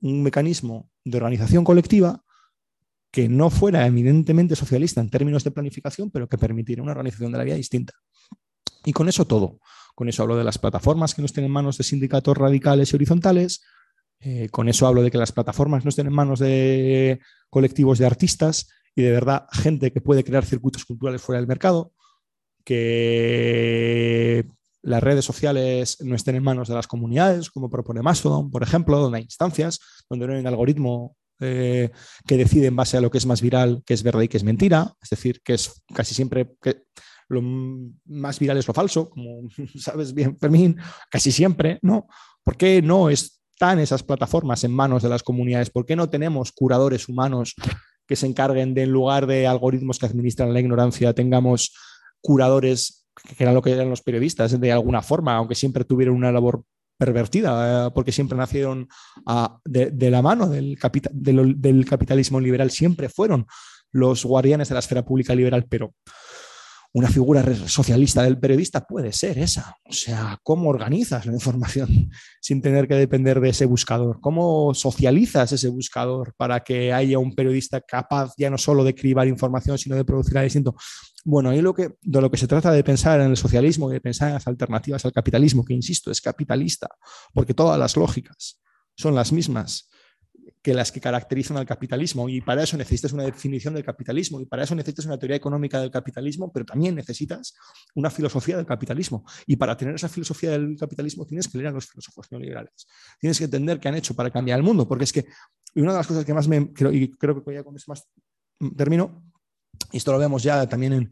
un 0.00 0.22
mecanismo 0.22 0.90
de 1.04 1.16
organización 1.16 1.64
colectiva 1.64 2.22
que 3.10 3.28
no 3.28 3.50
fuera 3.50 3.86
evidentemente 3.86 4.54
socialista 4.54 5.00
en 5.00 5.10
términos 5.10 5.44
de 5.44 5.50
planificación, 5.50 6.10
pero 6.10 6.28
que 6.28 6.38
permitiera 6.38 6.82
una 6.82 6.92
organización 6.92 7.32
de 7.32 7.38
la 7.38 7.44
vida 7.44 7.56
distinta. 7.56 7.94
Y 8.84 8.92
con 8.92 9.08
eso 9.08 9.26
todo. 9.26 9.58
Con 9.94 10.08
eso 10.08 10.22
hablo 10.22 10.36
de 10.36 10.44
las 10.44 10.58
plataformas 10.58 11.14
que 11.14 11.22
no 11.22 11.26
estén 11.26 11.44
en 11.44 11.50
manos 11.50 11.78
de 11.78 11.84
sindicatos 11.84 12.36
radicales 12.36 12.92
y 12.92 12.96
horizontales. 12.96 13.62
Eh, 14.20 14.48
con 14.50 14.68
eso 14.68 14.86
hablo 14.86 15.02
de 15.02 15.10
que 15.10 15.18
las 15.18 15.32
plataformas 15.32 15.84
no 15.84 15.88
estén 15.88 16.06
en 16.06 16.12
manos 16.12 16.38
de 16.38 17.20
colectivos 17.50 17.98
de 17.98 18.06
artistas 18.06 18.68
y 18.98 19.02
de 19.02 19.12
verdad 19.12 19.46
gente 19.52 19.92
que 19.92 20.00
puede 20.00 20.24
crear 20.24 20.44
circuitos 20.44 20.84
culturales 20.84 21.22
fuera 21.22 21.38
del 21.38 21.46
mercado. 21.46 21.92
Que 22.64 24.44
las 24.82 25.00
redes 25.00 25.24
sociales 25.24 25.98
no 26.00 26.16
estén 26.16 26.34
en 26.34 26.42
manos 26.42 26.66
de 26.66 26.74
las 26.74 26.88
comunidades, 26.88 27.48
como 27.48 27.70
propone 27.70 28.02
Mastodon, 28.02 28.50
por 28.50 28.64
ejemplo, 28.64 28.98
donde 28.98 29.18
hay 29.18 29.22
instancias, 29.22 29.78
donde 30.10 30.26
no 30.26 30.32
hay 30.32 30.40
un 30.40 30.48
algoritmo 30.48 31.16
eh, 31.38 31.90
que 32.26 32.36
decide 32.36 32.66
en 32.66 32.74
base 32.74 32.96
a 32.96 33.00
lo 33.00 33.08
que 33.08 33.18
es 33.18 33.26
más 33.26 33.40
viral, 33.40 33.84
que 33.86 33.94
es 33.94 34.02
verdad 34.02 34.22
y 34.22 34.28
que 34.28 34.36
es 34.36 34.42
mentira, 34.42 34.92
es 35.00 35.10
decir, 35.10 35.42
que 35.44 35.54
es 35.54 35.80
casi 35.94 36.12
siempre 36.12 36.56
que 36.60 36.82
lo 37.28 37.40
más 37.40 38.40
viral 38.40 38.58
es 38.58 38.66
lo 38.66 38.74
falso, 38.74 39.08
como 39.10 39.48
sabes 39.78 40.12
bien, 40.12 40.36
Fermín, 40.40 40.76
casi 41.08 41.30
siempre, 41.30 41.78
¿no? 41.82 42.08
¿Por 42.42 42.56
qué 42.56 42.82
no 42.82 43.10
están 43.10 43.78
esas 43.78 44.02
plataformas 44.02 44.64
en 44.64 44.72
manos 44.72 45.04
de 45.04 45.08
las 45.08 45.22
comunidades? 45.22 45.70
¿Por 45.70 45.86
qué 45.86 45.94
no 45.94 46.10
tenemos 46.10 46.50
curadores 46.50 47.08
humanos 47.08 47.54
que 48.08 48.16
se 48.16 48.26
encarguen 48.26 48.74
de, 48.74 48.82
en 48.84 48.90
lugar 48.90 49.26
de 49.26 49.46
algoritmos 49.46 49.98
que 49.98 50.06
administran 50.06 50.52
la 50.52 50.60
ignorancia, 50.60 51.12
tengamos 51.12 51.76
curadores, 52.20 53.06
que 53.36 53.44
eran 53.44 53.54
lo 53.54 53.62
que 53.62 53.72
eran 53.72 53.90
los 53.90 54.02
periodistas, 54.02 54.58
de 54.58 54.72
alguna 54.72 55.02
forma, 55.02 55.36
aunque 55.36 55.54
siempre 55.54 55.84
tuvieron 55.84 56.16
una 56.16 56.32
labor 56.32 56.64
pervertida, 56.96 57.86
eh, 57.86 57.90
porque 57.94 58.10
siempre 58.10 58.36
nacieron 58.36 58.88
de, 59.64 60.10
la 60.10 60.22
mano 60.22 60.48
del, 60.48 60.78
del 60.80 61.84
capitalismo 61.84 62.40
liberal, 62.40 62.70
siempre 62.70 63.08
fueron 63.08 63.46
los 63.92 64.24
guardianes 64.24 64.68
de 64.68 64.74
la 64.74 64.80
esfera 64.80 65.04
pública 65.04 65.34
liberal, 65.34 65.66
pero 65.68 65.94
una 66.92 67.08
figura 67.08 67.44
socialista 67.66 68.22
del 68.22 68.38
periodista 68.38 68.80
puede 68.80 69.12
ser 69.12 69.38
esa. 69.38 69.76
O 69.84 69.92
sea, 69.92 70.38
¿cómo 70.42 70.70
organizas 70.70 71.26
la 71.26 71.32
información 71.32 72.10
sin 72.40 72.62
tener 72.62 72.88
que 72.88 72.94
depender 72.94 73.40
de 73.40 73.50
ese 73.50 73.66
buscador? 73.66 74.20
¿Cómo 74.20 74.72
socializas 74.74 75.52
ese 75.52 75.68
buscador 75.68 76.34
para 76.36 76.60
que 76.60 76.92
haya 76.92 77.18
un 77.18 77.34
periodista 77.34 77.80
capaz 77.80 78.32
ya 78.38 78.50
no 78.50 78.58
solo 78.58 78.84
de 78.84 78.94
cribar 78.94 79.28
información, 79.28 79.76
sino 79.78 79.96
de 79.96 80.04
producir 80.04 80.38
a 80.38 80.42
distinto? 80.42 80.74
Bueno, 81.24 81.50
ahí 81.50 81.60
lo 81.60 81.74
que, 81.74 81.90
de 82.00 82.20
lo 82.20 82.30
que 82.30 82.38
se 82.38 82.46
trata 82.46 82.72
de 82.72 82.82
pensar 82.82 83.20
en 83.20 83.30
el 83.30 83.36
socialismo 83.36 83.90
y 83.90 83.94
de 83.94 84.00
pensar 84.00 84.28
en 84.28 84.34
las 84.34 84.46
alternativas 84.46 85.04
al 85.04 85.12
capitalismo, 85.12 85.64
que 85.64 85.74
insisto, 85.74 86.10
es 86.10 86.20
capitalista, 86.20 86.88
porque 87.34 87.54
todas 87.54 87.78
las 87.78 87.96
lógicas 87.96 88.60
son 88.96 89.14
las 89.14 89.30
mismas 89.32 89.88
que 90.68 90.74
las 90.74 90.92
que 90.92 91.00
caracterizan 91.00 91.56
al 91.56 91.64
capitalismo. 91.64 92.28
Y 92.28 92.42
para 92.42 92.62
eso 92.62 92.76
necesitas 92.76 93.14
una 93.14 93.22
definición 93.22 93.72
del 93.72 93.82
capitalismo 93.82 94.38
y 94.38 94.44
para 94.44 94.64
eso 94.64 94.74
necesitas 94.74 95.06
una 95.06 95.18
teoría 95.18 95.36
económica 95.36 95.80
del 95.80 95.90
capitalismo, 95.90 96.52
pero 96.52 96.66
también 96.66 96.94
necesitas 96.94 97.54
una 97.94 98.10
filosofía 98.10 98.58
del 98.58 98.66
capitalismo. 98.66 99.24
Y 99.46 99.56
para 99.56 99.74
tener 99.78 99.94
esa 99.94 100.10
filosofía 100.10 100.50
del 100.50 100.76
capitalismo 100.78 101.24
tienes 101.24 101.48
que 101.48 101.56
leer 101.56 101.68
a 101.68 101.70
los 101.70 101.86
filósofos 101.86 102.30
neoliberales. 102.30 102.86
Tienes 103.18 103.38
que 103.38 103.44
entender 103.44 103.80
qué 103.80 103.88
han 103.88 103.94
hecho 103.94 104.14
para 104.14 104.30
cambiar 104.30 104.58
el 104.58 104.62
mundo, 104.62 104.86
porque 104.86 105.04
es 105.04 105.12
que 105.14 105.24
una 105.74 105.92
de 105.92 105.96
las 105.96 106.06
cosas 106.06 106.26
que 106.26 106.34
más 106.34 106.46
me, 106.46 106.70
creo, 106.70 106.92
y 106.92 107.12
creo 107.12 107.42
que 107.42 107.54
ya 107.54 107.64
con 107.64 107.74
esto 107.74 107.90
más 107.90 108.06
termino, 108.76 109.24
y 109.24 109.27
esto 109.92 110.12
lo 110.12 110.18
vemos 110.18 110.42
ya 110.42 110.66
también 110.68 110.92
en, 110.92 111.10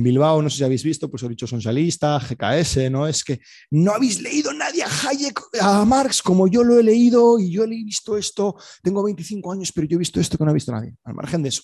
Bilbao, 0.00 0.40
no 0.40 0.48
sé 0.48 0.58
si 0.58 0.64
habéis 0.64 0.84
visto, 0.84 1.10
pues 1.10 1.24
he 1.24 1.28
dicho 1.28 1.46
socialista, 1.46 2.20
GKS, 2.20 2.88
¿no? 2.88 3.08
Es 3.08 3.24
que 3.24 3.40
no 3.70 3.92
habéis 3.92 4.20
leído 4.22 4.52
nadie 4.52 4.84
a 4.84 4.86
Hayek, 4.86 5.40
a 5.60 5.84
Marx, 5.84 6.22
como 6.22 6.46
yo 6.46 6.62
lo 6.62 6.78
he 6.78 6.84
leído 6.84 7.38
y 7.40 7.50
yo 7.50 7.64
he 7.64 7.66
visto 7.66 8.16
esto, 8.16 8.54
tengo 8.80 9.02
25 9.02 9.50
años, 9.50 9.72
pero 9.72 9.88
yo 9.88 9.96
he 9.96 9.98
visto 9.98 10.20
esto 10.20 10.38
que 10.38 10.44
no 10.44 10.50
ha 10.50 10.54
visto 10.54 10.70
nadie, 10.70 10.94
al 11.02 11.14
margen 11.14 11.42
de 11.42 11.48
eso. 11.48 11.62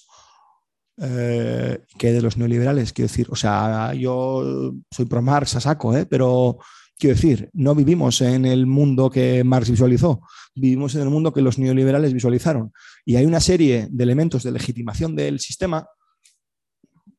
Eh, 0.96 1.80
que 1.98 2.12
de 2.12 2.22
los 2.22 2.36
neoliberales, 2.36 2.92
quiero 2.92 3.08
decir, 3.08 3.28
o 3.30 3.36
sea, 3.36 3.94
yo 3.94 4.74
soy 4.90 5.04
pro 5.06 5.22
Marx 5.22 5.56
a 5.56 5.60
saco, 5.60 5.96
¿eh? 5.96 6.06
pero 6.06 6.58
quiero 6.96 7.16
decir, 7.16 7.50
no 7.52 7.74
vivimos 7.74 8.20
en 8.20 8.46
el 8.46 8.66
mundo 8.66 9.10
que 9.10 9.42
Marx 9.44 9.70
visualizó, 9.70 10.20
vivimos 10.54 10.94
en 10.94 11.02
el 11.02 11.10
mundo 11.10 11.32
que 11.32 11.42
los 11.42 11.58
neoliberales 11.58 12.12
visualizaron. 12.12 12.72
Y 13.04 13.16
hay 13.16 13.26
una 13.26 13.40
serie 13.40 13.88
de 13.90 14.04
elementos 14.04 14.42
de 14.42 14.52
legitimación 14.52 15.16
del 15.16 15.40
sistema 15.40 15.86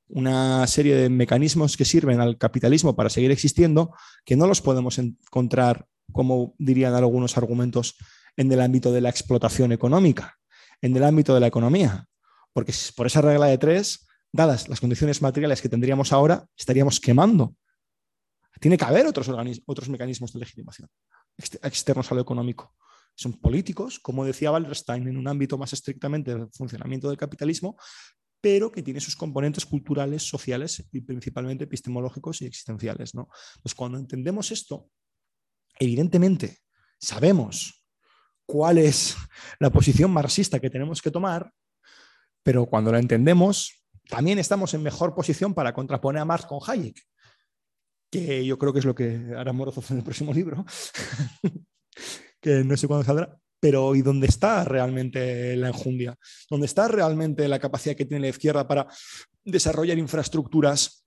una 0.08 0.66
serie 0.68 0.96
de 0.96 1.10
mecanismos 1.10 1.78
que 1.78 1.86
sirven 1.86 2.20
al 2.20 2.38
capitalismo 2.38 2.96
para 2.96 3.10
seguir 3.10 3.32
existiendo, 3.32 3.94
que 4.24 4.36
no 4.36 4.48
los 4.48 4.62
podemos 4.62 4.98
encontrar, 5.00 5.88
como 6.12 6.56
dirían 6.58 6.94
algunos 6.94 7.38
argumentos, 7.38 7.96
en 8.38 8.52
el 8.52 8.62
ámbito 8.62 8.92
de 8.92 9.02
la 9.02 9.10
explotación 9.10 9.72
económica, 9.72 10.38
en 10.82 10.96
el 10.96 11.04
ámbito 11.04 11.34
de 11.34 11.40
la 11.40 11.48
economía. 11.48 12.08
Porque 12.54 12.74
por 12.96 13.08
esa 13.08 13.22
regla 13.22 13.48
de 13.48 13.58
tres, 13.58 14.08
dadas 14.32 14.70
las 14.70 14.80
condiciones 14.80 15.22
materiales 15.22 15.62
que 15.62 15.70
tendríamos 15.70 16.14
ahora, 16.14 16.46
estaríamos 16.58 17.00
quemando. 17.00 17.56
Tiene 18.60 18.78
que 18.78 18.86
haber 18.86 19.06
otros, 19.08 19.30
otros 19.66 19.90
mecanismos 19.90 20.32
de 20.34 20.40
legitimación 20.40 20.90
externos 21.38 22.12
a 22.12 22.16
lo 22.16 22.22
económico. 22.22 22.74
Son 23.16 23.34
políticos, 23.34 24.00
como 24.00 24.26
decía 24.26 24.52
Wallerstein, 24.52 25.08
en 25.08 25.18
un 25.18 25.28
ámbito 25.28 25.58
más 25.58 25.72
estrictamente 25.72 26.36
del 26.36 26.50
funcionamiento 26.52 27.08
del 27.08 27.18
capitalismo, 27.18 27.78
pero 28.46 28.72
que 28.72 28.84
tiene 28.84 29.00
sus 29.00 29.16
componentes 29.16 29.66
culturales, 29.66 30.22
sociales 30.22 30.88
y 30.92 31.02
principalmente 31.02 31.64
epistemológicos 31.64 32.44
y 32.44 32.46
existenciales. 32.46 33.16
¿no? 33.16 33.28
Pues 33.64 33.74
cuando 33.74 33.98
entendemos 33.98 34.52
esto, 34.52 34.88
evidentemente 35.80 36.60
sabemos 37.00 37.88
cuál 38.46 38.78
es 38.78 39.18
la 39.58 39.72
posición 39.72 40.12
marxista 40.12 40.60
que 40.60 40.70
tenemos 40.70 41.02
que 41.02 41.10
tomar, 41.10 41.52
pero 42.44 42.68
cuando 42.68 42.92
la 42.92 43.00
entendemos, 43.00 43.84
también 44.08 44.38
estamos 44.38 44.76
en 44.76 44.84
mejor 44.84 45.16
posición 45.16 45.56
para 45.56 45.74
contraponer 45.74 46.22
a 46.22 46.26
Marx 46.26 46.46
con 46.46 46.60
Hayek, 46.68 47.02
que 48.12 48.46
yo 48.46 48.60
creo 48.60 48.74
que 48.74 48.78
es 48.78 48.86
lo 48.86 48.94
que 48.94 49.34
hará 49.36 49.54
Morozov 49.54 49.86
en 49.90 49.98
el 49.98 50.04
próximo 50.04 50.32
libro, 50.32 50.64
que 52.40 52.64
no 52.64 52.78
sé 52.78 52.88
cuándo 52.88 53.06
saldrá, 53.06 53.40
pero 53.60 53.96
¿y 53.96 54.02
dónde 54.02 54.28
está 54.28 54.64
realmente 54.64 55.56
la 55.56 55.70
enjundia? 55.70 56.18
¿Dónde 56.50 56.66
está 56.66 56.88
realmente 56.88 57.48
la 57.48 57.60
capacidad 57.60 57.96
que 57.96 58.06
tiene 58.06 58.22
la 58.22 58.30
izquierda 58.30 58.68
para 58.68 58.88
desarrollar 59.44 59.98
infraestructuras, 59.98 61.06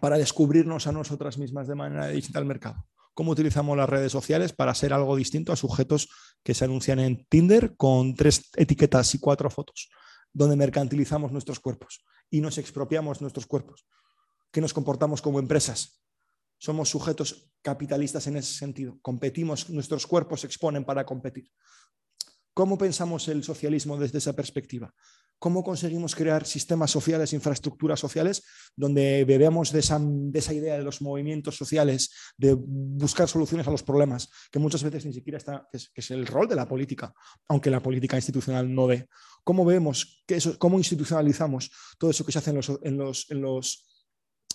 para 0.00 0.18
descubrirnos 0.18 0.86
a 0.86 0.92
nosotras 0.92 1.38
mismas 1.38 1.68
de 1.68 1.74
manera 1.74 2.08
distinta 2.08 2.38
al 2.38 2.46
mercado? 2.46 2.86
¿Cómo 3.12 3.32
utilizamos 3.32 3.76
las 3.76 3.88
redes 3.88 4.10
sociales 4.10 4.52
para 4.52 4.74
ser 4.74 4.92
algo 4.92 5.14
distinto 5.14 5.52
a 5.52 5.56
sujetos 5.56 6.08
que 6.42 6.54
se 6.54 6.64
anuncian 6.64 6.98
en 6.98 7.24
Tinder 7.28 7.76
con 7.76 8.14
tres 8.14 8.50
etiquetas 8.56 9.14
y 9.14 9.18
cuatro 9.18 9.50
fotos, 9.50 9.90
donde 10.32 10.56
mercantilizamos 10.56 11.30
nuestros 11.30 11.60
cuerpos 11.60 12.04
y 12.28 12.40
nos 12.40 12.58
expropiamos 12.58 13.20
nuestros 13.20 13.46
cuerpos? 13.46 13.86
que 14.54 14.60
nos 14.60 14.72
comportamos 14.72 15.20
como 15.20 15.40
empresas 15.40 16.03
somos 16.58 16.88
sujetos 16.88 17.50
capitalistas 17.62 18.26
en 18.26 18.36
ese 18.36 18.54
sentido. 18.54 18.98
Competimos, 19.00 19.70
nuestros 19.70 20.06
cuerpos 20.06 20.40
se 20.40 20.46
exponen 20.46 20.84
para 20.84 21.04
competir. 21.04 21.50
¿Cómo 22.52 22.78
pensamos 22.78 23.26
el 23.28 23.42
socialismo 23.42 23.98
desde 23.98 24.18
esa 24.18 24.32
perspectiva? 24.32 24.94
¿Cómo 25.38 25.64
conseguimos 25.64 26.14
crear 26.14 26.46
sistemas 26.46 26.90
sociales, 26.90 27.32
infraestructuras 27.32 27.98
sociales, 27.98 28.44
donde 28.76 29.24
bebemos 29.24 29.72
de 29.72 29.80
esa, 29.80 29.98
idea 30.54 30.78
de 30.78 30.84
los 30.84 31.02
movimientos 31.02 31.56
sociales, 31.56 32.10
de 32.36 32.54
buscar 32.54 33.28
soluciones 33.28 33.66
a 33.66 33.70
los 33.70 33.82
problemas, 33.82 34.30
que 34.50 34.58
muchas 34.58 34.82
veces 34.82 35.04
ni 35.04 35.12
siquiera 35.12 35.38
está, 35.38 35.68
que 35.70 35.78
es, 35.94 36.10
el 36.10 36.26
rol 36.26 36.48
de 36.48 36.56
la 36.56 36.68
política, 36.68 37.12
aunque 37.48 37.70
la 37.70 37.82
política 37.82 38.16
institucional 38.16 38.72
no 38.72 38.86
ve? 38.86 39.08
¿Cómo 39.42 39.64
vemos, 39.64 40.22
que 40.26 40.36
eso, 40.36 40.58
cómo 40.58 40.78
institucionalizamos 40.78 41.70
todo 41.98 42.10
eso 42.10 42.24
que 42.24 42.32
se 42.32 42.38
hace 42.38 42.50
en 42.50 42.56
los, 42.56 42.68
en 42.82 42.96
los 42.96 43.30
en 43.30 43.42
los 43.42 43.93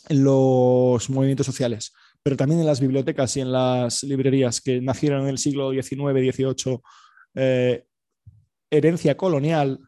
movimientos 0.10 1.46
sociales, 1.46 1.94
pero 2.24 2.38
también 2.38 2.60
en 2.60 2.66
las 2.66 2.80
bibliotecas 2.80 3.36
y 3.38 3.42
en 3.42 3.52
las 3.52 4.04
librerías 4.04 4.62
que 4.62 4.82
nacieron 4.82 5.24
en 5.24 5.30
el 5.30 5.38
siglo 5.38 5.72
XIX, 5.72 6.36
XVIII, 6.36 6.80
eh, 7.36 7.86
herencia 8.70 9.18
colonial, 9.18 9.80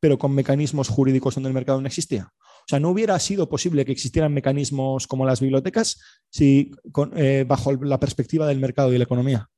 pero 0.00 0.18
con 0.18 0.34
mecanismos 0.34 0.88
jurídicos 0.88 1.34
donde 1.34 1.48
el 1.48 1.54
mercado 1.54 1.80
no 1.80 1.86
existía. 1.86 2.32
O 2.34 2.68
sea, 2.68 2.80
no 2.80 2.90
hubiera 2.90 3.18
sido 3.18 3.48
posible 3.48 3.84
que 3.84 3.92
existieran 3.92 4.34
mecanismos 4.34 5.06
como 5.06 5.24
las 5.24 5.40
bibliotecas 5.40 6.00
si, 6.28 6.70
eh, 7.16 7.44
bajo 7.48 7.72
la 7.72 7.98
perspectiva 7.98 8.46
del 8.46 8.58
mercado 8.58 8.92
y 8.92 8.98
la 8.98 9.04
economía. 9.04 9.48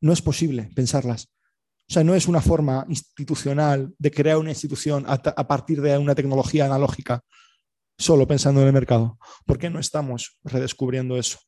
No 0.00 0.12
es 0.12 0.20
posible 0.20 0.70
pensarlas. 0.74 1.28
O 1.88 1.92
sea, 1.94 2.04
no 2.04 2.14
es 2.14 2.28
una 2.28 2.42
forma 2.42 2.84
institucional 2.90 3.94
de 3.98 4.10
crear 4.10 4.36
una 4.36 4.50
institución 4.50 5.06
a 5.08 5.48
partir 5.48 5.80
de 5.80 5.96
una 5.96 6.14
tecnología 6.14 6.66
analógica 6.66 7.24
solo 7.98 8.26
pensando 8.26 8.60
en 8.60 8.68
el 8.68 8.72
mercado. 8.72 9.18
¿Por 9.44 9.58
qué 9.58 9.68
no 9.68 9.80
estamos 9.80 10.38
redescubriendo 10.44 11.16
eso? 11.16 11.38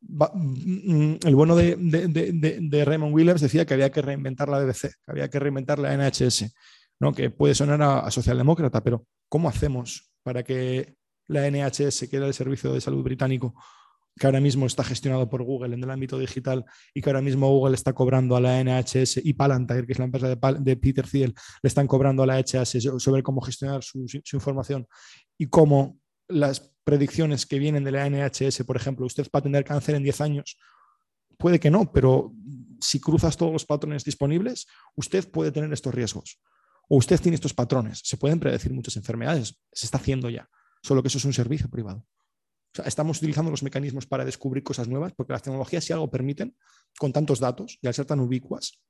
Mm, 0.00 1.14
el 1.24 1.34
bueno 1.34 1.54
de, 1.54 2.84
Raymond 2.84 3.14
Williams 3.14 3.40
decía 3.40 3.64
que 3.64 3.74
había 3.74 3.90
que 3.90 4.02
reinventar 4.02 4.48
la 4.48 4.58
BBC, 4.58 4.94
que 5.04 5.10
había 5.10 5.28
que 5.30 5.38
reinventar 5.38 5.78
la 5.78 5.96
NHS, 5.96 6.52
¿no? 6.98 7.12
que 7.12 7.30
puede 7.30 7.54
sonar 7.54 7.80
a, 7.82 8.10
socialdemócrata, 8.10 8.82
pero 8.82 9.06
¿cómo 9.28 9.48
hacemos 9.48 10.12
para 10.22 10.42
que 10.42 10.96
la 11.28 11.48
NHS, 11.48 12.08
que 12.10 12.16
era 12.16 12.26
el 12.26 12.34
Servicio 12.34 12.72
de 12.72 12.80
Salud 12.80 13.02
Británico, 13.02 13.54
que 14.18 14.26
ahora 14.26 14.40
mismo 14.40 14.66
está 14.66 14.84
gestionado 14.84 15.28
por 15.28 15.42
Google 15.42 15.74
en 15.74 15.82
el 15.82 15.90
ámbito 15.90 16.18
digital 16.18 16.64
y 16.94 17.00
que 17.00 17.08
ahora 17.10 17.22
mismo 17.22 17.48
Google 17.48 17.74
está 17.74 17.92
cobrando 17.92 18.36
a 18.36 18.40
la 18.40 18.62
NHS 18.62 19.18
y 19.24 19.32
Palantir, 19.32 19.86
que 19.86 19.92
es 19.92 19.98
la 19.98 20.04
empresa 20.04 20.28
de, 20.28 20.76
Peter 20.76 21.06
Thiel, 21.06 21.34
le 21.62 21.68
están 21.68 21.86
cobrando 21.86 22.22
a 22.22 22.26
la 22.26 22.40
NHS 22.40 22.88
sobre 22.98 23.22
cómo 23.22 23.40
gestionar 23.40 23.82
su, 23.82 24.04
información 24.32 24.86
y 25.38 25.46
cómo 25.46 25.98
las 26.28 26.72
predicciones 26.84 27.46
que 27.46 27.58
vienen 27.58 27.84
de 27.84 27.92
la 27.92 28.08
NHS, 28.08 28.64
por 28.64 28.76
ejemplo, 28.76 29.06
usted 29.06 29.24
va 29.34 29.38
a 29.38 29.42
tener 29.42 29.64
cáncer 29.64 29.94
en 29.94 30.02
10 30.02 30.20
años, 30.20 30.58
puede 31.38 31.58
que 31.58 31.70
no, 31.70 31.90
pero 31.92 32.32
si 32.80 33.00
cruzas 33.00 33.36
todos 33.36 33.52
los 33.52 33.64
patrones 33.64 34.04
disponibles, 34.04 34.66
usted 34.96 35.30
puede 35.30 35.52
tener 35.52 35.72
estos 35.72 35.94
riesgos. 35.94 36.40
O 36.88 36.96
usted 36.96 37.20
tiene 37.20 37.36
estos 37.36 37.54
patrones. 37.54 38.00
Se 38.04 38.16
pueden 38.16 38.40
predecir 38.40 38.72
muchas 38.72 38.96
enfermedades. 38.96 39.56
Se 39.72 39.86
está 39.86 39.98
haciendo 39.98 40.28
ya. 40.28 40.48
Solo 40.82 41.00
que 41.00 41.08
eso 41.08 41.18
es 41.18 41.24
un 41.24 41.32
servicio 41.32 41.70
privado. 41.70 42.04
Estamos 42.84 43.18
utilizando 43.18 43.50
los 43.50 43.62
mecanismos 43.62 44.06
para 44.06 44.24
descubrir 44.24 44.62
cosas 44.62 44.88
nuevas, 44.88 45.12
porque 45.12 45.32
las 45.32 45.42
tecnologías, 45.42 45.84
si 45.84 45.92
algo 45.92 46.10
permiten, 46.10 46.56
con 46.98 47.12
tantos 47.12 47.40
datos 47.40 47.78
y 47.80 47.86
al 47.86 47.94
ser 47.94 48.06
tan 48.06 48.20
ubicuas, 48.20 48.80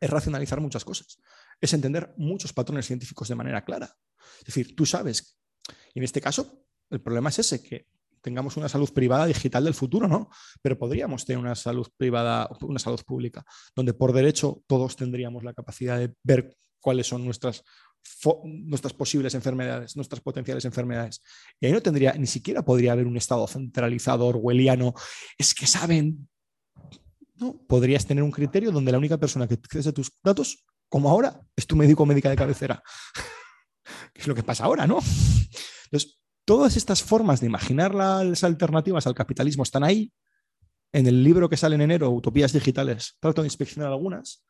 es 0.00 0.10
racionalizar 0.10 0.60
muchas 0.60 0.84
cosas, 0.84 1.18
es 1.60 1.72
entender 1.74 2.14
muchos 2.16 2.52
patrones 2.52 2.86
científicos 2.86 3.28
de 3.28 3.34
manera 3.34 3.64
clara. 3.64 3.94
Es 4.38 4.46
decir, 4.46 4.74
tú 4.74 4.86
sabes, 4.86 5.38
y 5.94 5.98
en 5.98 6.04
este 6.04 6.20
caso, 6.20 6.64
el 6.88 7.00
problema 7.00 7.28
es 7.28 7.40
ese, 7.40 7.62
que 7.62 7.86
tengamos 8.20 8.56
una 8.56 8.68
salud 8.68 8.92
privada 8.92 9.26
digital 9.26 9.64
del 9.64 9.74
futuro, 9.74 10.06
¿no? 10.08 10.30
Pero 10.62 10.78
podríamos 10.78 11.24
tener 11.24 11.38
una 11.38 11.54
salud 11.54 11.88
privada, 11.96 12.48
una 12.62 12.78
salud 12.78 13.00
pública, 13.04 13.44
donde 13.74 13.94
por 13.94 14.12
derecho 14.12 14.62
todos 14.66 14.96
tendríamos 14.96 15.44
la 15.44 15.54
capacidad 15.54 15.98
de 15.98 16.14
ver 16.22 16.56
cuáles 16.80 17.06
son 17.06 17.24
nuestras, 17.24 17.64
nuestras 18.44 18.92
posibles 18.92 19.34
enfermedades, 19.34 19.96
nuestras 19.96 20.20
potenciales 20.20 20.64
enfermedades. 20.64 21.22
Y 21.60 21.66
ahí 21.66 21.72
no 21.72 21.80
tendría, 21.80 22.12
ni 22.14 22.26
siquiera 22.26 22.62
podría 22.62 22.92
haber 22.92 23.06
un 23.06 23.16
Estado 23.16 23.46
centralizado, 23.46 24.26
orwelliano, 24.26 24.94
es 25.38 25.54
que 25.54 25.66
saben. 25.66 26.28
No, 27.36 27.58
podrías 27.66 28.04
tener 28.04 28.22
un 28.22 28.30
criterio 28.30 28.70
donde 28.70 28.92
la 28.92 28.98
única 28.98 29.16
persona 29.16 29.48
que 29.48 29.54
accede 29.54 29.88
a 29.88 29.92
tus 29.92 30.12
datos, 30.22 30.66
como 30.90 31.08
ahora, 31.08 31.40
es 31.56 31.66
tu 31.66 31.74
médico 31.74 32.02
o 32.02 32.06
médica 32.06 32.28
de 32.28 32.36
cabecera. 32.36 32.82
es 34.14 34.26
lo 34.26 34.34
que 34.34 34.42
pasa 34.42 34.64
ahora, 34.64 34.86
¿no? 34.86 34.98
Entonces, 35.84 36.20
Todas 36.50 36.76
estas 36.76 37.00
formas 37.00 37.38
de 37.38 37.46
imaginar 37.46 37.94
las 37.94 38.42
alternativas 38.42 39.06
al 39.06 39.14
capitalismo 39.14 39.62
están 39.62 39.84
ahí. 39.84 40.12
En 40.92 41.06
el 41.06 41.22
libro 41.22 41.48
que 41.48 41.56
sale 41.56 41.76
en 41.76 41.82
enero, 41.82 42.10
Utopías 42.10 42.52
Digitales, 42.52 43.16
trato 43.20 43.42
de 43.42 43.46
inspeccionar 43.46 43.92
algunas, 43.92 44.44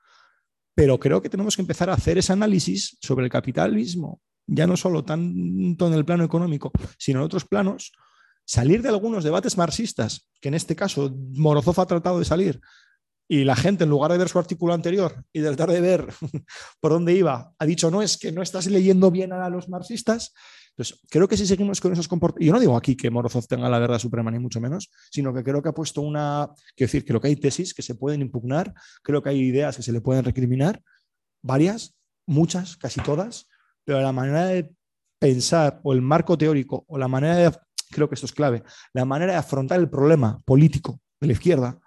pero 0.75 0.99
creo 0.99 1.21
que 1.21 1.29
tenemos 1.29 1.57
que 1.57 1.63
empezar 1.63 1.91
a 1.91 1.95
hacer 1.95 2.19
ese 2.19 2.33
análisis 2.33 2.97
sobre 3.01 3.25
el 3.25 3.31
capitalismo, 3.31 4.21
ya 4.47 4.67
no 4.67 4.77
solo 4.77 5.05
tanto 5.05 5.87
en 5.87 5.95
el 5.95 6.05
plano 6.05 6.25
económico, 6.25 6.73
sino 6.99 7.21
en 7.21 7.27
otros 7.27 7.45
planos, 7.45 7.93
salir 8.45 8.83
de 8.83 8.89
algunos 8.89 9.25
debates 9.25 9.57
marxistas, 9.57 10.29
que 10.41 10.49
en 10.49 10.55
este 10.55 10.75
caso 10.75 11.15
Morozov 11.35 11.81
ha 11.81 11.87
tratado 11.87 12.19
de 12.19 12.25
salir, 12.25 12.61
y 13.29 13.45
la 13.45 13.55
gente, 13.55 13.85
en 13.85 13.91
lugar 13.91 14.11
de 14.11 14.19
ver 14.19 14.29
su 14.29 14.41
artículo 14.41 14.75
anterior 14.75 15.25
y 15.33 15.41
tratar 15.41 15.71
de 15.71 15.81
ver 15.81 16.09
por 16.81 16.91
dónde 16.91 17.15
iba, 17.15 17.55
ha 17.57 17.65
dicho, 17.65 17.89
no, 17.89 18.03
es 18.03 18.19
que 18.19 18.33
no 18.33 18.43
estás 18.43 18.67
leyendo 18.67 19.13
bien 19.13 19.33
a 19.33 19.49
los 19.49 19.69
marxistas, 19.69 20.35
entonces, 20.77 21.01
creo 21.11 21.29
que 21.29 21.37
si 21.37 21.47
seguimos 21.47 21.81
con 21.81 21.93
esos 21.93 22.09
comportamientos, 22.09 22.47
yo 22.47 22.53
no 22.55 22.61
digo 22.61 22.77
aquí 22.77 22.97
que 22.97 23.11
Morozov 23.11 23.47
tenga 23.47 23.69
la 23.69 23.79
verdad 23.79 23.99
suprema, 23.99 24.31
ni 24.31 24.39
mucho 24.39 24.61
menos, 24.61 24.91
sino 25.11 25.35
que 25.35 25.43
creo 25.43 25.63
que 25.63 25.69
ha 25.69 25.73
puesto 25.73 26.01
una, 26.01 26.49
quiero 26.75 26.89
decir, 26.89 27.05
creo 27.05 27.21
que 27.21 27.29
hay 27.29 27.37
tesis 27.37 27.75
que 27.75 27.83
se 27.83 27.95
pueden 27.95 28.23
impugnar, 28.23 28.73
creo 29.03 29.23
que 29.23 29.31
hay 29.31 29.41
ideas 29.41 29.77
que 29.77 29.83
se 29.83 29.93
le 29.93 30.01
pueden 30.01 30.25
recriminar, 30.25 30.83
varias, 31.43 31.95
muchas, 32.27 32.77
casi 32.77 33.01
todas, 33.03 33.49
pero 33.85 34.01
la 34.01 34.13
manera 34.13 34.47
de 34.47 34.71
pensar 35.19 35.81
o 35.83 35.93
el 35.93 36.01
marco 36.01 36.39
teórico 36.39 36.85
o 36.89 36.97
la 36.97 37.09
manera 37.09 37.37
de, 37.37 37.59
creo 37.91 38.09
que 38.09 38.15
esto 38.15 38.27
es 38.27 38.33
clave, 38.33 38.63
la 38.95 39.05
manera 39.05 39.33
de 39.33 39.39
afrontar 39.39 39.81
el 39.81 39.91
problema 39.91 40.39
político 40.47 41.01
de 41.21 41.27
la 41.27 41.33
izquierda 41.35 41.79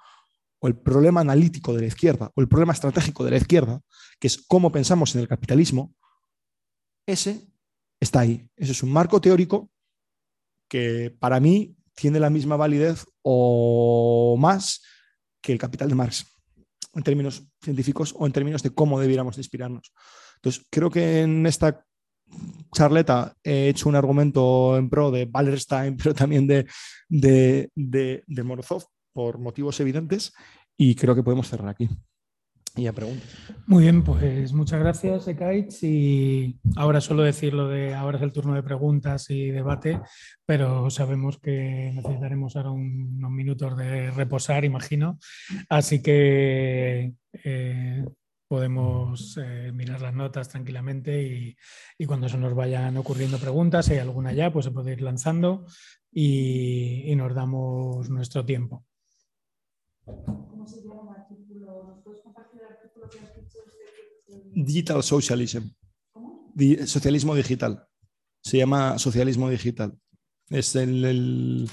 o 0.60 0.68
el 0.68 0.78
problema 0.78 1.22
analítico 1.22 1.74
de 1.74 1.82
la 1.82 1.88
izquierda 1.88 2.32
o 2.36 2.42
el 2.42 2.48
problema 2.48 2.74
estratégico 2.74 3.24
de 3.24 3.32
la 3.32 3.38
izquierda, 3.38 3.82
que 4.20 4.28
es 4.28 4.38
cómo 4.48 4.72
pensamos 4.72 5.16
en 5.16 5.22
el 5.22 5.28
capitalismo, 5.28 5.96
ese 7.08 7.53
está 8.04 8.22
ahí. 8.22 8.48
Eso 8.56 8.72
es 8.72 8.84
un 8.84 8.92
marco 8.92 9.20
teórico 9.20 9.70
que 10.70 11.16
para 11.20 11.40
mí 11.40 11.76
tiene 11.96 12.20
la 12.20 12.30
misma 12.30 12.56
validez 12.56 13.06
o 13.22 14.36
más 14.40 14.82
que 15.42 15.52
el 15.52 15.60
capital 15.60 15.90
de 15.90 15.96
Marx, 15.96 16.26
en 16.94 17.04
términos 17.04 17.44
científicos 17.62 18.14
o 18.18 18.26
en 18.26 18.32
términos 18.32 18.64
de 18.64 18.72
cómo 18.72 19.00
debiéramos 19.00 19.38
inspirarnos. 19.38 19.94
Entonces, 20.36 20.66
creo 20.70 20.90
que 20.90 21.22
en 21.22 21.46
esta 21.46 21.86
charleta 22.74 23.36
he 23.44 23.70
hecho 23.70 23.90
un 23.90 23.96
argumento 23.96 24.78
en 24.78 24.90
pro 24.90 25.12
de 25.12 25.30
Wallerstein, 25.32 25.98
pero 26.02 26.14
también 26.14 26.48
de, 26.48 26.66
de, 27.08 27.70
de 28.26 28.44
Morozov, 28.44 28.86
por 29.14 29.38
motivos 29.38 29.80
evidentes, 29.80 30.34
y 30.78 30.96
creo 30.96 31.14
que 31.14 31.24
podemos 31.24 31.48
cerrar 31.48 31.70
aquí. 31.70 31.88
Y 32.76 32.84
ya 32.84 32.94
pregunto. 32.94 33.24
Muy 33.68 33.84
bien, 33.84 34.04
pues 34.04 34.52
muchas 34.52 34.80
gracias, 34.80 35.28
Ekaich. 35.28 35.84
Y 35.84 36.60
ahora 36.76 37.02
solo 37.02 37.22
decir 37.22 37.54
lo 37.54 37.68
de 37.68 37.94
ahora 37.94 38.18
es 38.18 38.24
el 38.24 38.32
turno 38.32 38.56
de 38.56 38.64
preguntas 38.64 39.30
y 39.30 39.52
debate, 39.52 40.02
pero 40.44 40.90
sabemos 40.90 41.38
que 41.38 41.92
necesitaremos 41.94 42.56
ahora 42.56 42.72
unos 42.72 43.30
minutos 43.30 43.78
de 43.78 44.10
reposar, 44.10 44.66
imagino. 44.66 45.20
Así 45.70 46.02
que 46.02 47.14
eh, 47.44 48.06
podemos 48.48 49.38
eh, 49.38 49.72
mirar 49.72 50.02
las 50.02 50.16
notas 50.16 50.50
tranquilamente 50.50 51.22
y, 51.22 51.56
y, 52.00 52.06
cuando 52.08 52.28
se 52.28 52.40
nos 52.40 52.56
vayan 52.56 52.98
ocurriendo 52.98 53.38
preguntas, 53.38 53.86
si 53.86 53.94
hay 53.94 54.00
alguna 54.00 54.34
ya, 54.34 54.52
pues 54.52 54.66
se 54.66 54.72
puede 54.72 54.94
ir 54.94 55.02
lanzando 55.02 55.68
y, 56.12 57.04
y 57.12 57.16
nos 57.16 57.36
damos 57.36 58.10
nuestro 58.10 58.44
tiempo. 58.44 58.84
¿Cómo 60.06 60.68
se 60.68 60.82
llama? 60.82 61.23
Digital 64.54 65.04
Socialism. 65.04 65.70
socialismo 66.86 67.36
digital. 67.36 67.88
Se 68.42 68.58
llama 68.58 69.00
socialismo 69.00 69.50
digital. 69.50 69.98
Es 70.50 70.76
el, 70.76 71.04
el, 71.06 71.70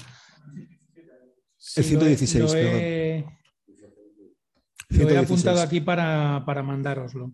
116. 1.57 2.43
Lo 2.43 2.57
he, 2.57 3.25
lo 4.89 5.09
he, 5.09 5.17
apuntado 5.17 5.61
aquí 5.61 5.81
para, 5.81 6.43
para 6.45 6.63
mandároslo. 6.63 7.31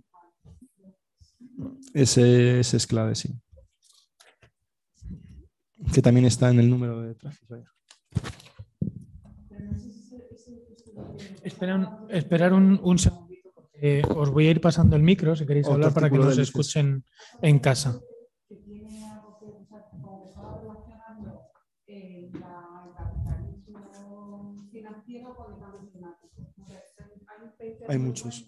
Ese, 1.93 2.59
ese, 2.59 2.77
es 2.77 2.87
clave, 2.87 3.15
sí. 3.15 3.33
Que 5.93 6.01
también 6.01 6.25
está 6.25 6.49
en 6.49 6.59
el 6.59 6.69
número 6.69 7.01
de 7.01 7.15
tráfico. 7.15 7.55
Esperar, 12.09 12.53
un, 12.53 12.79
un 12.83 12.99
segundo. 12.99 13.26
Eh, 13.79 14.01
os 14.15 14.29
voy 14.29 14.47
a 14.47 14.51
ir 14.51 14.61
pasando 14.61 14.95
el 14.95 15.03
micro 15.03 15.35
si 15.35 15.45
queréis 15.45 15.67
hablar 15.67 15.93
para 15.93 16.09
que 16.09 16.17
nos 16.17 16.37
escuchen 16.37 17.03
en 17.41 17.59
casa. 17.59 18.01
Hay 27.87 27.97
muchos. 27.97 28.45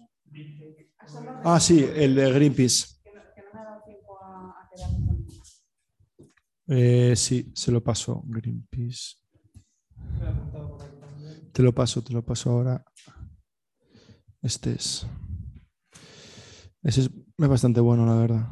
Ah, 1.44 1.58
sí, 1.60 1.84
el 1.94 2.14
de 2.14 2.32
Greenpeace. 2.32 2.86
Eh, 6.68 7.14
sí, 7.16 7.50
se 7.54 7.72
lo 7.72 7.82
paso, 7.82 8.22
Greenpeace. 8.26 9.16
Te 11.52 11.62
lo 11.62 11.74
paso, 11.74 12.02
te 12.02 12.12
lo 12.12 12.22
paso 12.24 12.50
ahora. 12.50 12.84
Este 14.42 14.72
es. 14.72 15.06
Ese 16.82 17.02
es, 17.02 17.10
bastante 17.36 17.80
bueno, 17.80 18.06
la 18.06 18.14
verdad. 18.14 18.48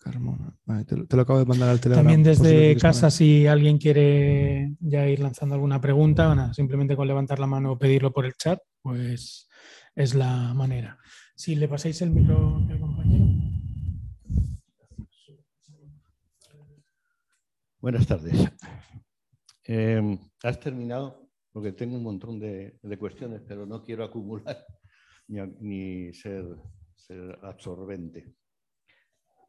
Carmona. 0.00 0.54
te, 0.86 1.16
lo 1.16 1.22
acabo 1.22 1.38
de 1.38 1.46
mandar 1.46 1.68
al 1.70 1.80
teléfono. 1.80 2.02
También 2.02 2.22
desde 2.22 2.76
casa, 2.76 3.10
si 3.10 3.46
alguien 3.46 3.78
quiere 3.78 4.74
ya 4.80 5.06
ir 5.06 5.20
lanzando 5.20 5.54
alguna 5.54 5.80
pregunta, 5.80 6.52
simplemente 6.52 6.96
con 6.96 7.08
levantar 7.08 7.38
la 7.38 7.46
mano 7.46 7.72
o 7.72 7.78
pedirlo 7.78 8.12
por 8.12 8.26
el 8.26 8.34
chat, 8.34 8.58
pues 8.82 9.48
es 9.94 10.14
la 10.14 10.52
manera. 10.54 10.98
Si 11.34 11.54
le 11.54 11.68
pasáis 11.68 12.02
el 12.02 12.10
micro 12.10 12.56
al 12.68 12.80
compañero. 12.80 13.26
Buenas 17.80 18.06
tardes. 18.06 18.50
Eh, 19.64 20.18
¿Has 20.42 20.60
terminado? 20.60 21.19
Porque 21.52 21.72
tengo 21.72 21.96
un 21.96 22.02
montón 22.02 22.38
de, 22.38 22.78
cuestiones, 22.98 23.42
pero 23.46 23.66
no 23.66 23.82
quiero 23.82 24.04
acumular 24.04 24.64
ni, 25.28 26.12
ser, 26.14 26.46
absorbente. 27.42 28.34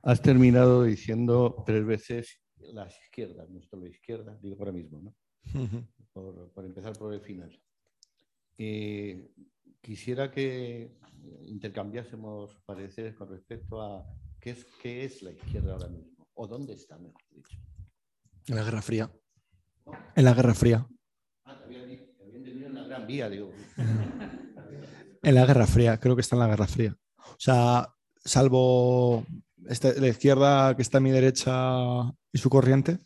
Has 0.04 0.22
terminado 0.22 0.84
diciendo 0.84 1.64
tres 1.66 1.86
veces 1.86 2.42
las 2.58 3.00
izquierdas, 3.04 3.50
no 3.50 3.62
solo 3.62 3.84
la 3.84 3.90
izquierda, 3.90 4.38
digo 4.42 4.56
ahora 4.60 4.72
mismo, 4.72 5.02
¿no? 5.02 5.16
por, 6.14 6.66
empezar 6.66 6.94
por 6.94 7.14
el 7.14 7.22
final. 7.22 7.52
quisiera 9.82 10.32
que 10.32 10.98
intercambiásemos 11.44 12.58
pareceres 12.66 13.16
con 13.16 13.30
respecto 13.30 13.82
a 13.82 14.06
qué 14.40 14.52
es, 14.52 14.66
qué 14.82 15.04
es 15.06 15.22
la 15.22 15.32
izquierda 15.32 15.74
ahora 15.74 15.88
mismo, 15.88 16.28
o 16.34 16.48
dónde 16.48 16.74
está, 16.74 16.98
mejor 16.98 17.22
dicho. 17.30 17.58
En 18.48 18.56
la 18.56 18.64
Guerra 18.64 18.82
Fría. 18.82 19.12
En 20.16 20.26
la 20.26 20.34
Guerra 20.34 20.54
Fría. 20.56 20.88
En 25.24 25.36
la 25.36 25.46
Guerra 25.46 25.68
Fría, 25.68 26.00
creo 26.00 26.16
que 26.16 26.22
está 26.22 26.36
en 26.36 26.40
la 26.40 26.48
Guerra 26.48 26.66
Fría. 26.66 26.98
O 27.16 27.36
sea, 27.38 27.88
salvo 28.26 29.24
este, 29.68 30.00
la 30.02 30.08
izquierda 30.08 30.76
que 30.76 30.82
está 30.82 30.98
a 30.98 31.02
mi 31.02 31.12
derecha 31.12 31.54
y 32.32 32.40
su 32.40 32.50
corriente, 32.50 32.98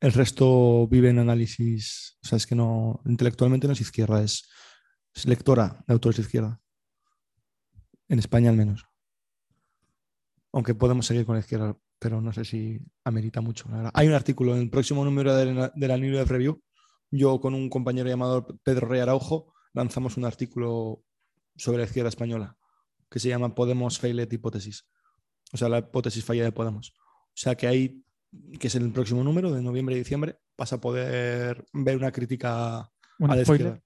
el 0.00 0.12
resto 0.12 0.88
vive 0.88 1.10
en 1.10 1.20
análisis. 1.20 2.18
O 2.24 2.26
sea, 2.26 2.36
es 2.36 2.46
que 2.46 2.56
no, 2.56 3.00
intelectualmente 3.06 3.68
no 3.68 3.74
es 3.74 3.80
izquierda, 3.80 4.22
es, 4.22 4.48
lectora 5.24 5.84
de 5.86 5.94
autores 5.94 6.16
de 6.16 6.22
izquierda. 6.22 6.60
En 8.08 8.18
España 8.18 8.50
al 8.50 8.56
menos. 8.56 8.84
Aunque 10.52 10.74
podemos 10.74 11.06
seguir 11.06 11.24
con 11.24 11.36
la 11.36 11.40
izquierda 11.40 11.76
pero 11.98 12.20
no 12.20 12.30
sé 12.30 12.44
si 12.44 12.78
amerita 13.04 13.40
mucho. 13.40 13.68
Hay 13.94 14.06
un 14.06 14.12
artículo 14.12 14.54
en 14.54 14.62
el 14.62 14.70
próximo 14.70 15.02
número 15.02 15.34
de, 15.34 15.70
de 15.74 15.88
la 15.88 15.96
New 15.96 16.12
York 16.12 16.28
Review. 16.28 16.62
Yo 17.10 17.40
con 17.40 17.54
un 17.54 17.70
compañero 17.70 18.08
llamado 18.08 18.46
Pedro 18.62 18.88
Rey 18.88 19.00
Araujo 19.00 19.52
lanzamos 19.72 20.16
un 20.16 20.24
artículo 20.24 21.04
sobre 21.56 21.78
la 21.78 21.84
izquierda 21.84 22.08
española 22.08 22.56
que 23.10 23.20
se 23.20 23.28
llama 23.28 23.54
Podemos 23.54 23.98
Failet 23.98 24.32
Hipótesis. 24.32 24.88
O 25.52 25.56
sea, 25.56 25.68
la 25.68 25.78
hipótesis 25.78 26.24
falla 26.24 26.44
de 26.44 26.52
Podemos. 26.52 26.90
O 26.90 27.38
sea, 27.38 27.54
que 27.54 27.66
hay, 27.66 28.04
que 28.58 28.66
es 28.66 28.74
el 28.74 28.90
próximo 28.92 29.22
número 29.22 29.52
de 29.52 29.62
noviembre 29.62 29.94
y 29.94 29.98
diciembre, 29.98 30.38
vas 30.56 30.72
a 30.72 30.80
poder 30.80 31.64
ver 31.72 31.96
una 31.96 32.10
crítica 32.10 32.78
a 32.80 32.90
la 33.18 33.42
izquierda. 33.42 33.80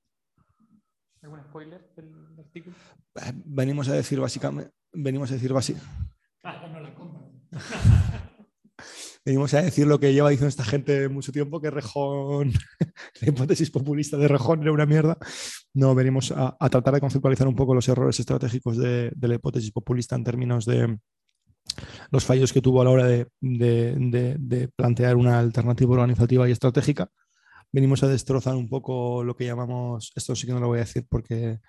¿Algún 1.23 1.41
spoiler 1.43 1.93
del 1.97 2.39
artículo? 2.39 2.75
Eh, 3.17 3.33
venimos 3.45 3.89
a 3.89 3.93
decir 3.93 4.19
básicamente, 4.21 4.73
venimos 4.93 5.31
a 5.31 5.35
decir 5.35 5.53
básicamente. 5.53 5.95
Ah, 6.43 6.67
no 6.73 6.81
la 6.81 6.95
compra. 6.95 7.21
venimos 9.25 9.53
a 9.55 9.63
decir 9.63 9.87
lo 9.87 10.01
que 10.01 10.13
lleva 10.13 10.31
diciendo 10.31 10.49
esta 10.49 10.65
gente 10.65 11.09
mucho 11.09 11.33
tiempo, 11.33 11.61
que 11.61 11.71
Rejón, 11.71 12.53
la 13.21 13.29
hipótesis 13.29 13.71
populista 13.71 14.17
de 14.17 14.29
Rejón 14.29 14.63
era 14.63 14.73
una 14.73 14.87
mierda. 14.87 15.19
No, 15.75 15.95
venimos 15.95 16.33
a, 16.33 16.57
tratar 16.71 16.95
de 16.95 17.01
conceptualizar 17.01 17.47
un 17.47 17.57
poco 17.57 17.75
los 17.75 17.89
errores 17.89 18.19
estratégicos 18.19 18.77
de, 18.77 19.13
la 19.21 19.35
hipótesis 19.35 19.71
populista 19.71 20.17
en 20.17 20.25
términos 20.25 20.65
de 20.65 20.99
los 22.11 22.25
fallos 22.25 22.53
que 22.53 22.63
tuvo 22.63 22.81
a 22.81 22.85
la 22.85 22.91
hora 22.91 23.07
de, 23.07 23.29
de 23.41 24.69
plantear 24.75 25.17
una 25.17 25.39
alternativa 25.39 25.93
organizativa 25.93 26.49
y 26.49 26.53
estratégica. 26.53 27.11
Venimos 27.73 28.03
a 28.03 28.09
destrozar 28.09 28.57
un 28.57 28.69
poco 28.69 29.23
lo 29.23 29.37
que 29.37 29.45
llamamos, 29.45 30.13
esto 30.17 30.35
sí 30.35 30.47
que 30.47 30.53
no 30.53 30.59
lo 30.59 30.67
voy 30.67 30.79
a 30.79 30.81
decir 30.81 31.07
porque 31.09 31.61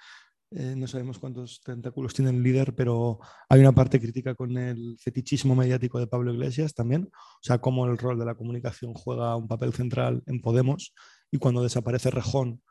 eh, 0.54 0.76
no 0.76 0.86
sabemos 0.86 1.18
cuántos 1.18 1.62
tentáculos 1.62 2.14
tiene 2.14 2.32
el 2.32 2.44
líder, 2.44 2.76
pero 2.76 3.20
hay 3.48 3.62
una 3.62 3.72
parte 3.72 4.02
crítica 4.02 4.36
con 4.36 4.58
el 4.58 4.98
fetichismo 5.00 5.56
mediático 5.56 5.98
de 5.98 6.08
Pablo 6.08 6.34
Iglesias 6.34 6.74
también, 6.74 7.10
o 7.14 7.40
sea, 7.42 7.60
cómo 7.60 7.86
el 7.86 7.98
rol 7.98 8.20
de 8.20 8.26
la 8.26 8.36
comunicación 8.36 8.94
juega 8.94 9.38
un 9.38 9.48
papel 9.48 9.72
central 9.72 10.22
en 10.26 10.42
Podemos 10.42 10.94
y 11.32 11.38
cuando 11.38 11.64
desaparece 11.64 12.12
Rejón 12.12 12.62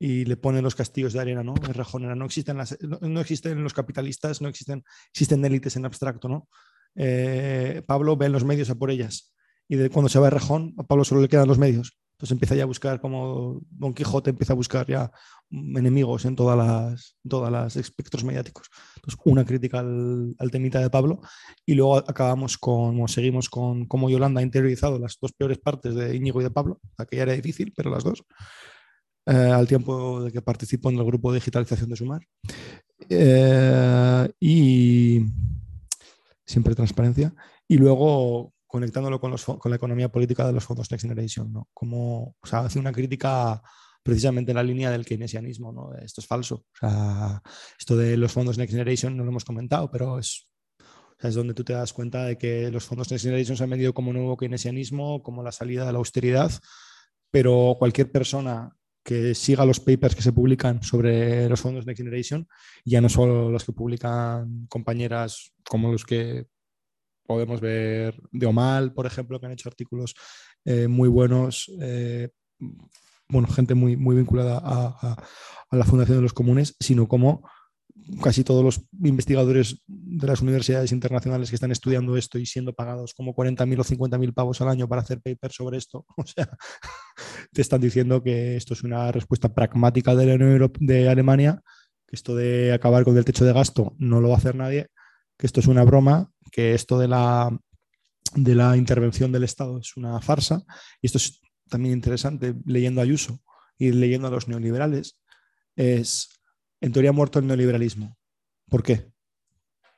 y 0.00 0.24
le 0.24 0.36
ponen 0.36 0.64
los 0.64 0.74
castillos 0.74 1.12
de 1.12 1.20
arena, 1.20 1.44
¿no? 1.44 1.54
Rejón 1.54 2.18
no 2.18 2.24
existen, 2.24 2.56
las, 2.56 2.76
no, 2.80 3.20
existen 3.20 3.62
los 3.62 3.72
capitalistas, 3.72 4.42
no 4.42 4.48
existen, 4.48 4.84
existen 5.12 5.44
élites 5.44 5.76
en 5.76 5.84
abstracto, 5.84 6.28
¿no? 6.28 6.48
Eh, 6.96 7.82
Pablo 7.86 8.16
ve 8.16 8.26
en 8.26 8.32
los 8.32 8.44
medios 8.44 8.68
a 8.70 8.74
por 8.74 8.90
ellas 8.90 9.32
y 9.68 9.76
de, 9.76 9.90
cuando 9.90 10.08
se 10.08 10.18
va 10.18 10.28
Rejón, 10.28 10.74
a 10.76 10.82
Pablo 10.82 11.04
solo 11.04 11.20
le 11.20 11.28
quedan 11.28 11.46
los 11.46 11.58
medios. 11.58 11.98
Entonces 12.18 12.32
empieza 12.32 12.56
ya 12.56 12.64
a 12.64 12.66
buscar, 12.66 13.00
como 13.00 13.60
Don 13.70 13.94
Quijote 13.94 14.30
empieza 14.30 14.52
a 14.52 14.56
buscar 14.56 14.88
ya 14.88 15.12
enemigos 15.50 16.24
en 16.24 16.34
todas 16.34 16.58
las, 16.58 17.16
todas 17.28 17.52
las 17.52 17.76
espectros 17.76 18.24
mediáticos. 18.24 18.68
Entonces, 18.96 19.20
una 19.24 19.44
crítica 19.44 19.78
al, 19.78 20.50
temita 20.50 20.80
de 20.80 20.90
Pablo 20.90 21.20
y 21.64 21.74
luego 21.74 21.96
acabamos 21.96 22.58
con, 22.58 23.00
o 23.00 23.06
seguimos 23.06 23.48
con 23.48 23.86
cómo 23.86 24.10
Yolanda 24.10 24.40
ha 24.40 24.42
interiorizado 24.42 24.98
las 24.98 25.16
dos 25.22 25.32
peores 25.32 25.58
partes 25.58 25.94
de 25.94 26.16
Íñigo 26.16 26.40
y 26.40 26.44
de 26.44 26.50
Pablo, 26.50 26.80
la 26.98 27.06
que 27.06 27.18
ya 27.18 27.22
era 27.22 27.34
difícil, 27.34 27.72
pero 27.76 27.88
las 27.88 28.02
dos, 28.02 28.24
eh, 29.26 29.32
al 29.32 29.68
tiempo 29.68 30.24
de 30.24 30.32
que 30.32 30.42
participó 30.42 30.90
en 30.90 30.98
el 30.98 31.04
grupo 31.04 31.30
de 31.30 31.38
digitalización 31.38 31.88
de 31.88 31.96
Sumar. 31.96 32.26
Eh, 33.08 34.28
y 34.40 35.24
siempre 36.44 36.74
transparencia. 36.74 37.32
Y 37.68 37.76
luego 37.76 38.54
conectándolo 38.68 39.18
con, 39.18 39.30
los, 39.30 39.44
con, 39.44 39.70
la 39.70 39.76
economía 39.76 40.10
política 40.10 40.46
de 40.46 40.52
los 40.52 40.64
fondos 40.64 40.90
Next 40.90 41.02
Generation, 41.02 41.52
¿no? 41.52 41.68
Como, 41.72 42.36
o 42.38 42.46
sea, 42.46 42.60
hace 42.60 42.78
una 42.78 42.92
crítica 42.92 43.60
precisamente 44.02 44.52
en 44.52 44.56
la 44.56 44.62
línea 44.62 44.90
del 44.90 45.06
keynesianismo, 45.06 45.72
¿no? 45.72 45.94
Esto 45.94 46.20
es 46.20 46.26
falso. 46.26 46.66
O 46.74 46.78
sea, 46.78 47.42
esto 47.78 47.96
de 47.96 48.16
los 48.16 48.30
fondos 48.30 48.58
Next 48.58 48.72
Generation 48.72 49.16
no 49.16 49.24
lo 49.24 49.30
hemos 49.30 49.44
comentado, 49.44 49.90
pero 49.90 50.18
es, 50.18 50.50
es 51.18 51.34
donde 51.34 51.54
tú 51.54 51.64
te 51.64 51.72
das 51.72 51.94
cuenta 51.94 52.24
de 52.26 52.36
que 52.36 52.70
los 52.70 52.84
fondos 52.84 53.10
Next 53.10 53.24
Generation 53.24 53.56
se 53.56 53.64
han 53.64 53.70
vendido 53.70 53.94
como 53.94 54.12
nuevo 54.12 54.36
keynesianismo, 54.36 55.22
como 55.22 55.42
la 55.42 55.50
salida 55.50 55.86
de 55.86 55.92
la 55.92 55.98
austeridad, 55.98 56.52
pero 57.30 57.76
cualquier 57.78 58.12
persona 58.12 58.70
que 59.02 59.34
siga 59.34 59.64
los 59.64 59.80
papers 59.80 60.14
que 60.14 60.20
se 60.20 60.32
publican 60.32 60.82
sobre 60.82 61.48
los 61.48 61.60
fondos 61.60 61.86
Next 61.86 61.98
Generation, 61.98 62.46
ya 62.84 63.00
no 63.00 63.08
solo 63.08 63.50
los 63.50 63.64
que 63.64 63.72
publican 63.72 64.66
compañeras 64.68 65.54
como 65.66 65.90
los 65.90 66.04
que 66.04 66.48
podemos 67.28 67.60
ver 67.60 68.18
de 68.32 68.46
Omal, 68.46 68.94
por 68.94 69.04
ejemplo, 69.04 69.38
que 69.38 69.46
han 69.46 69.52
hecho 69.52 69.68
artículos 69.68 70.14
eh, 70.64 70.88
muy 70.88 71.10
buenos, 71.10 71.70
eh, 71.80 72.30
bueno, 73.28 73.46
gente 73.48 73.74
muy, 73.74 73.98
muy 73.98 74.16
vinculada 74.16 74.60
a, 74.64 75.16
la 75.70 75.84
Fundación 75.84 76.16
de 76.16 76.22
los 76.22 76.32
Comunes, 76.32 76.74
sino 76.80 77.06
como 77.06 77.46
casi 78.22 78.44
todos 78.44 78.64
los 78.64 78.80
investigadores 79.02 79.82
de 79.86 80.26
las 80.26 80.40
universidades 80.40 80.90
internacionales 80.92 81.50
que 81.50 81.56
están 81.56 81.70
estudiando 81.70 82.16
esto 82.16 82.38
y 82.38 82.46
siendo 82.46 82.72
pagados 82.72 83.12
como 83.12 83.34
40.000 83.34 83.78
o 83.78 83.84
50.000 83.84 84.32
pavos 84.32 84.62
al 84.62 84.68
año 84.68 84.88
para 84.88 85.02
hacer 85.02 85.20
papers 85.20 85.56
sobre 85.56 85.76
esto, 85.76 86.06
o 86.16 86.24
sea, 86.24 86.48
te 87.52 87.60
están 87.60 87.82
diciendo 87.82 88.22
que 88.22 88.56
esto 88.56 88.72
es 88.72 88.82
una 88.82 89.12
respuesta 89.12 89.52
pragmática 89.52 90.14
de, 90.14 90.38
la 90.38 90.70
de 90.80 91.08
Alemania, 91.10 91.60
que 92.06 92.16
esto 92.16 92.34
de 92.34 92.72
acabar 92.72 93.04
con 93.04 93.18
el 93.18 93.26
techo 93.26 93.44
de 93.44 93.52
gasto 93.52 93.94
no 93.98 94.22
lo 94.22 94.30
va 94.30 94.36
a 94.36 94.38
hacer 94.38 94.54
nadie, 94.54 94.88
que 95.36 95.46
esto 95.46 95.60
es 95.60 95.66
una 95.66 95.84
broma, 95.84 96.32
que 96.50 96.74
esto 96.74 96.98
de 96.98 97.08
la, 97.08 97.56
de 98.34 98.54
la 98.54 98.76
intervención 98.76 99.32
del 99.32 99.44
Estado 99.44 99.78
es 99.78 99.96
una 99.96 100.20
farsa. 100.20 100.62
Y 101.00 101.06
esto 101.06 101.18
es 101.18 101.40
también 101.68 101.94
interesante 101.94 102.54
leyendo 102.64 103.00
a 103.00 103.04
Ayuso 103.04 103.40
y 103.78 103.92
leyendo 103.92 104.28
a 104.28 104.30
los 104.30 104.48
neoliberales. 104.48 105.20
Es, 105.76 106.28
en 106.80 106.92
teoría, 106.92 107.12
muerto 107.12 107.38
el 107.38 107.46
neoliberalismo. 107.46 108.16
¿Por 108.68 108.82
qué? 108.82 109.10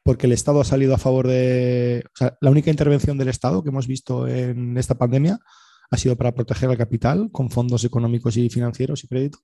Porque 0.02 0.26
el 0.26 0.32
Estado 0.32 0.60
ha 0.60 0.64
salido 0.64 0.94
a 0.94 0.98
favor 0.98 1.26
de... 1.26 2.04
La 2.40 2.50
única 2.50 2.70
intervención 2.70 3.18
del 3.18 3.28
Estado 3.28 3.62
que 3.62 3.68
hemos 3.68 3.86
visto 3.86 4.26
en 4.28 4.76
esta 4.78 4.96
pandemia 4.96 5.38
ha 5.90 5.96
sido 5.96 6.16
para 6.16 6.32
proteger 6.32 6.70
al 6.70 6.78
capital 6.78 7.30
con 7.32 7.50
fondos 7.50 7.84
económicos 7.84 8.36
y 8.36 8.48
financieros 8.48 9.02
y 9.02 9.08
crédito, 9.08 9.38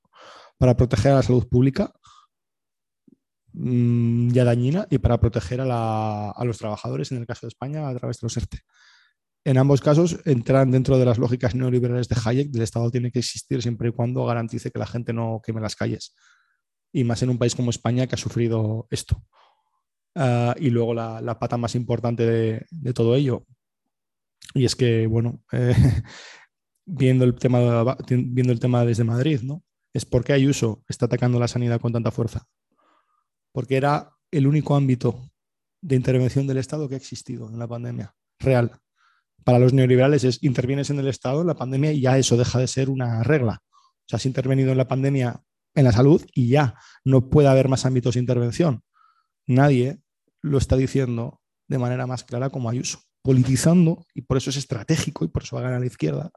para 0.58 0.76
proteger 0.76 1.12
a 1.12 1.16
la 1.16 1.22
salud 1.22 1.48
pública 1.48 1.92
Mm, 3.58 4.32
ya 4.32 4.44
dañina 4.44 4.86
y 4.90 4.98
para 4.98 5.18
proteger 5.18 5.62
a, 5.62 6.34
los 6.44 6.58
trabajadores, 6.58 7.10
en 7.10 7.18
el 7.18 7.26
caso 7.26 7.46
de 7.46 7.48
España, 7.48 7.88
a 7.88 7.94
través 7.94 8.20
de 8.20 8.26
los 8.26 8.36
ERTE. 8.36 8.60
En 9.44 9.56
ambos 9.56 9.80
casos 9.80 10.18
entran 10.26 10.70
dentro 10.70 10.98
de 10.98 11.06
las 11.06 11.18
lógicas 11.18 11.54
neoliberales 11.54 12.08
de 12.08 12.16
Hayek, 12.22 12.50
del 12.50 12.62
Estado 12.62 12.90
tiene 12.90 13.10
que 13.10 13.20
existir 13.20 13.62
siempre 13.62 13.88
y 13.88 13.92
cuando 13.92 14.26
garantice 14.26 14.70
que 14.70 14.78
la 14.78 14.86
gente 14.86 15.12
no 15.14 15.40
queme 15.44 15.60
las 15.62 15.74
calles. 15.74 16.14
Y 16.92 17.04
más 17.04 17.22
en 17.22 17.30
un 17.30 17.38
país 17.38 17.54
como 17.54 17.70
España 17.70 18.06
que 18.06 18.16
ha 18.16 18.18
sufrido 18.18 18.86
esto. 18.90 19.22
Ah, 20.14 20.54
y 20.58 20.70
luego 20.70 20.92
la, 20.94 21.38
pata 21.38 21.56
más 21.56 21.74
importante 21.76 22.26
de, 22.26 22.92
todo 22.92 23.14
ello. 23.14 23.46
Y 24.54 24.66
es 24.66 24.76
que, 24.76 25.06
bueno, 25.06 25.42
eh, 25.52 25.74
viendo, 26.86 27.24
el 27.24 27.36
tema, 27.36 27.96
viendo 28.08 28.52
el 28.52 28.60
tema 28.60 28.84
desde 28.84 29.04
Madrid, 29.04 29.40
¿no? 29.42 29.62
Es 29.94 30.04
por 30.04 30.24
qué 30.24 30.34
Ayuso 30.34 30.82
está 30.88 31.06
atacando 31.06 31.40
la 31.40 31.48
sanidad 31.48 31.80
con 31.80 31.92
tanta 31.92 32.10
fuerza 32.10 32.46
porque 33.56 33.78
era 33.78 34.12
el 34.30 34.46
único 34.46 34.76
ámbito 34.76 35.30
de 35.80 35.96
intervención 35.96 36.46
del 36.46 36.58
Estado 36.58 36.90
que 36.90 36.94
ha 36.94 36.98
existido 36.98 37.48
en 37.48 37.58
la 37.58 37.66
pandemia, 37.66 38.14
real. 38.38 38.82
Para 39.44 39.58
los 39.58 39.72
neoliberales 39.72 40.24
es 40.24 40.42
intervienes 40.42 40.90
en 40.90 40.98
el 40.98 41.08
Estado, 41.08 41.40
en 41.40 41.46
la 41.46 41.54
pandemia, 41.54 41.90
y 41.90 42.02
ya 42.02 42.18
eso 42.18 42.36
deja 42.36 42.58
de 42.58 42.66
ser 42.66 42.90
una 42.90 43.22
regla. 43.22 43.62
O 43.72 44.08
sea, 44.08 44.18
has 44.18 44.26
intervenido 44.26 44.72
en 44.72 44.76
la 44.76 44.86
pandemia 44.86 45.40
en 45.74 45.84
la 45.84 45.92
salud 45.92 46.22
y 46.34 46.50
ya 46.50 46.74
no 47.02 47.30
puede 47.30 47.48
haber 47.48 47.70
más 47.70 47.86
ámbitos 47.86 48.12
de 48.12 48.20
intervención. 48.20 48.82
Nadie 49.46 50.00
lo 50.42 50.58
está 50.58 50.76
diciendo 50.76 51.40
de 51.66 51.78
manera 51.78 52.06
más 52.06 52.24
clara 52.24 52.50
como 52.50 52.68
Ayuso, 52.68 53.04
politizando, 53.22 54.04
y 54.12 54.20
por 54.20 54.36
eso 54.36 54.50
es 54.50 54.56
estratégico 54.56 55.24
y 55.24 55.28
por 55.28 55.44
eso 55.44 55.56
va 55.56 55.74
a 55.74 55.80
la 55.80 55.86
izquierda, 55.86 56.30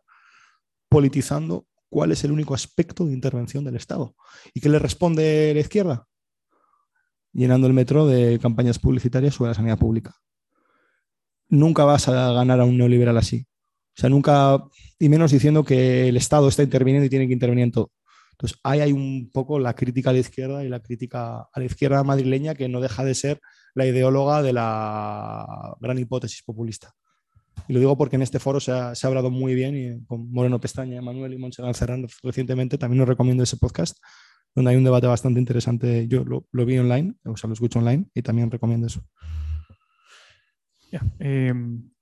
politizando 0.88 1.68
cuál 1.90 2.14
es 2.14 2.24
el 2.24 2.32
único 2.32 2.54
aspecto 2.54 3.06
de 3.06 3.12
intervención 3.12 3.66
del 3.66 3.76
Estado. 3.76 4.16
¿Y 4.54 4.62
qué 4.62 4.70
le 4.70 4.80
responde 4.80 5.54
la 5.54 5.60
izquierda? 5.60 6.06
Llenando 7.34 7.68
el 7.68 7.74
metro 7.74 8.08
de 8.08 8.40
campañas 8.40 8.80
publicitarias 8.80 9.36
sobre 9.36 9.50
la 9.50 9.56
sanidad 9.56 9.78
pública. 9.78 10.16
Nunca 11.50 11.84
vas 11.84 12.08
a 12.08 12.32
ganar 12.34 12.60
a 12.60 12.66
un 12.66 12.78
neoliberal 12.78 13.18
así. 13.18 13.46
O 13.98 14.02
sea, 14.02 14.10
nunca, 14.10 14.64
y 14.98 15.10
menos 15.10 15.32
diciendo 15.32 15.64
que 15.64 16.08
el 16.08 16.18
Estado 16.18 16.48
está 16.48 16.64
interviniendo 16.64 17.06
y 17.06 17.10
tiene 17.10 17.28
que 17.28 17.34
intervenir 17.34 17.66
en 17.66 17.72
todo. 17.72 17.92
Entonces, 18.32 18.58
ahí 18.64 18.80
hay 18.80 18.94
un 18.94 19.30
poco 19.34 19.60
la 19.60 19.74
crítica 19.74 20.12
a 20.12 20.14
la 20.14 20.20
izquierda 20.20 20.64
y 20.64 20.70
la 20.70 20.80
crítica 20.80 21.50
a 21.52 21.60
la 21.60 21.66
izquierda 21.66 22.04
madrileña 22.04 22.56
que 22.56 22.70
no 22.70 22.80
deja 22.80 23.04
de 23.04 23.14
ser 23.14 23.42
la 23.76 23.86
ideóloga 23.86 24.42
de 24.42 24.54
la 24.54 25.76
gran 25.82 25.98
hipótesis 25.98 26.44
populista. 26.44 26.94
Y 27.68 27.74
lo 27.74 27.80
digo 27.80 27.98
porque 27.98 28.16
en 28.16 28.22
este 28.22 28.40
foro 28.40 28.60
se 28.60 28.72
ha, 28.72 28.94
hablado 29.04 29.30
muy 29.30 29.56
bien 29.56 29.76
y 29.76 30.06
con 30.06 30.32
Moreno 30.32 30.60
Pestaña, 30.62 31.02
Manuel 31.02 31.34
y 31.34 31.38
Montserrat 31.38 31.76
recientemente, 32.24 32.78
también 32.78 33.02
os 33.02 33.08
recomiendo 33.08 33.44
ese 33.44 33.58
podcast, 33.58 33.98
donde 34.60 34.72
hay 34.72 34.78
un 34.78 34.84
debate 34.84 35.08
bastante 35.08 35.40
interesante. 35.40 36.06
Yo 36.10 36.26
lo, 36.26 36.66
vi 36.66 36.78
online, 36.78 37.16
o 37.24 37.38
sea, 37.38 37.48
lo 37.48 37.54
escucho 37.54 37.80
online 37.80 38.06
y 38.14 38.22
también 38.22 38.52
recomiendo 38.52 38.88
eso. 38.88 39.02
Eh, 41.20 41.54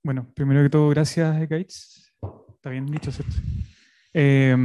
bueno, 0.02 0.32
primero 0.34 0.64
que 0.64 0.68
todo, 0.68 0.88
gracias, 0.88 1.38
Gates. 1.48 2.12
Está 2.56 2.70
bien 2.70 2.86
dicho, 2.86 3.12
¿cierto? 3.12 3.36
Eh, 4.12 4.56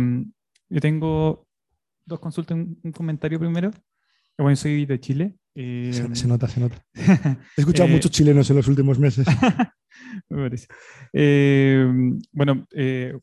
yo 0.70 0.82
tengo 0.82 1.48
dos 2.04 2.20
consultas, 2.20 2.58
un, 2.58 2.92
comentario 2.92 3.40
primero. 3.40 3.70
Bueno, 4.40 4.56
soy 4.56 4.88
de 4.88 5.00
Chile. 5.00 5.36
Eh, 5.54 5.92
se, 6.14 6.28
nota, 6.28 6.48
se 6.48 6.62
nota. 6.62 6.84
He 6.96 7.62
escuchado 7.62 7.90
muchos 7.90 8.10
chilenos 8.10 8.50
en 8.50 8.56
los 8.56 8.68
últimos 8.68 8.98
meses. 8.98 9.28
me 10.30 10.44
parece. 10.44 10.66
Eh, 11.14 11.88
bueno, 12.32 12.66
eh, 12.72 13.16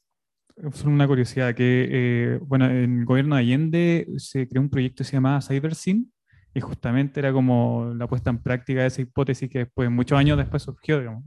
solo 0.73 0.93
una 0.93 1.07
curiosidad, 1.07 1.55
que 1.55 1.89
eh, 1.91 2.39
bueno, 2.43 2.67
en 2.67 3.01
el 3.01 3.05
gobierno 3.05 3.37
de 3.37 3.43
Allende 3.43 4.07
se 4.19 4.49
creó 4.49 4.63
un 4.63 4.71
proyecto 4.71 4.99
que 4.99 5.05
se 5.05 5.13
llamaba 5.13 5.41
CyberSyn, 5.41 6.11
y 6.55 6.61
justamente 6.61 7.21
era 7.21 7.33
como 7.33 7.93
la 7.95 8.07
puesta 8.07 8.31
en 8.31 8.39
práctica 8.39 8.81
de 8.81 8.89
esa 8.89 9.03
hipótesis 9.03 9.49
que 9.49 9.61
después, 9.61 9.91
muchos 9.91 10.19
años 10.19 10.37
después 10.37 10.63
surgió, 10.63 10.99
digamos, 10.99 11.25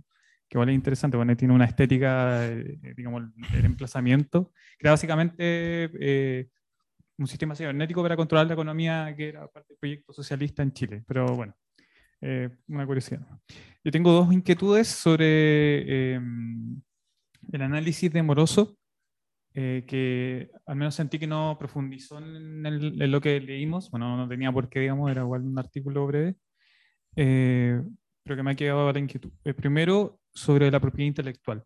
que 0.50 0.58
igual 0.58 0.70
es 0.70 0.76
interesante, 0.76 1.18
bueno, 1.18 1.36
tiene 1.38 1.54
una 1.54 1.66
estética, 1.66 2.46
eh, 2.46 2.78
digamos, 2.96 3.24
el 3.54 3.66
emplazamiento, 3.66 4.52
que 4.78 4.88
era 4.88 4.92
básicamente 4.92 5.36
eh, 5.40 6.50
un 7.18 7.28
sistema 7.28 7.56
cibernético 7.56 8.02
para 8.02 8.18
controlar 8.18 8.48
la 8.48 8.54
economía 8.54 9.14
que 9.16 9.30
era 9.30 9.48
parte 9.48 9.70
del 9.70 9.78
proyecto 9.80 10.14
socialista 10.14 10.62
en 10.62 10.74
Chile, 10.74 11.04
pero 11.08 11.36
bueno, 11.36 11.56
eh, 12.22 12.50
una 12.68 12.86
curiosidad. 12.86 13.26
Yo 13.84 13.92
tengo 13.92 14.12
dos 14.12 14.34
inquietudes 14.34 14.88
sobre 14.88 16.16
el 16.16 17.62
análisis 17.62 18.12
de 18.12 18.24
Moroso, 18.24 18.78
que 19.54 20.50
al 20.66 20.76
menos 20.76 20.96
sentí 20.96 21.20
que 21.20 21.28
no 21.28 21.56
profundizó 21.60 22.18
en, 22.18 22.66
en, 22.66 23.12
lo 23.12 23.22
que 23.22 23.40
leímos, 23.40 23.92
bueno, 23.92 24.18
no 24.18 24.28
tenía 24.28 24.52
por 24.52 24.70
qué, 24.70 24.80
digamos, 24.80 25.12
era 25.12 25.22
igual 25.22 25.44
un 25.44 25.60
artículo 25.60 26.08
breve, 26.08 26.36
pero 27.16 28.36
que 28.36 28.44
me 28.44 28.52
ha 28.52 28.56
quedado 28.56 28.92
la 28.92 29.00
inquietud. 29.00 29.32
primero, 29.56 30.20
sobre 30.34 30.72
la 30.72 30.80
propiedad 30.80 31.08
intelectual. 31.08 31.64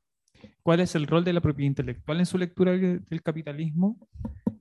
¿Cuál 0.61 0.81
es 0.81 0.95
el 0.95 1.07
rol 1.07 1.23
de 1.23 1.33
la 1.33 1.41
propiedad 1.41 1.67
intelectual 1.67 2.19
en 2.19 2.25
su 2.25 2.37
lectura 2.37 2.73
del 2.73 3.23
capitalismo? 3.23 3.97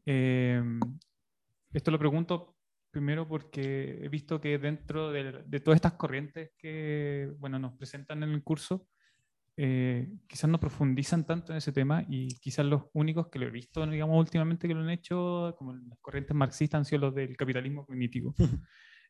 Eh, 0.04 0.62
esto 1.72 1.90
lo 1.90 1.98
pregunto 1.98 2.56
primero 2.90 3.28
porque 3.28 3.98
he 4.02 4.08
visto 4.08 4.40
que 4.40 4.58
dentro 4.58 5.10
de, 5.10 5.60
todas 5.60 5.76
estas 5.76 5.94
corrientes 5.94 6.52
que 6.56 7.30
bueno, 7.38 7.58
nos 7.58 7.74
presentan 7.74 8.22
en 8.22 8.30
el 8.30 8.42
curso, 8.42 8.86
eh, 9.58 10.08
quizás 10.26 10.50
no 10.50 10.60
profundizan 10.60 11.24
tanto 11.24 11.52
en 11.52 11.58
ese 11.58 11.72
tema 11.72 12.04
y 12.08 12.28
quizás 12.40 12.66
los 12.66 12.82
únicos 12.92 13.28
que 13.28 13.38
lo 13.38 13.46
he 13.46 13.50
visto, 13.50 13.86
digamos, 13.86 14.18
últimamente 14.18 14.68
que 14.68 14.74
lo 14.74 14.80
han 14.80 14.90
hecho, 14.90 15.54
como 15.58 15.74
las 15.74 15.98
corrientes 16.00 16.36
marxistas, 16.36 16.78
han 16.80 16.84
sido 16.84 17.02
los 17.02 17.14
del 17.14 17.36
capitalismo 17.36 17.86
cognitivo. 17.86 18.34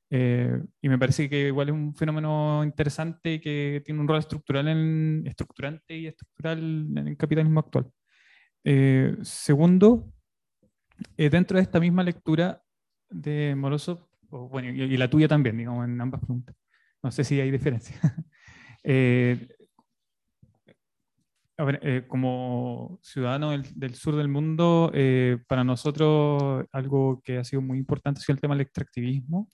Eh, 0.09 0.63
y 0.81 0.89
me 0.89 0.99
parece 0.99 1.29
que 1.29 1.49
igual 1.49 1.69
es 1.69 1.75
un 1.75 1.93
fenómeno 1.95 2.63
interesante 2.63 3.35
y 3.35 3.41
que 3.41 3.83
tiene 3.85 4.01
un 4.01 4.07
rol 4.07 4.19
estructural 4.19 4.69
en, 4.69 5.25
estructurante 5.27 5.97
y 5.97 6.07
estructural 6.07 6.59
en 6.97 7.09
el 7.09 7.17
capitalismo 7.17 7.61
actual. 7.61 7.91
Eh, 8.63 9.17
segundo, 9.23 10.13
eh, 11.17 11.31
dentro 11.31 11.57
de 11.57 11.63
esta 11.63 11.81
misma 11.81 12.03
lectura 12.03 12.63
de 13.11 13.55
Morozov, 13.57 14.07
bueno, 14.29 14.71
y, 14.71 14.97
la 14.97 15.09
tuya 15.09 15.29
también, 15.29 15.57
digamos, 15.57 15.85
en 15.85 16.01
ambas 16.01 16.21
preguntas. 16.21 16.55
No 17.03 17.11
sé 17.11 17.25
si 17.25 17.41
hay 17.41 17.51
diferencia. 17.51 17.97
a 21.59 21.65
ver, 21.65 22.07
como 22.07 22.99
ciudadano 23.03 23.51
del, 23.51 23.63
del, 23.75 23.95
sur 23.95 24.17
del 24.17 24.29
mundo, 24.29 24.93
para 25.49 25.65
nosotros 25.65 26.65
algo 26.73 27.23
que 27.25 27.39
ha 27.39 27.45
sido 27.45 27.63
muy 27.63 27.79
importante 27.79 28.21
ha 28.21 28.23
sido 28.23 28.35
el 28.35 28.41
tema 28.41 28.55
del 28.55 28.63
extractivismo 28.63 29.49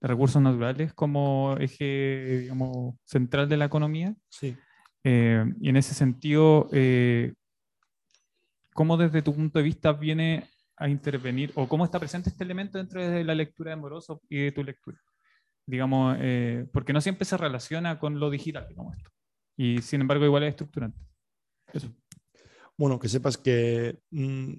de 0.00 0.08
recursos 0.08 0.40
naturales 0.42 0.92
como 0.94 1.56
eje 1.58 2.40
digamos, 2.42 2.96
central 3.04 3.48
de 3.48 3.56
la 3.56 3.64
economía. 3.66 4.14
Sí. 4.28 4.56
Eh, 5.04 5.44
y 5.60 5.68
en 5.68 5.76
ese 5.76 5.94
sentido, 5.94 6.68
eh, 6.72 7.34
¿cómo 8.74 8.96
desde 8.96 9.22
tu 9.22 9.34
punto 9.34 9.58
de 9.58 9.64
vista 9.64 9.92
viene 9.92 10.48
a 10.76 10.88
intervenir 10.88 11.52
o 11.54 11.68
cómo 11.68 11.84
está 11.84 11.98
presente 11.98 12.28
este 12.28 12.44
elemento 12.44 12.76
dentro 12.76 13.06
de 13.06 13.24
la 13.24 13.34
lectura 13.34 13.70
de 13.70 13.76
Moroso 13.76 14.20
y 14.28 14.38
de 14.38 14.52
tu 14.52 14.62
lectura? 14.64 14.98
Digamos, 15.64 16.16
eh, 16.20 16.66
porque 16.72 16.92
no 16.92 17.00
siempre 17.00 17.24
se 17.24 17.36
relaciona 17.36 17.98
con 17.98 18.20
lo 18.20 18.30
digital, 18.30 18.66
digamos 18.68 18.96
esto. 18.96 19.10
Y 19.56 19.80
sin 19.80 20.02
embargo, 20.02 20.24
igual 20.24 20.42
es 20.42 20.50
estructurante. 20.50 21.00
Bueno, 22.78 22.98
que 22.98 23.08
sepas 23.08 23.38
que 23.38 24.00
mmm, 24.10 24.52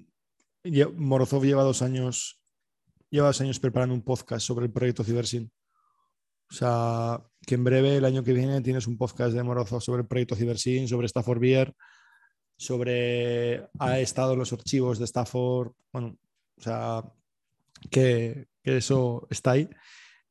Morozov 0.96 1.44
lleva 1.44 1.62
dos 1.62 1.82
años 1.82 2.38
llevas 3.10 3.40
años 3.40 3.58
preparando 3.58 3.94
un 3.94 4.02
podcast 4.02 4.46
sobre 4.46 4.66
el 4.66 4.72
proyecto 4.72 5.04
Cibersin. 5.04 5.50
O 6.50 6.54
sea, 6.54 7.22
que 7.46 7.56
en 7.56 7.64
breve, 7.64 7.96
el 7.96 8.04
año 8.04 8.24
que 8.24 8.32
viene, 8.32 8.60
tienes 8.62 8.86
un 8.86 8.96
podcast 8.96 9.34
de 9.34 9.42
Morozo 9.42 9.80
sobre 9.80 10.02
el 10.02 10.08
proyecto 10.08 10.34
Cibersin, 10.34 10.88
sobre 10.88 11.06
Stafford 11.06 11.40
Beer, 11.40 11.74
sobre 12.56 13.68
ha 13.78 13.98
estado 14.00 14.32
en 14.32 14.38
los 14.38 14.52
archivos 14.52 14.98
de 14.98 15.04
Stafford. 15.04 15.72
Bueno, 15.92 16.16
o 16.56 16.60
sea, 16.60 17.04
que, 17.90 18.48
eso 18.62 19.26
está 19.30 19.52
ahí. 19.52 19.68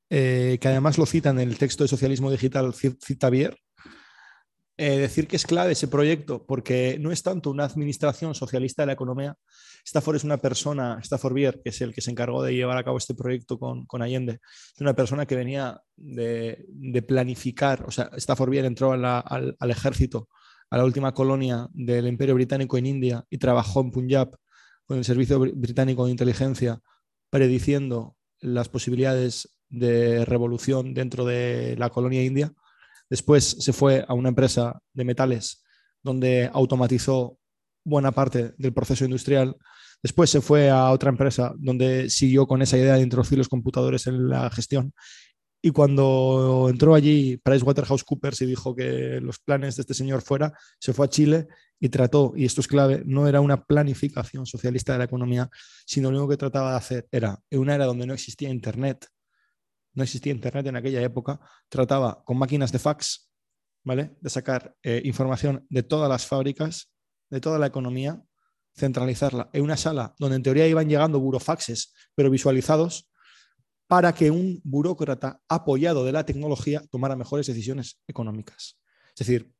Eh, 0.09 0.57
que 0.61 0.67
además 0.67 0.97
lo 0.97 1.05
cita 1.05 1.29
en 1.29 1.39
el 1.39 1.57
texto 1.57 1.83
de 1.83 1.89
Socialismo 1.89 2.31
Digital, 2.31 2.73
cita 2.73 3.29
Bier. 3.29 3.57
Eh, 4.79 4.99
decir 4.99 5.27
que 5.27 5.37
es 5.37 5.47
clave 5.47 5.71
ese 5.71 5.87
proyecto, 5.87 6.45
porque 6.45 6.97
no 6.99 7.11
es 7.11 7.23
tanto 7.23 7.49
una 7.49 7.63
administración 7.63 8.35
socialista 8.35 8.83
de 8.83 8.87
la 8.87 8.93
economía, 8.93 9.35
Stafford 9.83 10.17
es 10.17 10.23
una 10.23 10.37
persona, 10.37 10.99
Stafford 11.01 11.33
Bier, 11.33 11.61
que 11.63 11.69
es 11.69 11.81
el 11.81 11.95
que 11.95 12.01
se 12.01 12.11
encargó 12.11 12.43
de 12.43 12.53
llevar 12.53 12.77
a 12.77 12.83
cabo 12.83 12.99
este 12.99 13.15
proyecto 13.15 13.57
con, 13.57 14.01
Allende, 14.03 14.39
es 14.43 14.79
una 14.81 14.93
persona 14.93 15.25
que 15.25 15.35
venía 15.35 15.81
de, 15.95 17.03
planificar, 17.07 17.85
o 17.87 17.91
sea, 17.91 18.11
Stafford 18.17 18.51
Bier 18.51 18.65
entró 18.65 18.91
al, 18.91 19.55
ejército, 19.71 20.29
a 20.69 20.77
la 20.77 20.85
última 20.85 21.11
colonia 21.11 21.67
del 21.73 22.05
Imperio 22.05 22.35
Británico 22.35 22.77
en 22.77 22.85
India 22.85 23.25
y 23.31 23.39
trabajó 23.39 23.81
en 23.81 23.89
Punjab 23.89 24.37
con 24.85 24.99
el 24.99 25.05
Servicio 25.05 25.39
Británico 25.39 26.05
de 26.05 26.11
Inteligencia, 26.11 26.81
prediciendo 27.31 28.15
las 28.41 28.69
posibilidades 28.69 29.57
de 29.69 30.23
revolución 30.25 30.93
dentro 30.93 31.25
de 31.25 31.75
la 31.77 31.89
colonia 31.89 32.23
india. 32.23 32.53
Después 33.09 33.57
se 33.59 33.73
fue 33.73 34.05
a 34.07 34.13
una 34.13 34.29
empresa 34.29 34.81
de 34.93 35.05
metales 35.05 35.63
donde 36.03 36.49
automatizó 36.53 37.37
buena 37.83 38.11
parte 38.11 38.53
del 38.57 38.73
proceso 38.73 39.05
industrial 39.05 39.57
Después 40.03 40.29
se 40.29 40.41
fue 40.41 40.69
a 40.69 40.91
otra 40.91 41.09
empresa 41.09 41.53
donde 41.57 42.09
siguió 42.09 42.47
con 42.47 42.61
esa 42.61 42.77
idea 42.77 42.95
de 42.95 43.01
introducir 43.01 43.37
los 43.37 43.49
computadores 43.49 44.07
en 44.07 44.29
la 44.29 44.49
gestión. 44.49 44.93
Y 45.61 45.71
cuando 45.71 46.67
entró 46.69 46.93
allí 46.93 47.37
PricewaterhouseCoopers 47.37 48.41
y 48.41 48.45
dijo 48.45 48.75
que 48.75 49.19
los 49.21 49.39
planes 49.39 49.75
de 49.75 49.81
este 49.81 49.95
señor 49.95 50.21
fuera, 50.21 50.53
se 50.79 50.93
fue 50.93 51.07
a 51.07 51.09
Chile 51.09 51.47
y 51.79 51.89
trató, 51.89 52.33
y 52.35 52.45
esto 52.45 52.61
es 52.61 52.67
clave, 52.67 53.03
no 53.05 53.27
era 53.27 53.41
una 53.41 53.63
planificación 53.63 54.45
socialista 54.45 54.93
de 54.93 54.99
la 54.99 55.05
economía, 55.05 55.49
sino 55.85 56.11
lo 56.11 56.17
único 56.19 56.29
que 56.29 56.37
trataba 56.37 56.71
de 56.71 56.77
hacer 56.77 57.07
era, 57.11 57.39
en 57.49 57.59
una 57.59 57.75
era 57.75 57.85
donde 57.85 58.05
no 58.05 58.13
existía 58.13 58.49
Internet, 58.49 59.07
no 59.97 60.03
existía 60.03 60.31
Internet 60.31 60.67
en 60.67 60.75
aquella 60.75 61.01
época, 61.01 61.39
trataba 61.69 62.23
con 62.23 62.37
máquinas 62.37 62.71
de 62.71 62.77
fax, 62.77 63.31
¿vale? 63.83 64.15
De 64.21 64.29
sacar 64.29 64.75
eh, 64.83 65.01
información 65.03 65.65
de 65.69 65.81
todas 65.81 66.07
las 66.07 66.27
fábricas, 66.27 66.93
de 67.31 67.41
toda 67.41 67.57
la 67.57 67.65
economía, 67.65 68.21
centralizarla 68.75 69.49
en 69.53 69.63
una 69.63 69.75
sala 69.75 70.13
donde 70.19 70.35
en 70.35 70.43
teoría 70.43 70.67
iban 70.67 70.87
llegando 70.87 71.19
burofaxes, 71.19 71.95
pero 72.13 72.29
visualizados, 72.29 73.09
para 73.87 74.13
que 74.13 74.29
un 74.29 74.61
burócrata 74.63 75.41
apoyado 75.49 76.05
de 76.05 76.11
la 76.11 76.25
tecnología 76.25 76.83
tomara 76.91 77.15
mejores 77.15 77.47
decisiones 77.47 77.99
económicas. 78.07 78.77
Es 79.09 79.25
decir, 79.25 79.51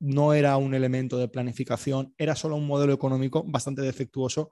no 0.00 0.34
era 0.34 0.58
un 0.58 0.74
elemento 0.74 1.16
de 1.16 1.28
planificación, 1.28 2.12
era 2.18 2.36
solo 2.36 2.56
un 2.56 2.66
modelo 2.66 2.92
económico 2.92 3.42
bastante 3.46 3.80
defectuoso, 3.80 4.50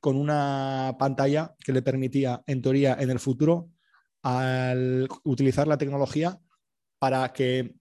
con 0.00 0.16
una 0.16 0.96
pantalla 0.98 1.54
que 1.62 1.72
le 1.72 1.82
permitía, 1.82 2.42
en 2.46 2.62
teoría, 2.62 2.96
en 2.98 3.10
el 3.10 3.18
futuro, 3.18 3.73
al 4.24 5.06
utilizar 5.22 5.68
la 5.68 5.78
tecnología 5.78 6.40
para 6.98 7.32
que 7.32 7.74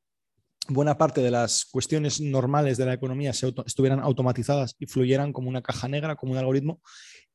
buena 0.67 0.97
parte 0.97 1.21
de 1.21 1.31
las 1.31 1.65
cuestiones 1.65 2.19
normales 2.19 2.77
de 2.77 2.85
la 2.85 2.93
economía 2.93 3.31
estuvieran 3.31 3.99
automatizadas 4.01 4.75
y 4.77 4.85
fluyeran 4.85 5.33
como 5.33 5.49
una 5.49 5.61
caja 5.61 5.87
negra, 5.87 6.15
como 6.15 6.33
un 6.33 6.37
algoritmo, 6.37 6.81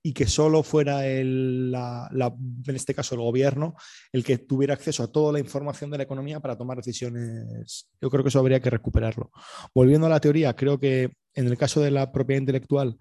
y 0.02 0.12
que 0.12 0.26
solo 0.26 0.62
fuera 0.62 1.06
el, 1.06 1.74
en 1.74 2.76
este 2.76 2.94
caso 2.94 3.14
el 3.14 3.22
gobierno 3.22 3.74
el 4.12 4.24
que 4.24 4.38
tuviera 4.38 4.74
acceso 4.74 5.02
a 5.02 5.10
toda 5.10 5.32
la 5.32 5.40
información 5.40 5.90
de 5.90 5.96
la 5.96 6.04
economía 6.04 6.40
para 6.40 6.56
tomar 6.56 6.76
decisiones. 6.76 7.88
Yo 8.00 8.10
creo 8.10 8.22
que 8.22 8.28
eso 8.28 8.38
habría 8.38 8.60
que 8.60 8.70
recuperarlo. 8.70 9.32
Volviendo 9.74 10.06
a 10.06 10.10
la 10.10 10.20
teoría, 10.20 10.54
creo 10.54 10.78
que 10.78 11.12
en 11.34 11.46
el 11.46 11.56
caso 11.56 11.80
de 11.80 11.90
la 11.90 12.12
propiedad 12.12 12.40
intelectual, 12.40 12.96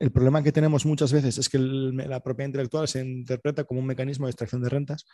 el 0.00 0.10
problema 0.10 0.42
que 0.42 0.50
tenemos 0.50 0.84
muchas 0.84 1.12
veces 1.12 1.38
es 1.38 1.48
que 1.48 1.58
la 1.58 2.20
propiedad 2.20 2.48
intelectual 2.48 2.88
se 2.88 3.00
interpreta 3.00 3.64
como 3.64 3.80
un 3.80 3.86
mecanismo 3.86 4.26
de 4.26 4.30
extracción 4.30 4.62
de 4.62 4.68
rentas 4.68 5.06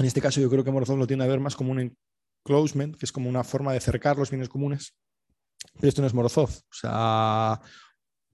en 0.00 0.06
este 0.06 0.20
caso, 0.22 0.40
yo 0.40 0.48
creo 0.48 0.64
que 0.64 0.70
Morozov 0.70 0.96
lo 0.96 1.06
tiene 1.06 1.24
a 1.24 1.26
ver 1.26 1.40
más 1.40 1.54
como 1.54 1.72
un 1.72 1.92
enclosement, 2.44 2.96
que 2.96 3.04
es 3.04 3.12
como 3.12 3.28
una 3.28 3.44
forma 3.44 3.74
de 3.74 3.80
cercar 3.80 4.16
los 4.16 4.30
bienes 4.30 4.48
comunes. 4.48 4.94
Pero 5.74 5.88
esto 5.88 6.00
no 6.00 6.06
es 6.06 6.14
Morozov. 6.14 6.48
O 6.48 6.72
sea, 6.72 7.60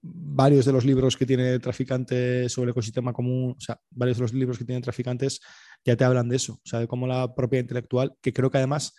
varios 0.01 0.65
de 0.65 0.71
los 0.71 0.85
libros 0.85 1.17
que 1.17 1.25
tiene 1.25 1.59
Traficantes 1.59 2.53
sobre 2.53 2.67
el 2.67 2.71
ecosistema 2.71 3.11
común, 3.11 3.55
o 3.57 3.59
sea, 3.59 3.79
varios 3.89 4.17
de 4.17 4.21
los 4.21 4.33
libros 4.33 4.57
que 4.57 4.63
tiene 4.63 4.81
Traficantes 4.81 5.41
ya 5.83 5.97
te 5.97 6.05
hablan 6.05 6.29
de 6.29 6.37
eso, 6.37 6.53
o 6.53 6.67
sea, 6.67 6.79
de 6.79 6.87
cómo 6.87 7.05
la 7.05 7.35
propiedad 7.35 7.63
intelectual, 7.63 8.15
que 8.21 8.31
creo 8.31 8.49
que 8.49 8.59
además 8.59 8.93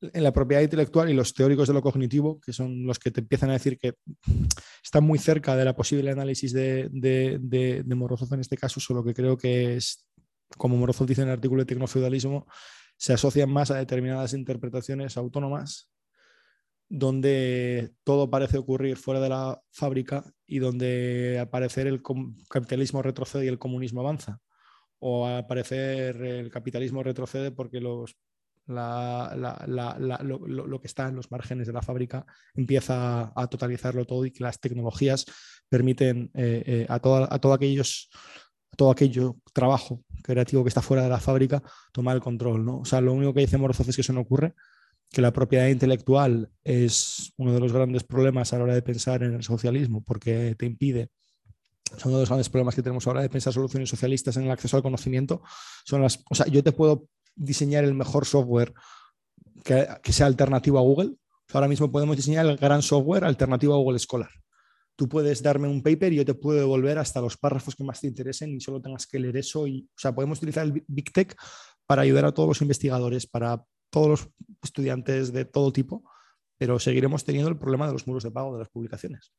en 0.00 0.22
la 0.22 0.32
propiedad 0.32 0.62
intelectual 0.62 1.10
y 1.10 1.14
los 1.14 1.34
teóricos 1.34 1.68
de 1.68 1.74
lo 1.74 1.82
cognitivo, 1.82 2.40
que 2.40 2.52
son 2.52 2.86
los 2.86 2.98
que 2.98 3.10
te 3.10 3.20
empiezan 3.20 3.50
a 3.50 3.54
decir 3.54 3.78
que 3.78 3.94
están 4.84 5.04
muy 5.04 5.18
cerca 5.18 5.56
de 5.56 5.64
la 5.64 5.76
posible 5.76 6.10
análisis 6.10 6.52
de, 6.52 6.88
de, 6.90 7.38
de 7.84 7.94
Morozov 7.94 8.32
en 8.34 8.40
este 8.40 8.56
caso, 8.56 8.80
solo 8.80 9.04
que 9.04 9.14
creo 9.14 9.36
que 9.36 9.76
es 9.76 10.06
como 10.56 10.76
Morozov 10.76 11.06
dice 11.06 11.22
en 11.22 11.28
el 11.28 11.34
artículo 11.34 11.62
de 11.62 11.66
tecnofeudalismo, 11.66 12.46
se 12.96 13.12
asocian 13.12 13.50
más 13.50 13.70
a 13.70 13.76
determinadas 13.76 14.34
interpretaciones 14.34 15.16
autónomas 15.16 15.90
donde 16.90 17.92
todo 18.02 18.28
parece 18.30 18.58
ocurrir 18.58 18.96
fuera 18.96 19.20
de 19.20 19.28
la 19.28 19.62
fábrica 19.70 20.24
y 20.44 20.58
donde 20.58 21.38
al 21.38 21.48
parecer 21.48 21.86
el 21.86 22.02
capitalismo 22.48 23.00
retrocede 23.00 23.44
y 23.44 23.48
el 23.48 23.60
comunismo 23.60 24.00
avanza. 24.00 24.40
O 24.98 25.26
al 25.26 25.46
parecer 25.46 26.16
el 26.20 26.50
capitalismo 26.50 27.02
retrocede 27.04 27.52
porque 27.52 27.80
los, 27.80 28.18
lo, 28.70 30.80
que 30.80 30.86
está 30.86 31.08
en 31.08 31.16
los 31.16 31.30
márgenes 31.30 31.66
de 31.66 31.72
la 31.72 31.82
fábrica 31.82 32.24
empieza 32.54 33.32
a 33.34 33.46
totalizarlo 33.48 34.06
todo 34.06 34.24
y 34.24 34.30
que 34.30 34.44
las 34.44 34.60
tecnologías 34.60 35.26
permiten 35.68 36.30
eh, 36.34 36.62
eh, 36.66 36.86
a, 36.88 36.94
a, 36.94 37.38
todo 37.38 37.52
aquellos, 37.52 38.10
todo 38.76 38.90
aquello 38.90 39.36
trabajo 39.52 40.02
creativo 40.22 40.64
que 40.64 40.68
está 40.68 40.82
fuera 40.82 41.02
de 41.02 41.08
la 41.08 41.20
fábrica 41.20 41.62
tomar 41.92 42.16
el 42.16 42.22
control. 42.22 42.64
¿no? 42.64 42.80
O 42.80 42.84
sea, 42.84 43.00
lo 43.00 43.12
único 43.12 43.34
que 43.34 43.40
dice 43.40 43.58
Morozov 43.58 43.88
es 43.88 43.96
que 43.96 44.02
eso 44.02 44.12
no 44.12 44.20
ocurre 44.20 44.54
que 45.10 45.20
la 45.20 45.32
propiedad 45.32 45.66
intelectual 45.66 46.50
es 46.62 47.32
uno 47.36 47.52
de 47.52 47.60
los 47.60 47.72
grandes 47.72 48.04
problemas 48.04 48.52
a 48.52 48.58
la 48.58 48.64
hora 48.64 48.74
de 48.74 48.82
pensar 48.82 49.22
en 49.22 49.34
el 49.34 49.42
socialismo, 49.42 50.04
porque 50.04 50.54
te 50.56 50.66
impide, 50.66 51.10
son 51.96 52.12
uno 52.12 52.18
de 52.18 52.22
los 52.22 52.28
grandes 52.28 52.48
problemas 52.48 52.76
que 52.76 52.82
tenemos 52.82 53.06
ahora 53.06 53.22
de 53.22 53.28
pensar 53.28 53.52
soluciones 53.52 53.88
socialistas 53.88 54.36
en 54.36 54.44
el 54.44 54.50
acceso 54.52 54.76
al 54.76 54.82
conocimiento. 54.82 55.42
Son 55.84 56.00
las, 56.00 56.22
o 56.30 56.34
sea, 56.34 56.46
yo 56.46 56.62
te 56.62 56.70
puedo 56.70 57.08
diseñar 57.34 57.84
el 57.84 57.94
mejor 57.94 58.26
software 58.26 58.72
que, 59.64 60.12
sea 60.12 60.26
alternativo 60.26 60.78
a 60.78 60.82
Google. 60.82 61.14
Ahora 61.52 61.68
mismo 61.68 61.90
podemos 61.90 62.16
diseñar 62.16 62.46
el 62.46 62.56
gran 62.56 62.82
software 62.82 63.24
alternativo 63.24 63.74
a 63.74 63.78
Google 63.78 63.98
Scholar. 63.98 64.30
Tú 64.96 65.08
puedes 65.08 65.42
darme 65.42 65.66
un 65.66 65.82
paper 65.82 66.12
y 66.12 66.16
yo 66.16 66.24
te 66.24 66.34
puedo 66.34 66.58
devolver 66.58 66.98
hasta 66.98 67.20
los 67.20 67.36
párrafos 67.36 67.74
que 67.74 67.84
más 67.84 68.00
te 68.00 68.06
interesen 68.06 68.50
y 68.50 68.60
solo 68.60 68.80
tengas 68.80 69.06
que 69.06 69.18
leer 69.18 69.36
eso. 69.38 69.66
Y, 69.66 69.88
o 69.96 69.98
sea, 69.98 70.14
podemos 70.14 70.38
utilizar 70.38 70.66
el 70.66 70.84
Big 70.86 71.12
Tech 71.12 71.34
para 71.86 72.02
ayudar 72.02 72.26
a 72.26 72.32
todos 72.32 72.48
los 72.48 72.62
investigadores, 72.62 73.26
para 73.26 73.64
todos 73.90 74.08
los 74.08 74.28
estudiantes 74.62 75.32
de 75.32 75.44
todo 75.44 75.72
tipo, 75.72 76.04
pero 76.56 76.78
seguiremos 76.78 77.24
teniendo 77.24 77.50
el 77.50 77.58
problema 77.58 77.86
de 77.86 77.92
los 77.92 78.06
muros 78.06 78.22
de 78.22 78.30
pago 78.30 78.52
de 78.52 78.60
las 78.60 78.68
publicaciones. 78.68 79.32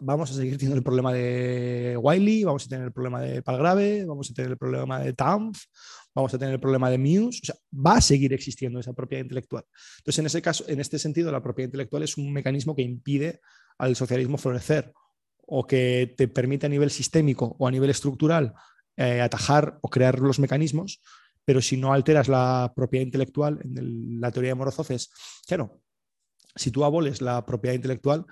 vamos 0.00 0.30
a 0.30 0.34
seguir 0.34 0.56
teniendo 0.56 0.76
el 0.76 0.84
problema 0.84 1.12
de 1.12 1.96
Wiley, 2.00 2.44
vamos 2.44 2.66
a 2.66 2.68
tener 2.68 2.86
el 2.86 2.92
problema 2.92 3.20
de 3.20 3.42
Palgrave, 3.42 4.04
vamos 4.04 4.30
a 4.30 4.34
tener 4.34 4.52
el 4.52 4.58
problema 4.58 5.00
de 5.00 5.12
TAMF, 5.12 5.58
vamos 6.16 6.34
a 6.34 6.38
tener 6.38 6.54
el 6.54 6.60
problema 6.60 6.90
de 6.90 6.98
Muse, 6.98 7.40
o 7.42 7.46
sea, 7.46 7.54
va 7.72 7.98
a 7.98 8.00
seguir 8.00 8.32
existiendo 8.32 8.80
esa 8.80 8.92
propiedad 8.92 9.22
intelectual. 9.22 9.64
Entonces, 9.98 10.18
en 10.18 10.26
ese 10.26 10.42
caso, 10.42 10.64
en 10.66 10.80
este 10.80 10.98
sentido, 10.98 11.30
la 11.30 11.42
propiedad 11.42 11.68
intelectual 11.68 12.02
es 12.02 12.16
un 12.16 12.32
mecanismo 12.32 12.74
que 12.74 12.82
impide 12.82 13.40
al 13.78 13.94
socialismo 13.94 14.38
florecer 14.38 14.92
o 15.46 15.66
que 15.66 16.14
te 16.16 16.26
permite 16.26 16.66
a 16.66 16.68
nivel 16.68 16.90
sistémico 16.90 17.54
o 17.58 17.68
a 17.68 17.70
nivel 17.70 17.90
estructural 17.90 18.54
eh, 18.96 19.20
atajar 19.20 19.78
o 19.82 19.88
crear 19.88 20.18
los 20.18 20.40
mecanismos 20.40 21.00
pero 21.46 21.62
si 21.62 21.76
no 21.76 21.92
alteras 21.92 22.26
la 22.28 22.72
propiedad 22.74 23.06
intelectual, 23.06 23.60
en 23.62 24.20
la 24.20 24.32
teoría 24.32 24.50
de 24.50 24.56
Morozov 24.56 24.90
es, 24.90 25.10
claro, 25.46 25.80
si 26.56 26.72
tú 26.72 26.84
aboles 26.84 27.22
la 27.22 27.46
propiedad 27.46 27.76
intelectual, 27.76 28.26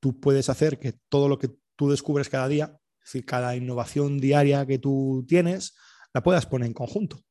tú 0.00 0.20
puedes 0.20 0.50
hacer 0.50 0.78
que 0.78 0.92
todo 1.08 1.28
lo 1.28 1.38
que 1.38 1.50
tú 1.76 1.90
descubres 1.90 2.28
cada 2.28 2.46
día, 2.46 2.78
es 3.02 3.12
decir, 3.12 3.24
cada 3.24 3.56
innovación 3.56 4.18
diaria 4.18 4.66
que 4.66 4.78
tú 4.78 5.24
tienes, 5.26 5.76
la 6.12 6.22
puedas 6.22 6.44
poner 6.44 6.66
en 6.66 6.74
conjunto. 6.74 7.24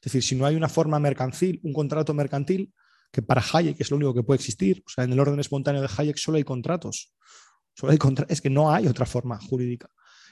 Es 0.00 0.12
decir, 0.12 0.22
si 0.22 0.34
no 0.36 0.46
hay 0.46 0.56
una 0.56 0.68
forma 0.68 0.98
mercantil, 0.98 1.60
un 1.62 1.72
contrato 1.72 2.14
mercantil, 2.14 2.72
que 3.10 3.22
para 3.22 3.42
Hayek 3.52 3.80
es 3.80 3.90
lo 3.90 3.96
único 3.96 4.14
que 4.14 4.22
puede 4.22 4.36
existir, 4.36 4.82
o 4.86 4.90
sea, 4.90 5.04
en 5.04 5.12
el 5.12 5.20
orden 5.20 5.40
espontáneo 5.40 5.80
de 5.82 5.88
Hayek 5.96 6.16
solo 6.16 6.36
hay 6.36 6.44
contratos. 6.44 7.12
Solo 7.74 7.92
hay 7.92 7.98
es 8.28 8.40
que 8.40 8.50
no 8.50 8.72
hay 8.72 8.86
otra 8.86 9.06
forma 9.06 9.38
jurídica 9.40 9.88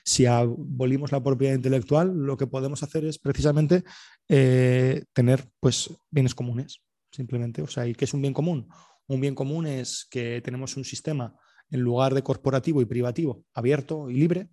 si 0.07 0.25
abolimos 0.25 1.11
la 1.11 1.23
propiedad 1.23 1.55
intelectual, 1.55 2.15
lo 2.15 2.37
que 2.37 2.47
podemos 2.47 2.85
hacer 2.85 3.05
es 3.05 3.19
precisamente 3.19 3.83
eh, 4.29 5.03
tener 5.13 5.49
pues, 5.59 5.91
bienes 6.11 6.33
comunes, 6.33 6.81
simplemente. 7.11 7.61
O 7.61 7.67
sea, 7.67 7.89
¿y 7.89 7.95
qué 7.95 8.05
es 8.05 8.15
un 8.15 8.23
bien 8.23 8.33
común? 8.33 8.69
Un 9.09 9.21
bien 9.21 9.35
común 9.35 9.67
es 9.67 10.07
que 10.09 10.41
tenemos 10.43 10.77
un 10.77 10.85
sistema 10.85 11.35
en 11.71 11.81
lugar 11.81 12.15
de 12.15 12.23
corporativo 12.23 12.81
y 12.81 12.85
privativo, 12.85 13.43
abierto 13.53 14.09
y 14.09 14.15
libre, 14.15 14.49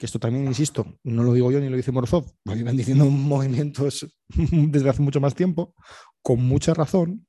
que 0.00 0.06
esto 0.06 0.18
también, 0.18 0.46
insisto, 0.46 0.98
no 1.04 1.22
lo 1.22 1.34
digo 1.34 1.52
yo 1.52 1.60
ni 1.60 1.68
lo 1.68 1.76
dice 1.76 1.92
Morozov, 1.92 2.24
lo 2.44 2.56
iban 2.56 2.74
diciendo 2.74 3.04
movimientos 3.10 4.06
desde 4.30 4.88
hace 4.88 5.02
mucho 5.02 5.20
más 5.20 5.34
tiempo, 5.34 5.74
con 6.22 6.42
mucha 6.42 6.72
razón, 6.72 7.26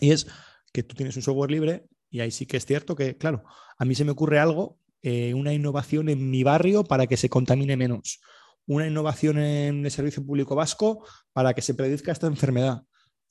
y 0.00 0.12
es 0.12 0.26
que 0.72 0.82
tú 0.82 0.94
tienes 0.94 1.16
un 1.16 1.22
software 1.22 1.50
libre 1.50 1.86
y 2.08 2.20
ahí 2.20 2.30
sí 2.30 2.46
que 2.46 2.56
es 2.56 2.64
cierto 2.64 2.96
que, 2.96 3.18
claro, 3.18 3.44
a 3.76 3.84
mí 3.84 3.94
se 3.94 4.06
me 4.06 4.12
ocurre 4.12 4.38
algo 4.38 4.78
eh, 5.02 5.34
una 5.34 5.52
innovación 5.52 6.08
en 6.08 6.30
mi 6.30 6.42
barrio 6.44 6.82
para 6.82 7.06
que 7.06 7.18
se 7.18 7.28
contamine 7.28 7.76
menos, 7.76 8.22
una 8.66 8.86
innovación 8.86 9.38
en 9.38 9.84
el 9.84 9.90
servicio 9.90 10.24
público 10.24 10.54
vasco 10.54 11.04
para 11.34 11.52
que 11.52 11.60
se 11.60 11.74
predizca 11.74 12.10
esta 12.10 12.26
enfermedad. 12.26 12.84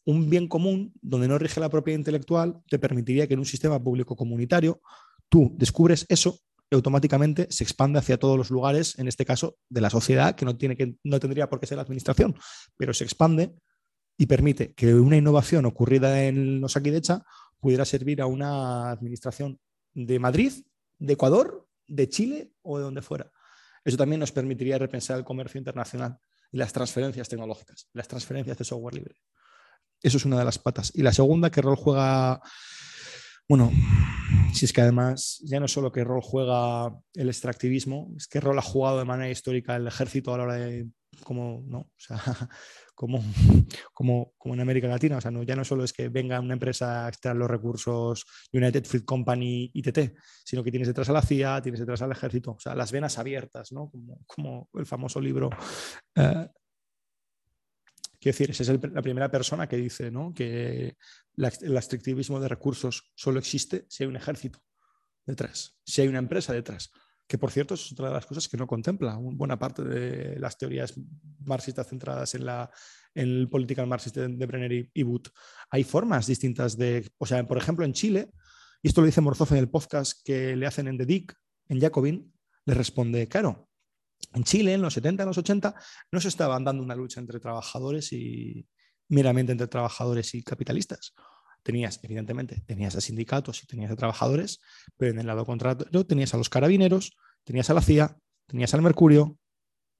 Un 0.05 0.29
bien 0.29 0.47
común 0.47 0.93
donde 1.01 1.27
no 1.27 1.39
rige 1.39 1.59
la 1.59 1.69
propiedad 1.69 1.97
intelectual 1.97 2.61
te 2.69 2.77
permitiría 2.77 3.27
que 3.27 3.33
en 3.33 3.39
un 3.39 3.45
sistema 3.45 3.83
público 3.83 4.15
comunitario 4.15 4.81
tú 5.29 5.55
descubres 5.57 6.05
eso 6.09 6.39
automáticamente 6.75 7.47
se 7.49 7.63
expande 7.63 7.99
hacia 7.99 8.17
todos 8.17 8.37
los 8.37 8.49
lugares, 8.49 8.97
en 8.99 9.07
este 9.07 9.25
caso 9.25 9.57
de 9.69 9.81
la 9.81 9.89
sociedad, 9.89 10.35
que 10.35 10.45
no, 10.45 10.55
tiene 10.55 10.75
que, 10.75 10.95
no 11.03 11.19
tendría 11.19 11.49
por 11.49 11.59
qué 11.59 11.67
ser 11.67 11.77
la 11.77 11.83
administración, 11.83 12.35
pero 12.77 12.93
se 12.93 13.03
expande 13.03 13.55
y 14.17 14.27
permite 14.27 14.73
que 14.73 14.93
una 14.93 15.17
innovación 15.17 15.65
ocurrida 15.65 16.23
en 16.23 16.61
los 16.61 16.71
Osakidecha 16.71 17.23
pudiera 17.59 17.85
servir 17.85 18.21
a 18.21 18.27
una 18.27 18.91
administración 18.91 19.59
de 19.93 20.19
Madrid 20.19 20.53
de 20.99 21.13
Ecuador, 21.13 21.67
de 21.87 22.09
Chile 22.09 22.51
o 22.61 22.77
de 22.77 22.83
donde 22.83 23.01
fuera. 23.01 23.31
Eso 23.83 23.97
también 23.97 24.19
nos 24.19 24.31
permitiría 24.31 24.77
repensar 24.77 25.17
el 25.17 25.25
comercio 25.25 25.57
internacional 25.57 26.17
y 26.51 26.57
las 26.57 26.73
transferencias 26.73 27.29
tecnológicas, 27.29 27.87
las 27.93 28.07
transferencias 28.07 28.57
de 28.57 28.63
software 28.63 28.95
libre. 28.95 29.15
Eso 30.01 30.17
es 30.17 30.25
una 30.25 30.39
de 30.39 30.45
las 30.45 30.59
patas. 30.59 30.91
Y 30.95 31.01
la 31.01 31.13
segunda, 31.13 31.49
¿qué 31.49 31.61
rol 31.61 31.75
juega? 31.75 32.41
Bueno, 33.47 33.71
si 34.53 34.65
es 34.65 34.73
que 34.73 34.81
además 34.81 35.39
ya 35.43 35.59
no 35.59 35.67
solo 35.67 35.91
qué 35.91 36.03
rol 36.03 36.21
juega 36.21 36.97
el 37.13 37.27
extractivismo, 37.27 38.11
es 38.17 38.27
qué 38.27 38.39
rol 38.39 38.57
ha 38.57 38.63
jugado 38.63 38.97
de 38.97 39.05
manera 39.05 39.29
histórica 39.29 39.75
el 39.75 39.85
ejército 39.85 40.33
a 40.33 40.37
la 40.37 40.43
hora 40.43 40.55
de 40.55 40.87
cómo, 41.23 41.63
no, 41.67 41.79
o 41.79 41.91
sea, 41.95 42.17
como, 42.95 43.23
como, 43.93 44.33
como 44.37 44.53
en 44.55 44.61
América 44.61 44.87
Latina. 44.87 45.17
O 45.17 45.21
sea, 45.21 45.29
no, 45.29 45.43
ya 45.43 45.55
no 45.55 45.63
solo 45.63 45.83
es 45.83 45.93
que 45.93 46.09
venga 46.09 46.39
una 46.39 46.53
empresa 46.53 47.05
a 47.05 47.09
extraer 47.09 47.37
los 47.37 47.49
recursos 47.49 48.25
United 48.51 48.83
Fruit 48.85 49.05
Company 49.05 49.69
ITT, 49.73 50.15
sino 50.43 50.63
que 50.63 50.71
tienes 50.71 50.87
detrás 50.87 51.09
a 51.09 51.13
la 51.13 51.21
CIA, 51.21 51.61
tienes 51.61 51.79
detrás 51.79 52.01
al 52.01 52.11
ejército, 52.11 52.51
o 52.51 52.59
sea, 52.59 52.73
las 52.73 52.91
venas 52.91 53.19
abiertas, 53.19 53.71
¿no? 53.71 53.89
Como, 53.89 54.19
como 54.25 54.69
el 54.73 54.85
famoso 54.87 55.21
libro. 55.21 55.49
Eh, 56.15 56.47
quiero 58.25 58.37
decir, 58.37 58.49
esa 58.49 58.73
es 58.73 58.91
la 58.91 59.01
primera 59.03 59.29
persona 59.29 59.67
que 59.67 59.77
dice 59.77 60.09
¿no? 60.09 60.33
que 60.33 60.97
el 61.37 61.77
extractivismo 61.77 62.39
de 62.39 62.47
recursos 62.47 63.11
solo 63.13 63.37
existe 63.37 63.85
si 63.87 64.03
hay 64.03 64.09
un 64.09 64.15
ejército 64.15 64.59
detrás, 65.27 65.77
si 65.85 66.01
hay 66.01 66.07
una 66.07 66.17
empresa 66.17 66.51
detrás 66.51 66.89
que 67.27 67.37
por 67.37 67.51
cierto 67.51 67.75
es 67.75 67.91
otra 67.91 68.07
de 68.07 68.15
las 68.15 68.25
cosas 68.25 68.47
que 68.47 68.57
no 68.57 68.65
contempla 68.65 69.15
buena 69.19 69.59
parte 69.59 69.83
de 69.83 70.39
las 70.39 70.57
teorías 70.57 70.93
marxistas 71.43 71.87
centradas 71.87 72.33
en, 72.33 72.45
la, 72.45 72.71
en 73.13 73.29
el 73.29 73.47
political 73.47 73.85
marxist 73.85 74.17
de, 74.17 74.45
Brenner 74.45 74.71
y, 74.71 74.89
y 74.91 75.03
Wood. 75.03 75.27
Hay 75.69 75.83
formas 75.83 76.25
distintas 76.25 76.77
de, 76.77 77.07
o 77.19 77.27
sea, 77.27 77.45
por 77.45 77.57
ejemplo, 77.57 77.85
en 77.85 77.93
Chile, 77.93 78.31
y 78.81 78.87
esto 78.87 79.01
lo 79.01 79.07
dice 79.07 79.21
Morzoff 79.21 79.51
en 79.51 79.59
el 79.59 79.69
podcast 79.69 80.19
que 80.23 80.55
le 80.55 80.65
hacen 80.65 80.87
en 80.87 80.97
The 80.97 81.05
Dick, 81.05 81.35
en 81.67 81.79
Jacobin, 81.79 82.33
le 82.65 82.73
responde, 82.73 83.27
claro, 83.27 83.69
en 84.33 84.43
Chile, 84.43 84.73
en 84.73 84.81
los 84.81 84.93
70, 84.93 85.23
en 85.23 85.27
los 85.27 85.37
80, 85.37 85.75
no 86.11 86.19
se 86.19 86.27
estaba 86.27 86.59
dando 86.59 86.83
una 86.83 86.95
lucha 86.95 87.19
entre 87.19 87.39
trabajadores 87.39 88.11
y 88.13 88.67
meramente 89.07 89.51
entre 89.51 89.67
trabajadores 89.67 90.33
y 90.35 90.43
capitalistas. 90.43 91.13
Tenías, 91.63 91.99
evidentemente, 92.03 92.61
tenías 92.65 92.95
a 92.95 93.01
sindicatos 93.01 93.63
y 93.63 93.67
tenías 93.67 93.91
a 93.91 93.95
trabajadores, 93.95 94.59
pero 94.97 95.11
en 95.11 95.19
el 95.19 95.27
lado 95.27 95.45
contrario 95.45 96.05
tenías 96.05 96.33
a 96.33 96.37
los 96.37 96.49
carabineros, 96.49 97.15
tenías 97.43 97.69
a 97.69 97.73
la 97.73 97.81
CIA, 97.81 98.17
tenías 98.45 98.73
al 98.73 98.81
Mercurio, 98.81 99.37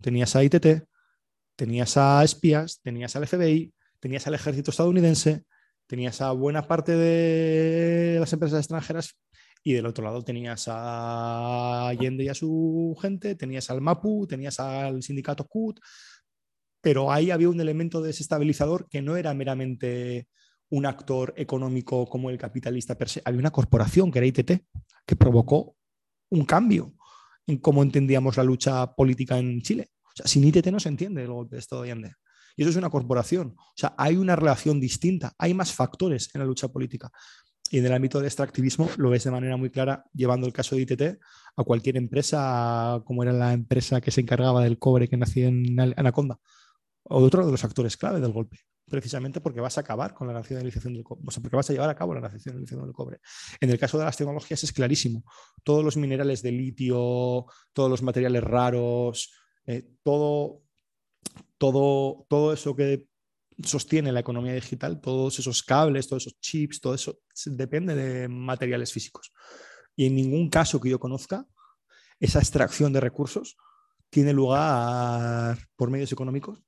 tenías 0.02 0.36
a 0.36 0.44
ITT, 0.44 0.88
tenías 1.56 1.98
a 1.98 2.24
espías, 2.24 2.82
tenías 2.82 3.16
al 3.16 3.28
FBI, 3.28 3.74
tenías 4.00 4.28
al 4.28 4.36
ejército 4.36 4.72
estadounidense, 4.72 5.46
tenías 5.88 6.22
a 6.22 6.32
buena 6.32 6.68
parte 6.68 6.96
de 6.96 8.20
las 8.20 8.32
empresas 8.34 8.60
extranjeras 8.60 9.18
y 9.68 9.74
del 9.74 9.88
otro 9.88 10.06
lado 10.06 10.24
tenías 10.24 10.68
a 10.68 11.88
Allende 11.88 12.24
y 12.24 12.28
a 12.30 12.36
su 12.36 12.96
gente, 13.02 13.34
tenías 13.34 13.68
al 13.72 13.82
MAPU, 13.82 14.28
tenías 14.28 14.60
al 14.60 15.02
sindicato 15.02 15.48
CUT, 15.48 15.80
pero 16.82 17.12
ahí 17.12 17.32
había 17.32 17.50
un 17.50 17.60
elemento 17.60 18.00
desestabilizador 18.00 18.88
que 18.88 19.02
no 19.02 19.18
era 19.18 19.34
meramente 19.34 20.28
un 20.70 20.86
actor 20.86 21.34
económico 21.36 22.06
como 22.06 22.30
el 22.30 22.38
capitalista 22.38 22.96
per 22.96 23.10
se. 23.10 23.24
Había 23.26 23.40
una 23.40 23.50
corporación 23.50 24.12
que 24.12 24.20
era 24.20 24.28
ITT 24.28 24.52
que 25.04 25.16
provocó 25.16 25.76
un 26.30 26.46
cambio 26.46 26.94
en 27.48 27.58
cómo 27.58 27.82
entendíamos 27.82 28.38
la 28.38 28.44
lucha 28.44 28.94
política 28.94 29.40
en 29.40 29.64
Chile. 29.64 29.90
O 30.04 30.12
sea, 30.16 30.28
sin 30.28 30.44
ITT 30.44 30.68
no 30.68 30.80
se 30.80 30.90
entiende 30.90 31.24
el 31.24 31.32
golpe 31.32 31.56
de 31.56 31.62
Estado 31.62 31.82
de 31.82 31.92
Allende. 31.92 32.14
Y 32.56 32.62
eso 32.62 32.70
es 32.70 32.78
una 32.78 32.92
corporación. 32.92 33.56
O 33.58 33.74
sea, 33.76 33.96
hay 33.98 34.16
una 34.16 34.36
relación 34.36 34.80
distinta, 34.80 35.34
hay 35.40 35.56
más 35.56 35.74
factores 35.74 36.30
en 36.36 36.40
la 36.40 36.46
lucha 36.46 36.68
política. 36.68 37.12
Y 37.72 37.80
en 37.80 37.86
el 37.86 37.94
ámbito 37.94 38.20
del 38.20 38.28
extractivismo 38.28 38.90
lo 38.98 39.10
ves 39.10 39.24
de 39.24 39.32
manera 39.32 39.58
muy 39.58 39.70
clara, 39.70 40.06
llevando 40.14 40.46
el 40.46 40.54
caso 40.54 40.76
de 40.76 40.84
ITT 40.84 41.02
a 41.58 41.64
cualquier 41.64 41.98
empresa, 41.98 43.02
como 43.06 43.24
era 43.24 43.34
la 43.34 43.54
empresa 43.54 44.02
que 44.02 44.12
se 44.12 44.22
encargaba 44.22 44.64
del 44.64 44.78
cobre 44.78 45.08
que 45.08 45.18
nacía 45.18 45.48
en 45.48 45.80
Anaconda. 45.80 46.40
otro 47.04 47.46
de 47.46 47.52
los 47.52 47.62
factores 47.62 47.98
clave 47.98 48.20
del 48.20 48.32
golpe, 48.32 48.60
precisamente 48.88 49.42
porque 49.42 49.62
vas 49.62 49.78
a 49.78 49.82
acabar 49.82 50.14
con 50.14 50.28
la 50.28 50.34
nacionalización 50.34 50.94
del 50.94 51.04
cobre, 51.04 51.24
o 51.26 51.32
sea, 51.32 51.42
porque 51.42 51.56
vas 51.56 51.70
a 51.70 51.74
llevar 51.74 51.90
a 51.90 51.96
cabo 51.96 52.14
la 52.14 52.22
nacionalización 52.22 52.84
del 52.84 52.94
cobre. 52.94 53.20
En 53.60 53.70
el 53.72 53.80
caso 53.80 53.98
de 53.98 54.06
las 54.06 54.18
tecnologías 54.18 54.64
es 54.64 54.72
clarísimo. 54.72 55.24
Todos 55.64 55.84
los 55.84 55.98
minerales 55.98 56.44
de 56.44 56.52
litio, 56.52 57.48
todos 57.74 57.90
los 57.90 58.04
materiales 58.04 58.44
raros, 58.44 59.34
eh, 59.66 59.88
todo, 60.04 60.62
todo, 61.58 62.26
todo 62.30 62.54
eso 62.54 62.76
que 62.76 63.08
sostiene 63.64 64.12
la 64.12 64.20
economía 64.20 64.54
digital, 64.54 65.00
todos 65.02 65.40
esos 65.40 65.64
cables, 65.64 66.08
todos 66.08 66.24
esos 66.24 66.40
chips, 66.40 66.82
todo 66.82 66.94
eso 66.94 67.20
depende 67.46 67.96
de 67.96 68.28
materiales 68.28 68.92
físicos. 68.92 69.32
Y 69.96 70.08
en 70.08 70.16
ningún 70.16 70.50
caso 70.50 70.80
que 70.80 70.90
yo 70.90 71.00
conozca, 71.00 71.46
esa 72.20 72.40
extracción 72.40 72.94
de 72.94 73.00
recursos 73.00 73.58
tiene 74.10 74.34
lugar 74.34 75.58
por 75.76 75.90
medios 75.90 76.12
económicos, 76.12 76.62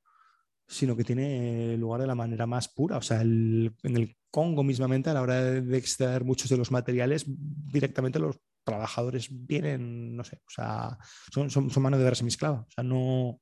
sino 0.67 0.95
que 0.95 1.03
tiene 1.03 1.77
lugar 1.77 2.01
de 2.01 2.07
la 2.07 2.15
manera 2.15 2.45
más 2.45 2.67
pura. 2.67 2.97
O 2.97 3.01
sea, 3.01 3.21
en 3.21 3.73
el 3.83 4.17
Congo 4.29 4.63
mismamente, 4.63 5.09
a 5.09 5.13
la 5.13 5.21
hora 5.21 5.41
de 5.41 5.77
extraer 5.77 6.23
muchos 6.25 6.49
de 6.49 6.57
los 6.57 6.71
materiales, 6.71 7.25
directamente 7.27 8.19
los 8.19 8.39
trabajadores 8.63 9.29
vienen, 9.31 10.15
no 10.15 10.25
sé, 10.25 10.41
o 10.45 10.49
sea, 10.49 10.97
son, 11.33 11.49
son, 11.49 11.71
mano 11.81 11.97
de 11.97 12.03
obra 12.03 12.15
semisclava. 12.15 12.65
O 12.67 12.71
sea, 12.71 12.83
no, 12.83 13.39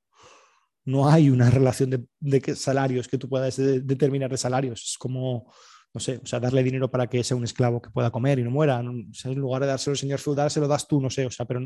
no 0.86 1.10
hay 1.10 1.30
una 1.30 1.50
relación 1.50 2.08
de, 2.20 2.56
salarios 2.56 3.08
que 3.08 3.18
tú 3.18 3.28
puedas 3.28 3.58
determinar 3.58 4.30
de 4.30 4.38
salarios. 4.38 4.84
Es 4.84 4.98
como, 4.98 5.52
no 5.94 6.00
sé, 6.00 6.20
o 6.24 6.26
sea, 6.26 6.40
darle 6.40 6.64
dinero 6.64 6.90
para 6.90 7.08
que 7.08 7.24
sea 7.24 7.36
un 7.36 7.44
esclavo 7.44 7.82
que 7.82 7.90
pueda 7.90 8.12
comer 8.12 8.40
y 8.40 8.44
no 8.44 8.52
muera. 8.52 8.80
en 8.80 9.36
lugar 9.36 9.62
de 9.62 9.68
dárselo 9.68 9.94
al 9.94 9.98
señor 9.98 10.20
feudal, 10.20 10.52
se 10.52 10.60
lo 10.60 10.68
das 10.68 10.88
tú, 10.88 11.02
no 11.02 11.10
sé, 11.10 11.26
o 11.26 11.32
sea, 11.32 11.46
pero 11.46 11.66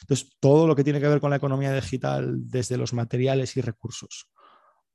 entonces 0.00 0.36
todo 0.40 0.66
lo 0.66 0.74
que 0.74 0.84
tiene 0.84 1.00
que 1.00 1.08
ver 1.08 1.20
con 1.20 1.30
la 1.30 1.36
economía 1.36 1.72
digital, 1.74 2.34
desde 2.50 2.76
los 2.76 2.92
materiales 2.92 3.56
y 3.56 3.60
recursos 3.60 4.28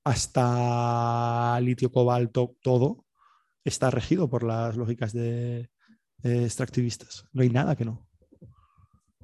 hasta 0.04 1.60
litio, 1.62 1.92
cobalto, 1.92 2.56
todo 2.62 3.06
está 3.64 3.92
regido 3.92 4.30
por 4.30 4.44
las 4.44 4.76
lógicas 4.76 5.14
de 5.14 5.70
extractivistas. 6.24 7.26
No 7.34 7.44
hay 7.44 7.50
nada 7.50 7.76
que 7.76 7.86
no. 7.86 8.11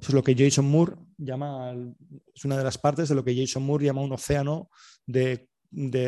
Eso 0.00 0.10
es 0.10 0.14
lo 0.14 0.22
que 0.22 0.34
Jason 0.36 0.64
Moore 0.64 0.94
llama, 1.16 1.74
es 2.34 2.44
una 2.44 2.56
de 2.56 2.64
las 2.64 2.78
partes 2.78 3.08
de 3.08 3.14
lo 3.14 3.24
que 3.24 3.36
Jason 3.36 3.64
Moore 3.64 3.86
llama 3.86 4.02
un 4.02 4.12
océano 4.12 4.70
de, 5.06 5.48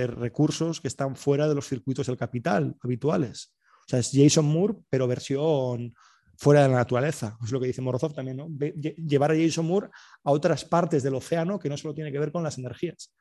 recursos 0.07 0.81
que 0.81 0.89
están 0.89 1.17
fuera 1.17 1.49
de 1.49 1.55
los 1.55 1.67
circuitos 1.67 2.07
del 2.07 2.17
capital 2.17 2.77
habituales. 2.83 3.53
O 3.81 3.89
sea, 3.89 3.99
es 3.99 4.11
Jason 4.13 4.47
Moore, 4.47 4.77
pero 4.89 5.09
versión 5.09 5.93
fuera 6.37 6.63
de 6.63 6.69
la 6.69 6.77
naturaleza. 6.77 7.37
Es 7.45 7.51
lo 7.51 7.61
que 7.61 7.67
dice 7.67 7.83
Morozov 7.83 8.15
también, 8.15 8.37
¿no? 8.37 8.49
Llevar 8.97 9.33
a 9.33 9.37
Jason 9.37 9.67
Moore 9.67 9.89
a 10.25 10.31
otras 10.31 10.65
partes 10.65 11.03
del 11.03 11.17
océano 11.17 11.59
que 11.59 11.69
no 11.69 11.77
solo 11.77 11.93
tiene 11.93 12.13
que 12.13 12.19
ver 12.19 12.33
con 12.33 12.43
las 12.43 12.57
energías, 12.59 13.13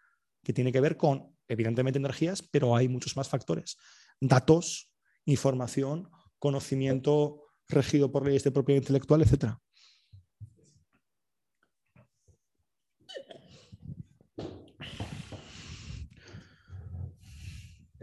que 0.44 0.54
tiene 0.54 0.72
que 0.72 0.80
ver 0.80 0.96
con, 0.96 1.36
evidentemente, 1.48 2.00
energías, 2.00 2.42
pero 2.42 2.76
hay 2.76 2.88
muchos 2.88 3.18
más 3.18 3.28
factores. 3.28 3.78
Datos, 4.22 4.94
información, 5.26 6.10
conocimiento 6.38 7.44
regido 7.68 8.12
por 8.12 8.26
leyes 8.26 8.44
de 8.44 8.52
propiedad 8.52 8.82
intelectual, 8.82 9.22
etcétera. 9.22 9.60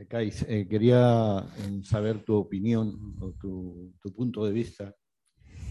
Kais, 0.08 0.42
eh, 0.48 0.66
quería 0.68 1.38
eh, 1.58 1.82
saber 1.82 2.24
tu 2.24 2.36
opinión 2.36 3.16
o 3.20 3.32
tu, 3.32 3.92
punto 4.14 4.44
de 4.44 4.52
vista 4.52 4.94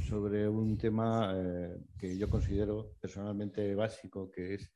sobre 0.07 0.47
un 0.47 0.77
tema 0.77 1.33
eh, 1.35 1.77
que 1.97 2.17
yo 2.17 2.29
considero 2.29 2.95
personalmente 2.99 3.73
básico, 3.75 4.29
que 4.31 4.55
es 4.55 4.73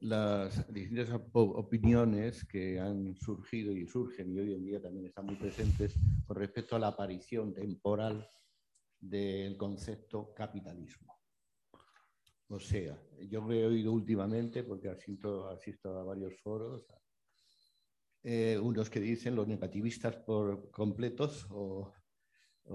las 0.00 0.70
distintas 0.72 1.08
opiniones 1.32 2.44
que 2.44 2.78
han 2.78 3.16
surgido 3.16 3.72
y 3.72 3.86
surgen 3.86 4.30
y 4.32 4.40
hoy 4.40 4.54
en 4.54 4.64
día 4.64 4.82
también 4.82 5.06
están 5.06 5.24
muy 5.24 5.36
presentes 5.36 5.94
con 6.26 6.36
respecto 6.36 6.76
a 6.76 6.78
la 6.78 6.88
aparición 6.88 7.54
temporal 7.54 8.28
del 9.00 9.56
concepto 9.56 10.34
capitalismo. 10.34 11.18
O 12.48 12.60
sea, 12.60 12.96
yo 13.28 13.40
lo 13.40 13.52
he 13.52 13.66
oído 13.66 13.92
últimamente 13.92 14.62
porque 14.62 14.90
asisto, 14.90 15.48
asisto 15.48 15.98
a 15.98 16.04
varios 16.04 16.38
foros, 16.40 16.86
eh, 18.28 18.58
unos 18.58 18.90
que 18.90 18.98
dicen 18.98 19.36
los 19.36 19.46
negativistas 19.46 20.16
por 20.16 20.68
completos 20.72 21.46
o, 21.48 21.92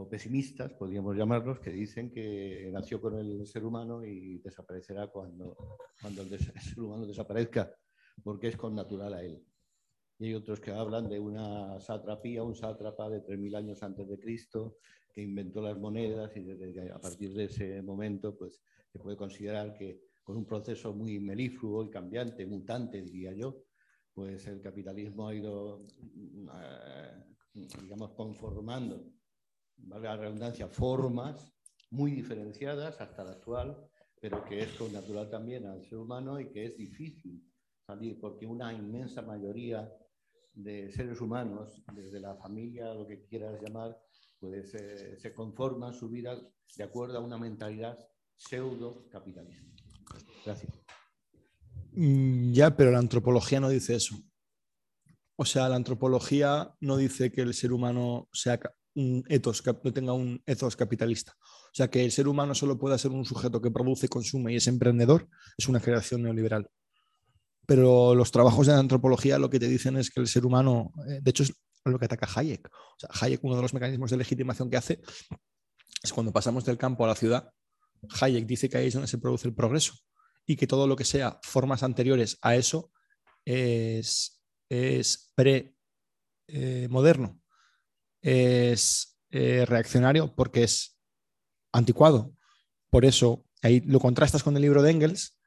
pesimistas, 0.10 0.72
podríamos 0.72 1.18
llamarlos, 1.18 1.60
que 1.60 1.72
dicen 1.72 2.10
que 2.10 2.70
nació 2.72 3.02
con 3.02 3.20
el 3.20 3.46
ser 3.46 3.66
humano 3.66 4.06
y 4.06 4.38
desaparecerá 4.38 5.08
cuando, 5.08 5.58
cuando 6.02 6.22
el, 6.22 6.40
ser 6.40 6.80
humano 6.80 7.06
desaparezca, 7.06 7.70
porque 8.24 8.48
es 8.48 8.56
con 8.56 8.74
natural 8.74 9.14
a 9.14 9.22
él. 9.22 9.44
Y 10.20 10.28
hay 10.28 10.36
otros 10.36 10.62
que 10.62 10.72
hablan 10.72 11.10
de 11.10 11.20
una 11.20 11.78
satrapía, 11.82 12.44
un 12.44 12.56
sátrapa 12.56 13.10
de 13.10 13.22
3.000 13.22 13.58
años 13.58 13.84
antes 13.84 14.08
de 14.08 14.18
Cristo, 14.18 14.78
que 15.12 15.22
inventó 15.22 15.62
las 15.62 15.78
monedas 15.78 16.32
y 16.38 16.44
desde, 16.44 16.90
a 16.94 17.00
partir 17.02 17.34
de 17.34 17.44
ese 17.44 17.82
momento 17.82 18.38
pues, 18.38 18.62
se 18.90 19.00
puede 19.00 19.18
considerar 19.18 19.74
que 19.74 20.00
con 20.24 20.38
un 20.38 20.46
proceso 20.46 20.94
muy 20.94 21.20
melífluo 21.20 21.84
y 21.84 21.90
cambiante, 21.90 22.46
mutante, 22.46 23.02
diría 23.02 23.34
yo, 23.34 23.66
pues 24.14 24.48
el 24.48 24.62
capitalismo 24.62 25.28
ha 25.28 25.36
ido, 25.36 25.88
eh, 26.54 27.24
digamos, 27.54 28.12
conformando, 28.12 29.12
valga 29.78 30.16
la 30.16 30.22
redundancia, 30.24 30.68
formas 30.68 31.52
muy 31.92 32.12
diferenciadas 32.12 33.00
hasta 33.02 33.24
la 33.24 33.32
actual, 33.32 33.90
pero 34.20 34.44
que 34.46 34.62
es 34.62 34.92
natural 34.92 35.30
también 35.30 35.66
al 35.66 35.84
ser 35.84 35.98
humano 35.98 36.40
y 36.40 36.50
que 36.50 36.66
es 36.66 36.78
difícil 36.78 37.44
salir, 37.86 38.20
porque 38.20 38.46
una 38.46 38.72
inmensa 38.74 39.22
mayoría 39.22 39.92
de 40.54 40.92
seres 40.92 41.20
humanos, 41.22 41.82
desde 41.94 42.20
la 42.20 42.36
familia, 42.36 42.94
lo 42.94 43.08
que 43.08 43.26
quieras 43.26 43.62
llamar, 43.62 43.98
pues 44.40 44.74
eh, 44.76 45.18
se 45.18 45.34
conforman 45.34 45.94
su 45.94 46.10
vida 46.10 46.40
de 46.76 46.84
acuerdo 46.84 47.18
a 47.18 47.22
una 47.22 47.38
mentalidad 47.38 47.98
pseudo 48.36 49.08
capitalista. 49.10 49.66
Gracias. 50.46 50.81
Mm, 51.94 52.54
ya, 52.54 52.76
pero 52.76 52.92
la 52.92 53.00
antropología 53.00 53.60
no 53.60 53.70
dice 53.70 53.96
eso. 53.96 54.16
O 55.36 55.46
sea, 55.46 55.68
la 55.70 55.76
antropología 55.76 56.74
no 56.80 56.98
dice 56.98 57.32
que 57.32 57.42
el 57.42 57.54
ser 57.54 57.74
humano 57.74 58.30
sea 58.32 58.60
un 58.94 59.24
etos, 59.28 59.64
no 59.84 59.94
tenga 59.94 60.14
un 60.14 60.42
ethos 60.46 60.76
capitalista. 60.76 61.34
O 61.40 61.74
sea, 61.74 61.90
que 61.90 62.04
el 62.04 62.12
ser 62.12 62.28
humano 62.28 62.54
solo 62.54 62.78
pueda 62.78 62.98
ser 62.98 63.12
un 63.12 63.26
sujeto 63.26 63.62
que 63.62 63.72
produce, 63.72 64.08
consume 64.08 64.54
y 64.54 64.58
es 64.58 64.68
emprendedor, 64.68 65.28
es 65.58 65.68
una 65.68 65.80
creación 65.80 66.24
neoliberal. 66.24 66.70
Pero 67.66 68.16
los 68.16 68.32
trabajos 68.32 68.68
de 68.68 68.74
antropología 68.74 69.40
lo 69.40 69.50
que 69.50 69.60
te 69.60 69.68
dicen 69.68 69.98
es 69.98 70.10
que 70.12 70.20
el 70.20 70.28
ser 70.28 70.46
humano, 70.46 70.92
eh, 71.08 71.20
de 71.22 71.30
hecho 71.30 71.44
es 71.44 71.54
lo 71.86 71.98
que 71.98 72.06
ataca 72.06 72.28
Hayek. 72.36 72.68
O 72.68 73.00
sea, 73.00 73.10
Hayek, 73.22 73.44
uno 73.44 73.56
de 73.56 73.62
los 73.62 73.74
mecanismos 73.74 74.12
de 74.12 74.18
legitimación 74.18 74.70
que 74.70 74.78
hace 74.78 75.02
es 76.04 76.14
cuando 76.14 76.32
pasamos 76.32 76.66
del 76.66 76.78
campo 76.78 77.06
a 77.06 77.08
la 77.08 77.16
ciudad, 77.16 77.50
Hayek 78.20 78.46
dice 78.46 78.70
que 78.70 78.78
ahí 78.78 78.88
es 78.88 78.94
donde 78.94 79.08
se 79.08 79.18
produce 79.18 79.48
el 79.48 79.56
progreso 79.56 79.94
y 80.52 80.58
que 80.58 80.68
todo 80.68 80.86
lo 80.86 80.98
que 80.98 81.06
sea 81.06 81.40
formas 81.44 81.82
anteriores 81.82 82.38
a 82.42 82.58
eso 82.58 82.92
es, 83.46 84.44
es 84.68 85.32
pre-moderno, 85.34 87.40
eh, 88.22 88.72
es 88.74 89.18
eh, 89.30 89.66
reaccionario 89.66 90.36
porque 90.36 90.64
es 90.64 91.00
anticuado. 91.72 92.36
Por 92.90 93.06
eso, 93.06 93.46
ahí 93.62 93.80
lo 93.80 94.02
contrastas 94.02 94.44
con 94.44 94.58
el 94.58 94.62
libro 94.62 94.82
de 94.82 94.92
Engels, 94.92 95.40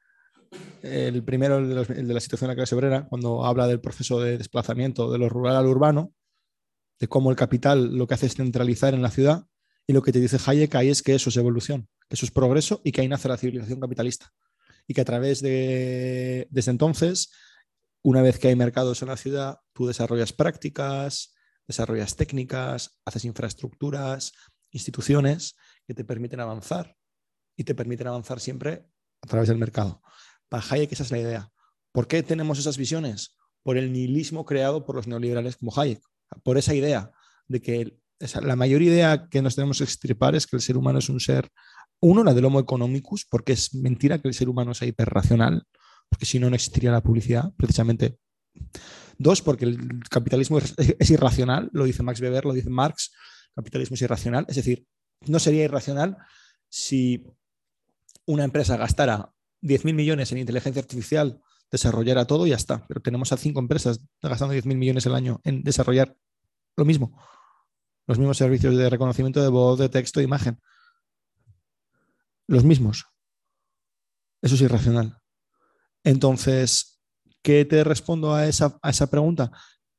el 0.81 1.23
primero, 1.23 1.59
el 1.59 2.07
de, 2.07 2.13
la 2.13 2.19
situación 2.19 2.47
de 2.47 2.53
la 2.53 2.57
clase 2.57 2.73
obrera, 2.73 3.07
cuando 3.07 3.45
habla 3.45 3.67
del 3.67 3.81
proceso 3.81 4.19
de 4.19 4.39
desplazamiento 4.39 5.11
de 5.11 5.19
lo 5.19 5.29
rural 5.29 5.55
al 5.55 5.67
urbano, 5.67 6.15
de 6.99 7.07
cómo 7.07 7.29
el 7.29 7.35
capital 7.35 7.95
lo 7.95 8.07
que 8.07 8.15
hace 8.15 8.25
es 8.25 8.33
centralizar 8.35 8.95
en 8.95 9.03
la 9.03 9.11
ciudad, 9.11 9.45
y 9.85 9.93
lo 9.93 10.01
que 10.01 10.11
te 10.11 10.19
dice 10.19 10.39
Hayek 10.43 10.73
ahí 10.73 10.89
es 10.89 11.03
que 11.03 11.13
eso 11.13 11.29
es 11.29 11.37
evolución, 11.37 11.87
que 12.09 12.15
eso 12.15 12.25
es 12.25 12.31
progreso 12.31 12.81
y 12.83 12.91
que 12.91 13.01
ahí 13.01 13.07
nace 13.07 13.27
la 13.27 13.37
civilización 13.37 13.79
capitalista 13.79 14.33
y 14.87 14.93
que 14.93 15.01
a 15.01 15.05
través 15.05 15.41
de, 15.41 16.47
desde 16.51 16.71
entonces, 16.71 17.31
una 18.03 18.21
vez 18.21 18.37
que 18.39 18.49
hay 18.49 18.55
mercados 18.55 19.01
en 19.01 19.07
la 19.07 19.17
ciudad, 19.17 19.59
tú 19.73 19.87
desarrollas 19.87 20.33
prácticas, 20.33 21.33
desarrollas 21.67 22.15
técnicas, 22.15 22.99
haces 23.05 23.25
infraestructuras, 23.25 24.33
instituciones 24.71 25.55
que 25.87 25.93
te 25.93 26.03
permiten 26.03 26.39
avanzar 26.39 26.95
y 27.55 27.63
te 27.63 27.73
permiten 27.73 28.07
avanzar 28.07 28.39
siempre 28.39 28.85
a 29.21 29.27
través 29.27 29.49
del 29.49 29.57
mercado. 29.57 30.01
Para 30.49 30.63
Hayek 30.69 30.91
esa 30.91 31.03
es 31.03 31.11
la 31.11 31.19
idea. 31.19 31.51
¿Por 31.91 32.07
qué 32.07 32.21
tenemos 32.21 32.59
esas 32.59 32.77
visiones? 32.77 33.37
Por 33.63 33.77
el 33.77 33.91
nihilismo 33.91 34.45
creado 34.45 34.85
por 34.85 34.95
los 34.95 35.07
neoliberales 35.07 35.57
como 35.57 35.73
Hayek, 35.75 36.01
por 36.43 36.57
esa 36.57 36.75
idea 36.75 37.11
de 37.47 37.61
que 37.61 37.97
la 38.41 38.55
mayor 38.55 38.81
idea 38.81 39.27
que 39.29 39.41
nos 39.41 39.55
tenemos 39.55 39.79
que 39.79 39.83
extirpar 39.83 40.35
es 40.35 40.47
que 40.47 40.55
el 40.55 40.61
ser 40.61 40.77
humano 40.77 40.99
es 40.99 41.09
un 41.09 41.19
ser 41.19 41.49
uno, 42.01 42.23
la 42.23 42.33
del 42.33 42.45
Homo 42.45 42.59
economicus, 42.59 43.25
porque 43.25 43.53
es 43.53 43.73
mentira 43.73 44.19
que 44.19 44.27
el 44.27 44.33
ser 44.33 44.49
humano 44.49 44.73
sea 44.73 44.87
hiperracional, 44.87 45.63
porque 46.09 46.25
si 46.25 46.39
no, 46.39 46.49
no 46.49 46.55
existiría 46.55 46.91
la 46.91 47.01
publicidad, 47.01 47.51
precisamente. 47.57 48.17
Dos, 49.17 49.41
porque 49.41 49.65
el 49.65 50.01
capitalismo 50.09 50.59
es, 50.59 51.11
irracional, 51.11 51.69
lo 51.73 51.85
dice 51.85 52.03
Max 52.03 52.21
Weber, 52.21 52.45
lo 52.45 52.53
dice 52.53 52.69
Marx, 52.69 53.11
capitalismo 53.55 53.95
es 53.95 54.01
irracional, 54.01 54.45
es 54.49 54.57
decir, 54.57 54.85
no 55.27 55.39
sería 55.39 55.63
irracional 55.63 56.17
si 56.69 57.25
una 58.25 58.43
empresa 58.43 58.77
gastara 58.77 59.31
10.000 59.61 59.93
millones 59.93 60.31
en 60.31 60.39
inteligencia 60.39 60.81
artificial 60.81 61.41
desarrollara 61.71 62.25
todo 62.25 62.45
y 62.45 62.51
ya 62.51 62.55
está. 62.55 62.85
Pero 62.87 63.01
tenemos 63.01 63.31
a 63.31 63.37
cinco 63.37 63.59
empresas 63.59 64.01
gastando 64.21 64.53
10.000 64.53 64.75
millones 64.75 65.05
al 65.07 65.15
año 65.15 65.39
en 65.43 65.63
desarrollar 65.63 66.15
lo 66.75 66.85
mismo. 66.85 67.17
Los 68.07 68.19
mismos 68.19 68.37
servicios 68.37 68.75
de 68.75 68.89
reconocimiento 68.89 69.41
de 69.41 69.49
voz, 69.49 69.79
de 69.79 69.89
texto, 69.89 70.19
de 70.19 70.25
imagen. 70.25 70.59
Los 72.47 72.63
mismos. 72.63 73.05
Eso 74.41 74.55
es 74.55 74.61
irracional. 74.61 75.17
Entonces, 76.03 77.01
¿qué 77.41 77.65
te 77.65 77.83
respondo 77.83 78.33
a 78.33 78.47
esa, 78.47 78.77
a 78.81 78.89
esa 78.89 79.09
pregunta? 79.09 79.51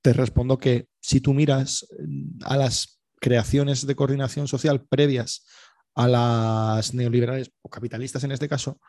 Te 0.03 0.13
respondo 0.13 0.59
que 0.59 0.89
si 1.01 1.21
tú 1.21 1.35
miras 1.35 1.87
mm, 1.99 2.45
a 2.45 2.57
las 2.57 3.01
creaciones 3.21 3.87
de 3.87 3.97
coordinación 3.97 4.47
social 4.47 4.87
previas 4.87 5.47
a 5.95 6.07
las 6.07 6.95
neoliberales 6.95 7.51
o 7.63 7.69
capitalistas 7.69 8.23
en 8.23 8.33
este 8.33 8.49
caso, 8.49 8.81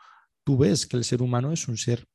tú 0.44 0.58
ves 0.58 0.86
que 0.86 0.96
el 0.96 1.04
ser 1.04 1.22
humano 1.22 1.52
es 1.52 1.66
un 1.66 1.76
ser 1.76 2.06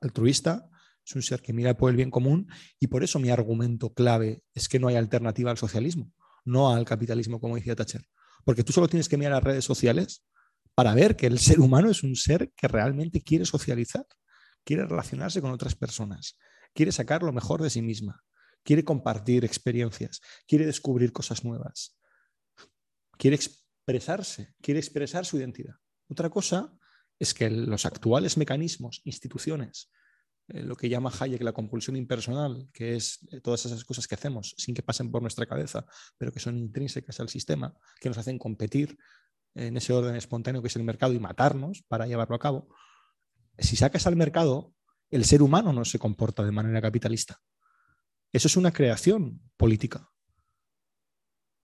altruista, 0.00 0.68
es 1.04 1.16
un 1.16 1.22
ser 1.22 1.42
que 1.42 1.52
mira 1.52 1.76
por 1.76 1.90
el 1.90 1.96
bien 1.96 2.10
común 2.10 2.46
y 2.78 2.86
por 2.86 3.02
eso 3.02 3.18
mi 3.18 3.30
argumento 3.30 3.92
clave 3.92 4.42
es 4.54 4.68
que 4.68 4.78
no 4.78 4.88
hay 4.88 4.96
alternativa 4.96 5.50
al 5.50 5.58
socialismo, 5.58 6.12
no 6.44 6.72
al 6.72 6.84
capitalismo 6.84 7.40
como 7.40 7.56
decía 7.56 7.74
Thatcher. 7.74 8.06
Porque 8.44 8.62
tú 8.62 8.72
solo 8.72 8.88
tienes 8.88 9.08
que 9.08 9.16
mirar 9.16 9.32
las 9.32 9.44
redes 9.44 9.64
sociales 9.64 10.24
para 10.80 10.94
ver 10.94 11.14
que 11.14 11.26
el 11.26 11.38
ser 11.38 11.60
humano 11.60 11.90
es 11.90 12.02
un 12.02 12.16
ser 12.16 12.54
que 12.56 12.66
realmente 12.66 13.20
quiere 13.20 13.44
socializar, 13.44 14.06
quiere 14.64 14.86
relacionarse 14.86 15.42
con 15.42 15.52
otras 15.52 15.74
personas, 15.74 16.38
quiere 16.72 16.90
sacar 16.90 17.22
lo 17.22 17.34
mejor 17.34 17.60
de 17.60 17.68
sí 17.68 17.82
misma, 17.82 18.24
quiere 18.62 18.82
compartir 18.82 19.44
experiencias, 19.44 20.22
quiere 20.48 20.64
descubrir 20.64 21.12
cosas 21.12 21.44
nuevas, 21.44 21.98
quiere 23.18 23.36
expresarse, 23.36 24.54
quiere 24.62 24.80
expresar 24.80 25.26
su 25.26 25.36
identidad. 25.36 25.74
Otra 26.08 26.30
cosa 26.30 26.72
es 27.18 27.34
que 27.34 27.50
los 27.50 27.84
actuales 27.84 28.38
mecanismos, 28.38 29.02
instituciones, 29.04 29.90
eh, 30.48 30.62
lo 30.62 30.76
que 30.76 30.88
llama 30.88 31.12
Hayek 31.20 31.42
la 31.42 31.52
compulsión 31.52 31.94
impersonal, 31.96 32.70
que 32.72 32.96
es 32.96 33.18
eh, 33.32 33.42
todas 33.42 33.66
esas 33.66 33.84
cosas 33.84 34.08
que 34.08 34.14
hacemos 34.14 34.54
sin 34.56 34.74
que 34.74 34.82
pasen 34.82 35.10
por 35.10 35.20
nuestra 35.20 35.44
cabeza, 35.44 35.84
pero 36.16 36.32
que 36.32 36.40
son 36.40 36.56
intrínsecas 36.56 37.20
al 37.20 37.28
sistema, 37.28 37.74
que 38.00 38.08
nos 38.08 38.16
hacen 38.16 38.38
competir 38.38 38.96
en 39.54 39.76
ese 39.76 39.92
orden 39.92 40.16
espontáneo 40.16 40.62
que 40.62 40.68
es 40.68 40.76
el 40.76 40.84
mercado 40.84 41.12
y 41.12 41.18
matarnos 41.18 41.82
para 41.88 42.06
llevarlo 42.06 42.36
a 42.36 42.40
cabo. 42.40 42.68
Si 43.58 43.76
sacas 43.76 44.06
al 44.06 44.16
mercado, 44.16 44.72
el 45.10 45.24
ser 45.24 45.42
humano 45.42 45.72
no 45.72 45.84
se 45.84 45.98
comporta 45.98 46.44
de 46.44 46.52
manera 46.52 46.80
capitalista. 46.80 47.40
Eso 48.32 48.48
es 48.48 48.56
una 48.56 48.72
creación 48.72 49.40
política. 49.56 50.08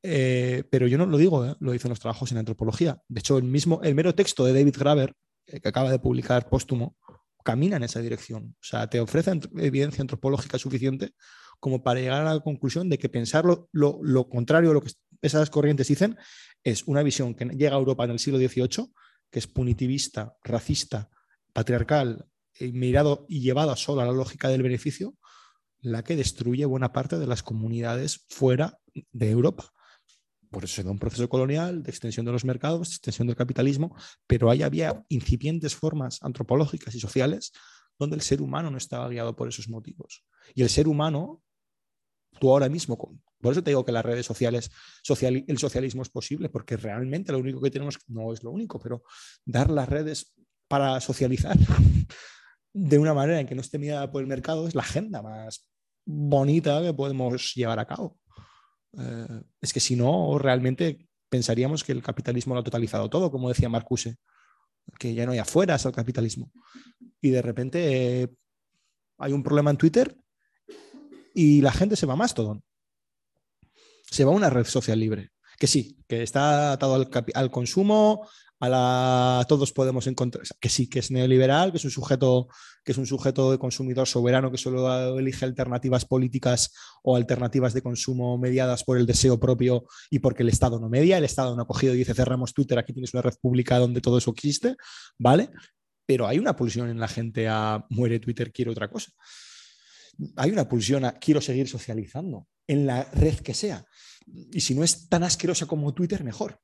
Eh, 0.02 0.64
pero 0.70 0.86
yo 0.86 0.98
no 0.98 1.06
lo 1.06 1.16
digo, 1.16 1.56
lo 1.58 1.72
dicen 1.72 1.88
los 1.88 2.00
trabajos 2.00 2.30
en 2.32 2.38
antropología. 2.38 3.02
De 3.08 3.20
hecho, 3.20 3.38
el 3.38 3.44
mismo, 3.44 3.80
el 3.82 3.94
mero 3.94 4.14
texto 4.14 4.44
de 4.44 4.52
David 4.52 4.76
Graver, 4.78 5.14
que 5.46 5.68
acaba 5.68 5.90
de 5.90 5.98
publicar 5.98 6.48
póstumo, 6.48 6.96
camina 7.44 7.76
en 7.76 7.84
esa 7.84 8.00
dirección. 8.00 8.56
O 8.60 8.64
sea, 8.64 8.88
te 8.88 9.00
ofrece 9.00 9.40
evidencia 9.56 10.02
antropológica 10.02 10.58
suficiente 10.58 11.12
como 11.60 11.82
para 11.82 12.00
llegar 12.00 12.26
a 12.26 12.34
la 12.34 12.40
conclusión 12.40 12.90
de 12.90 12.98
que 12.98 13.08
pensar 13.08 13.44
lo, 13.44 14.28
contrario 14.28 14.70
a 14.70 14.74
lo 14.74 14.82
que 14.82 14.92
esas 15.22 15.48
corrientes 15.48 15.88
dicen 15.88 16.18
es 16.66 16.82
una 16.88 17.04
visión 17.04 17.36
que 17.36 17.44
llega 17.44 17.76
a 17.76 17.78
Europa 17.78 18.04
en 18.04 18.10
el 18.10 18.18
siglo 18.18 18.40
XVIII, 18.40 18.92
que 19.30 19.38
es 19.38 19.46
punitivista, 19.46 20.36
racista, 20.42 21.08
patriarcal, 21.52 22.26
y 22.58 22.72
mirado 22.72 23.24
y 23.28 23.40
llevada 23.40 23.76
solo 23.76 24.00
a 24.00 24.04
la 24.04 24.10
lógica 24.10 24.48
del 24.48 24.64
beneficio, 24.64 25.14
la 25.78 26.02
que 26.02 26.16
destruye 26.16 26.64
buena 26.64 26.92
parte 26.92 27.20
de 27.20 27.26
las 27.28 27.44
comunidades 27.44 28.26
fuera 28.30 28.80
de 29.12 29.30
Europa. 29.30 29.72
Por 30.50 30.64
eso 30.64 30.74
se 30.74 30.82
da 30.82 30.90
un 30.90 30.98
proceso 30.98 31.28
colonial 31.28 31.84
de 31.84 31.90
extensión 31.90 32.26
de 32.26 32.32
los 32.32 32.44
mercados, 32.44 32.88
de 32.88 32.94
extensión 32.94 33.28
del 33.28 33.36
capitalismo, 33.36 33.94
pero 34.26 34.50
ahí 34.50 34.64
había 34.64 35.04
incipientes 35.08 35.76
formas 35.76 36.18
antropológicas 36.22 36.96
y 36.96 37.00
sociales 37.00 37.52
donde 37.96 38.16
el 38.16 38.22
ser 38.22 38.42
humano 38.42 38.72
no 38.72 38.78
estaba 38.78 39.08
guiado 39.08 39.36
por 39.36 39.46
esos 39.46 39.68
motivos. 39.68 40.24
Y 40.56 40.62
el 40.62 40.68
ser 40.68 40.88
humano, 40.88 41.44
tú 42.40 42.50
ahora 42.50 42.68
mismo, 42.68 42.98
por 43.40 43.52
eso 43.52 43.62
te 43.62 43.70
digo 43.70 43.84
que 43.84 43.92
las 43.92 44.04
redes 44.04 44.26
sociales, 44.26 44.70
el 45.20 45.58
socialismo 45.58 46.02
es 46.02 46.08
posible, 46.08 46.48
porque 46.48 46.76
realmente 46.76 47.32
lo 47.32 47.38
único 47.38 47.60
que 47.60 47.70
tenemos, 47.70 47.98
no 48.08 48.32
es 48.32 48.42
lo 48.42 48.50
único, 48.50 48.80
pero 48.80 49.02
dar 49.44 49.70
las 49.70 49.88
redes 49.88 50.34
para 50.68 51.00
socializar 51.00 51.56
de 52.72 52.98
una 52.98 53.14
manera 53.14 53.40
en 53.40 53.46
que 53.46 53.54
no 53.54 53.60
esté 53.60 53.78
mirada 53.78 54.10
por 54.10 54.22
el 54.22 54.28
mercado 54.28 54.66
es 54.66 54.74
la 54.74 54.82
agenda 54.82 55.22
más 55.22 55.68
bonita 56.04 56.82
que 56.82 56.94
podemos 56.94 57.54
llevar 57.54 57.78
a 57.78 57.86
cabo. 57.86 58.18
Eh, 58.98 59.42
es 59.60 59.72
que 59.72 59.80
si 59.80 59.96
no, 59.96 60.38
realmente 60.38 61.08
pensaríamos 61.28 61.84
que 61.84 61.92
el 61.92 62.02
capitalismo 62.02 62.54
lo 62.54 62.60
ha 62.60 62.64
totalizado 62.64 63.10
todo, 63.10 63.30
como 63.30 63.48
decía 63.48 63.68
Marcuse, 63.68 64.16
que 64.98 65.14
ya 65.14 65.26
no 65.26 65.32
hay 65.32 65.38
afueras 65.38 65.84
al 65.86 65.92
capitalismo. 65.92 66.50
Y 67.20 67.30
de 67.30 67.42
repente 67.42 68.22
eh, 68.22 68.28
hay 69.18 69.32
un 69.32 69.42
problema 69.42 69.70
en 69.70 69.76
Twitter 69.76 70.16
y 71.34 71.60
la 71.60 71.72
gente 71.72 71.96
se 71.96 72.06
va 72.06 72.16
más 72.16 72.34
todo. 72.34 72.62
Se 74.10 74.24
va 74.24 74.32
a 74.32 74.36
una 74.36 74.50
red 74.50 74.64
social 74.64 74.98
libre. 74.98 75.30
Que 75.58 75.66
sí, 75.66 75.98
que 76.06 76.22
está 76.22 76.72
atado 76.72 77.08
al, 77.34 77.50
consumo, 77.50 78.28
a 78.60 78.68
la 78.68 79.46
todos 79.48 79.72
podemos 79.72 80.06
encontrar, 80.06 80.44
que 80.60 80.68
sí, 80.68 80.88
que 80.88 80.98
es 80.98 81.10
neoliberal, 81.10 81.70
que 81.70 81.78
es 81.78 81.84
un 81.84 81.90
sujeto, 81.90 82.48
que 82.84 82.92
es 82.92 82.98
un 82.98 83.06
sujeto 83.06 83.50
de 83.50 83.58
consumidor 83.58 84.06
soberano 84.06 84.50
que 84.50 84.58
solo 84.58 85.18
elige 85.18 85.46
alternativas 85.46 86.04
políticas 86.04 86.74
o 87.02 87.16
alternativas 87.16 87.72
de 87.72 87.82
consumo 87.82 88.36
mediadas 88.36 88.84
por 88.84 88.98
el 88.98 89.06
deseo 89.06 89.40
propio 89.40 89.86
y 90.10 90.18
porque 90.18 90.42
el 90.42 90.50
Estado 90.50 90.78
no 90.78 90.90
media, 90.90 91.16
el 91.16 91.24
Estado 91.24 91.56
no 91.56 91.62
ha 91.62 91.66
cogido 91.66 91.94
y 91.94 91.98
dice 91.98 92.14
cerramos 92.14 92.52
Twitter, 92.52 92.78
aquí 92.78 92.92
tienes 92.92 93.14
una 93.14 93.22
red 93.22 93.34
pública 93.40 93.78
donde 93.78 94.02
todo 94.02 94.18
eso 94.18 94.30
existe, 94.30 94.76
¿vale? 95.18 95.50
Pero 96.04 96.26
hay 96.26 96.38
una 96.38 96.54
pulsión 96.54 96.90
en 96.90 97.00
la 97.00 97.08
gente 97.08 97.48
a 97.48 97.84
muere 97.88 98.20
Twitter, 98.20 98.52
quiero 98.52 98.72
otra 98.72 98.88
cosa. 98.88 99.10
Hay 100.36 100.50
una 100.50 100.68
pulsión 100.68 101.04
a 101.06 101.12
quiero 101.12 101.40
seguir 101.40 101.66
socializando 101.66 102.46
en 102.66 102.86
la 102.86 103.04
red 103.04 103.36
que 103.40 103.54
sea. 103.54 103.84
Y 104.26 104.60
si 104.60 104.74
no 104.74 104.82
es 104.82 105.08
tan 105.08 105.22
asquerosa 105.22 105.66
como 105.66 105.94
Twitter, 105.94 106.24
mejor. 106.24 106.60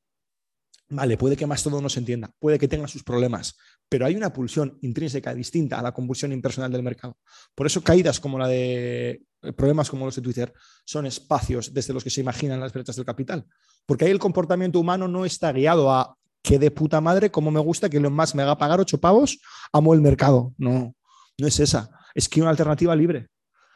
Vale, 0.89 1.17
puede 1.17 1.37
que 1.37 1.47
más 1.47 1.63
todo 1.63 1.81
no 1.81 1.89
se 1.89 2.01
entienda, 2.01 2.31
puede 2.39 2.59
que 2.59 2.69
tenga 2.69 2.87
sus 2.87 3.03
problemas, 3.03 3.57
pero 3.89 4.05
hay 4.05 4.15
una 4.15 4.31
pulsión 4.31 4.79
intrínseca 4.83 5.33
distinta 5.35 5.79
a 5.79 5.83
la 5.83 5.93
compulsión 5.93 6.33
impersonal 6.33 6.71
del 6.71 6.83
mercado. 6.83 7.17
Por 7.55 7.67
eso 7.67 7.83
caídas 7.83 8.21
como 8.21 8.39
la 8.39 8.47
de 8.47 9.23
eh, 9.43 9.53
problemas 9.55 9.89
como 9.89 10.05
los 10.05 10.17
de 10.17 10.21
Twitter 10.21 10.53
son 10.85 11.07
espacios 11.07 11.73
desde 11.73 11.95
los 11.95 12.05
que 12.05 12.11
se 12.11 12.21
imaginan 12.21 12.61
las 12.61 12.75
brechas 12.75 12.95
del 12.97 13.07
capital, 13.07 13.47
porque 13.87 14.05
ahí 14.05 14.11
el 14.11 14.19
comportamiento 14.19 14.79
humano 14.81 15.09
no 15.09 15.25
está 15.25 15.51
guiado 15.53 15.91
a 15.91 16.15
que 16.43 16.59
de 16.59 16.71
puta 16.71 17.01
madre, 17.01 17.31
como 17.31 17.51
me 17.51 17.61
gusta 17.61 17.89
que 17.89 17.99
lo 17.99 18.11
más 18.11 18.35
me 18.35 18.43
haga 18.43 18.59
pagar 18.59 18.79
ocho 18.79 19.01
pavos, 19.01 19.39
amo 19.73 19.95
el 19.95 20.03
mercado. 20.03 20.53
No, 20.59 20.95
no 21.39 21.47
es 21.47 21.59
esa, 21.59 21.91
es 22.15 22.29
que 22.29 22.43
una 22.43 22.51
alternativa 22.51 22.95
libre. 22.95 23.29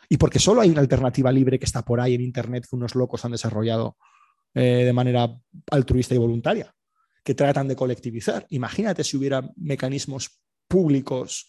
Y 0.09 0.17
porque 0.17 0.39
solo 0.39 0.61
hay 0.61 0.71
una 0.71 0.81
alternativa 0.81 1.33
libre 1.33 1.59
que 1.59 1.65
está 1.65 1.83
por 1.83 2.01
ahí 2.01 2.15
en 2.15 2.21
Internet 2.21 2.67
que 2.69 2.77
unos 2.77 2.95
locos 2.95 3.25
han 3.25 3.33
desarrollado 3.33 3.97
eh, 4.55 4.85
de 4.85 4.93
manera 4.93 5.29
altruista 5.71 6.15
y 6.15 6.19
voluntaria 6.19 6.73
que 7.27 7.35
tratan 7.35 7.67
de 7.67 7.75
colectivizar. 7.75 8.47
Imagínate 8.51 9.03
si 9.03 9.17
hubiera 9.17 9.43
mecanismos 9.57 10.41
públicos 10.69 11.49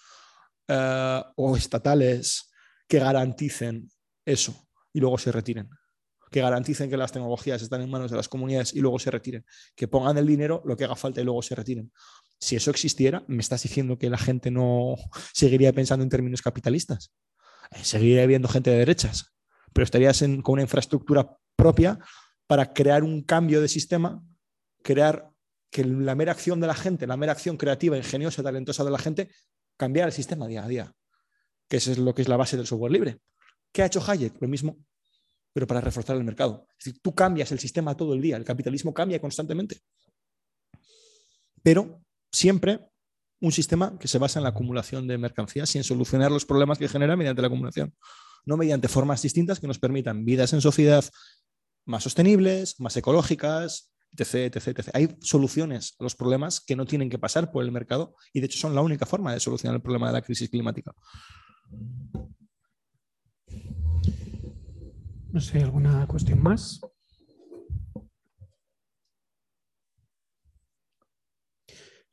eh, 0.68 1.22
o 1.36 1.56
estatales 1.56 2.50
que 2.88 2.98
garanticen 2.98 3.88
eso 4.26 4.68
y 4.92 5.00
luego 5.00 5.20
se 5.20 5.32
retiren. 5.32 5.70
Que 6.32 6.42
garanticen 6.42 6.90
que 6.90 6.98
las 6.98 7.12
tecnologías 7.12 7.62
están 7.62 7.82
en 7.82 7.92
manos 7.92 8.10
de 8.10 8.18
las 8.18 8.28
comunidades 8.28 8.74
y 8.74 8.80
luego 8.80 8.98
se 8.98 9.12
retiren. 9.12 9.46
Que 9.76 9.88
pongan 9.88 10.18
el 10.18 10.26
dinero, 10.26 10.64
lo 10.66 10.76
que 10.76 10.86
haga 10.86 10.96
falta 10.96 11.22
y 11.22 11.24
luego 11.24 11.44
se 11.44 11.54
retiren. 11.54 11.92
Si 12.40 12.56
eso 12.56 12.72
existiera, 12.72 13.24
me 13.28 13.42
estás 13.42 13.62
diciendo 13.62 14.00
que 14.00 14.10
la 14.10 14.18
gente 14.18 14.50
no 14.50 14.96
seguiría 15.32 15.74
pensando 15.74 16.02
en 16.04 16.10
términos 16.10 16.42
capitalistas. 16.42 17.14
Eh, 17.72 17.84
seguiría 17.84 18.24
habiendo 18.24 18.48
gente 18.48 18.70
de 18.70 18.78
derechas, 18.78 19.34
pero 19.74 19.84
estarías 19.84 20.20
con 20.20 20.54
una 20.54 20.62
infraestructura 20.62 21.38
propia 21.56 22.00
para 22.48 22.74
crear 22.74 23.04
un 23.04 23.24
cambio 23.24 23.62
de 23.62 23.68
sistema, 23.68 24.24
crear 24.82 25.30
que 25.70 25.84
la 25.84 26.16
mera 26.16 26.32
acción 26.32 26.60
de 26.60 26.68
la 26.68 26.76
gente, 26.76 27.08
la 27.08 27.18
mera 27.18 27.34
acción 27.34 27.58
creativa, 27.58 27.98
ingeniosa, 27.98 28.42
talentosa 28.42 28.84
de 28.84 28.92
la 28.92 28.98
gente, 28.98 29.30
cambiara 29.76 30.08
el 30.08 30.14
sistema 30.14 30.48
día 30.48 30.64
a 30.64 30.68
día, 30.68 30.94
que 31.68 31.78
eso 31.78 31.92
es 31.92 31.98
lo 31.98 32.16
que 32.16 32.22
es 32.22 32.30
la 32.30 32.38
base 32.38 32.58
del 32.58 32.66
software 32.66 32.92
libre. 32.92 33.20
¿Qué 33.72 33.84
ha 33.84 33.88
hecho 33.88 34.02
Hayek? 34.06 34.42
Lo 34.42 34.48
mismo, 34.48 34.78
pero 35.54 35.68
para 35.68 35.82
reforzar 35.82 36.16
el 36.16 36.24
mercado. 36.24 36.68
Es 36.80 36.86
decir, 36.86 37.02
tú 37.02 37.14
cambias 37.14 37.52
el 37.52 37.60
sistema 37.60 37.96
todo 37.96 38.14
el 38.14 38.22
día, 38.22 38.38
el 38.38 38.46
capitalismo 38.46 38.94
cambia 38.94 39.20
constantemente. 39.20 39.82
Pero 41.62 42.02
siempre 42.32 42.88
un 43.40 43.52
sistema 43.52 43.98
que 44.00 44.08
se 44.08 44.18
basa 44.18 44.40
en 44.40 44.44
la 44.44 44.50
acumulación 44.50 45.08
de 45.08 45.18
mercancías 45.18 45.74
y 45.76 45.78
en 45.78 45.84
solucionar 45.84 46.32
los 46.32 46.46
problemas 46.46 46.78
que 46.78 46.88
genera 46.88 47.16
mediante 47.16 47.42
la 47.42 47.48
acumulación, 47.48 47.94
no 48.46 48.58
mediante 48.58 48.88
formas 48.88 49.22
distintas 49.22 49.60
que 49.60 49.68
nos 49.68 49.80
permitan 49.80 50.26
vidas 50.26 50.54
en 50.54 50.62
sociedad 50.62 51.06
más 51.86 52.04
sostenibles, 52.04 52.80
más 52.80 52.98
ecológicas, 52.98 53.92
hay 54.94 55.18
soluciones 55.22 55.96
a 56.00 56.04
los 56.04 56.16
problemas 56.16 56.60
que 56.60 56.76
no 56.76 56.86
tienen 56.86 57.10
que 57.10 57.20
pasar 57.20 57.52
por 57.52 57.64
el 57.64 57.72
mercado 57.72 58.16
y 58.34 58.40
de 58.40 58.48
hecho 58.48 58.58
son 58.58 58.74
la 58.74 58.82
única 58.82 59.06
forma 59.06 59.34
de 59.34 59.40
solucionar 59.40 59.76
el 59.76 59.82
problema 59.82 60.08
de 60.08 60.14
la 60.14 60.22
crisis 60.22 60.50
climática. 60.50 60.94
No 65.32 65.42
sé, 65.42 65.62
¿alguna 65.62 66.08
cuestión 66.08 66.42
más? 66.42 66.82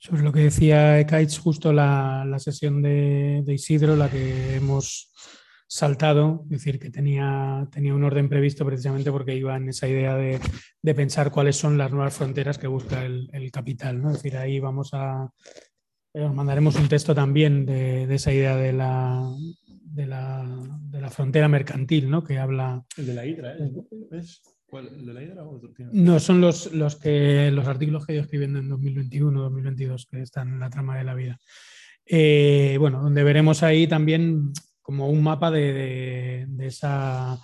Sobre 0.06 0.22
lo 0.22 0.32
que 0.32 0.40
decía 0.40 1.00
Ekaich, 1.00 1.38
justo 1.38 1.72
la, 1.72 2.26
la 2.28 2.38
sesión 2.38 2.82
de, 2.82 3.40
de, 3.42 3.54
Isidro, 3.54 3.96
la 3.96 4.10
que 4.10 4.56
hemos 4.56 5.10
saltado, 5.66 6.42
es 6.44 6.50
decir, 6.50 6.78
que 6.78 6.90
tenía, 6.90 7.66
tenía 7.72 7.94
un 7.94 8.04
orden 8.04 8.28
previsto 8.28 8.66
precisamente 8.66 9.10
porque 9.10 9.34
iba 9.34 9.56
en 9.56 9.70
esa 9.70 9.88
idea 9.88 10.14
de, 10.14 10.40
de 10.82 10.94
pensar 10.94 11.30
cuáles 11.30 11.56
son 11.56 11.78
las 11.78 11.90
nuevas 11.90 12.14
fronteras 12.14 12.58
que 12.58 12.66
busca 12.66 13.02
el, 13.06 13.30
el 13.32 13.50
capital. 13.50 14.02
¿no? 14.02 14.10
Es 14.10 14.16
decir, 14.16 14.36
ahí 14.36 14.60
vamos 14.60 14.90
a, 14.92 15.30
os 16.12 16.34
mandaremos 16.34 16.76
un 16.76 16.88
texto 16.90 17.14
también 17.14 17.64
de, 17.64 18.06
de 18.06 18.14
esa 18.14 18.30
idea 18.30 18.56
de 18.56 18.74
la, 18.74 19.26
de 19.66 20.06
la, 20.06 20.44
de 20.82 21.00
la, 21.00 21.08
frontera 21.08 21.48
mercantil, 21.48 22.10
¿no? 22.10 22.22
Que 22.22 22.38
habla. 22.38 22.84
El 22.98 23.06
de 23.06 23.14
la 23.14 23.24
hidra, 23.24 23.56
¿eh? 23.56 23.70
¿es? 24.12 24.42
¿Cuál? 24.74 24.88
¿El 24.88 25.06
de 25.06 25.14
la? 25.14 25.44
No, 25.92 26.18
son 26.18 26.40
los, 26.40 26.72
los, 26.72 26.96
que, 26.96 27.48
los 27.52 27.68
artículos 27.68 28.04
que 28.04 28.10
he 28.10 28.14
ido 28.16 28.24
escribiendo 28.24 28.58
en 28.58 28.68
2021, 28.68 29.42
2022, 29.42 30.08
que 30.10 30.20
están 30.20 30.48
en 30.48 30.58
la 30.58 30.68
trama 30.68 30.98
de 30.98 31.04
la 31.04 31.14
vida. 31.14 31.38
Eh, 32.04 32.76
bueno, 32.80 33.00
donde 33.00 33.22
veremos 33.22 33.62
ahí 33.62 33.86
también 33.86 34.52
como 34.82 35.08
un 35.08 35.22
mapa 35.22 35.52
de, 35.52 35.72
de, 35.72 36.46
de 36.48 36.66
esa 36.66 37.40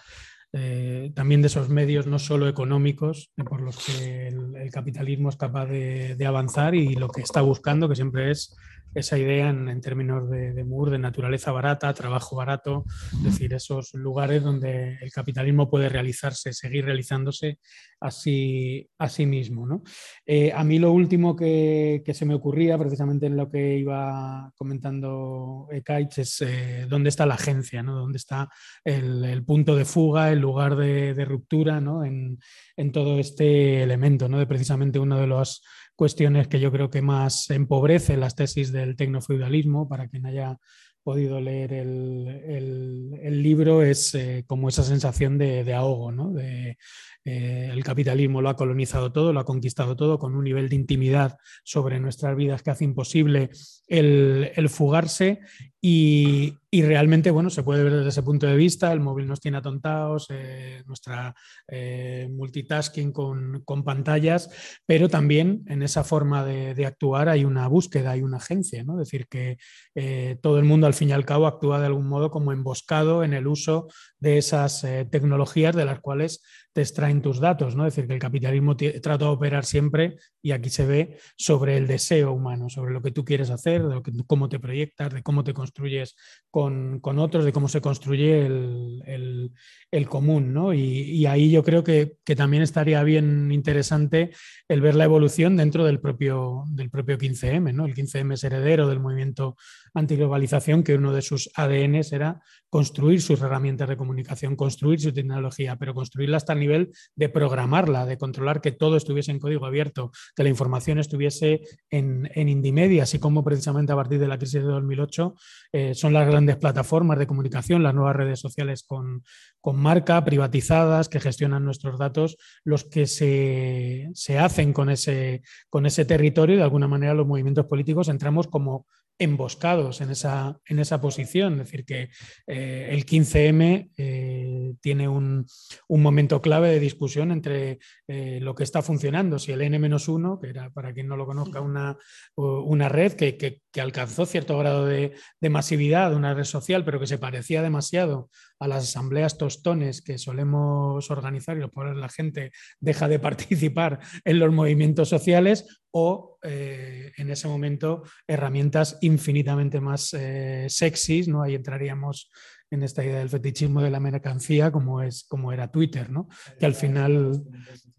eh, 0.53 1.13
también 1.15 1.41
de 1.41 1.47
esos 1.47 1.69
medios 1.69 2.09
no 2.09 2.19
solo 2.19 2.49
económicos 2.49 3.31
por 3.49 3.61
los 3.61 3.79
que 3.79 4.27
el, 4.27 4.57
el 4.57 4.71
capitalismo 4.73 5.29
es 5.29 5.37
capaz 5.37 5.67
de, 5.67 6.17
de, 6.17 6.27
avanzar 6.27 6.75
y 6.75 6.97
lo 6.97 7.07
que 7.07 7.21
está 7.21 7.43
buscando, 7.43 7.89
que 7.89 7.95
siempre 7.95 8.33
es 8.33 8.57
esa 8.95 9.19
idea 9.19 9.51
en, 9.51 9.81
términos 9.81 10.29
de, 10.31 10.53
de 10.53 10.65
Moore, 10.65 10.93
de 10.93 10.99
naturaleza 10.99 11.53
barata, 11.53 11.93
trabajo 11.95 12.37
barato, 12.37 12.85
es 13.13 13.25
decir, 13.25 13.55
esos 13.55 13.95
lugares 13.95 14.43
donde 14.43 14.99
el 15.01 15.13
capitalismo 15.13 15.71
puede 15.71 15.89
realizarse, 15.89 16.53
seguir 16.53 16.85
realizándose 16.85 17.59
a 18.01 18.11
sí, 18.11 19.27
mismo. 19.27 19.67
¿no? 19.67 19.83
Eh, 20.25 20.53
a 20.55 20.65
mí 20.65 20.79
lo 20.79 20.93
último 20.93 21.37
que, 21.37 22.03
se 22.13 22.25
me 22.25 22.35
ocurría, 22.35 22.79
precisamente 22.79 23.27
en 23.27 23.37
lo 23.37 23.51
que 23.51 23.77
iba 23.79 24.53
comentando 24.57 25.69
Ekaich, 25.71 26.19
es 26.19 26.41
eh, 26.41 26.87
dónde 26.89 27.11
está 27.11 27.27
la 27.27 27.35
agencia, 27.35 27.83
¿no? 27.83 27.95
dónde 27.95 28.19
está 28.19 28.49
el, 28.85 29.25
el 29.25 29.45
punto 29.45 29.77
de 29.77 29.85
fuga, 29.85 30.33
el 30.33 30.41
lugar 30.41 30.77
de, 30.77 31.15
de 31.15 31.25
ruptura 31.25 31.81
¿no? 31.81 32.05
en, 32.05 32.39
en, 32.77 32.93
todo 32.93 33.19
este 33.19 33.83
elemento, 33.83 34.29
¿no? 34.29 34.39
de 34.39 34.47
precisamente 34.47 34.99
uno 34.99 35.19
de 35.19 35.27
los 35.27 35.63
cuestiones 36.01 36.49
que 36.49 36.61
yo 36.61 36.73
creo 36.73 36.89
que 36.89 37.03
más 37.03 37.51
empobrece 37.51 38.17
las 38.17 38.35
tesis 38.35 38.73
del 38.73 38.97
tecnofeudalismo, 38.97 39.87
para 39.87 40.09
quien 40.09 40.25
haya 40.25 40.57
podido 41.03 41.43
leer 41.43 41.75
el, 41.75 43.43
libro, 43.43 43.83
es 43.83 44.15
eh, 44.15 44.45
como 44.47 44.71
esa 44.71 44.83
sensación 44.83 45.37
de, 45.37 45.75
ahogo, 45.75 46.11
¿no? 46.11 46.33
de, 46.33 46.79
eh, 47.27 47.69
el 47.71 47.85
capitalismo 47.85 48.41
lo 48.41 48.49
ha 48.49 48.57
colonizado 48.57 49.13
todo, 49.13 49.35
lo 49.35 49.41
ha 49.41 49.45
conquistado 49.45 49.95
todo, 49.95 50.19
con 50.19 50.35
un 50.37 50.45
nivel 50.45 50.71
de 50.71 50.77
intimidad 50.77 51.37
sobre 51.65 52.01
nuestras 52.01 52.35
vidas 52.35 52.63
que 52.63 52.71
hace 52.71 52.85
imposible 52.85 53.51
el 53.87 54.69
fugarse 54.71 55.41
y, 55.83 56.59
realmente, 56.73 57.31
bueno, 57.31 57.49
se 57.49 57.63
puede 57.63 57.83
ver 57.83 57.95
desde 57.95 58.11
ese 58.11 58.23
punto 58.23 58.47
de 58.47 58.57
vista, 58.57 58.93
el 58.93 59.01
móvil 59.01 59.27
nos 59.27 59.41
tiene 59.41 59.57
atontados, 59.57 60.27
eh, 60.29 60.83
nuestra 60.87 61.35
eh, 61.67 62.29
multitasking 62.31 63.13
con, 63.13 63.63
con, 63.65 63.83
pantallas, 63.83 64.51
pero 64.85 65.09
también 65.09 65.63
en 65.67 65.83
esa 65.83 66.05
forma 66.05 66.45
de, 66.45 66.75
de, 66.75 66.85
actuar 66.85 67.31
hay 67.31 67.47
una 67.47 67.67
búsqueda, 67.67 68.11
hay 68.11 68.21
una 68.21 68.37
agencia, 68.37 68.85
¿no? 68.85 69.01
Es 69.01 69.09
decir, 69.09 69.27
que 69.27 69.57
eh, 69.95 70.37
todo 70.43 70.59
el 70.59 70.67
mundo 70.67 70.87
al 70.87 70.95
fin 70.95 71.09
y 71.09 71.13
al 71.13 71.25
cabo 71.25 71.47
actúa 71.47 71.81
de 71.81 71.87
algún 71.87 72.09
modo 72.09 72.31
como 72.31 72.53
emboscado 72.53 73.25
en 73.25 73.33
el 73.33 73.47
uso 73.47 73.89
de 74.21 74.39
esas 74.39 74.85
eh, 74.85 75.07
tecnologías 75.11 75.75
de 75.75 75.85
las 75.85 76.01
cuales 76.01 76.43
te 76.73 76.83
extraen 76.83 77.21
tus 77.21 77.41
datos, 77.41 77.75
¿no? 77.75 77.87
Es 77.87 77.95
decir, 77.95 78.07
que 78.07 78.15
el 78.15 78.21
capitalismo 78.21 78.77
trata 78.77 79.25
de 79.25 79.31
operar 79.31 79.65
siempre, 79.65 80.17
y 80.41 80.53
aquí 80.53 80.71
se 80.71 80.87
ve, 80.87 81.19
sobre 81.37 81.77
el 81.77 81.87
deseo 81.87 82.33
humano, 82.33 82.69
sobre 82.69 82.93
lo 82.93 83.03
que 83.03 83.11
tú 83.11 83.25
quieres 83.25 83.51
hacer, 83.51 83.83
de 83.83 83.95
lo 83.95 84.03
que, 84.03 84.13
cómo 84.27 84.49
te 84.49 84.61
proyectas, 84.61 85.13
de 85.13 85.23
cómo 85.23 85.43
te 85.43 85.53
construyes 85.53 86.15
con, 86.51 87.01
con 87.01 87.19
otros, 87.19 87.45
de 87.45 87.53
cómo 87.53 87.69
se 87.69 87.81
construye 87.81 88.47
el, 88.47 89.03
el, 89.07 89.53
el 89.91 90.09
común, 90.09 90.53
¿no? 90.53 90.73
Y, 90.73 91.27
ahí 91.27 91.51
yo 91.51 91.63
creo 91.63 91.85
que, 91.85 92.17
que, 92.25 92.37
también 92.37 92.63
estaría 92.63 93.03
bien 93.03 93.53
interesante 93.53 94.31
el 94.69 94.81
ver 94.81 94.95
la 94.95 95.05
evolución 95.05 95.57
dentro 95.57 95.85
del 95.85 96.01
propio, 96.01 96.65
del 96.69 96.91
propio 96.91 97.19
15M, 97.19 97.75
¿no? 97.75 97.87
El 97.87 97.95
15M 97.95 98.35
es 98.35 98.45
heredero 98.45 98.89
del 98.89 99.01
movimiento 99.01 99.57
antiglobalización, 99.95 100.83
que 100.83 100.95
uno 100.95 101.13
de 101.13 101.23
sus 101.23 101.51
ADNs 101.55 102.13
era 102.13 102.41
construir 102.71 103.21
sus 103.21 103.41
herramientas 103.41 103.89
de 103.89 103.97
comunicación, 103.97 104.57
construir 104.57 105.01
su 105.01 105.13
tecnología, 105.13 105.77
pero 105.77 105.93
construirla 105.93 106.37
hasta 106.37 106.53
el 106.53 106.61
nivel 106.61 106.93
de 107.17 107.29
programarla, 107.29 108.07
de 108.07 108.17
controlar 108.17 108.61
que 108.61 108.73
todo 108.73 108.97
estuviese 108.97 109.33
en 109.33 109.41
código 109.41 109.67
abierto, 109.67 110.13
que 110.37 110.45
la 110.45 110.49
información 110.49 110.99
estuviese 110.99 111.63
en, 111.91 112.31
en 112.35 112.49
Indimedia, 112.49 113.03
así 113.03 113.19
como 113.19 113.43
precisamente 113.43 113.93
a 113.93 113.97
partir 113.97 114.21
de 114.21 114.29
la 114.29 114.39
crisis 114.39 114.63
de 114.63 114.69
2008 114.69 115.35
eh, 115.73 115.95
son 115.95 116.13
las 116.13 116.27
grandes 116.27 116.57
plataformas 116.57 117.19
de 117.19 117.27
comunicación, 117.27 117.83
las 117.83 117.95
nuevas 117.95 118.17
redes 118.17 118.39
sociales 118.39 118.85
con, 118.85 119.25
con 119.61 119.77
marca, 119.77 120.25
privatizadas, 120.25 121.09
que 121.09 121.21
gestionan 121.21 121.65
nuestros 121.65 121.99
datos, 121.99 122.37
los 122.65 122.85
que 122.85 123.07
se, 123.07 124.11
se 124.15 124.39
hacen 124.39 124.73
con 124.73 124.91
ese, 124.91 125.43
con 125.69 125.87
ese 125.87 126.05
territorio 126.05 126.55
y 126.55 126.59
de 126.59 126.65
alguna 126.65 126.89
manera 126.89 127.15
los 127.15 127.27
movimientos 127.27 127.67
políticos 127.67 128.09
entramos 128.09 128.47
como 128.47 128.87
emboscados 129.21 130.01
en 130.01 130.11
esa, 130.11 130.59
en 130.65 130.79
esa 130.79 131.01
posición. 131.01 131.53
Es 131.53 131.67
decir, 131.67 131.85
que 131.85 132.09
eh, 132.47 132.89
el 132.91 133.05
15M 133.05 133.91
eh, 133.97 134.73
tiene 134.81 135.09
un, 135.09 135.47
un, 135.89 136.03
momento 136.03 136.41
clave 136.41 136.71
de 136.71 136.81
discusión 136.81 137.31
entre 137.31 137.79
eh, 138.09 138.39
lo 138.41 138.55
que 138.55 138.65
está 138.65 138.81
funcionando, 138.81 139.39
si 139.39 139.53
el 139.53 139.61
N-1, 139.61 140.41
que 140.41 140.49
era, 140.49 140.71
para 140.71 140.95
quien 140.95 141.07
no 141.07 141.17
lo 141.17 141.27
conozca, 141.27 141.61
una, 141.61 141.99
una 142.35 142.89
red 142.89 143.13
que, 143.13 143.37
que, 143.37 143.61
que 143.71 143.81
alcanzó 143.83 144.25
cierto 144.25 144.59
grado 144.59 144.87
de, 144.87 145.13
de, 145.41 145.51
masividad, 145.51 146.15
una 146.15 146.33
red 146.33 146.45
social, 146.45 146.83
pero 146.85 146.99
que 146.99 147.07
se 147.07 147.19
parecía 147.19 147.61
demasiado 147.61 148.31
a 148.61 148.69
las 148.69 148.85
asambleas 148.85 149.39
tostones 149.39 150.03
que 150.03 150.19
solemos 150.19 151.11
organizar 151.11 151.57
y 151.57 151.61
los 151.61 151.73
cuales 151.73 151.97
la 151.97 152.09
gente 152.09 152.53
deja 152.79 153.09
de 153.09 153.19
participar 153.19 153.99
en 154.25 154.39
los 154.39 154.53
movimientos 154.53 155.09
sociales, 155.09 155.67
o 155.93 156.39
eh, 156.43 157.13
en 157.17 157.31
ese 157.31 157.49
momento 157.49 158.03
herramientas 158.27 158.99
infinitamente 159.01 159.81
más 159.81 160.15
eh, 160.15 160.67
sexys, 160.69 161.27
¿no? 161.29 161.43
Ahí 161.43 161.55
entraríamos 161.55 162.31
en 162.71 162.83
esta 162.83 163.05
idea 163.05 163.19
del 163.19 163.29
fetichismo 163.29 163.83
de 163.83 163.91
la 163.91 163.99
mercancía 163.99 164.71
como, 164.71 165.03
es, 165.03 165.25
como 165.25 165.53
era 165.53 165.73
Twitter, 165.73 166.11
¿no? 166.11 166.29
Que 166.59 166.67
al 166.67 166.75
final 166.75 167.43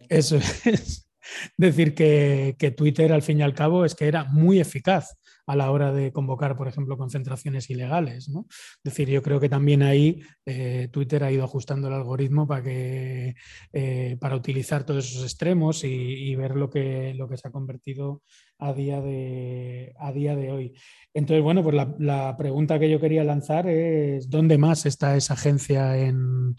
eso 0.08 0.38
es 0.66 1.10
decir 1.58 1.94
que, 1.94 2.56
que 2.58 2.72
Twitter 2.72 3.12
al 3.12 3.22
fin 3.22 3.40
y 3.40 3.44
al 3.44 3.54
cabo 3.54 3.84
es 3.84 3.94
que 3.94 4.08
era 4.08 4.24
muy 4.24 4.60
eficaz 4.60 5.18
a 5.46 5.56
la 5.56 5.72
hora 5.72 5.92
de 5.92 6.12
convocar, 6.12 6.56
por 6.58 6.68
ejemplo, 6.68 6.98
concentraciones 6.98 7.70
ilegales. 7.70 8.30
¿no? 8.30 8.46
Es 8.50 8.80
decir, 8.84 9.10
yo 9.10 9.22
creo 9.22 9.40
que 9.40 9.50
también 9.50 9.84
ahí 9.84 10.22
eh, 10.46 10.90
Twitter 10.92 11.24
ha 11.24 11.32
ido 11.32 11.44
ajustando 11.44 11.88
el 11.88 11.94
algoritmo 11.94 12.48
para, 12.48 12.64
que, 12.64 13.36
eh, 13.74 14.18
para 14.20 14.36
utilizar 14.36 14.86
todos 14.86 15.10
esos 15.10 15.24
extremos 15.24 15.84
y, 15.84 16.36
ver 16.36 16.56
lo 16.56 16.70
que, 16.70 17.14
lo 17.14 17.28
que 17.28 17.38
se 17.38 17.48
ha 17.48 17.52
convertido 17.52 18.24
a 18.58 18.74
día 18.74 19.02
de, 19.02 19.94
a 20.00 20.12
día 20.12 20.36
de 20.36 20.52
hoy. 20.52 20.74
Entonces, 21.14 21.44
bueno, 21.44 21.64
pues 21.64 21.76
la 22.00 22.38
pregunta 22.38 22.80
que 22.80 22.90
yo 22.90 23.00
quería 23.00 23.24
lanzar 23.24 23.68
es, 23.68 24.30
¿dónde 24.30 24.58
más 24.58 24.86
está 24.86 25.16
esa 25.16 25.34
agencia 25.34 25.98
en 25.98 26.56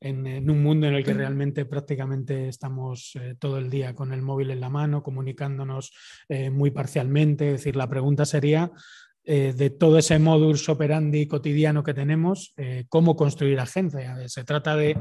en, 0.00 0.26
en, 0.26 0.50
un 0.50 0.62
mundo 0.62 0.86
en 0.86 0.94
el 0.94 1.04
que 1.04 1.14
realmente 1.14 1.64
prácticamente 1.64 2.48
estamos 2.48 3.12
eh, 3.16 3.34
todo 3.38 3.58
el 3.58 3.70
día 3.70 3.94
con 3.94 4.12
el 4.12 4.22
móvil 4.22 4.50
en 4.50 4.60
la 4.60 4.68
mano, 4.68 5.02
comunicándonos 5.02 5.92
eh, 6.28 6.50
muy 6.50 6.70
parcialmente. 6.70 7.46
Es 7.46 7.52
decir, 7.60 7.76
la 7.76 7.88
pregunta 7.88 8.24
sería, 8.24 8.70
eh, 9.24 9.52
de 9.54 9.70
todo 9.70 9.98
ese 9.98 10.18
modus 10.18 10.68
operandi 10.68 11.26
cotidiano 11.26 11.82
que 11.82 11.94
tenemos, 11.94 12.54
cómo 12.88 13.14
construir 13.14 13.60
agencia. 13.60 14.16
Se 14.26 14.44
trata 14.44 14.74
de 14.74 14.96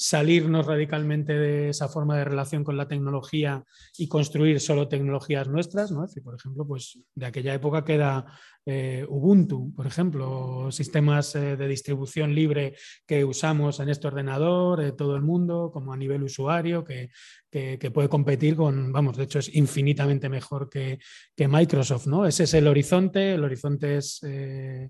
salirnos 0.00 0.64
radicalmente 0.64 1.34
de 1.34 1.68
esa 1.68 1.86
forma 1.86 2.16
de 2.16 2.24
relación 2.24 2.64
con 2.64 2.78
la 2.78 2.88
tecnología 2.88 3.62
y 3.98 4.08
construir 4.08 4.58
solo 4.58 4.88
tecnologías 4.88 5.46
nuestras, 5.46 5.92
¿no? 5.92 6.06
Por 6.24 6.36
ejemplo, 6.36 6.66
pues 6.66 6.98
de 7.14 7.26
aquella 7.26 7.52
época 7.52 7.84
queda 7.84 8.24
eh, 8.64 9.04
Ubuntu, 9.06 9.74
por 9.74 9.86
ejemplo, 9.86 10.72
sistemas 10.72 11.34
eh, 11.34 11.54
de 11.54 11.68
distribución 11.68 12.34
libre 12.34 12.76
que 13.06 13.26
usamos 13.26 13.78
en 13.80 13.90
este 13.90 14.06
ordenador, 14.06 14.82
eh, 14.82 14.92
todo 14.92 15.16
el 15.16 15.22
mundo, 15.22 15.70
como 15.70 15.92
a 15.92 15.98
nivel 15.98 16.22
usuario, 16.22 16.82
que, 16.82 17.10
que, 17.50 17.78
que, 17.78 17.90
puede 17.90 18.08
competir 18.08 18.56
con, 18.56 18.92
vamos, 18.92 19.18
de 19.18 19.24
hecho 19.24 19.38
es 19.38 19.54
infinitamente 19.54 20.30
mejor 20.30 20.70
que, 20.70 20.98
que 21.36 21.46
Microsoft, 21.46 22.06
¿no? 22.06 22.24
Ese 22.24 22.44
es 22.44 22.54
el 22.54 22.68
horizonte, 22.68 23.34
el 23.34 23.44
horizonte 23.44 23.98
es 23.98 24.20
eh, 24.22 24.88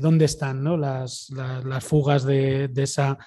dónde 0.00 0.26
están 0.26 0.62
¿no? 0.62 0.76
las, 0.76 1.30
las, 1.30 1.64
las 1.64 1.84
fugas 1.84 2.24
de, 2.24 2.68
de 2.68 2.82
esa 2.84 3.18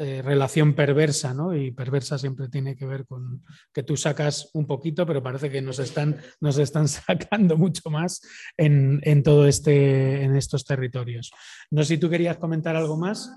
eh, 0.00 0.22
relación 0.22 0.74
perversa, 0.74 1.34
¿no? 1.34 1.56
Y 1.56 1.72
perversa 1.72 2.18
siempre 2.18 2.48
tiene 2.48 2.76
que 2.76 2.86
ver 2.86 3.04
con 3.04 3.42
que 3.72 3.82
tú 3.82 3.96
sacas 3.96 4.48
un 4.54 4.64
poquito, 4.64 5.04
pero 5.04 5.24
parece 5.24 5.50
que 5.50 5.60
nos 5.60 5.80
están, 5.80 6.16
nos 6.40 6.56
están 6.58 6.86
sacando 6.88 7.56
mucho 7.56 7.90
más 7.90 8.22
en, 8.56 9.00
en 9.02 9.24
todo 9.24 9.48
este, 9.48 10.22
en 10.22 10.36
estos 10.36 10.64
territorios. 10.64 11.32
No 11.72 11.82
sé 11.82 11.94
si 11.94 11.98
tú 11.98 12.08
querías 12.08 12.36
comentar 12.36 12.76
algo 12.76 12.96
más. 12.96 13.28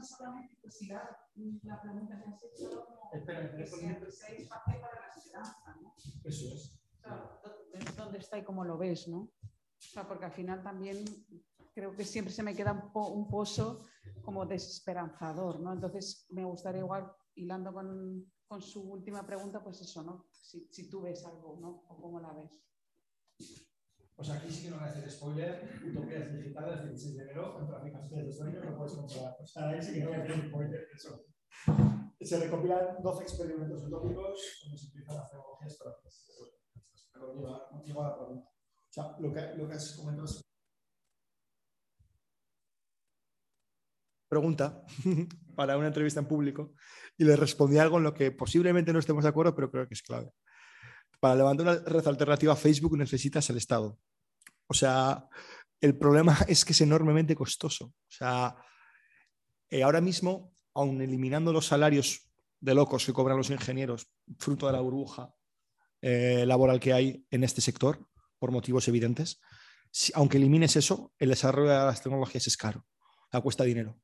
Eso 6.24 6.54
es. 6.54 6.80
dónde 7.98 8.20
está 8.20 8.38
y 8.38 8.44
cómo 8.44 8.64
lo 8.64 8.78
ves, 8.78 9.08
¿no? 9.08 9.18
O 9.18 9.32
sea, 9.80 10.08
porque 10.08 10.26
al 10.26 10.32
final 10.32 10.62
también 10.62 11.04
creo 11.74 11.96
que 11.96 12.04
siempre 12.06 12.34
se 12.34 12.44
me 12.44 12.56
queda 12.56 12.72
un, 12.74 12.92
po- 12.92 13.10
un 13.10 13.28
pozo 13.28 13.86
como 14.24 14.46
desesperanzador, 14.46 15.60
¿no? 15.60 15.74
Entonces 15.74 16.26
me 16.30 16.44
gustaría 16.44 16.82
igual, 16.82 17.12
hilando 17.36 17.74
con, 17.74 18.32
con 18.48 18.62
su 18.62 18.82
última 18.92 19.26
pregunta, 19.26 19.64
pues 19.64 19.82
eso, 19.82 20.04
¿no? 20.04 20.28
Si, 20.32 20.68
si 20.72 20.90
tú 20.90 21.02
ves 21.02 21.26
algo, 21.26 21.58
¿no? 21.60 21.84
O 21.88 22.02
cómo 22.02 22.20
la 22.20 22.34
ves. 22.34 22.62
Pues 24.16 24.30
aquí 24.30 24.52
sí 24.52 24.64
que 24.64 24.70
no 24.70 24.76
voy 24.78 24.86
a 24.86 24.90
hacer 24.92 25.10
spoiler. 25.10 25.82
Utopías 25.90 26.32
digitales, 26.34 26.84
16 26.84 27.18
de 27.18 27.24
enero, 27.24 27.60
en 27.60 27.68
Traficantes 27.68 28.26
de 28.26 28.32
Sueños, 28.34 28.64
lo 28.66 28.78
puedes 28.78 28.94
comprobar. 28.94 29.38
O 29.42 29.46
sea, 29.48 29.70
ahí 29.70 29.82
sí 29.82 29.94
que 29.94 30.00
no 30.02 30.10
voy 30.10 30.20
a 30.20 30.24
hacer 30.24 30.48
spoiler. 30.48 30.88
Eso. 30.96 31.26
Se 32.22 32.40
recopilan 32.40 33.02
12 33.02 33.24
experimentos 33.24 33.84
utópicos 33.84 34.40
donde 34.64 34.78
se 34.78 34.88
utilizan 34.88 35.16
las 35.18 35.32
tecnologías 35.32 35.76
para 35.78 35.96
eso. 36.06 36.34
Pero 37.12 37.34
lleva, 37.34 37.70
lleva 37.84 38.10
la 38.10 38.16
pregunta. 38.16 38.48
O 38.50 38.94
sea, 38.94 39.16
lo 39.18 39.34
que, 39.34 39.42
lo 39.56 39.68
que 39.68 39.74
has 39.74 39.96
comentado 39.96 40.26
es. 40.28 40.42
Pregunta 44.32 44.82
para 45.58 45.78
una 45.78 45.88
entrevista 45.88 46.22
en 46.22 46.26
público 46.26 46.72
y 47.18 47.26
le 47.26 47.36
respondí 47.36 47.78
algo 47.78 47.98
en 47.98 48.06
lo 48.06 48.14
que 48.14 48.32
posiblemente 48.32 48.94
no 48.94 49.00
estemos 49.00 49.24
de 49.24 49.30
acuerdo, 49.30 49.54
pero 49.54 49.70
creo 49.70 49.86
que 49.90 49.94
es 49.94 50.02
clave. 50.02 50.32
Para 51.20 51.36
levantar 51.36 51.68
una 51.68 51.76
red 51.80 52.08
alternativa 52.08 52.54
a 52.54 52.56
Facebook 52.56 52.98
necesitas 52.98 53.50
el 53.50 53.58
Estado. 53.58 54.00
O 54.68 54.74
sea, 54.74 55.28
el 55.82 55.98
problema 55.98 56.38
es 56.48 56.64
que 56.64 56.72
es 56.72 56.80
enormemente 56.80 57.36
costoso. 57.36 57.88
O 57.88 58.08
sea, 58.08 58.56
eh, 59.70 59.84
ahora 59.84 60.00
mismo, 60.00 60.56
aun 60.76 61.02
eliminando 61.02 61.52
los 61.52 61.68
salarios 61.68 62.32
de 62.62 62.74
locos 62.74 63.06
que 63.06 63.12
cobran 63.12 63.36
los 63.36 63.50
ingenieros, 63.50 64.14
fruto 64.40 64.66
de 64.66 64.72
la 64.72 64.80
burbuja 64.80 65.34
eh, 66.02 66.46
laboral 66.48 66.80
que 66.80 66.94
hay 66.94 67.26
en 67.32 67.44
este 67.44 67.60
sector, 67.60 68.08
por 68.40 68.52
motivos 68.52 68.88
evidentes, 68.88 69.42
aunque 70.14 70.38
elimines 70.38 70.78
eso, 70.78 71.12
el 71.20 71.32
desarrollo 71.32 71.70
de 71.70 71.76
las 71.76 72.02
tecnologías 72.02 72.48
es 72.48 72.56
caro, 72.56 72.86
sea, 73.30 73.42
cuesta 73.42 73.66
dinero. 73.66 74.00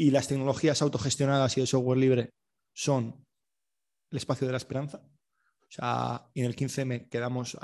Y 0.00 0.12
las 0.12 0.28
tecnologías 0.28 0.80
autogestionadas 0.80 1.58
y 1.58 1.60
el 1.60 1.66
software 1.66 1.98
libre 1.98 2.30
son 2.72 3.22
el 4.10 4.16
espacio 4.16 4.46
de 4.46 4.52
la 4.52 4.56
esperanza. 4.56 5.02
O 5.04 5.66
sea, 5.68 6.26
en 6.34 6.46
el 6.46 6.56
15M 6.56 7.10
quedamos 7.10 7.58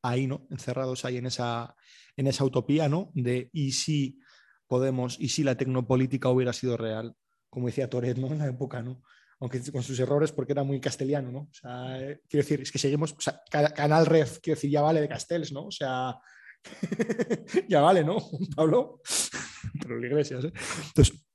ahí, 0.00 0.26
¿no? 0.26 0.46
Encerrados 0.48 1.04
ahí 1.04 1.18
en 1.18 1.26
esa, 1.26 1.76
en 2.16 2.26
esa 2.26 2.44
utopía, 2.44 2.88
¿no? 2.88 3.10
De 3.12 3.50
y 3.52 3.72
si 3.72 4.18
podemos, 4.66 5.20
y 5.20 5.28
si 5.28 5.44
la 5.44 5.58
tecnopolítica 5.58 6.30
hubiera 6.30 6.54
sido 6.54 6.78
real, 6.78 7.14
como 7.50 7.66
decía 7.66 7.90
Toret, 7.90 8.16
¿no? 8.16 8.28
En 8.28 8.38
la 8.38 8.46
época, 8.46 8.80
¿no? 8.80 9.02
Aunque 9.38 9.60
con 9.70 9.82
sus 9.82 10.00
errores, 10.00 10.32
porque 10.32 10.52
era 10.52 10.64
muy 10.64 10.80
castellano, 10.80 11.30
¿no? 11.30 11.50
Eh, 11.98 12.22
quiero 12.30 12.44
decir, 12.44 12.62
es 12.62 12.72
que 12.72 12.78
seguimos, 12.78 13.14
Canal 13.50 14.06
Ref, 14.06 14.38
quiero 14.40 14.56
decir, 14.56 14.70
ya 14.70 14.80
vale 14.80 15.02
de 15.02 15.08
Castells, 15.10 15.52
¿no? 15.52 15.66
O 15.66 15.70
sea, 15.70 16.16
ya 17.68 17.82
vale, 17.82 18.04
¿no? 18.04 18.16
Pablo, 18.56 19.02
pero 19.82 19.98
la 20.00 20.06
iglesia, 20.06 20.38
¿eh? 20.38 20.50
Entonces, 20.86 21.27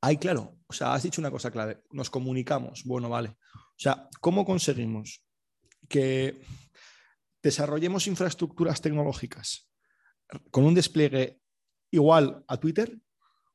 ahí, 0.00 0.16
claro, 0.16 0.56
o 0.66 0.72
sea, 0.72 0.94
has 0.94 1.02
dicho 1.02 1.20
una 1.20 1.30
cosa 1.30 1.50
clave, 1.50 1.82
nos 1.90 2.10
comunicamos, 2.10 2.84
bueno, 2.84 3.08
vale. 3.08 3.36
O 3.54 3.78
sea, 3.78 4.08
¿cómo 4.20 4.44
conseguimos 4.44 5.24
que 5.88 6.40
desarrollemos 7.42 8.06
infraestructuras 8.06 8.80
tecnológicas 8.80 9.70
con 10.50 10.64
un 10.64 10.74
despliegue 10.74 11.40
igual 11.90 12.44
a 12.48 12.56
Twitter 12.56 12.98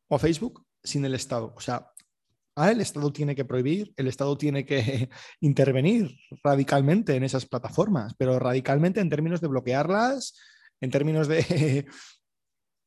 o 0.08 0.16
a 0.16 0.20
Facebook 0.20 0.66
sin 0.84 1.04
el 1.06 1.16
Estado? 1.16 1.54
O 1.56 1.60
sea, 1.60 1.92
ah, 2.56 2.72
el 2.72 2.82
Estado 2.82 3.12
tiene 3.12 3.36
que 3.36 3.46
prohibir, 3.46 3.94
el 3.98 4.08
Estado 4.08 4.38
tiene 4.38 4.66
que 4.66 5.10
intervenir 5.42 6.16
radicalmente 6.44 7.16
en 7.16 7.24
esas 7.24 7.46
plataformas, 7.46 8.14
pero 8.18 8.40
radicalmente 8.40 9.02
en 9.02 9.10
términos 9.10 9.42
de 9.42 9.48
bloquearlas, 9.48 10.36
en 10.80 10.92
términos 10.92 11.28
de, 11.28 11.88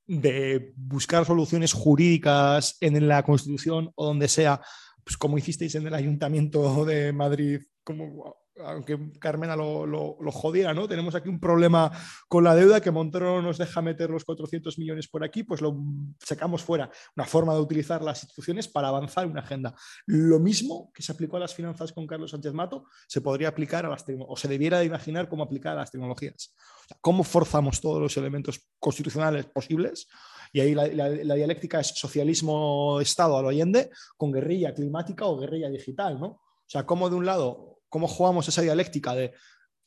de 0.06 0.72
buscar 0.76 1.24
soluciones 1.24 1.72
jurídicas 1.72 2.76
en 2.80 3.08
la 3.08 3.22
Constitución 3.22 3.90
o 3.94 4.06
donde 4.06 4.28
sea, 4.28 4.60
pues 5.02 5.16
como 5.16 5.38
hicisteis 5.38 5.74
en 5.74 5.86
el 5.86 5.94
Ayuntamiento 5.94 6.84
de 6.84 7.12
Madrid, 7.12 7.60
como 7.82 8.36
aunque 8.62 9.12
Carmena 9.18 9.56
lo, 9.56 9.86
lo, 9.86 10.16
lo 10.20 10.32
jodiera, 10.32 10.72
¿no? 10.72 10.86
Tenemos 10.86 11.14
aquí 11.14 11.28
un 11.28 11.40
problema 11.40 11.90
con 12.28 12.44
la 12.44 12.54
deuda 12.54 12.80
que 12.80 12.90
Montero 12.90 13.42
nos 13.42 13.58
deja 13.58 13.82
meter 13.82 14.10
los 14.10 14.24
400 14.24 14.78
millones 14.78 15.08
por 15.08 15.24
aquí, 15.24 15.42
pues 15.42 15.60
lo 15.60 15.76
sacamos 16.20 16.62
fuera. 16.62 16.90
Una 17.16 17.26
forma 17.26 17.54
de 17.54 17.60
utilizar 17.60 18.02
las 18.02 18.22
instituciones 18.22 18.68
para 18.68 18.88
avanzar 18.88 19.26
una 19.26 19.40
agenda. 19.40 19.74
Lo 20.06 20.38
mismo 20.38 20.90
que 20.94 21.02
se 21.02 21.12
aplicó 21.12 21.36
a 21.36 21.40
las 21.40 21.54
finanzas 21.54 21.92
con 21.92 22.06
Carlos 22.06 22.30
Sánchez 22.30 22.52
Mato, 22.52 22.86
se 23.08 23.20
podría 23.20 23.48
aplicar 23.48 23.86
a 23.86 23.88
las 23.88 24.04
o 24.26 24.36
se 24.36 24.48
debiera 24.48 24.78
de 24.78 24.84
imaginar 24.84 25.28
cómo 25.28 25.42
aplicar 25.42 25.72
a 25.72 25.80
las 25.80 25.90
tecnologías. 25.90 26.54
O 26.84 26.88
sea, 26.88 26.96
¿Cómo 27.00 27.24
forzamos 27.24 27.80
todos 27.80 28.00
los 28.00 28.16
elementos 28.16 28.68
constitucionales 28.78 29.46
posibles? 29.46 30.06
Y 30.52 30.60
ahí 30.60 30.74
la, 30.74 30.86
la, 30.86 31.08
la 31.08 31.34
dialéctica 31.34 31.80
es 31.80 31.88
socialismo-estado 31.88 33.36
a 33.36 33.42
lo 33.42 33.48
Allende 33.48 33.90
con 34.16 34.30
guerrilla 34.30 34.72
climática 34.72 35.26
o 35.26 35.36
guerrilla 35.36 35.68
digital, 35.68 36.20
¿no? 36.20 36.26
O 36.26 36.66
sea, 36.66 36.86
cómo 36.86 37.10
de 37.10 37.16
un 37.16 37.26
lado 37.26 37.73
cómo 37.94 38.08
jugamos 38.08 38.48
esa 38.48 38.60
dialéctica 38.60 39.14
de 39.14 39.32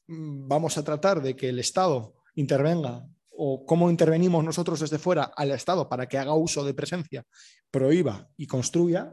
mm, 0.07 0.47
vamos 0.47 0.77
a 0.77 0.83
tratar 0.85 1.21
de 1.21 1.35
que 1.35 1.49
el 1.49 1.59
Estado 1.59 2.15
intervenga 2.35 3.05
o 3.35 3.65
cómo 3.65 3.89
intervenimos 3.89 4.45
nosotros 4.45 4.79
desde 4.79 4.97
fuera 4.97 5.23
al 5.35 5.51
Estado 5.51 5.89
para 5.89 6.07
que 6.07 6.17
haga 6.17 6.33
uso 6.33 6.63
de 6.63 6.73
presencia, 6.73 7.25
prohíba 7.69 8.29
y 8.37 8.47
construya, 8.47 9.11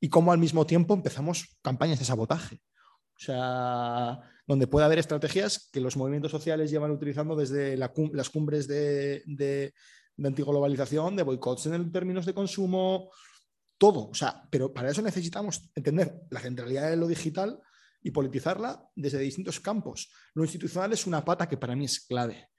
y 0.00 0.08
cómo 0.08 0.32
al 0.32 0.38
mismo 0.38 0.66
tiempo 0.66 0.94
empezamos 0.94 1.56
campañas 1.62 2.00
de 2.00 2.06
sabotaje. 2.06 2.56
O 3.16 3.20
sea, 3.20 4.18
donde 4.48 4.66
puede 4.66 4.84
haber 4.84 4.98
estrategias 4.98 5.68
que 5.70 5.80
los 5.80 5.96
movimientos 5.96 6.32
sociales 6.32 6.72
llevan 6.72 6.90
utilizando 6.90 7.36
desde 7.36 7.76
la 7.76 7.92
cum 7.92 8.10
las 8.14 8.30
cumbres 8.30 8.66
de, 8.66 9.22
de, 9.26 9.72
de 10.16 10.28
antiglobalización, 10.28 11.14
de 11.14 11.22
boicots 11.22 11.66
en 11.66 11.92
términos 11.92 12.26
de 12.26 12.34
consumo, 12.34 13.12
todo. 13.78 14.08
O 14.08 14.14
sea, 14.14 14.42
pero 14.50 14.74
para 14.74 14.90
eso 14.90 15.02
necesitamos 15.02 15.70
entender 15.76 16.20
la 16.30 16.40
centralidad 16.40 16.90
de 16.90 16.96
lo 16.96 17.06
digital 17.06 17.60
y 18.04 18.12
politizarla 18.12 18.86
desde 18.94 19.18
distintos 19.18 19.58
campos. 19.58 20.12
Lo 20.34 20.44
institucional 20.44 20.92
es 20.92 21.06
una 21.06 21.24
pata 21.24 21.48
que 21.48 21.56
para 21.56 21.74
mí 21.74 21.86
es 21.86 22.06
clave, 22.06 22.50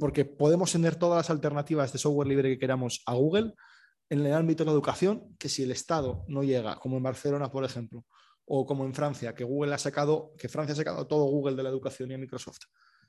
porque 0.00 0.24
podemos 0.24 0.72
tener 0.72 0.96
todas 0.96 1.18
las 1.18 1.30
alternativas 1.30 1.92
de 1.92 1.98
software 1.98 2.26
libre 2.26 2.48
que 2.48 2.58
queramos 2.58 3.02
a 3.06 3.14
Google 3.14 3.54
en 4.08 4.24
el 4.24 4.32
ámbito 4.32 4.64
de 4.64 4.66
la 4.66 4.72
educación, 4.72 5.36
que 5.38 5.50
si 5.50 5.62
el 5.62 5.70
Estado 5.70 6.24
no 6.28 6.42
llega, 6.42 6.76
como 6.76 6.96
en 6.96 7.02
Barcelona, 7.02 7.50
por 7.50 7.62
ejemplo, 7.62 8.06
o 8.46 8.64
como 8.64 8.86
en 8.86 8.94
Francia, 8.94 9.34
que 9.34 9.44
Google 9.44 9.74
ha 9.74 9.78
sacado, 9.78 10.32
que 10.38 10.48
Francia 10.48 10.72
ha 10.72 10.76
sacado 10.76 11.06
todo 11.06 11.26
Google 11.26 11.54
de 11.54 11.62
la 11.62 11.68
educación 11.68 12.10
y 12.10 12.14
a 12.14 12.18
Microsoft. 12.18 12.62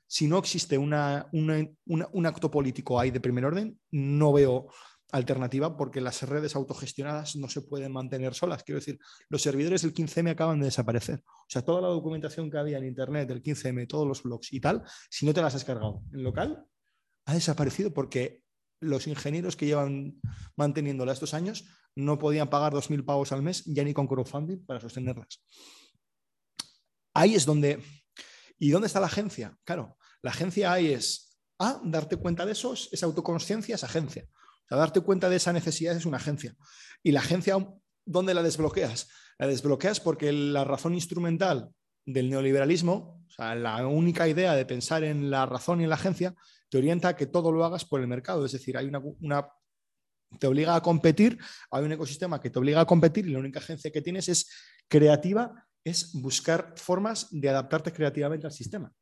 Si 0.06 0.26
no 0.26 0.36
existe 0.36 0.76
un 0.76 0.92
acto 0.92 2.50
político 2.50 3.00
ahí 3.00 3.10
de 3.10 3.20
primer 3.20 3.46
orden, 3.46 3.80
no 3.92 4.32
veo 4.34 4.68
alternativa 5.12 5.76
porque 5.76 6.00
las 6.00 6.22
redes 6.22 6.56
autogestionadas 6.56 7.36
no 7.36 7.48
se 7.48 7.62
pueden 7.62 7.92
mantener 7.92 8.34
solas. 8.34 8.62
Quiero 8.62 8.80
decir, 8.80 8.98
los 9.28 9.42
servidores 9.42 9.82
del 9.82 9.94
15M 9.94 10.30
acaban 10.30 10.60
de 10.60 10.66
desaparecer. 10.66 11.22
O 11.26 11.46
sea, 11.48 11.62
toda 11.62 11.80
la 11.82 11.88
documentación 11.88 12.50
que 12.50 12.58
había 12.58 12.78
en 12.78 12.86
Internet 12.86 13.28
del 13.28 13.42
15M, 13.42 13.86
todos 13.86 14.06
los 14.06 14.22
blogs 14.22 14.52
y 14.52 14.60
tal, 14.60 14.82
si 15.08 15.26
no 15.26 15.34
te 15.34 15.42
las 15.42 15.54
has 15.54 15.64
cargado 15.64 16.02
en 16.12 16.22
local, 16.22 16.64
ha 17.26 17.34
desaparecido 17.34 17.92
porque 17.92 18.42
los 18.80 19.06
ingenieros 19.06 19.56
que 19.56 19.66
llevan 19.66 20.20
manteniéndola 20.56 21.12
estos 21.12 21.34
años 21.34 21.66
no 21.94 22.18
podían 22.18 22.48
pagar 22.48 22.72
2.000 22.72 23.04
pavos 23.04 23.32
al 23.32 23.42
mes 23.42 23.64
ya 23.66 23.84
ni 23.84 23.92
con 23.92 24.06
crowdfunding 24.06 24.64
para 24.64 24.80
sostenerlas. 24.80 25.44
Ahí 27.14 27.34
es 27.34 27.44
donde... 27.44 27.82
¿Y 28.58 28.70
dónde 28.70 28.88
está 28.88 29.00
la 29.00 29.06
agencia? 29.06 29.56
Claro, 29.64 29.96
la 30.22 30.32
agencia 30.32 30.70
ahí 30.70 30.92
es, 30.92 31.38
ah, 31.58 31.80
darte 31.82 32.16
cuenta 32.16 32.44
de 32.44 32.52
eso, 32.52 32.74
es 32.74 33.02
autoconsciencia, 33.02 33.74
es 33.74 33.84
agencia. 33.84 34.28
Sea, 34.70 34.78
darte 34.78 35.00
cuenta 35.00 35.28
de 35.28 35.36
esa 35.36 35.52
necesidad 35.52 35.96
es 35.96 36.06
una 36.06 36.18
agencia. 36.18 36.54
Y 37.02 37.10
la 37.10 37.20
agencia, 37.20 37.56
¿dónde 38.06 38.34
la 38.34 38.42
desbloqueas? 38.42 39.08
La 39.36 39.48
desbloqueas 39.48 39.98
porque 39.98 40.32
la 40.32 40.62
razón 40.62 40.94
instrumental 40.94 41.70
del 42.06 42.30
neoliberalismo, 42.30 43.24
o 43.26 43.30
sea, 43.30 43.56
la 43.56 43.84
única 43.88 44.28
idea 44.28 44.54
de 44.54 44.64
pensar 44.64 45.02
en 45.02 45.28
la 45.28 45.44
razón 45.44 45.80
y 45.80 45.84
en 45.84 45.90
la 45.90 45.96
agencia, 45.96 46.36
te 46.68 46.78
orienta 46.78 47.08
a 47.08 47.16
que 47.16 47.26
todo 47.26 47.50
lo 47.50 47.64
hagas 47.64 47.84
por 47.84 48.00
el 48.00 48.06
mercado. 48.06 48.46
Es 48.46 48.52
decir, 48.52 48.76
hay 48.76 48.86
una, 48.86 49.48
te 50.38 50.46
obliga 50.46 50.76
a 50.76 50.82
competir, 50.82 51.36
hay 51.72 51.84
un 51.84 51.92
ecosistema 51.92 52.40
que 52.40 52.50
te 52.50 52.60
obliga 52.60 52.80
a 52.80 52.86
competir 52.86 53.26
y 53.26 53.32
la 53.32 53.40
única 53.40 53.58
agencia 53.58 53.90
que 53.90 54.02
tienes 54.02 54.28
es 54.28 54.48
creativa, 54.86 55.66
es 55.82 56.12
buscar 56.12 56.74
formas 56.76 57.26
de 57.32 57.48
adaptarte 57.48 57.92
creativamente 57.92 58.46
al 58.46 58.52
sistema. 58.52 58.92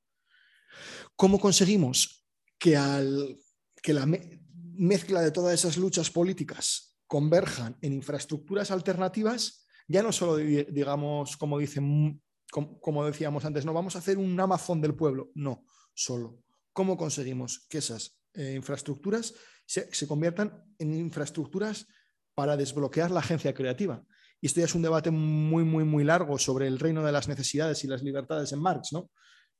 ¿Cómo 1.14 1.38
conseguimos 1.38 2.24
que, 2.58 2.74
al, 2.74 3.36
que 3.82 3.92
la 3.92 4.06
mezcla 4.78 5.20
de 5.20 5.30
todas 5.30 5.54
esas 5.54 5.76
luchas 5.76 6.10
políticas 6.10 6.96
converjan 7.06 7.76
en 7.82 7.92
infraestructuras 7.92 8.70
alternativas? 8.70 9.66
Ya 9.88 10.02
no 10.02 10.12
solo, 10.12 10.36
digamos, 10.36 11.36
como, 11.36 11.58
dicen, 11.58 12.22
como, 12.50 13.04
decíamos 13.04 13.44
antes, 13.44 13.64
no 13.64 13.72
vamos 13.72 13.96
a 13.96 14.00
hacer 14.00 14.18
un 14.18 14.38
Amazon 14.38 14.80
del 14.80 14.94
pueblo, 14.94 15.30
no, 15.34 15.64
solo. 15.94 16.42
¿Cómo 16.72 16.96
conseguimos 16.96 17.66
que 17.68 17.78
esas 17.78 18.20
eh, 18.34 18.54
infraestructuras 18.54 19.34
se, 19.66 19.92
se, 19.94 20.06
conviertan 20.06 20.64
en 20.78 20.94
infraestructuras 20.94 21.86
para 22.34 22.56
desbloquear 22.56 23.10
la 23.10 23.20
agencia 23.20 23.54
creativa? 23.54 24.04
Y 24.40 24.46
esto 24.46 24.60
ya 24.60 24.66
es 24.66 24.74
un 24.74 24.82
debate 24.82 25.10
muy, 25.10 25.64
muy, 25.64 25.84
muy 25.84 26.04
largo 26.04 26.38
sobre 26.38 26.68
el 26.68 26.78
reino 26.78 27.02
de 27.02 27.12
las 27.12 27.26
necesidades 27.26 27.82
y 27.82 27.88
las 27.88 28.02
libertades 28.02 28.52
en 28.52 28.60
Marx, 28.60 28.92
¿no? 28.92 29.10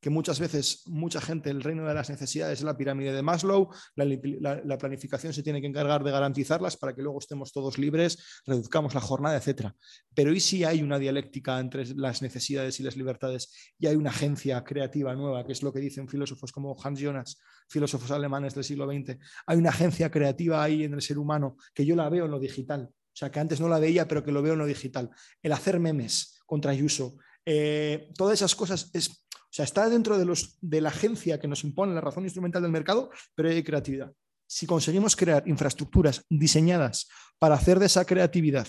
Que 0.00 0.10
muchas 0.10 0.38
veces 0.38 0.82
mucha 0.86 1.20
gente, 1.20 1.50
el 1.50 1.62
reino 1.62 1.86
de 1.86 1.94
las 1.94 2.08
necesidades 2.08 2.60
es 2.60 2.64
la 2.64 2.76
pirámide 2.76 3.12
de 3.12 3.22
Maslow, 3.22 3.70
la, 3.96 4.04
la, 4.04 4.60
la, 4.64 4.78
planificación 4.78 5.32
se 5.32 5.42
tiene 5.42 5.60
que 5.60 5.66
encargar 5.66 6.04
de 6.04 6.10
garantizarlas 6.10 6.76
para 6.76 6.94
que 6.94 7.02
luego 7.02 7.18
estemos 7.18 7.52
todos 7.52 7.78
libres, 7.78 8.42
reduzcamos 8.46 8.94
la 8.94 9.00
jornada, 9.00 9.36
etc. 9.36 9.72
Pero 10.14 10.32
¿y 10.32 10.40
si 10.40 10.64
hay 10.64 10.82
una 10.82 10.98
dialéctica 10.98 11.58
entre 11.58 11.86
las 11.96 12.22
necesidades 12.22 12.78
y 12.80 12.82
las 12.82 12.96
libertades 12.96 13.52
y 13.78 13.86
hay 13.86 13.96
una 13.96 14.10
agencia 14.10 14.62
creativa 14.62 15.14
nueva, 15.14 15.44
que 15.44 15.52
es 15.52 15.62
lo 15.62 15.72
que 15.72 15.80
dicen 15.80 16.08
filósofos 16.08 16.52
como 16.52 16.76
Hans 16.82 17.00
Jonas, 17.00 17.40
filósofos 17.68 18.10
alemanes 18.10 18.54
del 18.54 18.64
siglo 18.64 18.86
XX? 18.86 19.18
Hay 19.46 19.58
una 19.58 19.70
agencia 19.70 20.10
creativa 20.10 20.62
ahí 20.62 20.84
en 20.84 20.94
el 20.94 21.02
ser 21.02 21.18
humano 21.18 21.56
que 21.74 21.84
yo 21.84 21.96
la 21.96 22.08
veo 22.08 22.26
en 22.26 22.30
lo 22.30 22.38
digital. 22.38 22.88
O 22.90 23.16
sea, 23.18 23.32
que 23.32 23.40
antes 23.40 23.60
no 23.60 23.68
la 23.68 23.80
veía, 23.80 24.06
pero 24.06 24.22
que 24.22 24.30
lo 24.30 24.42
veo 24.42 24.52
en 24.52 24.60
lo 24.60 24.66
digital. 24.66 25.10
El 25.42 25.50
hacer 25.50 25.80
memes 25.80 26.40
contra 26.46 26.70
Ayuso, 26.70 27.16
eh, 27.44 28.10
todas 28.16 28.34
esas 28.34 28.54
cosas 28.54 28.90
es, 28.92 29.26
o 29.48 29.52
sea, 29.52 29.64
está 29.64 29.88
dentro 29.88 30.18
de, 30.18 30.26
los, 30.26 30.58
de 30.60 30.80
la 30.80 30.90
agencia 30.90 31.40
que 31.40 31.48
nos 31.48 31.64
impone 31.64 31.94
la 31.94 32.02
razón 32.02 32.24
instrumental 32.24 32.62
del 32.62 32.70
mercado, 32.70 33.10
pero 33.34 33.48
hay 33.48 33.62
creatividad. 33.62 34.12
Si 34.46 34.66
conseguimos 34.66 35.16
crear 35.16 35.46
infraestructuras 35.48 36.24
diseñadas 36.28 37.08
para 37.38 37.54
hacer 37.54 37.78
de 37.78 37.86
esa 37.86 38.04
creatividad 38.04 38.68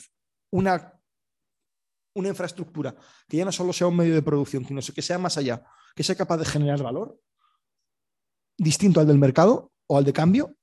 una, 0.52 0.94
una 2.16 2.30
infraestructura 2.30 2.96
que 3.28 3.38
ya 3.38 3.46
no 3.46 3.52
solo 3.52 3.74
sea 3.74 3.88
un 3.88 3.98
medio 3.98 4.16
de 4.16 4.22
producción, 4.22 4.66
sino 4.66 4.82
que 4.82 5.02
sea 5.02 5.18
más 5.18 5.38
allá, 5.38 5.64
que 5.96 6.04
sea 6.04 6.16
capaz 6.16 6.38
de 6.38 6.46
generar 6.46 6.82
valor 6.82 7.20
distinto 8.58 9.00
al 9.00 9.08
del 9.08 9.18
mercado 9.18 9.72
o 9.88 9.98
al 9.98 10.06
de 10.06 10.14
cambio, 10.14 10.56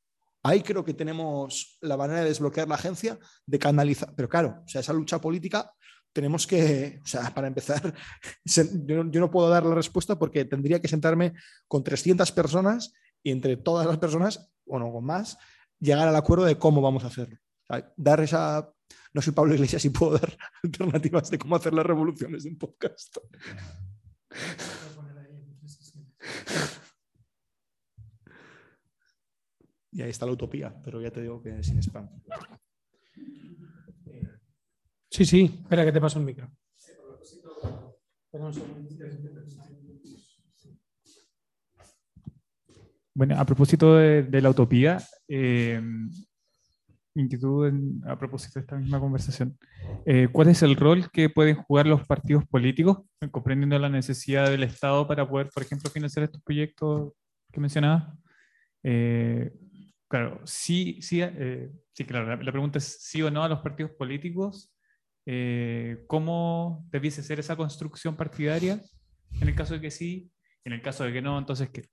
ahí 0.43 0.63
creo 0.63 0.85
que 0.85 0.95
tenemos 0.95 1.79
la 1.81 1.97
manera 1.97 2.21
de 2.21 2.29
desbloquear 2.29 2.69
la 2.69 2.77
agencia, 2.77 3.19
de 3.47 3.59
canalizar. 3.59 4.15
Pero 4.15 4.29
claro, 4.29 4.63
o 4.65 4.69
sea, 4.69 4.81
esa 4.81 4.93
lucha 4.93 5.21
política 5.21 5.73
tenemos 6.17 6.47
que, 6.47 6.99
o 7.05 7.07
sea, 7.07 7.29
para 7.35 7.47
empezar, 7.47 7.93
yo 8.87 9.05
no, 9.05 9.31
puedo 9.31 9.51
dar 9.51 9.67
la 9.67 9.75
respuesta 9.75 10.19
porque 10.19 10.47
tendría 10.47 10.81
que 10.81 10.89
sentarme 10.89 11.35
con 11.69 11.85
300 11.85 12.33
personas 12.33 12.95
y 13.23 13.33
entre 13.33 13.59
todas 13.59 13.87
las 13.87 13.99
personas, 13.99 14.51
bueno, 14.65 14.91
con 14.91 15.05
más, 15.05 15.37
llegar 15.79 16.09
al 16.09 16.17
acuerdo 16.17 16.47
de 16.47 16.57
cómo 16.57 16.81
vamos 16.81 17.05
a 17.05 17.09
hacerlo. 17.09 17.37
dar 17.99 18.21
esa, 18.21 18.73
no 19.13 19.21
soy 19.21 19.35
Pablo 19.35 19.53
Iglesias 19.53 19.85
y 19.85 19.91
puedo 19.91 20.17
dar 20.17 20.35
alternativas 20.65 21.29
de 21.29 21.37
cómo 21.39 21.55
hacer 21.55 21.75
las 21.75 21.85
revoluciones 21.85 22.47
en 22.47 22.57
podcast. 22.57 23.19
Y 29.93 30.03
ahí 30.03 30.11
está 30.11 30.27
la 30.27 30.33
utopía, 30.33 30.75
pero 30.85 31.01
ya 31.01 31.11
te 31.11 31.23
digo 31.23 31.41
que 31.41 31.63
sin 31.63 31.79
spam. 31.79 32.07
Sí, 35.17 35.25
sí, 35.25 35.61
espera 35.63 35.83
que 35.83 35.93
te 35.93 35.99
paso 35.99 36.19
el 36.19 36.27
micro. 36.27 36.47
Bueno, 43.15 43.41
a 43.41 43.47
propósito 43.47 43.95
de, 43.95 44.43
la 44.43 44.51
utopía, 44.51 44.99
eh, 45.27 45.81
inquietud 47.15 47.73
a 48.05 48.19
propósito 48.19 48.59
de 48.59 48.65
esta 48.65 48.77
misma 48.77 49.01
conversación. 49.01 49.57
Eh, 50.05 50.29
¿Cuál 50.31 50.49
es 50.49 50.63
el 50.63 50.77
rol 50.77 51.11
que 51.11 51.31
pueden 51.31 51.57
jugar 51.57 51.87
los 51.87 52.07
partidos 52.07 52.47
políticos, 52.47 52.99
comprendiendo 53.31 53.79
la 53.79 53.89
necesidad 53.89 54.51
del 54.51 54.65
Estado 54.65 55.09
para 55.09 55.27
poder, 55.27 55.49
por 55.49 55.63
ejemplo, 55.63 55.91
financiar 55.91 56.25
estos 56.25 56.43
proyectos 56.43 57.15
que 57.51 57.61
mencionaba? 57.61 58.15
Eh, 58.83 59.51
claro, 60.09 60.43
sí, 60.45 61.01
sí, 61.01 61.23
sí 61.95 62.05
claro, 62.05 62.27
la, 62.27 62.37
la, 62.37 62.53
pregunta 62.53 62.77
es 62.77 62.99
sí 63.01 63.23
o 63.23 63.31
no 63.31 63.43
a 63.43 63.49
los 63.49 63.61
partidos 63.61 63.93
políticos 63.93 64.75
eh, 65.27 66.05
cómo 66.07 66.87
debiese 66.91 67.23
ser 67.23 67.41
esa 67.41 67.57
construcción 67.57 68.17
partidaria, 68.17 68.81
en 69.41 69.49
el 69.49 69.55
caso 69.55 69.75
de 69.75 69.81
que 69.81 69.91
sí, 69.91 70.31
en 70.65 70.73
el 70.73 70.81
caso 70.81 71.05
de 71.05 71.13
que 71.13 71.21
no, 71.21 71.39
entonces 71.39 71.69
¿qué? 71.71 71.89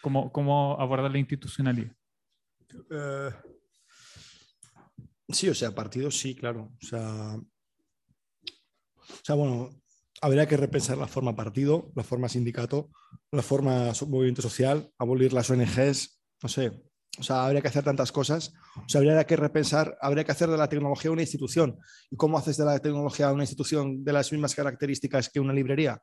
¿Cómo, 0.00 0.32
cómo 0.32 0.80
abordar 0.80 1.10
la 1.10 1.18
institucionalidad? 1.18 1.92
Eh, 2.90 3.30
sí, 5.28 5.48
o 5.48 5.54
sea, 5.54 5.74
partidos 5.74 6.16
sí, 6.16 6.36
claro. 6.36 6.72
O 6.80 6.86
sea, 6.86 7.34
o 7.34 9.24
sea, 9.24 9.34
bueno, 9.34 9.70
habría 10.20 10.46
que 10.46 10.56
repensar 10.56 10.98
la 10.98 11.06
forma 11.06 11.34
partido, 11.34 11.90
la 11.94 12.04
forma 12.04 12.28
sindicato, 12.28 12.90
la 13.32 13.42
forma 13.42 13.92
movimiento 14.06 14.42
social, 14.42 14.92
abolir 14.98 15.32
las 15.32 15.50
ONGs, 15.50 16.20
no 16.42 16.48
sé, 16.48 16.72
o 17.18 17.22
sea, 17.22 17.46
habría 17.46 17.60
que 17.60 17.68
hacer 17.68 17.84
tantas 17.84 18.12
cosas. 18.12 18.54
O 18.76 18.88
sea, 18.88 19.00
habría 19.00 19.24
que 19.24 19.36
repensar, 19.36 19.98
habría 20.00 20.24
que 20.24 20.32
hacer 20.32 20.48
de 20.48 20.56
la 20.56 20.68
tecnología 20.68 21.10
una 21.10 21.22
institución. 21.22 21.78
¿Y 22.10 22.16
cómo 22.16 22.38
haces 22.38 22.56
de 22.56 22.64
la 22.64 22.78
tecnología 22.78 23.32
una 23.32 23.42
institución 23.42 24.04
de 24.04 24.12
las 24.12 24.30
mismas 24.32 24.54
características 24.54 25.28
que 25.28 25.40
una 25.40 25.52
librería? 25.52 26.02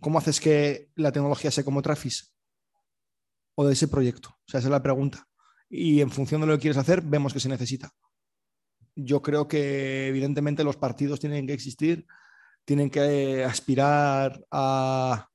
¿Cómo 0.00 0.18
haces 0.18 0.40
que 0.40 0.90
la 0.96 1.12
tecnología 1.12 1.50
sea 1.50 1.64
como 1.64 1.82
Trafis? 1.82 2.34
¿O 3.54 3.66
de 3.66 3.74
ese 3.74 3.88
proyecto? 3.88 4.30
O 4.30 4.50
sea, 4.50 4.58
esa 4.58 4.68
es 4.68 4.72
la 4.72 4.82
pregunta. 4.82 5.26
Y 5.68 6.00
en 6.00 6.10
función 6.10 6.40
de 6.40 6.46
lo 6.48 6.54
que 6.54 6.62
quieres 6.62 6.78
hacer, 6.78 7.00
vemos 7.00 7.32
que 7.32 7.40
se 7.40 7.48
necesita. 7.48 7.90
Yo 8.96 9.22
creo 9.22 9.48
que 9.48 10.08
evidentemente 10.08 10.64
los 10.64 10.76
partidos 10.76 11.20
tienen 11.20 11.46
que 11.46 11.52
existir, 11.52 12.06
tienen 12.64 12.90
que 12.90 13.44
aspirar 13.44 14.44
a 14.50 15.28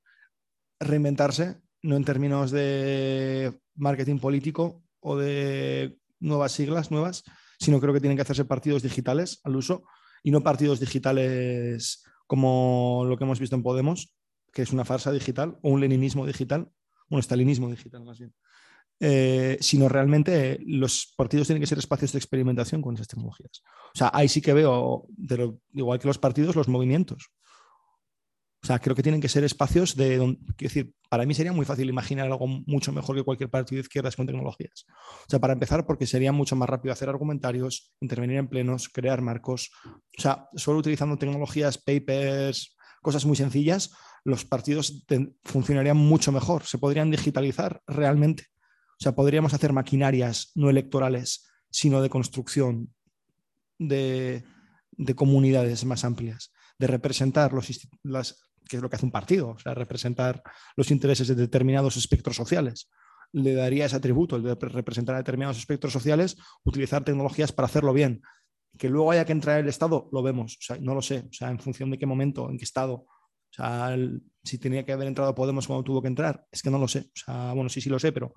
reinventarse, 0.78 1.60
no 1.82 1.96
en 1.96 2.04
términos 2.04 2.50
de 2.50 3.60
marketing 3.74 4.18
político 4.18 4.82
o 5.00 5.16
de 5.16 5.96
nuevas 6.18 6.52
siglas 6.52 6.90
nuevas, 6.90 7.24
sino 7.58 7.80
creo 7.80 7.92
que 7.92 8.00
tienen 8.00 8.16
que 8.16 8.22
hacerse 8.22 8.44
partidos 8.44 8.82
digitales 8.82 9.40
al 9.44 9.56
uso 9.56 9.84
y 10.22 10.30
no 10.30 10.42
partidos 10.42 10.80
digitales 10.80 12.04
como 12.26 13.04
lo 13.06 13.16
que 13.16 13.24
hemos 13.24 13.40
visto 13.40 13.56
en 13.56 13.62
Podemos, 13.62 14.14
que 14.52 14.62
es 14.62 14.72
una 14.72 14.84
farsa 14.84 15.12
digital 15.12 15.58
o 15.62 15.70
un 15.70 15.80
leninismo 15.80 16.26
digital, 16.26 16.70
un 17.08 17.18
estalinismo 17.18 17.68
digital 17.68 18.04
más 18.04 18.18
bien. 18.18 18.32
Eh, 19.02 19.56
sino 19.62 19.88
realmente 19.88 20.60
los 20.66 21.14
partidos 21.16 21.46
tienen 21.46 21.62
que 21.62 21.66
ser 21.66 21.78
espacios 21.78 22.12
de 22.12 22.18
experimentación 22.18 22.82
con 22.82 22.94
esas 22.94 23.08
tecnologías. 23.08 23.62
O 23.94 23.98
sea, 23.98 24.10
ahí 24.12 24.28
sí 24.28 24.42
que 24.42 24.52
veo, 24.52 25.06
igual 25.72 25.98
que 25.98 26.06
los 26.06 26.18
partidos, 26.18 26.54
los 26.54 26.68
movimientos. 26.68 27.30
O 28.62 28.66
sea, 28.66 28.78
creo 28.78 28.94
que 28.94 29.02
tienen 29.02 29.22
que 29.22 29.28
ser 29.28 29.42
espacios 29.42 29.96
de 29.96 30.18
donde, 30.18 30.38
quiero 30.56 30.74
decir, 30.74 30.92
para 31.08 31.24
mí 31.24 31.34
sería 31.34 31.52
muy 31.52 31.64
fácil 31.64 31.88
imaginar 31.88 32.26
algo 32.26 32.46
mucho 32.46 32.92
mejor 32.92 33.16
que 33.16 33.22
cualquier 33.22 33.48
partido 33.48 33.76
de 33.76 33.86
izquierdas 33.86 34.16
con 34.16 34.26
tecnologías. 34.26 34.84
O 35.26 35.30
sea, 35.30 35.38
para 35.38 35.54
empezar, 35.54 35.86
porque 35.86 36.06
sería 36.06 36.30
mucho 36.30 36.56
más 36.56 36.68
rápido 36.68 36.92
hacer 36.92 37.08
argumentarios, 37.08 37.94
intervenir 38.00 38.36
en 38.36 38.48
plenos, 38.48 38.90
crear 38.90 39.22
marcos. 39.22 39.70
O 39.86 40.20
sea, 40.20 40.48
solo 40.54 40.78
utilizando 40.78 41.16
tecnologías, 41.16 41.78
papers, 41.78 42.76
cosas 43.00 43.24
muy 43.24 43.36
sencillas, 43.36 43.92
los 44.24 44.44
partidos 44.44 45.06
funcionarían 45.44 45.96
mucho 45.96 46.30
mejor, 46.30 46.64
se 46.64 46.78
podrían 46.78 47.10
digitalizar 47.10 47.82
realmente. 47.86 48.46
O 48.92 49.02
sea, 49.02 49.12
podríamos 49.12 49.54
hacer 49.54 49.72
maquinarias 49.72 50.52
no 50.54 50.68
electorales, 50.68 51.50
sino 51.70 52.02
de 52.02 52.10
construcción 52.10 52.92
de, 53.78 54.44
de 54.92 55.14
comunidades 55.14 55.86
más 55.86 56.04
amplias, 56.04 56.52
de 56.78 56.86
representar 56.86 57.54
los, 57.54 57.88
las, 58.02 58.49
que 58.70 58.76
es 58.76 58.82
lo 58.82 58.88
que 58.88 58.94
hace 58.94 59.04
un 59.04 59.10
partido, 59.10 59.50
o 59.50 59.58
sea, 59.58 59.74
representar 59.74 60.42
los 60.76 60.92
intereses 60.92 61.26
de 61.26 61.34
determinados 61.34 61.96
espectros 61.96 62.36
sociales. 62.36 62.88
Le 63.32 63.54
daría 63.54 63.86
ese 63.86 63.96
atributo, 63.96 64.36
el 64.36 64.44
de 64.44 64.54
representar 64.54 65.16
determinados 65.16 65.58
espectros 65.58 65.92
sociales, 65.92 66.36
utilizar 66.62 67.02
tecnologías 67.02 67.50
para 67.52 67.66
hacerlo 67.66 67.92
bien. 67.92 68.22
Que 68.78 68.88
luego 68.88 69.10
haya 69.10 69.24
que 69.24 69.32
entrar 69.32 69.58
el 69.58 69.68
Estado, 69.68 70.08
lo 70.12 70.22
vemos, 70.22 70.54
o 70.54 70.62
sea, 70.62 70.78
no 70.80 70.94
lo 70.94 71.02
sé, 71.02 71.26
o 71.28 71.32
sea, 71.32 71.50
en 71.50 71.58
función 71.58 71.90
de 71.90 71.98
qué 71.98 72.06
momento, 72.06 72.48
en 72.48 72.58
qué 72.58 72.64
Estado. 72.64 72.94
O 72.94 73.52
sea, 73.52 73.96
si 74.44 74.58
tenía 74.58 74.84
que 74.84 74.92
haber 74.92 75.08
entrado 75.08 75.34
Podemos 75.34 75.66
cuando 75.66 75.82
tuvo 75.82 76.00
que 76.00 76.08
entrar, 76.08 76.46
es 76.52 76.62
que 76.62 76.70
no 76.70 76.78
lo 76.78 76.86
sé. 76.86 77.10
O 77.12 77.16
sea, 77.16 77.52
bueno, 77.52 77.68
sí, 77.68 77.80
sí 77.80 77.90
lo 77.90 77.98
sé, 77.98 78.12
pero 78.12 78.32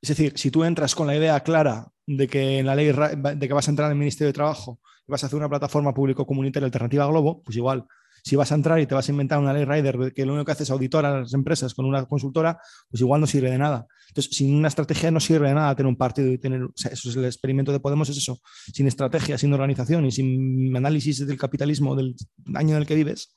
es 0.00 0.08
decir, 0.08 0.32
si 0.36 0.50
tú 0.50 0.64
entras 0.64 0.94
con 0.94 1.06
la 1.06 1.16
idea 1.16 1.40
clara 1.40 1.88
de 2.08 2.26
que 2.26 2.58
en 2.58 2.66
la 2.66 2.74
ley 2.74 2.86
de 2.86 3.48
que 3.48 3.52
vas 3.52 3.68
a 3.68 3.70
entrar 3.70 3.86
en 3.86 3.92
el 3.92 3.98
Ministerio 3.98 4.28
de 4.28 4.32
Trabajo 4.32 4.80
vas 5.06 5.22
a 5.22 5.26
hacer 5.26 5.36
una 5.36 5.48
plataforma 5.48 5.92
público-comunitaria 5.92 6.64
alternativa 6.64 7.04
a 7.04 7.08
Globo, 7.08 7.42
pues 7.42 7.56
igual, 7.56 7.86
si 8.24 8.34
vas 8.36 8.50
a 8.52 8.54
entrar 8.54 8.80
y 8.80 8.86
te 8.86 8.94
vas 8.94 9.08
a 9.08 9.12
inventar 9.12 9.38
una 9.38 9.52
ley 9.52 9.64
rider 9.64 10.12
que 10.12 10.24
lo 10.24 10.32
único 10.32 10.46
que 10.46 10.52
hace 10.52 10.62
es 10.62 10.70
auditar 10.70 11.04
a 11.04 11.20
las 11.20 11.34
empresas 11.34 11.74
con 11.74 11.84
una 11.84 12.04
consultora, 12.06 12.60
pues 12.90 13.00
igual 13.00 13.20
no 13.20 13.26
sirve 13.26 13.50
de 13.50 13.58
nada. 13.58 13.86
Entonces, 14.08 14.34
sin 14.36 14.54
una 14.54 14.68
estrategia 14.68 15.10
no 15.10 15.20
sirve 15.20 15.48
de 15.48 15.54
nada 15.54 15.74
tener 15.74 15.88
un 15.88 15.96
partido 15.96 16.32
y 16.32 16.38
tener, 16.38 16.66
eso 16.74 17.10
es 17.10 17.16
el 17.16 17.24
experimento 17.24 17.72
de 17.72 17.80
Podemos, 17.80 18.08
es 18.08 18.16
eso, 18.16 18.40
sin 18.72 18.86
estrategia, 18.86 19.36
sin 19.36 19.52
organización 19.52 20.06
y 20.06 20.10
sin 20.10 20.74
análisis 20.76 21.26
del 21.26 21.38
capitalismo 21.38 21.94
del 21.94 22.14
año 22.54 22.74
en 22.74 22.82
el 22.82 22.86
que 22.86 22.94
vives, 22.94 23.34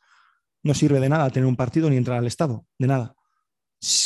no 0.64 0.74
sirve 0.74 1.00
de 1.00 1.10
nada 1.10 1.30
tener 1.30 1.48
un 1.48 1.56
partido 1.56 1.90
ni 1.90 1.98
entrar 1.98 2.18
al 2.20 2.28
Estado, 2.28 2.66
de 2.78 2.88
nada. 2.88 3.16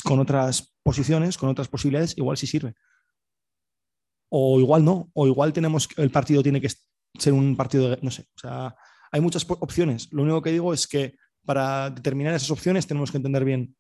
Con 0.04 0.20
otras 0.20 0.74
posiciones, 0.84 1.38
con 1.38 1.50
otras 1.50 1.68
posibilidades, 1.68 2.18
igual 2.18 2.38
sí 2.38 2.48
sirve. 2.48 2.76
O 4.38 4.60
igual 4.60 4.84
no, 4.84 5.10
o 5.14 5.28
igual 5.28 5.54
tenemos, 5.54 5.88
el 5.96 6.12
partido 6.12 6.44
tiene 6.44 6.60
que 6.60 6.70
ser 7.18 7.32
un 7.32 7.56
partido 7.56 7.90
de, 7.90 8.00
no 8.02 8.12
sé, 8.12 8.24
o 8.36 8.40
sea, 8.40 8.76
hay 9.12 9.22
muchas 9.22 9.46
opciones. 9.50 10.12
Lo 10.12 10.24
único 10.24 10.42
que 10.42 10.52
digo 10.52 10.74
es 10.74 10.88
que 10.88 11.16
para 11.46 11.90
determinar 11.90 12.34
esas 12.34 12.52
opciones 12.52 12.86
tenemos 12.86 13.12
que 13.12 13.18
entender 13.18 13.46
bien. 13.46 13.76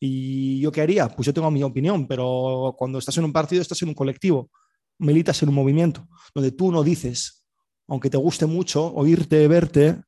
¿Y 0.00 0.60
yo 0.60 0.72
qué 0.72 0.80
haría? 0.80 1.08
Pues 1.08 1.26
yo 1.26 1.34
tengo 1.34 1.50
mi 1.50 1.62
opinión, 1.62 2.06
pero 2.06 2.74
cuando 2.78 2.98
estás 2.98 3.18
en 3.18 3.24
un 3.24 3.32
partido 3.32 3.60
estás 3.60 3.82
en 3.82 3.88
un 3.88 3.94
colectivo, 3.94 4.50
militas 4.98 5.42
en 5.42 5.50
un 5.50 5.56
movimiento, 5.56 6.08
donde 6.34 6.52
tú 6.52 6.72
no 6.72 6.82
dices, 6.82 7.44
aunque 7.86 8.08
te 8.08 8.16
guste 8.16 8.46
mucho 8.46 8.86
oírte, 8.94 9.46
verte, 9.46 10.00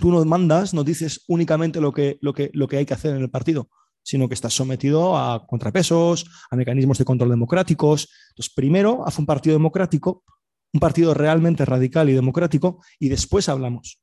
Tú 0.00 0.10
no 0.10 0.24
mandas, 0.24 0.72
no 0.72 0.82
dices 0.82 1.24
únicamente 1.28 1.78
lo 1.78 1.92
que, 1.92 2.16
lo, 2.22 2.32
que, 2.32 2.50
lo 2.54 2.66
que 2.66 2.78
hay 2.78 2.86
que 2.86 2.94
hacer 2.94 3.14
en 3.14 3.20
el 3.20 3.30
partido, 3.30 3.68
sino 4.02 4.28
que 4.28 4.34
estás 4.34 4.54
sometido 4.54 5.16
a 5.16 5.46
contrapesos, 5.46 6.26
a 6.50 6.56
mecanismos 6.56 6.98
de 6.98 7.04
control 7.04 7.30
democráticos. 7.30 8.08
Entonces, 8.30 8.52
primero 8.54 9.06
haz 9.06 9.18
un 9.18 9.26
partido 9.26 9.54
democrático, 9.54 10.24
un 10.72 10.80
partido 10.80 11.14
realmente 11.14 11.64
radical 11.64 12.08
y 12.08 12.12
democrático, 12.12 12.82
y 12.98 13.08
después 13.08 13.48
hablamos. 13.48 14.00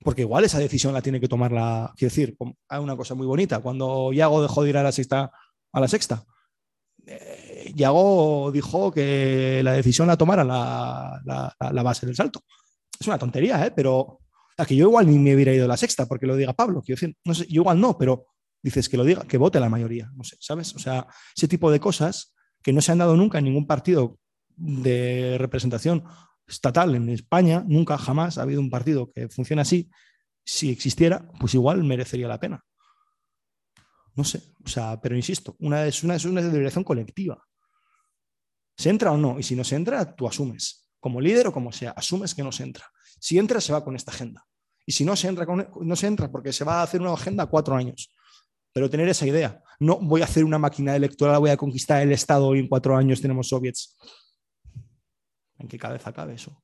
Porque 0.00 0.22
igual 0.22 0.44
esa 0.44 0.58
decisión 0.58 0.92
la 0.92 1.02
tiene 1.02 1.20
que 1.20 1.28
tomar 1.28 1.52
la. 1.52 1.92
Quiero 1.96 2.10
decir, 2.10 2.36
hay 2.68 2.80
una 2.80 2.96
cosa 2.96 3.14
muy 3.14 3.26
bonita. 3.26 3.60
Cuando 3.60 4.12
Iago 4.12 4.42
dejó 4.42 4.62
de 4.62 4.70
ir 4.70 4.76
a 4.76 4.82
la 4.82 4.92
sexta, 4.92 5.30
a 5.72 5.80
la 5.80 5.88
sexta 5.88 6.24
eh, 7.06 7.72
Iago 7.74 8.50
dijo 8.52 8.92
que 8.92 9.60
la 9.62 9.72
decisión 9.72 10.08
la 10.08 10.16
tomara 10.16 10.44
la, 10.44 11.20
la, 11.24 11.82
base 11.82 12.06
del 12.06 12.16
salto. 12.16 12.40
Es 12.98 13.06
una 13.06 13.18
tontería, 13.18 13.64
¿eh? 13.66 13.72
pero 13.74 14.20
a 14.56 14.64
que 14.64 14.76
yo 14.76 14.86
igual 14.86 15.06
ni 15.06 15.18
me 15.18 15.34
hubiera 15.34 15.52
ido 15.52 15.64
a 15.64 15.68
la 15.68 15.76
sexta 15.76 16.06
porque 16.06 16.26
lo 16.26 16.36
diga 16.36 16.52
Pablo. 16.52 16.82
Quiero 16.82 17.00
decir, 17.00 17.16
no 17.24 17.34
sé, 17.34 17.46
yo 17.46 17.62
igual 17.62 17.80
no, 17.80 17.98
pero 17.98 18.26
dices 18.64 18.88
que 18.88 18.96
lo 18.96 19.04
diga, 19.04 19.24
que 19.26 19.36
vote 19.36 19.60
la 19.60 19.68
mayoría. 19.68 20.10
No 20.16 20.24
sé, 20.24 20.36
¿sabes? 20.40 20.74
O 20.74 20.78
sea, 20.78 21.06
ese 21.36 21.46
tipo 21.46 21.70
de 21.70 21.78
cosas 21.78 22.34
que 22.62 22.72
no 22.72 22.80
se 22.80 22.92
han 22.92 22.98
dado 22.98 23.14
nunca 23.14 23.38
en 23.38 23.44
ningún 23.44 23.66
partido 23.66 24.18
de 24.56 25.36
representación 25.38 26.04
estatal 26.46 26.94
en 26.94 27.10
España, 27.10 27.62
nunca 27.66 27.98
jamás 27.98 28.38
ha 28.38 28.42
habido 28.42 28.62
un 28.62 28.70
partido 28.70 29.12
que 29.12 29.28
funcione 29.28 29.60
así. 29.60 29.90
Si 30.46 30.70
existiera, 30.70 31.30
pues 31.38 31.52
igual 31.52 31.84
merecería 31.84 32.26
la 32.26 32.40
pena. 32.40 32.64
No 34.14 34.24
sé, 34.24 34.54
o 34.64 34.68
sea, 34.68 34.98
pero 34.98 35.14
insisto, 35.14 35.56
una, 35.58 35.86
es, 35.86 36.02
una, 36.02 36.14
es 36.14 36.24
una 36.24 36.40
deliberación 36.40 36.84
colectiva. 36.84 37.44
¿Se 38.78 38.88
entra 38.88 39.12
o 39.12 39.18
no? 39.18 39.38
Y 39.38 39.42
si 39.42 39.54
no 39.54 39.62
se 39.62 39.76
entra, 39.76 40.16
tú 40.16 40.26
asumes. 40.26 40.90
Como 41.00 41.20
líder 41.20 41.48
o 41.48 41.52
como 41.52 41.70
sea, 41.70 41.90
asumes 41.90 42.34
que 42.34 42.42
no 42.42 42.50
se 42.50 42.62
entra. 42.62 42.86
Si 43.20 43.38
entra, 43.38 43.60
se 43.60 43.74
va 43.74 43.84
con 43.84 43.94
esta 43.94 44.10
agenda. 44.10 44.46
Y 44.86 44.92
si 44.92 45.04
no 45.04 45.16
se 45.16 45.28
entra, 45.28 45.46
no 45.46 45.96
se 45.96 46.06
entra 46.06 46.30
porque 46.30 46.52
se 46.52 46.64
va 46.64 46.80
a 46.80 46.82
hacer 46.82 47.02
una 47.02 47.12
agenda 47.12 47.46
cuatro 47.46 47.76
años. 47.76 48.13
Pero 48.74 48.90
tener 48.90 49.08
esa 49.08 49.26
idea. 49.26 49.62
No 49.78 49.98
voy 50.00 50.20
a 50.20 50.24
hacer 50.24 50.44
una 50.44 50.58
máquina 50.58 50.94
electoral, 50.96 51.38
voy 51.38 51.50
a 51.50 51.56
conquistar 51.56 52.02
el 52.02 52.12
Estado 52.12 52.54
y 52.54 52.58
en 52.58 52.68
cuatro 52.68 52.96
años 52.96 53.22
tenemos 53.22 53.48
soviets. 53.48 53.96
¿En 55.58 55.68
qué 55.68 55.78
cabeza 55.78 56.12
cabe 56.12 56.34
eso? 56.34 56.60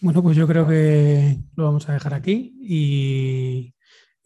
Bueno, 0.00 0.22
pues 0.22 0.36
yo 0.36 0.46
creo 0.46 0.66
que 0.66 1.38
lo 1.56 1.64
vamos 1.64 1.88
a 1.88 1.92
dejar 1.92 2.12
aquí 2.12 2.54
y, 2.60 3.74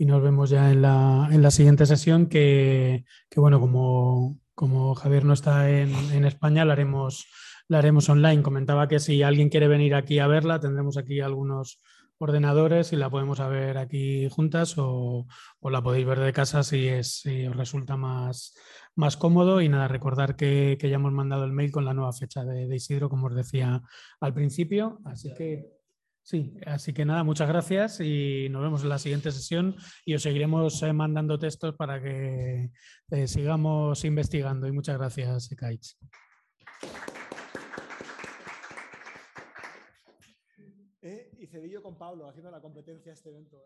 nos 0.04 0.22
vemos 0.22 0.50
ya 0.50 0.70
en 0.70 0.82
la, 0.82 1.50
siguiente 1.50 1.86
sesión 1.86 2.26
que, 2.26 3.04
bueno, 3.36 3.60
como, 3.60 4.40
como, 4.54 4.94
Javier 4.94 5.24
no 5.24 5.34
está 5.34 5.70
en, 5.70 6.24
España, 6.24 6.64
la 6.64 6.72
haremos, 6.72 7.26
la 7.68 7.78
haremos 7.78 8.08
online. 8.08 8.42
Comentaba 8.42 8.88
que 8.88 9.00
si 9.00 9.22
alguien 9.22 9.50
quiere 9.50 9.68
venir 9.68 9.94
aquí 9.94 10.20
a 10.20 10.26
verla, 10.28 10.60
tendremos 10.60 10.96
aquí 10.96 11.20
algunos 11.20 11.78
ordenadores 12.18 12.92
y 12.92 12.96
la 12.96 13.10
podemos 13.10 13.38
ver 13.48 13.78
aquí 13.78 14.28
juntas 14.28 14.74
o, 14.76 15.26
la 15.62 15.82
podéis 15.82 16.06
ver 16.06 16.20
de 16.20 16.32
casa 16.32 16.62
si, 16.62 16.88
es, 16.88 17.20
si 17.20 17.46
os 17.46 17.56
resulta 17.56 17.96
más, 17.96 18.54
más 18.94 19.16
cómodo. 19.16 19.60
Y 19.60 19.68
nada, 19.68 19.88
recordar 19.88 20.36
que, 20.36 20.76
ya 20.80 20.96
hemos 20.96 21.12
mandado 21.12 21.44
el 21.44 21.52
mail 21.52 21.70
con 21.70 21.84
la 21.84 21.94
nueva 21.94 22.12
fecha 22.12 22.44
de, 22.44 22.74
Isidro, 22.74 23.08
como 23.08 23.28
os 23.28 23.34
decía 23.34 23.82
al 24.20 24.34
principio. 24.34 25.00
Así 25.04 25.32
que 25.34 25.66
sí, 26.22 26.54
así 26.66 26.92
que 26.92 27.04
nada, 27.04 27.22
muchas 27.22 27.48
gracias 27.48 28.00
y 28.00 28.48
nos 28.50 28.62
vemos 28.62 28.82
en 28.82 28.90
la 28.90 28.98
siguiente 28.98 29.32
sesión 29.32 29.76
y 30.04 30.14
os 30.14 30.22
seguiremos 30.22 30.82
eh, 30.82 30.92
mandando 30.92 31.38
textos 31.38 31.74
para 31.76 32.02
que 32.02 32.70
eh, 33.10 33.28
sigamos 33.28 34.04
investigando. 34.04 34.66
Y 34.66 34.72
muchas 34.72 34.98
gracias, 34.98 35.48
Kaich. 35.56 35.96
Eh, 41.00 41.30
y 41.38 41.47
Cedillo 41.58 41.82
con 41.82 41.96
Pablo 41.96 42.28
haciendo 42.28 42.52
la 42.52 42.60
competencia 42.60 43.10
a 43.10 43.14
este 43.14 43.30
evento. 43.30 43.60